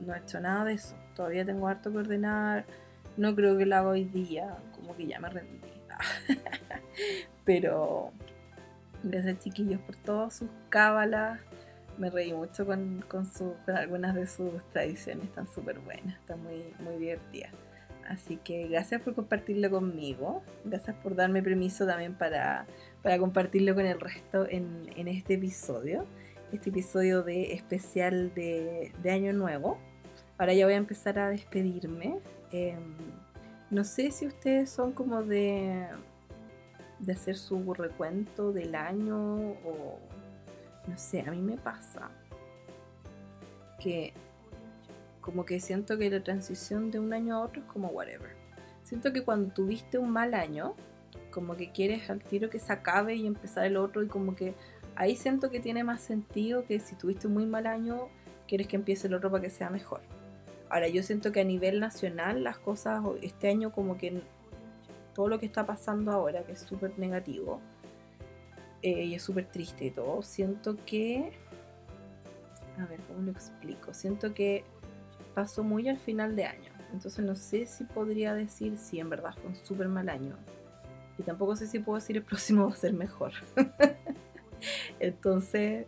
no 0.00 0.14
he 0.14 0.18
hecho 0.18 0.40
nada 0.40 0.64
de 0.64 0.74
eso. 0.74 0.94
Todavía 1.14 1.44
tengo 1.44 1.68
harto 1.68 1.90
que 1.90 1.98
ordenar. 1.98 2.64
No 3.16 3.34
creo 3.34 3.56
que 3.56 3.66
lo 3.66 3.76
haga 3.76 3.88
hoy 3.88 4.04
día. 4.04 4.56
Como 4.74 4.96
que 4.96 5.06
ya 5.06 5.20
me 5.20 5.30
rendí. 5.30 5.70
Pero 7.44 8.12
gracias 9.02 9.38
chiquillos 9.40 9.80
por 9.80 9.96
todas 9.96 10.34
sus 10.36 10.48
cábalas. 10.68 11.40
Me 11.98 12.10
reí 12.10 12.32
mucho 12.32 12.64
con, 12.64 13.04
con, 13.08 13.28
algunas 13.74 14.14
de 14.14 14.26
sus 14.26 14.62
tradiciones, 14.70 15.26
están 15.26 15.46
súper 15.46 15.78
buenas, 15.80 16.18
están 16.18 16.42
muy, 16.42 16.72
muy 16.80 16.96
divertidas. 16.96 17.52
Así 18.08 18.38
que 18.38 18.66
gracias 18.68 19.00
por 19.02 19.14
compartirlo 19.14 19.70
conmigo, 19.70 20.42
gracias 20.64 20.96
por 20.96 21.14
darme 21.14 21.42
permiso 21.42 21.86
también 21.86 22.14
para, 22.14 22.66
para 23.02 23.18
compartirlo 23.18 23.74
con 23.74 23.86
el 23.86 24.00
resto 24.00 24.48
en, 24.48 24.90
en, 24.96 25.06
este 25.06 25.34
episodio, 25.34 26.04
este 26.52 26.70
episodio 26.70 27.22
de 27.22 27.52
especial 27.52 28.34
de, 28.34 28.92
de, 29.02 29.10
Año 29.10 29.32
Nuevo. 29.32 29.78
Ahora 30.38 30.54
ya 30.54 30.64
voy 30.64 30.74
a 30.74 30.78
empezar 30.78 31.18
a 31.18 31.30
despedirme. 31.30 32.18
Em, 32.50 32.96
no 33.70 33.84
sé 33.84 34.10
si 34.10 34.26
ustedes 34.26 34.70
son 34.70 34.92
como 34.92 35.22
de, 35.22 35.86
de 36.98 37.12
hacer 37.12 37.36
su 37.36 37.74
recuento 37.74 38.52
del 38.52 38.74
año 38.74 39.52
o 39.64 39.98
no 40.86 40.98
sé, 40.98 41.20
a 41.20 41.30
mí 41.30 41.40
me 41.40 41.56
pasa 41.56 42.10
que 43.78 44.12
como 45.20 45.44
que 45.44 45.60
siento 45.60 45.98
que 45.98 46.10
la 46.10 46.22
transición 46.22 46.90
de 46.90 46.98
un 46.98 47.12
año 47.12 47.36
a 47.36 47.40
otro 47.40 47.62
es 47.62 47.68
como 47.68 47.88
whatever. 47.88 48.36
Siento 48.82 49.12
que 49.12 49.22
cuando 49.22 49.52
tuviste 49.52 49.98
un 49.98 50.10
mal 50.10 50.34
año, 50.34 50.74
como 51.30 51.56
que 51.56 51.70
quieres 51.70 52.10
al 52.10 52.22
tiro 52.22 52.50
que 52.50 52.58
se 52.58 52.72
acabe 52.72 53.14
y 53.14 53.26
empezar 53.26 53.64
el 53.64 53.76
otro 53.76 54.02
y 54.02 54.08
como 54.08 54.34
que 54.34 54.54
ahí 54.96 55.16
siento 55.16 55.50
que 55.50 55.60
tiene 55.60 55.84
más 55.84 56.00
sentido 56.00 56.64
que 56.64 56.80
si 56.80 56.94
tuviste 56.96 57.26
un 57.26 57.34
muy 57.34 57.46
mal 57.46 57.66
año, 57.66 58.08
quieres 58.48 58.66
que 58.66 58.76
empiece 58.76 59.06
el 59.06 59.14
otro 59.14 59.30
para 59.30 59.42
que 59.42 59.50
sea 59.50 59.70
mejor. 59.70 60.00
Ahora 60.68 60.88
yo 60.88 61.02
siento 61.02 61.32
que 61.32 61.40
a 61.40 61.44
nivel 61.44 61.80
nacional 61.80 62.44
las 62.44 62.58
cosas 62.58 63.02
este 63.22 63.48
año 63.48 63.72
como 63.72 63.96
que 63.96 64.22
todo 65.14 65.28
lo 65.28 65.38
que 65.38 65.46
está 65.46 65.66
pasando 65.66 66.12
ahora, 66.12 66.44
que 66.44 66.52
es 66.52 66.60
súper 66.60 66.98
negativo 66.98 67.60
eh, 68.82 69.04
y 69.04 69.14
es 69.14 69.22
súper 69.22 69.46
triste 69.46 69.86
y 69.86 69.90
todo, 69.90 70.22
siento 70.22 70.76
que... 70.86 71.32
A 72.78 72.86
ver, 72.86 73.00
¿cómo 73.00 73.20
lo 73.22 73.32
explico? 73.32 73.92
Siento 73.92 74.32
que 74.32 74.64
pasó 75.34 75.62
muy 75.64 75.88
al 75.88 75.98
final 75.98 76.36
de 76.36 76.44
año. 76.44 76.70
Entonces 76.92 77.24
no 77.24 77.34
sé 77.34 77.66
si 77.66 77.84
podría 77.84 78.34
decir 78.34 78.76
si 78.76 78.98
en 79.00 79.10
verdad 79.10 79.34
fue 79.34 79.50
un 79.50 79.56
súper 79.56 79.88
mal 79.88 80.08
año. 80.08 80.36
Y 81.18 81.22
tampoco 81.22 81.56
sé 81.56 81.66
si 81.66 81.78
puedo 81.78 81.98
decir 81.98 82.16
el 82.16 82.22
próximo 82.24 82.66
va 82.66 82.72
a 82.72 82.76
ser 82.76 82.92
mejor. 82.92 83.32
Entonces, 85.00 85.86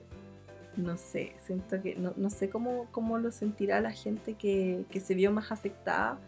no 0.76 0.96
sé, 0.96 1.34
siento 1.38 1.82
que 1.82 1.96
no, 1.96 2.14
no 2.16 2.30
sé 2.30 2.48
cómo, 2.48 2.86
cómo, 2.90 3.18
lo 3.18 3.30
sentirá 3.30 3.80
la 3.80 3.92
gente 3.92 4.34
que, 4.34 4.84
que 4.90 5.00
se 5.00 5.14
vio 5.14 5.30
más 5.30 5.52
afectada 5.52 6.18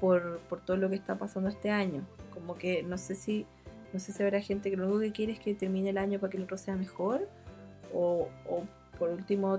por, 0.00 0.40
por, 0.40 0.60
todo 0.60 0.76
lo 0.76 0.90
que 0.90 0.96
está 0.96 1.16
pasando 1.16 1.48
este 1.48 1.70
año. 1.70 2.06
Como 2.32 2.56
que 2.56 2.82
no 2.82 2.98
sé 2.98 3.14
si, 3.14 3.46
no 3.92 4.00
sé 4.00 4.12
si 4.12 4.22
habrá 4.22 4.40
gente 4.40 4.70
que 4.70 4.76
lo 4.76 4.86
único 4.86 5.00
que 5.00 5.12
quiere 5.12 5.32
es 5.32 5.40
que 5.40 5.54
termine 5.54 5.90
el 5.90 5.98
año 5.98 6.18
para 6.18 6.30
que 6.30 6.36
el 6.36 6.42
otro 6.44 6.58
sea 6.58 6.76
mejor. 6.76 7.26
O, 7.94 8.28
o 8.46 8.64
por 8.98 9.10
último, 9.10 9.56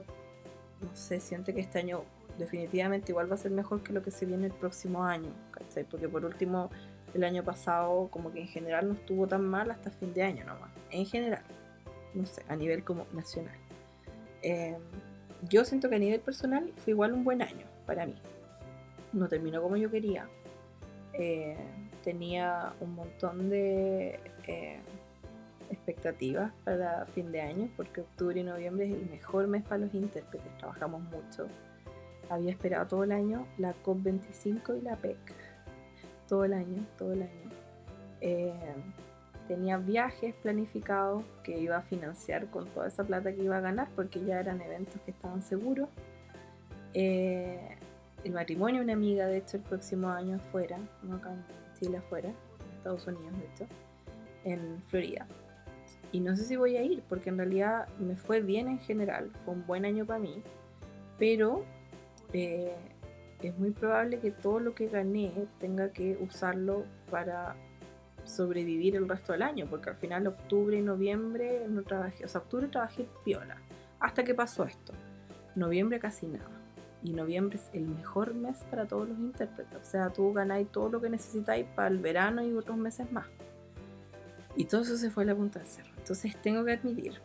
no 0.81 0.95
sé, 0.95 1.19
siente 1.19 1.53
que 1.55 1.61
este 1.61 1.79
año 1.79 2.03
definitivamente 2.37 3.11
igual 3.11 3.29
va 3.29 3.35
a 3.35 3.37
ser 3.37 3.51
mejor 3.51 3.83
que 3.83 3.93
lo 3.93 4.01
que 4.01 4.11
se 4.11 4.25
viene 4.25 4.47
el 4.47 4.53
próximo 4.53 5.03
año, 5.03 5.29
¿cachai? 5.51 5.83
Porque 5.83 6.07
por 6.07 6.25
último, 6.25 6.69
el 7.13 7.23
año 7.23 7.43
pasado 7.43 8.07
como 8.09 8.31
que 8.31 8.41
en 8.41 8.47
general 8.47 8.87
no 8.87 8.93
estuvo 8.93 9.27
tan 9.27 9.43
mal 9.45 9.71
hasta 9.71 9.91
fin 9.91 10.13
de 10.13 10.23
año 10.23 10.45
nomás, 10.45 10.69
en 10.91 11.05
general, 11.05 11.43
no 12.13 12.25
sé, 12.25 12.43
a 12.47 12.55
nivel 12.55 12.83
como 12.83 13.05
nacional. 13.13 13.55
Em, 14.41 14.81
yo 15.49 15.65
siento 15.65 15.89
que 15.89 15.95
a 15.95 15.99
nivel 15.99 16.19
personal 16.19 16.71
fue 16.77 16.91
igual 16.91 17.13
un 17.13 17.23
buen 17.23 17.41
año 17.41 17.65
para 17.85 18.05
mí. 18.05 18.15
No 19.13 19.27
terminó 19.27 19.61
como 19.61 19.77
yo 19.77 19.89
quería. 19.89 20.27
Eh, 21.13 21.57
tenía 22.03 22.73
un 22.79 22.95
montón 22.95 23.49
de 23.49 24.19
eh, 24.47 24.79
expectativas 25.69 26.51
para 26.63 27.05
fin 27.07 27.31
de 27.31 27.41
año, 27.41 27.69
porque 27.75 28.01
octubre 28.01 28.39
y 28.39 28.43
noviembre 28.43 28.87
es 28.87 28.93
el 28.93 29.09
mejor 29.09 29.47
mes 29.47 29.63
para 29.63 29.79
los 29.79 29.93
intérpretes, 29.93 30.57
trabajamos 30.57 31.01
mucho 31.03 31.47
había 32.29 32.51
esperado 32.51 32.87
todo 32.87 33.03
el 33.03 33.11
año 33.11 33.45
la 33.57 33.73
COP25 33.83 34.79
y 34.79 34.81
la 34.81 34.95
PEC. 34.95 35.17
Todo 36.27 36.45
el 36.45 36.53
año, 36.53 36.85
todo 36.97 37.13
el 37.13 37.23
año. 37.23 37.49
Eh, 38.21 38.53
tenía 39.47 39.77
viajes 39.77 40.35
planificados 40.35 41.23
que 41.43 41.57
iba 41.57 41.77
a 41.77 41.81
financiar 41.81 42.47
con 42.47 42.67
toda 42.67 42.87
esa 42.87 43.03
plata 43.03 43.33
que 43.33 43.43
iba 43.43 43.57
a 43.57 43.61
ganar 43.61 43.87
porque 43.95 44.23
ya 44.23 44.39
eran 44.39 44.61
eventos 44.61 45.01
que 45.01 45.11
estaban 45.11 45.41
seguros. 45.41 45.87
Eh, 46.93 47.77
el 48.23 48.33
matrimonio 48.33 48.79
de 48.79 48.85
una 48.85 48.93
amiga, 48.93 49.27
de 49.27 49.37
hecho, 49.37 49.57
el 49.57 49.63
próximo 49.63 50.09
año 50.09 50.35
afuera, 50.35 50.77
no 51.03 51.15
acá 51.15 51.31
en 51.31 51.43
Chile 51.79 51.97
afuera, 51.97 52.31
Estados 52.77 53.07
Unidos, 53.07 53.31
de 53.39 53.45
hecho, 53.45 53.73
en 54.43 54.81
Florida. 54.83 55.27
Y 56.11 56.19
no 56.19 56.35
sé 56.35 56.43
si 56.43 56.55
voy 56.55 56.77
a 56.77 56.83
ir 56.83 57.03
porque 57.07 57.29
en 57.29 57.37
realidad 57.37 57.87
me 57.99 58.15
fue 58.15 58.41
bien 58.41 58.67
en 58.67 58.79
general, 58.79 59.31
fue 59.45 59.53
un 59.53 59.65
buen 59.65 59.85
año 59.85 60.05
para 60.05 60.19
mí, 60.19 60.41
pero 61.19 61.63
eh, 62.33 62.75
es 63.41 63.57
muy 63.57 63.71
probable 63.71 64.19
que 64.19 64.31
todo 64.31 64.59
lo 64.59 64.73
que 64.73 64.87
gané 64.87 65.31
tenga 65.59 65.91
que 65.91 66.17
usarlo 66.21 66.85
para 67.09 67.55
sobrevivir 68.23 68.95
el 68.95 69.07
resto 69.07 69.31
del 69.31 69.41
año, 69.41 69.67
porque 69.69 69.89
al 69.89 69.95
final 69.95 70.27
octubre 70.27 70.77
y 70.77 70.81
noviembre 70.81 71.65
no 71.69 71.83
trabajé, 71.83 72.25
o 72.25 72.27
sea, 72.27 72.41
octubre 72.41 72.67
trabajé 72.67 73.07
piola, 73.23 73.57
hasta 73.99 74.23
que 74.23 74.33
pasó 74.33 74.65
esto. 74.65 74.93
Noviembre 75.55 75.99
casi 75.99 76.27
nada. 76.27 76.49
Y 77.03 77.13
noviembre 77.13 77.57
es 77.57 77.69
el 77.73 77.87
mejor 77.87 78.33
mes 78.33 78.63
para 78.69 78.85
todos 78.85 79.07
los 79.07 79.17
intérpretes. 79.17 79.79
O 79.79 79.85
sea, 79.85 80.09
tú 80.09 80.33
ganáis 80.33 80.67
todo 80.71 80.89
lo 80.89 80.99
que 80.99 81.09
necesitáis 81.09 81.65
para 81.75 81.87
el 81.89 81.99
verano 81.99 82.43
y 82.43 82.51
otros 82.53 82.77
meses 82.77 83.11
más. 83.11 83.27
Y 84.55 84.65
todo 84.65 84.81
eso 84.81 84.97
se 84.97 85.11
fue 85.11 85.23
a 85.23 85.27
la 85.27 85.35
punta 85.35 85.59
del 85.59 85.67
cerro. 85.67 85.91
Entonces 85.97 86.35
tengo 86.41 86.65
que 86.65 86.73
admitir 86.73 87.21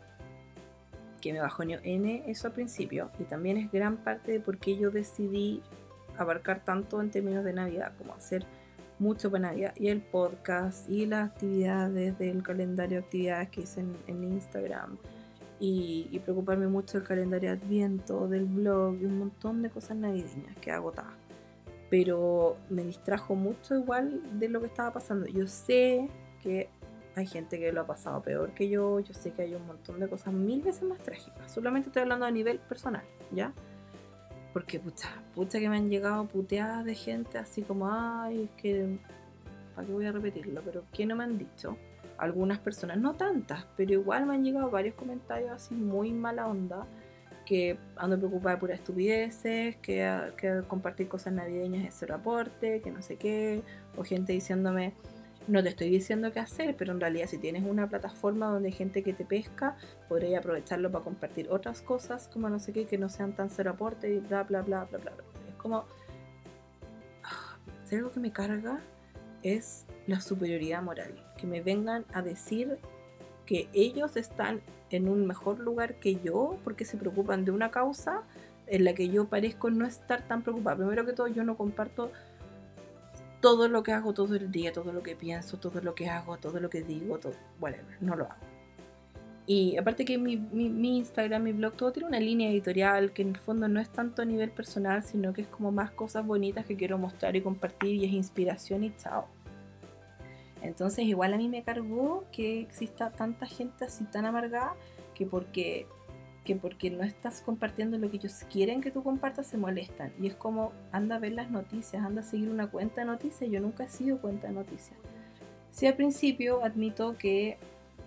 que 1.23 1.33
me 1.33 1.41
bajó 1.41 1.63
N 1.63 2.25
eso 2.27 2.49
al 2.49 2.53
principio 2.53 3.11
y 3.19 3.23
también 3.25 3.57
es 3.57 3.73
gran 3.73 3.97
parte 3.97 4.33
de 4.33 4.41
por 4.41 4.59
qué 4.59 4.77
yo 4.77 4.91
decidí 4.91 5.63
abarcar 6.19 6.65
tanto 6.65 7.01
en 7.01 7.11
términos 7.11 7.45
de 7.45 7.53
Navidad, 7.55 7.93
como 7.97 8.13
hacer 8.13 8.45
mucho 8.99 9.31
para 9.31 9.49
Navidad 9.49 9.73
y 9.77 9.89
el 9.89 10.03
podcast 10.03 10.89
y 10.91 11.07
las 11.07 11.31
actividades 11.31 12.19
del 12.19 12.43
calendario 12.43 12.99
de 12.99 13.05
actividades 13.05 13.49
que 13.51 13.63
hice 13.63 13.85
en, 14.07 14.25
Instagram 14.25 14.99
y, 15.59 16.21
preocuparme 16.25 16.67
mucho 16.67 16.99
del 16.99 17.07
calendario 17.07 17.51
de 17.51 17.57
Adviento, 17.57 18.27
del 18.27 18.45
blog 18.45 18.97
y 19.01 19.05
un 19.05 19.19
montón 19.21 19.63
de 19.63 19.71
cosas 19.71 19.97
navideñas 19.97 20.57
que 20.61 20.73
agotaba. 20.73 21.15
Pero 21.89 22.57
me 22.69 22.83
distrajo 22.83 23.37
mucho 23.37 23.77
igual 23.77 24.23
de 24.41 24.49
lo 24.49 24.61
que 24.61 24.67
estaba 24.67 24.93
pasando. 24.93 25.27
Yo 25.27 25.47
sé 25.47 26.09
que 26.43 26.69
hay 27.15 27.27
gente 27.27 27.59
que 27.59 27.73
lo 27.73 27.83
ha 27.83 27.87
pasado 27.87 28.23
peor 28.23 28.53
que 28.53 28.69
yo, 28.69 29.01
yo 29.01 29.15
sé 29.15 29.33
que 29.33 29.43
hay 29.43 29.55
un 29.55 29.67
montón 29.67 30.01
de 30.01 30.09
cosas 30.09 30.33
mil 30.33 30.63
veces 30.63 30.83
más 30.83 30.99
trágicas. 30.99 31.53
Solamente 31.53 31.89
estoy 31.89 32.03
hablando 32.03 32.27
a 32.27 32.31
nivel 32.31 32.59
personal, 32.59 33.05
¿ya? 33.31 33.53
Porque 34.53 34.79
pucha, 34.79 35.09
pucha 35.35 35.59
que 35.59 35.69
me 35.69 35.77
han 35.77 35.89
llegado 35.89 36.27
puteadas 36.27 36.85
de 36.85 36.95
gente 36.95 37.39
así 37.39 37.63
como, 37.63 37.89
ay, 37.91 38.49
que, 38.57 38.99
¿para 39.75 39.87
qué 39.87 39.93
voy 39.93 40.07
a 40.07 40.13
repetirlo? 40.13 40.63
Pero 40.63 40.85
¿qué 40.93 41.07
no 41.07 41.17
me 41.17 41.25
han 41.25 41.39
dicho? 41.39 41.77
Algunas 42.19 42.59
personas, 42.59 42.99
no 42.99 43.15
tantas, 43.15 43.67
pero 43.77 43.93
igual 43.93 44.27
me 44.27 44.35
han 44.35 44.45
llegado 44.45 44.71
varios 44.71 44.95
comentarios 44.95 45.51
así 45.51 45.75
muy 45.75 46.13
mala 46.13 46.47
onda, 46.47 46.87
que 47.45 47.77
ando 47.97 48.17
preocupada 48.19 48.59
por 48.59 48.71
estupideces, 48.71 49.77
que, 49.77 50.33
que 50.37 50.63
compartir 50.69 51.09
cosas 51.09 51.33
navideñas 51.33 51.85
es 51.85 51.95
cero 51.99 52.15
aporte, 52.15 52.81
que 52.81 52.91
no 52.91 53.03
sé 53.03 53.17
qué, 53.17 53.63
o 53.97 54.05
gente 54.05 54.33
diciéndome, 54.33 54.93
no 55.49 55.63
te 55.63 55.71
estoy 55.71 55.91
diciendo 55.91 56.33
qué 56.33 56.41
hacer, 56.41 56.77
pero 56.77 56.93
en 56.93 57.01
realidad 57.01 57.27
si 57.27 57.39
tienes 57.39 57.65
una 57.65 57.89
plataforma 57.89 58.47
donde 58.47 58.69
hay 58.69 58.75
gente 58.75 59.03
que 59.03 59.13
te 59.13 59.25
pesca, 59.25 59.77
podrías 60.09 60.41
aprovecharlo 60.41 60.91
para 60.91 61.05
compartir 61.05 61.49
otras 61.51 61.83
cosas, 61.83 62.29
como 62.33 62.49
no 62.49 62.59
sé 62.59 62.73
qué, 62.73 62.87
que 62.87 62.99
no 62.99 63.09
sean 63.09 63.33
tan 63.33 63.51
cero 63.51 63.73
aporte 63.73 64.13
y 64.13 64.19
bla, 64.19 64.45
bla, 64.45 64.63
bla, 64.63 64.85
bla, 64.85 64.99
bla. 64.99 65.13
Es 65.49 65.55
como... 65.57 65.85
Ah, 67.25 67.57
si 67.85 67.97
algo 67.97 68.11
que 68.11 68.21
me 68.21 68.33
carga 68.33 68.81
es 69.43 69.87
la 70.07 70.21
superioridad 70.21 70.83
moral. 70.83 71.15
Que 71.37 71.47
me 71.47 71.61
vengan 71.61 72.05
a 72.13 72.23
decir 72.23 72.79
que 73.47 73.69
ellos 73.73 74.17
están 74.17 74.61
en 74.91 75.09
un 75.09 75.27
mejor 75.27 75.59
lugar 75.59 75.97
que 75.97 76.17
yo 76.21 76.59
porque 76.65 76.85
se 76.85 76.97
preocupan 76.97 77.45
de 77.45 77.51
una 77.51 77.71
causa 77.71 78.23
en 78.67 78.85
la 78.85 78.95
que 78.95 79.09
yo 79.09 79.27
parezco 79.27 79.71
no 79.71 79.87
estar 79.87 80.27
tan 80.29 80.43
preocupada. 80.43 80.77
Primero 80.77 81.05
que 81.05 81.13
todo, 81.13 81.27
yo 81.27 81.45
no 81.45 81.57
comparto 81.57 82.13
todo 83.43 83.69
lo 83.69 83.83
que 83.83 83.93
hago 83.93 84.15
todo 84.15 84.37
el 84.37 84.51
día, 84.51 84.73
todo 84.73 84.93
lo 84.93 85.03
que 85.03 85.17
pienso, 85.17 85.59
todo 85.59 85.83
lo 85.83 85.95
que 85.95 86.09
hago, 86.09 86.39
todo 86.39 86.61
lo 86.61 86.71
que 86.71 86.83
digo, 86.83 87.19
todo, 87.19 87.35
whatever, 87.61 87.99
no 88.01 88.17
lo 88.17 88.25
hago. 88.25 88.53
Y 89.45 89.77
aparte 89.77 90.05
que 90.05 90.17
mi, 90.17 90.37
mi, 90.37 90.99
Instagram, 90.99 91.43
mi 91.43 91.53
blog, 91.53 91.75
todo 91.75 91.91
tiene 91.91 92.09
una 92.09 92.21
línea 92.21 92.49
editorial 92.49 93.13
que 93.13 93.23
en 93.23 93.31
el 93.31 93.37
fondo 93.37 93.67
no 93.67 93.81
es 93.81 93.89
tanto 93.89 94.23
a 94.23 94.25
nivel 94.25 94.53
personal, 94.53 95.03
sino 95.03 95.33
que 95.33 95.43
es 95.43 95.49
como 95.49 95.73
más 95.73 95.91
cosas 95.91 96.25
bonitas 96.25 96.65
que 96.65 96.77
quiero 96.77 96.97
mostrar 96.97 97.35
y 97.35 97.43
compartir 97.43 97.97
y 97.97 98.05
es 98.05 98.13
inspiración 98.13 98.85
y 98.85 98.97
chao. 98.97 99.27
Entonces 100.63 101.05
igual 101.07 101.35
a 101.35 101.37
mí 101.37 101.49
me 101.49 101.65
cargó 101.65 102.25
que 102.31 102.61
exista 102.61 103.11
tanta 103.11 103.47
gente 103.47 103.87
así 103.87 104.05
tan 104.05 104.25
amargada 104.25 104.75
que 105.15 105.27
porque 105.27 105.89
que 106.45 106.57
porque 106.57 106.91
no 106.91 107.05
estás 107.05 107.41
compartiendo 107.41 107.99
lo 107.99 108.11
que 108.11 108.17
ellos 108.17 108.45
quieren 108.51 108.81
que 108.81 108.91
tú 108.91 109.03
compartas 109.03 109.47
se 109.47 109.57
molestan. 109.57 110.13
Y 110.21 110.27
es 110.27 110.35
como, 110.35 110.73
anda 110.91 111.17
a 111.17 111.19
ver 111.19 111.33
las 111.33 111.51
noticias, 111.51 112.05
anda 112.05 112.23
a 112.23 112.25
seguir 112.25 112.51
una 112.51 112.69
cuenta 112.69 113.03
de 113.03 113.07
noticias. 113.07 113.49
Yo 113.51 113.61
nunca 113.61 113.85
he 113.85 113.89
sido 113.89 114.19
cuenta 114.19 114.49
de 114.49 114.55
noticias. 114.55 114.99
Sí, 115.71 115.87
al 115.87 115.95
principio 115.95 116.65
admito 116.65 117.17
que 117.17 117.59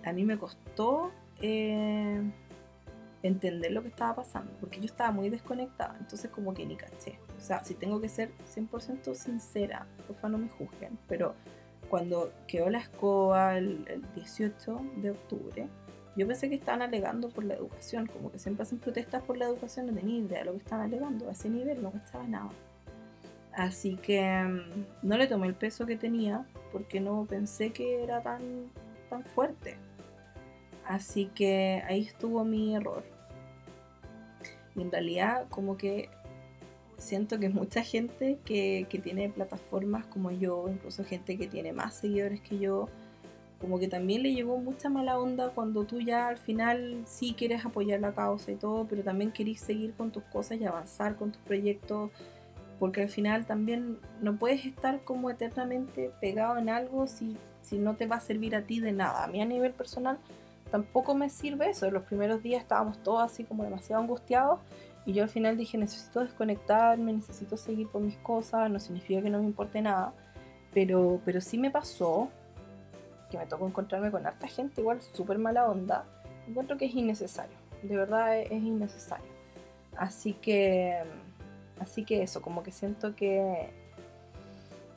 a 0.04 0.12
mí 0.12 0.24
me 0.24 0.38
costó 0.38 1.10
eh, 1.40 2.22
entender 3.22 3.72
lo 3.72 3.82
que 3.82 3.88
estaba 3.88 4.16
pasando, 4.16 4.52
porque 4.60 4.78
yo 4.78 4.86
estaba 4.86 5.10
muy 5.10 5.30
desconectada, 5.30 5.96
entonces 5.98 6.30
como 6.30 6.54
que 6.54 6.64
ni 6.64 6.76
caché. 6.76 7.18
O 7.36 7.40
sea, 7.40 7.64
si 7.64 7.74
tengo 7.74 8.00
que 8.00 8.08
ser 8.08 8.30
100% 8.54 9.14
sincera, 9.14 9.86
porfa 10.06 10.28
no 10.28 10.38
me 10.38 10.48
juzguen, 10.48 10.98
pero 11.08 11.34
cuando 11.88 12.32
quedó 12.46 12.70
la 12.70 12.78
escoba 12.78 13.56
el 13.58 13.84
18 14.14 14.80
de 14.96 15.10
octubre, 15.10 15.68
yo 16.16 16.26
pensé 16.26 16.48
que 16.48 16.54
estaban 16.54 16.82
alegando 16.82 17.28
por 17.28 17.44
la 17.44 17.54
educación, 17.54 18.06
como 18.06 18.32
que 18.32 18.38
siempre 18.38 18.62
hacen 18.62 18.78
protestas 18.78 19.22
por 19.22 19.36
la 19.36 19.44
educación, 19.44 19.86
no 19.86 19.92
tenía 19.92 20.18
idea 20.18 20.38
de 20.40 20.44
lo 20.46 20.52
que 20.52 20.58
estaban 20.58 20.86
alegando, 20.86 21.28
a 21.28 21.32
ese 21.32 21.50
nivel 21.50 21.82
no 21.82 21.92
estaba 21.94 22.26
nada. 22.26 22.50
Así 23.52 23.96
que 23.96 24.42
mm, 24.42 25.06
no 25.06 25.16
le 25.16 25.26
tomé 25.26 25.46
el 25.46 25.54
peso 25.54 25.86
que 25.86 25.96
tenía 25.96 26.46
porque 26.72 27.00
no 27.00 27.26
pensé 27.28 27.70
que 27.70 28.02
era 28.02 28.22
tan, 28.22 28.70
tan 29.10 29.24
fuerte. 29.24 29.76
Así 30.86 31.26
que 31.34 31.82
ahí 31.86 32.02
estuvo 32.02 32.44
mi 32.44 32.76
error. 32.76 33.02
Y 34.74 34.82
en 34.82 34.92
realidad 34.92 35.46
como 35.50 35.76
que 35.76 36.10
siento 36.98 37.38
que 37.38 37.48
mucha 37.48 37.82
gente 37.82 38.38
que, 38.44 38.86
que 38.88 38.98
tiene 38.98 39.28
plataformas 39.28 40.06
como 40.06 40.30
yo, 40.30 40.68
incluso 40.68 41.04
gente 41.04 41.36
que 41.36 41.46
tiene 41.46 41.72
más 41.72 41.94
seguidores 41.94 42.40
que 42.40 42.58
yo, 42.58 42.88
como 43.60 43.78
que 43.78 43.88
también 43.88 44.22
le 44.22 44.34
llevó 44.34 44.58
mucha 44.58 44.88
mala 44.88 45.18
onda 45.18 45.50
cuando 45.50 45.84
tú 45.84 46.00
ya 46.00 46.28
al 46.28 46.36
final 46.36 47.02
sí 47.06 47.34
quieres 47.36 47.64
apoyar 47.64 48.00
la 48.00 48.12
causa 48.12 48.52
y 48.52 48.56
todo, 48.56 48.86
pero 48.86 49.02
también 49.02 49.32
querés 49.32 49.60
seguir 49.60 49.94
con 49.94 50.10
tus 50.10 50.22
cosas 50.24 50.60
y 50.60 50.64
avanzar 50.64 51.16
con 51.16 51.32
tus 51.32 51.40
proyectos, 51.42 52.10
porque 52.78 53.02
al 53.02 53.08
final 53.08 53.46
también 53.46 53.98
no 54.20 54.36
puedes 54.36 54.66
estar 54.66 55.00
como 55.04 55.30
eternamente 55.30 56.10
pegado 56.20 56.58
en 56.58 56.68
algo 56.68 57.06
si, 57.06 57.36
si 57.62 57.78
no 57.78 57.96
te 57.96 58.06
va 58.06 58.16
a 58.16 58.20
servir 58.20 58.54
a 58.54 58.62
ti 58.62 58.80
de 58.80 58.92
nada. 58.92 59.24
A 59.24 59.26
mí 59.26 59.40
a 59.40 59.46
nivel 59.46 59.72
personal 59.72 60.18
tampoco 60.70 61.14
me 61.14 61.30
sirve 61.30 61.70
eso. 61.70 61.90
Los 61.90 62.02
primeros 62.02 62.42
días 62.42 62.60
estábamos 62.60 62.98
todos 62.98 63.22
así 63.22 63.44
como 63.44 63.64
demasiado 63.64 64.02
angustiados 64.02 64.60
y 65.06 65.14
yo 65.14 65.22
al 65.22 65.30
final 65.30 65.56
dije 65.56 65.78
necesito 65.78 66.20
desconectarme, 66.20 67.14
necesito 67.14 67.56
seguir 67.56 67.88
con 67.88 68.04
mis 68.04 68.18
cosas, 68.18 68.70
no 68.70 68.78
significa 68.80 69.22
que 69.22 69.30
no 69.30 69.38
me 69.38 69.46
importe 69.46 69.80
nada, 69.80 70.12
pero, 70.74 71.20
pero 71.24 71.40
sí 71.40 71.56
me 71.56 71.70
pasó 71.70 72.28
que 73.30 73.38
me 73.38 73.46
tocó 73.46 73.66
encontrarme 73.66 74.10
con 74.10 74.26
harta 74.26 74.48
gente 74.48 74.80
igual 74.80 75.00
súper 75.02 75.38
mala 75.38 75.68
onda, 75.68 76.04
encuentro 76.48 76.76
que 76.76 76.86
es 76.86 76.94
innecesario, 76.94 77.56
de 77.82 77.96
verdad 77.96 78.38
es, 78.38 78.52
innecesario. 78.52 79.26
Así 79.96 80.34
que, 80.34 81.02
así 81.80 82.04
que 82.04 82.22
eso, 82.22 82.42
como 82.42 82.62
que 82.62 82.70
siento 82.70 83.16
que, 83.16 83.70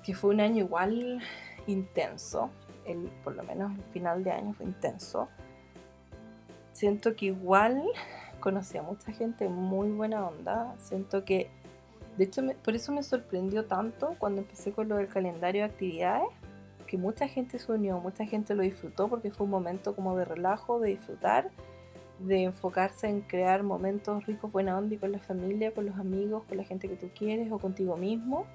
que 0.03 0.13
fue 0.13 0.31
un 0.31 0.41
año 0.41 0.65
igual 0.65 1.21
intenso, 1.67 2.49
el, 2.85 3.09
por 3.23 3.35
lo 3.35 3.43
menos 3.43 3.71
el 3.77 3.83
final 3.85 4.23
de 4.23 4.31
año 4.31 4.53
fue 4.53 4.65
intenso. 4.65 5.29
Siento 6.71 7.15
que 7.15 7.27
igual 7.27 7.83
conocí 8.39 8.77
a 8.77 8.83
mucha 8.83 9.11
gente 9.11 9.47
muy 9.49 9.89
buena 9.89 10.25
onda, 10.25 10.75
siento 10.77 11.25
que, 11.25 11.49
de 12.17 12.25
hecho, 12.25 12.41
por 12.63 12.75
eso 12.75 12.91
me 12.91 13.03
sorprendió 13.03 13.65
tanto 13.65 14.15
cuando 14.17 14.41
empecé 14.41 14.71
con 14.71 14.89
lo 14.89 14.97
del 14.97 15.07
calendario 15.07 15.61
de 15.61 15.69
actividades, 15.69 16.27
que 16.89 16.97
mucha 16.97 17.27
gente 17.27 17.59
se 17.59 17.71
unió, 17.71 17.99
mucha 17.99 18.25
gente 18.25 18.55
lo 18.55 18.63
disfrutó 18.63 19.07
porque 19.07 19.29
fue 19.29 19.45
un 19.45 19.51
momento 19.51 19.95
como 19.95 20.17
de 20.17 20.25
relajo, 20.25 20.79
de 20.79 20.89
disfrutar, 20.89 21.51
de 22.17 22.45
enfocarse 22.45 23.07
en 23.07 23.21
crear 23.21 23.61
momentos 23.61 24.25
ricos, 24.25 24.51
buena 24.51 24.75
onda 24.75 24.95
y 24.95 24.97
con 24.97 25.11
la 25.11 25.19
familia, 25.19 25.71
con 25.71 25.85
los 25.85 25.99
amigos, 25.99 26.43
con 26.49 26.57
la 26.57 26.63
gente 26.63 26.89
que 26.89 26.95
tú 26.95 27.11
quieres 27.15 27.51
o 27.51 27.59
contigo 27.59 27.95
mismo. 27.95 28.47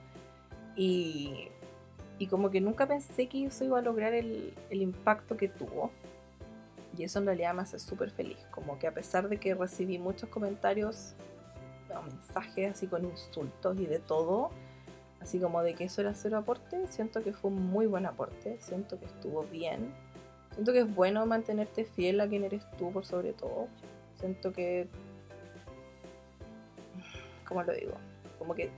Y, 0.75 1.47
y 2.19 2.27
como 2.27 2.51
que 2.51 2.61
nunca 2.61 2.89
pensé 2.89 3.29
que 3.29 3.47
eso 3.47 3.65
iba 3.65 3.79
a 3.79 3.83
lograr 3.83 4.13
el, 4.15 4.53
el 4.69 4.83
impacto 4.83 5.37
que 5.37 5.47
tuvo. 5.47 5.93
Y 6.99 7.05
eso 7.05 7.21
en 7.21 7.27
realidad 7.27 7.55
me 7.55 7.63
hace 7.63 7.79
súper 7.79 8.11
feliz. 8.11 8.39
Como 8.51 8.81
que 8.81 8.89
a 8.89 8.93
pesar 8.93 9.29
de 9.29 9.37
que 9.37 9.55
recibí 9.55 9.97
muchos 9.97 10.29
comentarios, 10.29 11.15
mensajes 12.11 12.73
así 12.73 12.89
con 12.89 13.05
insultos 13.05 13.79
y 13.79 13.87
de 13.87 14.01
todo, 14.01 14.51
así 15.25 15.41
como 15.41 15.63
de 15.63 15.75
que 15.75 15.85
eso 15.85 16.03
era 16.03 16.15
cero 16.15 16.39
aporte, 16.39 16.87
siento 16.89 17.23
que 17.23 17.33
fue 17.33 17.51
un 17.51 17.67
muy 17.71 17.87
buen 17.87 18.05
aporte, 18.05 18.59
siento 18.61 18.99
que 19.01 19.07
estuvo 19.07 19.43
bien, 19.45 19.91
siento 20.53 20.73
que 20.73 20.81
es 20.81 20.95
bueno 20.95 21.25
mantenerte 21.25 21.87
fiel 21.87 22.21
a 22.21 22.29
quien 22.29 22.45
eres 22.45 22.63
tú 22.79 22.93
por 22.93 23.07
sobre 23.07 23.33
todo, 23.33 23.69
siento 24.21 24.53
que, 24.53 24.87
¿cómo 27.49 27.63
lo 27.63 27.73
digo? 27.73 27.95
Como 28.39 28.55
que 28.55 28.71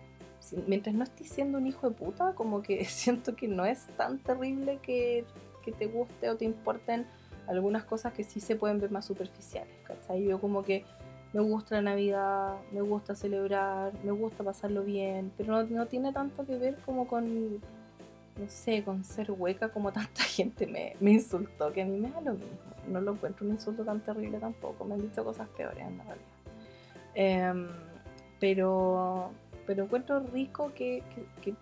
mientras 0.69 0.95
no 0.95 1.03
estés 1.03 1.29
siendo 1.29 1.59
un 1.59 1.67
hijo 1.67 1.91
de 1.91 1.97
puta, 1.97 2.33
como 2.35 2.63
que 2.63 2.85
siento 2.87 3.35
que 3.35 3.49
no 3.49 3.67
es 3.67 3.87
tan 3.97 4.21
terrible 4.21 4.79
que, 4.81 5.25
que 5.65 5.73
te 5.73 5.87
guste 5.87 6.31
o 6.31 6.37
te 6.37 6.45
importen 6.45 7.07
algunas 7.49 7.85
cosas 7.85 8.13
que 8.13 8.23
sí 8.23 8.39
se 8.39 8.55
pueden 8.55 8.81
ver 8.81 8.93
más 8.93 9.05
superficiales, 9.05 9.75
¿cachai? 9.85 10.25
Yo 10.25 10.41
como 10.41 10.63
que 10.63 10.85
me 11.33 11.41
gusta 11.41 11.77
la 11.77 11.83
Navidad, 11.83 12.57
me 12.73 12.81
gusta 12.81 13.15
celebrar, 13.15 13.93
me 14.05 14.13
gusta 14.13 14.45
pasarlo 14.45 14.83
bien, 14.83 15.33
pero 15.37 15.65
no, 15.65 15.87
tiene 15.87 16.13
tanto 16.13 16.47
que 16.47 16.57
ver 16.57 16.77
como 16.87 17.07
con, 17.07 17.57
no 17.57 18.49
sé, 18.49 18.83
con 18.85 19.05
ser 19.05 19.31
hueca 19.31 19.69
como 19.69 19.93
tanta 19.93 20.23
gente 20.23 20.67
me, 20.67 21.11
insultó, 21.11 21.73
que 21.73 21.83
a 21.83 21.85
mí 21.85 21.99
me 21.99 22.11
da 22.11 22.21
lo 22.21 22.33
mismo. 22.33 22.57
No 22.89 23.01
lo 23.01 23.13
encuentro 23.13 23.45
un 23.45 23.53
insulto 23.53 23.85
tan 23.85 24.01
terrible 24.01 24.39
tampoco, 24.39 24.85
me 24.85 24.95
han 24.95 25.03
dicho 25.03 25.25
cosas 25.25 25.49
peores 25.49 25.85
en 25.85 25.99
realidad. 25.99 26.17
Em, 27.15 27.69
pero, 28.39 29.31
pero 29.67 29.85
encuentro 29.85 30.21
rico 30.21 30.73
que, 30.75 31.03
que, 31.43 31.55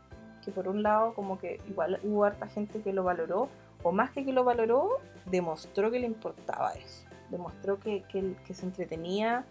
que, 0.44 0.52
por 0.52 0.68
un 0.68 0.82
lado 0.82 1.14
como 1.14 1.38
que 1.38 1.58
igual 1.68 1.98
hubo 2.02 2.24
harta 2.24 2.46
gente 2.48 2.82
que 2.82 2.92
lo 2.92 3.02
valoró, 3.02 3.48
o 3.82 3.92
más 3.92 4.10
que 4.10 4.24
que 4.24 4.32
lo 4.32 4.44
valoró, 4.44 4.98
demostró 5.26 5.90
que 5.90 5.98
le 5.98 6.06
importaba 6.06 6.72
eso. 6.74 7.06
Demostró 7.30 7.78
que, 7.80 8.02
que, 8.02 8.54
se 8.54 8.66
entretenía 8.66 9.44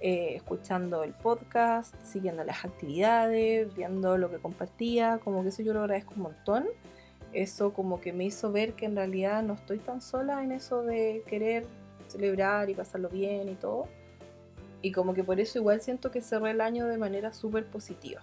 eh, 0.00 0.34
escuchando 0.36 1.04
el 1.04 1.12
podcast, 1.12 1.94
siguiendo 2.02 2.44
las 2.44 2.64
actividades, 2.64 3.74
viendo 3.74 4.16
lo 4.16 4.30
que 4.30 4.38
compartía, 4.38 5.20
como 5.22 5.42
que 5.42 5.48
eso 5.48 5.62
yo 5.62 5.72
lo 5.72 5.80
agradezco 5.80 6.14
un 6.16 6.22
montón. 6.22 6.66
Eso 7.32 7.72
como 7.72 8.00
que 8.00 8.12
me 8.12 8.24
hizo 8.24 8.50
ver 8.50 8.72
que 8.74 8.86
en 8.86 8.96
realidad 8.96 9.42
no 9.42 9.54
estoy 9.54 9.78
tan 9.78 10.00
sola 10.00 10.42
en 10.42 10.52
eso 10.52 10.82
de 10.82 11.22
querer 11.26 11.66
celebrar 12.06 12.70
y 12.70 12.74
pasarlo 12.74 13.08
bien 13.08 13.48
y 13.48 13.54
todo. 13.54 13.86
Y 14.80 14.92
como 14.92 15.14
que 15.14 15.24
por 15.24 15.40
eso 15.40 15.58
igual 15.58 15.80
siento 15.80 16.10
que 16.10 16.20
cerré 16.20 16.52
el 16.52 16.60
año 16.60 16.86
de 16.86 16.98
manera 16.98 17.32
súper 17.32 17.66
positiva. 17.66 18.22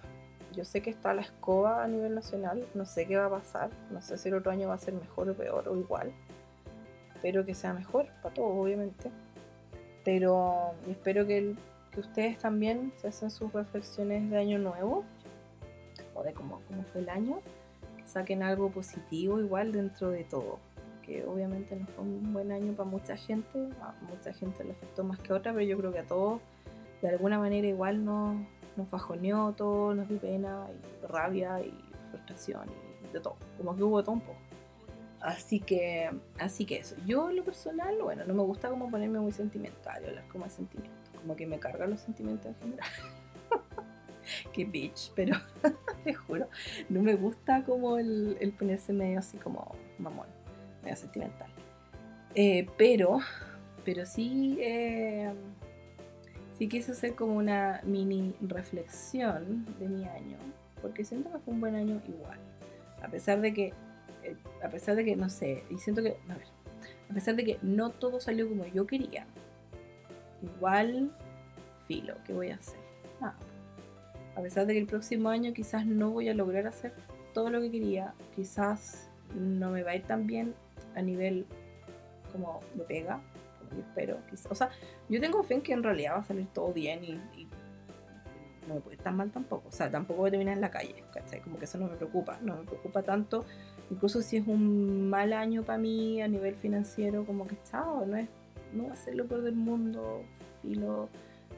Yo 0.52 0.64
sé 0.64 0.80
que 0.80 0.88
está 0.88 1.12
la 1.12 1.20
escoba 1.20 1.84
a 1.84 1.86
nivel 1.86 2.14
nacional, 2.14 2.66
no 2.74 2.86
sé 2.86 3.06
qué 3.06 3.16
va 3.16 3.26
a 3.26 3.30
pasar, 3.30 3.68
no 3.90 4.00
sé 4.00 4.16
si 4.16 4.28
el 4.28 4.36
otro 4.36 4.50
año 4.50 4.68
va 4.68 4.74
a 4.74 4.78
ser 4.78 4.94
mejor 4.94 5.28
o 5.28 5.34
peor 5.34 5.68
o 5.68 5.76
igual. 5.76 6.12
Espero 7.26 7.44
que 7.44 7.54
sea 7.56 7.74
mejor 7.74 8.06
para 8.22 8.32
todos, 8.32 8.52
obviamente. 8.56 9.10
Pero 10.04 10.74
espero 10.88 11.26
que, 11.26 11.56
que 11.90 11.98
ustedes 11.98 12.38
también 12.38 12.92
se 13.00 13.08
hacen 13.08 13.32
sus 13.32 13.52
reflexiones 13.52 14.30
de 14.30 14.38
año 14.38 14.60
nuevo 14.60 15.02
o 16.14 16.22
de 16.22 16.32
cómo, 16.32 16.60
cómo 16.68 16.84
fue 16.84 17.00
el 17.00 17.08
año, 17.08 17.40
que 17.96 18.06
saquen 18.06 18.44
algo 18.44 18.70
positivo 18.70 19.40
igual 19.40 19.72
dentro 19.72 20.10
de 20.10 20.22
todo. 20.22 20.60
Que 21.02 21.26
obviamente 21.26 21.74
no 21.74 21.86
fue 21.88 22.04
un 22.04 22.32
buen 22.32 22.52
año 22.52 22.74
para 22.74 22.88
mucha 22.88 23.16
gente, 23.16 23.70
a 23.82 23.92
mucha 24.08 24.32
gente 24.32 24.62
le 24.62 24.70
afectó 24.70 25.02
más 25.02 25.18
que 25.18 25.32
a 25.32 25.36
otra, 25.36 25.52
pero 25.52 25.64
yo 25.64 25.76
creo 25.78 25.92
que 25.92 25.98
a 25.98 26.06
todos 26.06 26.40
de 27.02 27.08
alguna 27.08 27.40
manera 27.40 27.66
igual 27.66 28.04
nos, 28.04 28.36
nos 28.76 28.88
bajoneó 28.88 29.52
todo, 29.56 29.96
nos 29.96 30.08
dio 30.08 30.20
pena 30.20 30.68
y 30.70 31.06
rabia 31.08 31.60
y 31.60 31.74
frustración 32.08 32.68
y 33.02 33.12
de 33.12 33.18
todo, 33.18 33.34
como 33.58 33.74
que 33.74 33.82
hubo 33.82 34.00
todo 34.04 34.12
un 34.12 34.20
poco. 34.20 34.45
Así 35.26 35.58
que, 35.58 36.08
así 36.38 36.64
que 36.64 36.76
eso. 36.76 36.94
Yo 37.04 37.28
en 37.28 37.34
lo 37.34 37.44
personal, 37.44 37.98
bueno, 38.00 38.22
no 38.24 38.32
me 38.32 38.44
gusta 38.44 38.70
como 38.70 38.88
ponerme 38.88 39.18
muy 39.18 39.32
sentimental, 39.32 40.04
hablar 40.04 40.24
como 40.28 40.44
de 40.44 40.50
sentimientos, 40.52 41.10
como 41.20 41.34
que 41.34 41.48
me 41.48 41.58
cargan 41.58 41.90
los 41.90 41.98
sentimientos 41.98 42.46
en 42.46 42.54
general. 42.54 42.88
Qué 44.52 44.64
bitch, 44.64 45.10
pero 45.16 45.36
te 46.04 46.14
juro, 46.14 46.48
no 46.88 47.02
me 47.02 47.16
gusta 47.16 47.64
como 47.64 47.98
el, 47.98 48.54
ponerse 48.56 48.92
medio 48.92 49.18
así 49.18 49.36
como 49.36 49.74
mamón, 49.98 50.28
medio 50.84 50.94
sentimental. 50.94 51.50
Eh, 52.36 52.68
pero, 52.78 53.18
pero 53.84 54.06
sí, 54.06 54.58
eh, 54.60 55.34
sí 56.56 56.68
quise 56.68 56.92
hacer 56.92 57.16
como 57.16 57.34
una 57.34 57.80
mini 57.82 58.32
reflexión 58.42 59.66
de 59.80 59.88
mi 59.88 60.04
año, 60.04 60.38
porque 60.80 61.04
siento 61.04 61.32
que 61.32 61.40
fue 61.40 61.52
un 61.52 61.60
buen 61.60 61.74
año 61.74 62.00
igual. 62.06 62.38
A 63.02 63.08
pesar 63.08 63.40
de 63.40 63.52
que 63.52 63.72
a 64.62 64.68
pesar 64.68 64.96
de 64.96 65.04
que, 65.04 65.16
no 65.16 65.28
sé, 65.28 65.64
y 65.70 65.78
siento 65.78 66.02
que, 66.02 66.16
a 66.28 66.34
ver, 66.34 66.46
a 67.10 67.14
pesar 67.14 67.36
de 67.36 67.44
que 67.44 67.58
no 67.62 67.90
todo 67.90 68.20
salió 68.20 68.48
como 68.48 68.66
yo 68.66 68.86
quería, 68.86 69.26
igual, 70.42 71.12
filo, 71.86 72.14
¿qué 72.24 72.32
voy 72.32 72.50
a 72.50 72.56
hacer? 72.56 72.78
Nada. 73.20 73.36
A 74.36 74.40
pesar 74.40 74.66
de 74.66 74.74
que 74.74 74.80
el 74.80 74.86
próximo 74.86 75.28
año 75.28 75.52
quizás 75.52 75.86
no 75.86 76.10
voy 76.10 76.28
a 76.28 76.34
lograr 76.34 76.66
hacer 76.66 76.92
todo 77.32 77.50
lo 77.50 77.60
que 77.60 77.70
quería, 77.70 78.14
quizás 78.34 79.08
no 79.34 79.70
me 79.70 79.82
va 79.82 79.92
a 79.92 79.96
ir 79.96 80.04
tan 80.04 80.26
bien 80.26 80.54
a 80.94 81.02
nivel 81.02 81.46
como 82.32 82.60
de 82.74 82.84
pega, 82.84 83.20
como 83.58 83.70
yo 83.70 83.86
espero, 83.86 84.18
quizás. 84.28 84.52
O 84.52 84.54
sea, 84.54 84.70
yo 85.08 85.20
tengo 85.20 85.42
fe 85.42 85.54
en 85.54 85.62
que 85.62 85.72
en 85.72 85.82
realidad 85.82 86.14
va 86.14 86.18
a 86.18 86.24
salir 86.24 86.46
todo 86.48 86.72
bien 86.72 87.04
y, 87.04 87.12
y 87.36 87.48
no 88.66 88.74
me 88.74 88.80
puede 88.80 88.96
ir 88.96 89.02
tan 89.02 89.16
mal 89.16 89.30
tampoco. 89.30 89.68
O 89.68 89.72
sea, 89.72 89.90
tampoco 89.90 90.20
voy 90.20 90.28
a 90.28 90.30
terminar 90.32 90.54
en 90.54 90.60
la 90.60 90.70
calle, 90.70 91.04
¿cachai? 91.12 91.40
Como 91.40 91.58
que 91.58 91.64
eso 91.64 91.78
no 91.78 91.88
me 91.88 91.96
preocupa, 91.96 92.38
no 92.42 92.56
me 92.56 92.64
preocupa 92.64 93.02
tanto 93.02 93.44
incluso 93.90 94.22
si 94.22 94.36
es 94.36 94.46
un 94.46 95.08
mal 95.08 95.32
año 95.32 95.62
para 95.62 95.78
mí 95.78 96.20
a 96.22 96.28
nivel 96.28 96.54
financiero, 96.54 97.24
como 97.24 97.46
que 97.46 97.56
chao, 97.70 98.04
no, 98.06 98.16
es, 98.16 98.28
no 98.72 98.88
va 98.88 98.92
a 98.92 98.96
ser 98.96 99.14
lo 99.14 99.26
peor 99.26 99.42
del 99.42 99.56
mundo, 99.56 100.22
lo 100.62 101.08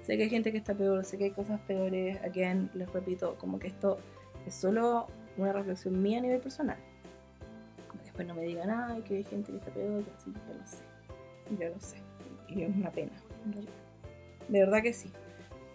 sé 0.03 0.17
que 0.17 0.25
hay 0.25 0.31
gente 0.31 0.53
que 0.53 0.59
está 0.59 0.75
peor, 0.75 1.05
sé 1.05 1.19
que 1.19 1.25
hay 1.25 1.31
cosas 1.31 1.61
peores, 1.61 2.19
again, 2.23 2.71
les 2.75 2.91
repito, 2.93 3.37
como 3.39 3.59
que 3.59 3.69
esto 3.69 3.99
es 4.47 4.55
solo 4.55 5.07
una 5.37 5.53
reflexión 5.53 6.01
mía 6.01 6.19
a 6.19 6.23
nivel 6.23 6.41
personal. 6.41 6.77
Después 8.05 8.27
no 8.27 8.35
me 8.35 8.43
digan, 8.43 8.71
ay, 8.71 9.03
que 9.03 9.17
hay 9.17 9.25
gente 9.25 9.53
que 9.53 9.59
está 9.59 9.71
peor, 9.71 10.05
que 10.05 10.11
así, 10.11 10.33
yo 10.33 10.55
lo 10.55 10.67
sé, 10.67 10.83
yo 11.59 11.69
lo 11.69 11.81
sé, 11.81 11.97
y 12.49 12.63
es 12.63 12.75
una 12.75 12.91
pena, 12.91 13.13
de 14.49 14.59
verdad 14.61 14.83
que 14.83 14.93
sí, 14.93 15.11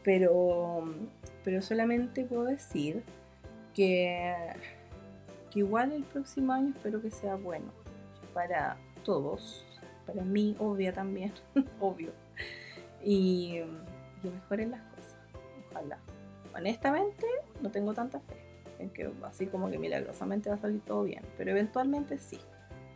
pero, 0.04 0.84
pero 1.44 1.62
solamente 1.62 2.26
puedo 2.26 2.46
decir 2.46 3.04
que 3.74 4.34
que 5.54 5.60
igual 5.60 5.92
el 5.92 6.04
próximo 6.04 6.52
año 6.52 6.70
espero 6.70 7.00
que 7.00 7.12
sea 7.12 7.36
bueno 7.36 7.68
para 8.34 8.76
todos, 9.04 9.64
para 10.08 10.24
mí, 10.24 10.56
obvia 10.58 10.92
también, 10.94 11.32
obvio, 11.80 12.12
y 13.04 13.62
que 14.22 14.32
mejoren 14.32 14.72
las 14.72 14.82
cosas, 14.82 15.16
ojalá. 15.70 16.00
Honestamente, 16.56 17.28
no 17.62 17.70
tengo 17.70 17.94
tanta 17.94 18.20
fe 18.20 18.36
en 18.80 18.90
que 18.90 19.12
así 19.24 19.46
como 19.46 19.70
que 19.70 19.78
milagrosamente 19.78 20.50
va 20.50 20.56
a 20.56 20.60
salir 20.60 20.82
todo 20.82 21.04
bien, 21.04 21.22
pero 21.38 21.52
eventualmente 21.52 22.18
sí. 22.18 22.40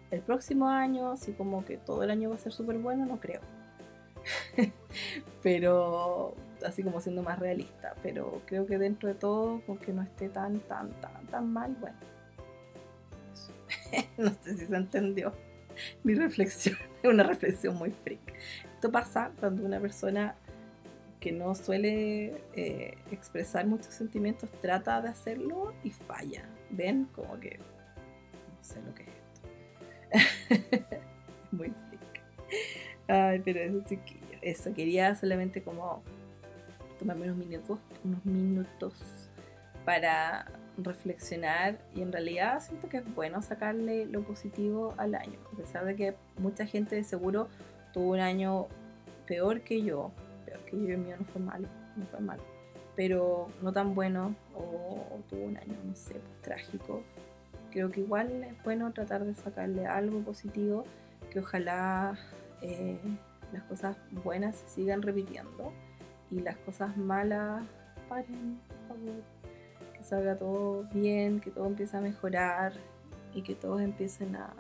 El 0.10 0.22
próximo 0.22 0.70
año, 0.70 1.12
así 1.12 1.34
como 1.34 1.64
que 1.66 1.78
todo 1.78 2.04
el 2.04 2.10
año 2.10 2.30
va 2.30 2.36
a 2.36 2.40
ser 2.40 2.54
súper 2.54 2.78
bueno, 2.80 3.06
no 3.06 3.20
creo. 3.20 3.42
pero 5.44 6.34
así 6.66 6.82
como 6.82 7.02
siendo 7.02 7.22
más 7.22 7.40
realista, 7.40 7.94
pero 8.02 8.42
creo 8.46 8.66
que 8.66 8.78
dentro 8.78 9.10
de 9.10 9.16
todo, 9.16 9.62
aunque 9.68 9.94
no 9.94 10.02
esté 10.02 10.30
tan, 10.30 10.60
tan, 10.62 10.90
tan, 11.02 11.28
tan 11.28 11.52
mal, 11.52 11.76
bueno, 11.80 11.98
no 14.18 14.32
sé 14.44 14.58
si 14.58 14.66
se 14.66 14.76
entendió 14.76 15.34
mi 16.04 16.16
reflexión. 16.16 16.78
Es 17.04 17.10
una 17.10 17.24
reflexión 17.24 17.76
muy 17.76 17.92
freak. 17.92 18.34
Esto 18.74 18.92
pasa 18.92 19.32
cuando 19.40 19.64
una 19.66 19.80
persona 19.80 20.36
que 21.20 21.32
no 21.32 21.56
suele 21.56 22.44
eh, 22.54 22.98
expresar 23.12 23.66
muchos 23.66 23.94
sentimientos 23.94 24.52
trata 24.62 25.02
de 25.02 25.10
hacerlo 25.10 25.74
y 25.84 25.92
falla. 25.92 26.44
¿Ven? 26.70 27.06
Como 27.12 27.40
que 27.40 27.58
no 27.58 28.64
sé 28.64 28.82
lo 28.82 28.94
que 28.94 29.04
es 30.12 30.26
esto. 30.70 30.88
muy 31.52 31.70
freak. 31.70 32.22
Ay, 33.08 33.42
pero 33.44 33.60
eso 33.60 33.84
chiquillo. 33.88 34.22
Eso, 34.42 34.74
quería 34.74 35.16
solamente 35.16 35.64
como 35.64 36.04
tomarme 37.00 37.26
unos 37.26 37.38
minutos, 37.38 37.80
unos 38.04 38.24
minutos 38.26 38.94
para 39.86 40.46
reflexionar 40.78 41.80
y 41.96 42.02
en 42.02 42.12
realidad 42.12 42.62
siento 42.62 42.88
que 42.90 42.98
es 42.98 43.16
bueno 43.16 43.42
sacarle 43.42 44.06
lo 44.06 44.22
positivo 44.24 44.94
al 44.98 45.16
año, 45.16 45.40
a 45.54 45.58
pesar 45.58 45.86
de 45.86 45.96
que 45.96 46.16
mucha 46.38 46.66
gente 46.66 46.96
de 46.96 47.04
seguro 47.04 47.48
tuvo 47.94 48.12
un 48.12 48.20
año 48.20 48.68
peor 49.26 49.62
que 49.62 49.82
yo, 49.82 50.12
peor 50.46 50.60
que 50.66 50.78
yo, 50.78 50.94
el 50.94 50.98
mío 51.00 51.16
no 51.20 51.26
fue 51.26 51.42
malo, 51.42 51.68
no 51.96 52.06
fue 52.06 52.20
malo, 52.20 52.44
pero 52.96 53.50
no 53.62 53.72
tan 53.72 53.96
bueno 53.96 54.36
o, 54.56 55.20
tuvo 55.30 55.46
un 55.46 55.58
año, 55.58 55.76
no 55.84 55.96
sé, 55.96 56.14
pues, 56.14 56.42
trágico. 56.42 57.04
Creo 57.72 57.92
que 57.92 58.00
igual 58.00 58.44
es 58.44 58.64
bueno 58.64 58.92
tratar 58.94 59.26
de 59.26 59.36
sacarle 59.36 59.86
algo 59.86 60.22
positivo, 60.22 60.86
que 61.32 61.40
ojalá 61.40 62.18
eh, 62.62 62.98
las 63.52 63.64
cosas 63.64 63.98
buenas 64.24 64.56
se 64.56 64.70
sigan 64.70 65.02
repitiendo 65.02 65.74
y 66.32 66.40
las 66.40 66.58
cosas 66.58 66.96
malas 66.98 67.64
paren, 68.08 68.60
por 68.68 68.98
favor 68.98 69.37
salga 70.08 70.36
todo 70.38 70.84
bien, 70.94 71.40
que 71.40 71.52
todo 71.52 71.66
empiece 71.66 71.98
a 71.98 72.02
mejorar 72.02 72.74
y 73.34 73.42
que 73.42 73.56
todos 73.56 73.82
empiecen 73.82 74.36
a, 74.36 74.54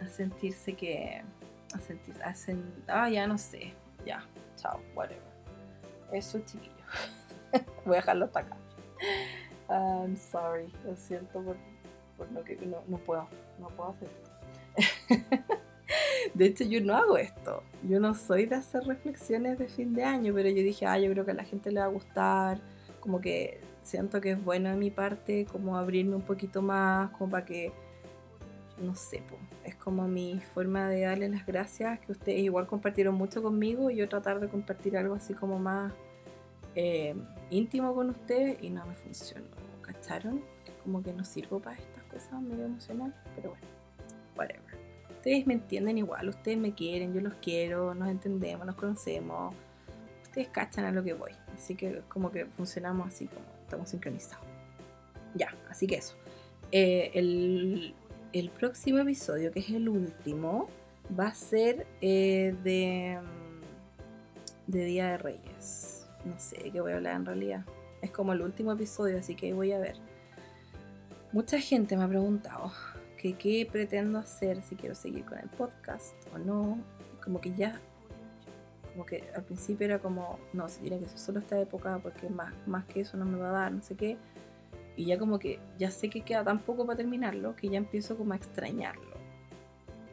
a 0.00 0.08
sentirse 0.08 0.74
que. 0.74 1.22
a 1.74 1.80
sentir. 1.80 2.14
A 2.88 3.02
ah, 3.02 3.10
ya 3.10 3.26
no 3.26 3.36
sé. 3.36 3.72
Ya, 4.06 4.24
chao, 4.56 4.80
whatever. 4.94 5.22
Eso, 6.12 6.38
chiquillo. 6.40 6.72
Voy 7.84 7.94
a 7.94 8.00
dejarlo 8.00 8.26
hasta 8.26 8.40
acá. 8.40 8.56
I'm 9.68 10.16
sorry, 10.16 10.72
lo 10.84 10.96
siento 10.96 11.42
por, 11.42 11.56
por 12.16 12.30
lo 12.32 12.42
que 12.42 12.56
no, 12.56 12.82
no 12.86 12.96
puedo, 12.98 13.28
no 13.58 13.68
puedo 13.68 13.90
hacer 13.90 14.08
de 16.34 16.46
hecho, 16.46 16.64
yo 16.64 16.80
no 16.80 16.96
hago 16.96 17.18
esto. 17.18 17.62
Yo 17.82 18.00
no 18.00 18.14
soy 18.14 18.46
de 18.46 18.56
hacer 18.56 18.84
reflexiones 18.84 19.58
de 19.58 19.68
fin 19.68 19.92
de 19.92 20.04
año, 20.04 20.32
pero 20.34 20.48
yo 20.48 20.62
dije, 20.62 20.86
ah, 20.86 20.98
yo 20.98 21.10
creo 21.10 21.24
que 21.24 21.32
a 21.32 21.34
la 21.34 21.44
gente 21.44 21.70
le 21.70 21.80
va 21.80 21.86
a 21.86 21.90
gustar 21.90 22.60
como 23.08 23.22
que 23.22 23.58
siento 23.84 24.20
que 24.20 24.32
es 24.32 24.44
bueno 24.44 24.68
de 24.68 24.76
mi 24.76 24.90
parte 24.90 25.46
como 25.50 25.78
abrirme 25.78 26.14
un 26.14 26.20
poquito 26.20 26.60
más, 26.60 27.10
como 27.12 27.30
para 27.30 27.46
que, 27.46 27.72
no 28.82 28.94
sé, 28.94 29.22
es 29.64 29.74
como 29.76 30.06
mi 30.06 30.42
forma 30.52 30.90
de 30.90 31.00
darle 31.00 31.30
las 31.30 31.46
gracias, 31.46 31.98
que 32.00 32.12
ustedes 32.12 32.40
igual 32.40 32.66
compartieron 32.66 33.14
mucho 33.14 33.42
conmigo 33.42 33.88
y 33.88 33.96
yo 33.96 34.10
tratar 34.10 34.40
de 34.40 34.48
compartir 34.48 34.98
algo 34.98 35.14
así 35.14 35.32
como 35.32 35.58
más 35.58 35.90
eh, 36.74 37.14
íntimo 37.48 37.94
con 37.94 38.10
ustedes 38.10 38.58
y 38.60 38.68
no 38.68 38.84
me 38.84 38.94
funcionó, 38.94 39.46
¿cacharon? 39.80 40.42
Como 40.84 41.02
que 41.02 41.14
no 41.14 41.24
sirvo 41.24 41.58
para 41.58 41.78
estas 41.78 42.04
cosas 42.12 42.42
medio 42.42 42.66
emocionales, 42.66 43.16
pero 43.34 43.52
bueno, 43.52 43.66
whatever. 44.36 44.78
Ustedes 45.08 45.46
me 45.46 45.54
entienden 45.54 45.96
igual, 45.96 46.28
ustedes 46.28 46.58
me 46.58 46.74
quieren, 46.74 47.14
yo 47.14 47.22
los 47.22 47.32
quiero, 47.40 47.94
nos 47.94 48.10
entendemos, 48.10 48.66
nos 48.66 48.74
conocemos 48.74 49.54
ustedes 50.38 50.48
cachan 50.48 50.84
a 50.84 50.92
lo 50.92 51.02
que 51.02 51.14
voy. 51.14 51.32
Así 51.54 51.74
que 51.74 52.02
como 52.08 52.30
que 52.30 52.46
funcionamos 52.46 53.08
así 53.08 53.26
como 53.26 53.44
estamos 53.62 53.88
sincronizados. 53.88 54.46
Ya, 55.34 55.54
así 55.68 55.86
que 55.86 55.96
eso. 55.96 56.14
Eh, 56.70 57.10
el 58.32 58.50
próximo 58.50 58.98
episodio, 58.98 59.50
que 59.52 59.60
es 59.60 59.70
el 59.70 59.88
último, 59.88 60.68
va 61.18 61.28
a 61.28 61.34
ser 61.34 61.86
eh, 62.00 62.54
de, 62.62 63.18
de 64.66 64.84
Día 64.84 65.10
de 65.10 65.18
Reyes. 65.18 66.06
No 66.24 66.38
sé 66.38 66.62
de 66.62 66.70
qué 66.70 66.80
voy 66.80 66.92
a 66.92 66.96
hablar 66.96 67.16
en 67.16 67.26
realidad. 67.26 67.64
Es 68.02 68.10
como 68.10 68.32
el 68.32 68.42
último 68.42 68.72
episodio, 68.72 69.18
así 69.18 69.34
que 69.34 69.52
voy 69.52 69.72
a 69.72 69.78
ver. 69.78 69.96
Mucha 71.32 71.60
gente 71.60 71.96
me 71.96 72.04
ha 72.04 72.08
preguntado 72.08 72.72
qué 73.16 73.68
pretendo 73.70 74.18
hacer, 74.18 74.62
si 74.62 74.76
quiero 74.76 74.94
seguir 74.94 75.24
con 75.24 75.38
el 75.38 75.48
podcast 75.48 76.14
o 76.32 76.38
no. 76.38 76.78
Como 77.22 77.40
que 77.40 77.52
ya, 77.52 77.80
como 78.98 79.06
que 79.06 79.22
al 79.32 79.44
principio 79.44 79.84
era 79.84 80.00
como, 80.00 80.40
no, 80.52 80.68
si 80.68 80.80
tiene 80.80 80.98
que 80.98 81.06
ser 81.06 81.20
solo 81.20 81.38
esta 81.38 81.56
época 81.60 82.00
porque 82.02 82.28
más, 82.28 82.52
más 82.66 82.84
que 82.86 83.02
eso 83.02 83.16
no 83.16 83.24
me 83.24 83.38
va 83.38 83.50
a 83.50 83.52
dar, 83.52 83.72
no 83.72 83.80
sé 83.80 83.94
qué. 83.94 84.16
Y 84.96 85.04
ya 85.04 85.16
como 85.20 85.38
que 85.38 85.60
ya 85.78 85.92
sé 85.92 86.10
que 86.10 86.22
queda 86.22 86.42
tan 86.42 86.58
poco 86.58 86.84
para 86.84 86.96
terminarlo 86.96 87.54
que 87.54 87.68
ya 87.68 87.78
empiezo 87.78 88.16
como 88.16 88.32
a 88.32 88.36
extrañarlo. 88.36 89.16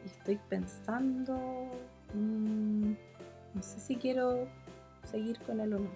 Y 0.04 0.08
estoy 0.08 0.38
pensando, 0.48 1.68
mm, 2.14 2.92
no 3.54 3.62
sé 3.62 3.80
si 3.80 3.96
quiero 3.96 4.46
seguir 5.02 5.40
con 5.40 5.58
él 5.58 5.72
o 5.72 5.80
no. 5.80 5.90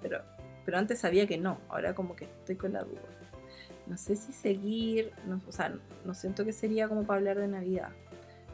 Pero, 0.00 0.22
pero 0.64 0.78
antes 0.78 1.00
sabía 1.00 1.26
que 1.26 1.36
no, 1.36 1.58
ahora 1.68 1.94
como 1.94 2.16
que 2.16 2.24
estoy 2.24 2.56
con 2.56 2.72
la 2.72 2.82
duda. 2.82 3.02
No 3.86 3.98
sé 3.98 4.16
si 4.16 4.32
seguir, 4.32 5.12
no, 5.26 5.38
o 5.46 5.52
sea, 5.52 5.74
no 6.06 6.14
siento 6.14 6.46
que 6.46 6.54
sería 6.54 6.88
como 6.88 7.04
para 7.04 7.18
hablar 7.18 7.36
de 7.36 7.48
Navidad. 7.48 7.90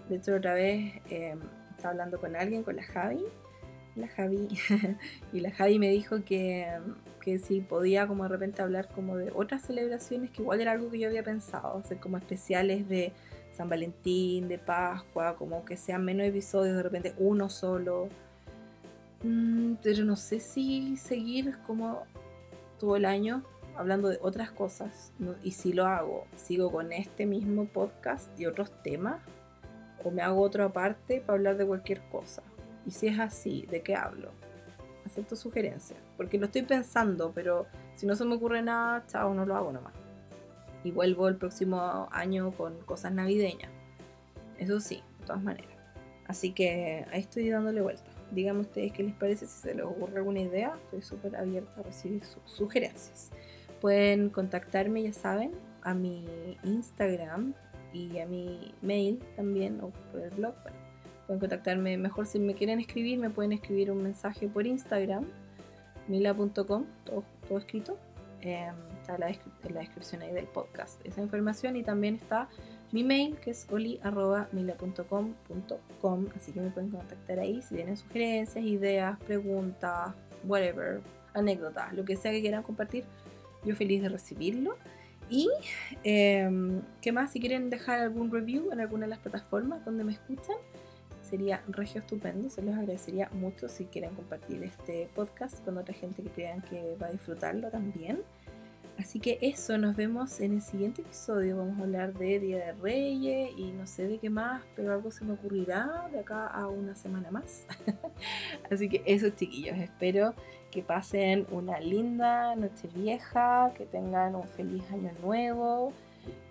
De 0.08 0.16
hecho, 0.16 0.34
otra 0.34 0.54
vez 0.54 0.94
eh, 1.10 1.36
hablando 1.86 2.20
con 2.20 2.36
alguien, 2.36 2.62
con 2.62 2.76
la 2.76 2.82
Javi, 2.82 3.24
la 3.94 4.08
Javi, 4.08 4.48
y 5.32 5.40
la 5.40 5.50
Javi 5.50 5.78
me 5.78 5.90
dijo 5.90 6.24
que, 6.24 6.66
que 7.20 7.38
si 7.38 7.60
podía 7.60 8.06
como 8.06 8.24
de 8.24 8.28
repente 8.28 8.62
hablar 8.62 8.88
como 8.88 9.16
de 9.16 9.32
otras 9.34 9.62
celebraciones, 9.62 10.30
que 10.30 10.42
igual 10.42 10.60
era 10.60 10.72
algo 10.72 10.90
que 10.90 10.98
yo 10.98 11.08
había 11.08 11.22
pensado, 11.22 11.78
hacer 11.78 11.98
como 11.98 12.18
especiales 12.18 12.88
de 12.88 13.12
San 13.56 13.68
Valentín, 13.68 14.48
de 14.48 14.58
Pascua, 14.58 15.36
como 15.36 15.64
que 15.64 15.76
sean 15.76 16.04
menos 16.04 16.26
episodios, 16.26 16.76
de 16.76 16.82
repente 16.82 17.14
uno 17.18 17.48
solo. 17.48 18.08
Mm, 19.22 19.74
pero 19.82 20.04
no 20.04 20.14
sé 20.14 20.40
si 20.40 20.96
seguir 20.96 21.56
como 21.66 22.02
todo 22.78 22.96
el 22.96 23.06
año 23.06 23.42
hablando 23.76 24.08
de 24.08 24.18
otras 24.20 24.50
cosas. 24.50 25.12
Y 25.42 25.52
si 25.52 25.72
lo 25.72 25.86
hago, 25.86 26.26
sigo 26.36 26.70
con 26.70 26.92
este 26.92 27.26
mismo 27.26 27.66
podcast 27.66 28.28
y 28.38 28.46
otros 28.46 28.70
temas, 28.82 29.20
o 30.04 30.10
me 30.10 30.22
hago 30.22 30.40
otro 30.40 30.64
aparte 30.64 31.20
para 31.20 31.36
hablar 31.36 31.56
de 31.56 31.66
cualquier 31.66 32.00
cosa. 32.10 32.42
Y 32.86 32.90
si 32.90 33.08
es 33.08 33.18
así, 33.18 33.66
¿de 33.70 33.82
qué 33.82 33.94
hablo? 33.94 34.30
Acepto 35.04 35.36
sugerencias. 35.36 35.98
Porque 36.16 36.38
lo 36.38 36.46
estoy 36.46 36.62
pensando, 36.62 37.32
pero 37.34 37.66
si 37.94 38.06
no 38.06 38.14
se 38.14 38.24
me 38.24 38.36
ocurre 38.36 38.62
nada, 38.62 39.04
chao, 39.06 39.34
no 39.34 39.44
lo 39.44 39.56
hago 39.56 39.72
nomás. 39.72 39.94
Y 40.84 40.92
vuelvo 40.92 41.28
el 41.28 41.36
próximo 41.36 42.08
año 42.12 42.52
con 42.52 42.78
cosas 42.80 43.12
navideñas. 43.12 43.70
Eso 44.58 44.80
sí, 44.80 45.02
de 45.20 45.26
todas 45.26 45.42
maneras. 45.42 45.76
Así 46.26 46.52
que 46.52 47.06
ahí 47.12 47.20
estoy 47.20 47.48
dándole 47.50 47.80
vuelta. 47.80 48.10
Díganme 48.30 48.60
ustedes 48.60 48.92
qué 48.92 49.02
les 49.02 49.14
parece, 49.14 49.46
si 49.46 49.60
se 49.60 49.74
les 49.74 49.84
ocurre 49.84 50.18
alguna 50.18 50.40
idea. 50.40 50.76
Estoy 50.84 51.02
súper 51.02 51.36
abierta 51.36 51.80
a 51.80 51.82
recibir 51.82 52.22
sugerencias. 52.44 53.30
Pueden 53.80 54.30
contactarme, 54.30 55.02
ya 55.02 55.12
saben, 55.12 55.52
a 55.82 55.94
mi 55.94 56.26
Instagram 56.64 57.54
y 57.96 58.18
a 58.18 58.26
mi 58.26 58.74
mail 58.82 59.22
también, 59.36 59.80
o 59.80 59.90
por 60.12 60.20
el 60.20 60.30
blog. 60.30 60.54
Pueden 61.26 61.40
contactarme 61.40 61.96
mejor 61.96 62.26
si 62.26 62.38
me 62.38 62.54
quieren 62.54 62.78
escribir, 62.78 63.18
me 63.18 63.30
pueden 63.30 63.52
escribir 63.52 63.90
un 63.90 64.02
mensaje 64.02 64.48
por 64.48 64.66
Instagram, 64.66 65.24
mila.com, 66.08 66.84
todo, 67.04 67.24
escrito. 67.58 67.98
Eh, 68.42 68.70
está 69.00 69.14
en 69.14 69.74
la 69.74 69.80
descripción 69.80 70.20
ahí 70.22 70.32
del 70.32 70.46
podcast 70.46 71.04
esa 71.06 71.22
información 71.22 71.74
y 71.74 71.82
también 71.82 72.16
está 72.16 72.48
mi 72.92 73.02
mail 73.02 73.36
que 73.38 73.50
es 73.50 73.66
oli.mila.com.com 73.70 76.26
así 76.36 76.52
que 76.52 76.60
me 76.60 76.70
pueden 76.70 76.90
contactar 76.90 77.38
ahí 77.38 77.62
si 77.62 77.76
tienen 77.76 77.96
sugerencias, 77.96 78.64
ideas, 78.64 79.18
preguntas, 79.20 80.14
whatever, 80.44 81.00
anécdotas, 81.34 81.92
lo 81.92 82.04
que 82.04 82.16
sea 82.16 82.32
que 82.32 82.40
quieran 82.40 82.62
compartir, 82.62 83.04
yo 83.64 83.74
feliz 83.74 84.02
de 84.02 84.08
recibirlo. 84.08 84.76
Y, 85.28 85.48
eh, 86.04 86.48
¿qué 87.00 87.12
más? 87.12 87.32
Si 87.32 87.40
quieren 87.40 87.70
dejar 87.70 88.00
algún 88.00 88.30
review 88.30 88.70
en 88.72 88.80
alguna 88.80 89.06
de 89.06 89.10
las 89.10 89.18
plataformas 89.18 89.84
donde 89.84 90.04
me 90.04 90.12
escuchan, 90.12 90.56
sería 91.22 91.62
regio 91.68 92.00
estupendo. 92.00 92.48
Se 92.48 92.62
los 92.62 92.74
agradecería 92.74 93.28
mucho 93.32 93.68
si 93.68 93.86
quieren 93.86 94.14
compartir 94.14 94.62
este 94.62 95.08
podcast 95.14 95.64
con 95.64 95.78
otra 95.78 95.94
gente 95.94 96.22
que 96.22 96.30
crean 96.30 96.62
que 96.62 96.96
va 97.00 97.08
a 97.08 97.12
disfrutarlo 97.12 97.70
también. 97.70 98.22
Así 98.98 99.20
que 99.20 99.38
eso, 99.42 99.76
nos 99.76 99.94
vemos 99.94 100.40
en 100.40 100.54
el 100.54 100.62
siguiente 100.62 101.02
episodio. 101.02 101.58
Vamos 101.58 101.78
a 101.78 101.82
hablar 101.82 102.14
de 102.14 102.40
Día 102.40 102.58
de 102.58 102.72
Reyes 102.72 103.50
y 103.56 103.72
no 103.72 103.86
sé 103.86 104.08
de 104.08 104.18
qué 104.18 104.30
más, 104.30 104.62
pero 104.74 104.92
algo 104.92 105.10
se 105.10 105.24
me 105.24 105.34
ocurrirá 105.34 106.08
de 106.10 106.20
acá 106.20 106.46
a 106.46 106.68
una 106.68 106.94
semana 106.94 107.30
más. 107.30 107.66
Así 108.70 108.88
que 108.88 109.02
eso, 109.04 109.28
chiquillos, 109.30 109.76
espero 109.76 110.34
que 110.76 110.82
pasen 110.82 111.46
una 111.50 111.80
linda 111.80 112.54
noche 112.54 112.86
vieja, 112.94 113.72
que 113.74 113.86
tengan 113.86 114.34
un 114.34 114.46
feliz 114.46 114.82
año 114.92 115.10
nuevo, 115.22 115.90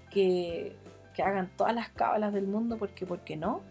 que, 0.10 0.76
que 1.14 1.22
hagan 1.22 1.52
todas 1.56 1.76
las 1.76 1.90
cábalas 1.90 2.34
del 2.34 2.48
mundo, 2.48 2.78
porque 2.80 3.06
¿por 3.06 3.20
qué 3.20 3.38
no? 3.38 3.62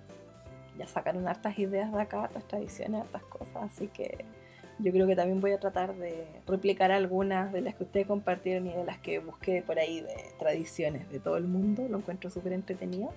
ya 0.79 0.87
sacaron 0.87 1.27
hartas 1.27 1.59
ideas 1.59 1.93
de 1.93 2.01
acá, 2.01 2.23
hartas 2.23 2.47
tradiciones, 2.47 3.01
hartas 3.01 3.25
cosas, 3.25 3.65
así 3.65 3.89
que 3.89 4.25
yo 4.79 4.93
creo 4.93 5.09
que 5.09 5.17
también 5.17 5.41
voy 5.41 5.51
a 5.51 5.59
tratar 5.59 5.93
de 5.97 6.25
replicar 6.47 6.93
algunas 6.93 7.53
de 7.53 7.61
las 7.61 7.75
que 7.75 7.83
ustedes 7.83 8.07
compartieron 8.07 8.69
y 8.69 8.75
de 8.75 8.85
las 8.85 8.99
que 8.99 9.19
busqué 9.19 9.61
por 9.61 9.81
ahí 9.81 10.03
de 10.03 10.15
tradiciones 10.39 11.11
de 11.11 11.19
todo 11.19 11.37
el 11.37 11.49
mundo, 11.49 11.85
lo 11.91 11.99
encuentro 11.99 12.31
súper 12.31 12.53
entretenido. 12.53 13.13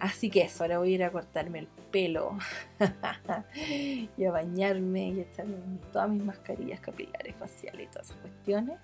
Así 0.00 0.28
que 0.30 0.42
eso, 0.42 0.64
ahora 0.64 0.78
voy 0.78 0.92
a 0.92 0.94
ir 0.94 1.04
a 1.04 1.10
cortarme 1.10 1.60
el 1.60 1.68
pelo 1.90 2.36
y 3.56 4.24
a 4.24 4.30
bañarme 4.30 5.08
y 5.08 5.20
a 5.20 5.22
echarme 5.22 5.56
todas 5.92 6.10
mis 6.10 6.24
mascarillas 6.24 6.80
capilares, 6.80 7.34
faciales 7.36 7.86
y 7.86 7.90
todas 7.90 8.10
esas 8.10 8.18
cuestiones. 8.18 8.78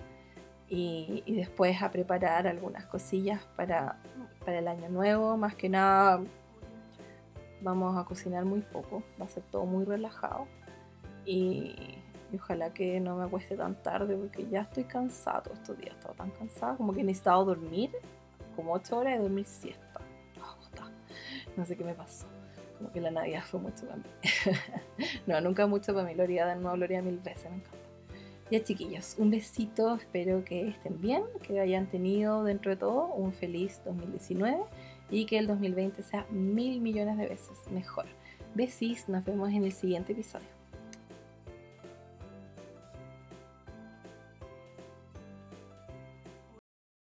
Y, 0.68 1.22
y 1.26 1.34
después 1.34 1.82
a 1.82 1.90
preparar 1.90 2.46
algunas 2.46 2.86
cosillas 2.86 3.42
para, 3.56 3.96
para 4.44 4.60
el 4.60 4.68
año 4.68 4.88
nuevo, 4.88 5.36
más 5.36 5.56
que 5.56 5.68
nada 5.68 6.20
Vamos 7.62 7.96
a 7.98 8.04
cocinar 8.04 8.46
muy 8.46 8.60
poco, 8.60 9.02
va 9.20 9.26
a 9.26 9.28
ser 9.28 9.42
todo 9.50 9.66
muy 9.66 9.84
relajado. 9.84 10.46
Y, 11.26 11.76
ojalá 12.34 12.72
que 12.72 13.00
no 13.00 13.16
me 13.16 13.24
acueste 13.24 13.56
tan 13.56 13.74
tarde 13.82 14.16
porque 14.16 14.48
ya 14.48 14.62
estoy 14.62 14.84
cansado 14.84 15.52
estos 15.52 15.76
días, 15.76 15.94
he 15.98 16.14
tan 16.14 16.30
cansada 16.30 16.76
como 16.76 16.92
que 16.92 17.00
he 17.00 17.04
necesitado 17.04 17.44
dormir 17.44 17.90
como 18.56 18.72
8 18.72 18.98
horas 18.98 19.14
de 19.14 19.22
dormir 19.22 19.46
siesta. 19.46 19.89
No 21.56 21.66
sé 21.66 21.76
qué 21.76 21.84
me 21.84 21.94
pasó. 21.94 22.26
Como 22.78 22.92
que 22.92 23.00
la 23.00 23.10
Navidad 23.10 23.42
fue 23.44 23.60
mucho 23.60 23.86
para 23.86 23.96
mí. 23.96 24.04
no, 25.26 25.40
nunca 25.40 25.66
mucho 25.66 25.92
para 25.92 26.06
mí. 26.06 26.14
Lo 26.14 26.22
haría 26.22 26.46
de 26.46 26.56
nuevo, 26.56 26.76
lo 26.76 26.84
haría 26.84 27.02
mil 27.02 27.18
veces, 27.18 27.50
me 27.50 27.56
encanta. 27.56 27.78
Ya 28.50 28.64
chiquillos, 28.64 29.14
un 29.18 29.30
besito, 29.30 29.94
espero 29.94 30.44
que 30.44 30.66
estén 30.66 31.00
bien, 31.00 31.22
que 31.42 31.60
hayan 31.60 31.86
tenido 31.86 32.42
dentro 32.42 32.72
de 32.72 32.76
todo 32.76 33.06
un 33.14 33.32
feliz 33.32 33.80
2019 33.84 34.58
y 35.08 35.24
que 35.26 35.38
el 35.38 35.46
2020 35.46 36.02
sea 36.02 36.26
mil 36.30 36.80
millones 36.80 37.16
de 37.16 37.28
veces 37.28 37.58
mejor. 37.70 38.06
Besis, 38.56 39.08
nos 39.08 39.24
vemos 39.24 39.50
en 39.50 39.62
el 39.64 39.72
siguiente 39.72 40.14
episodio. 40.14 40.59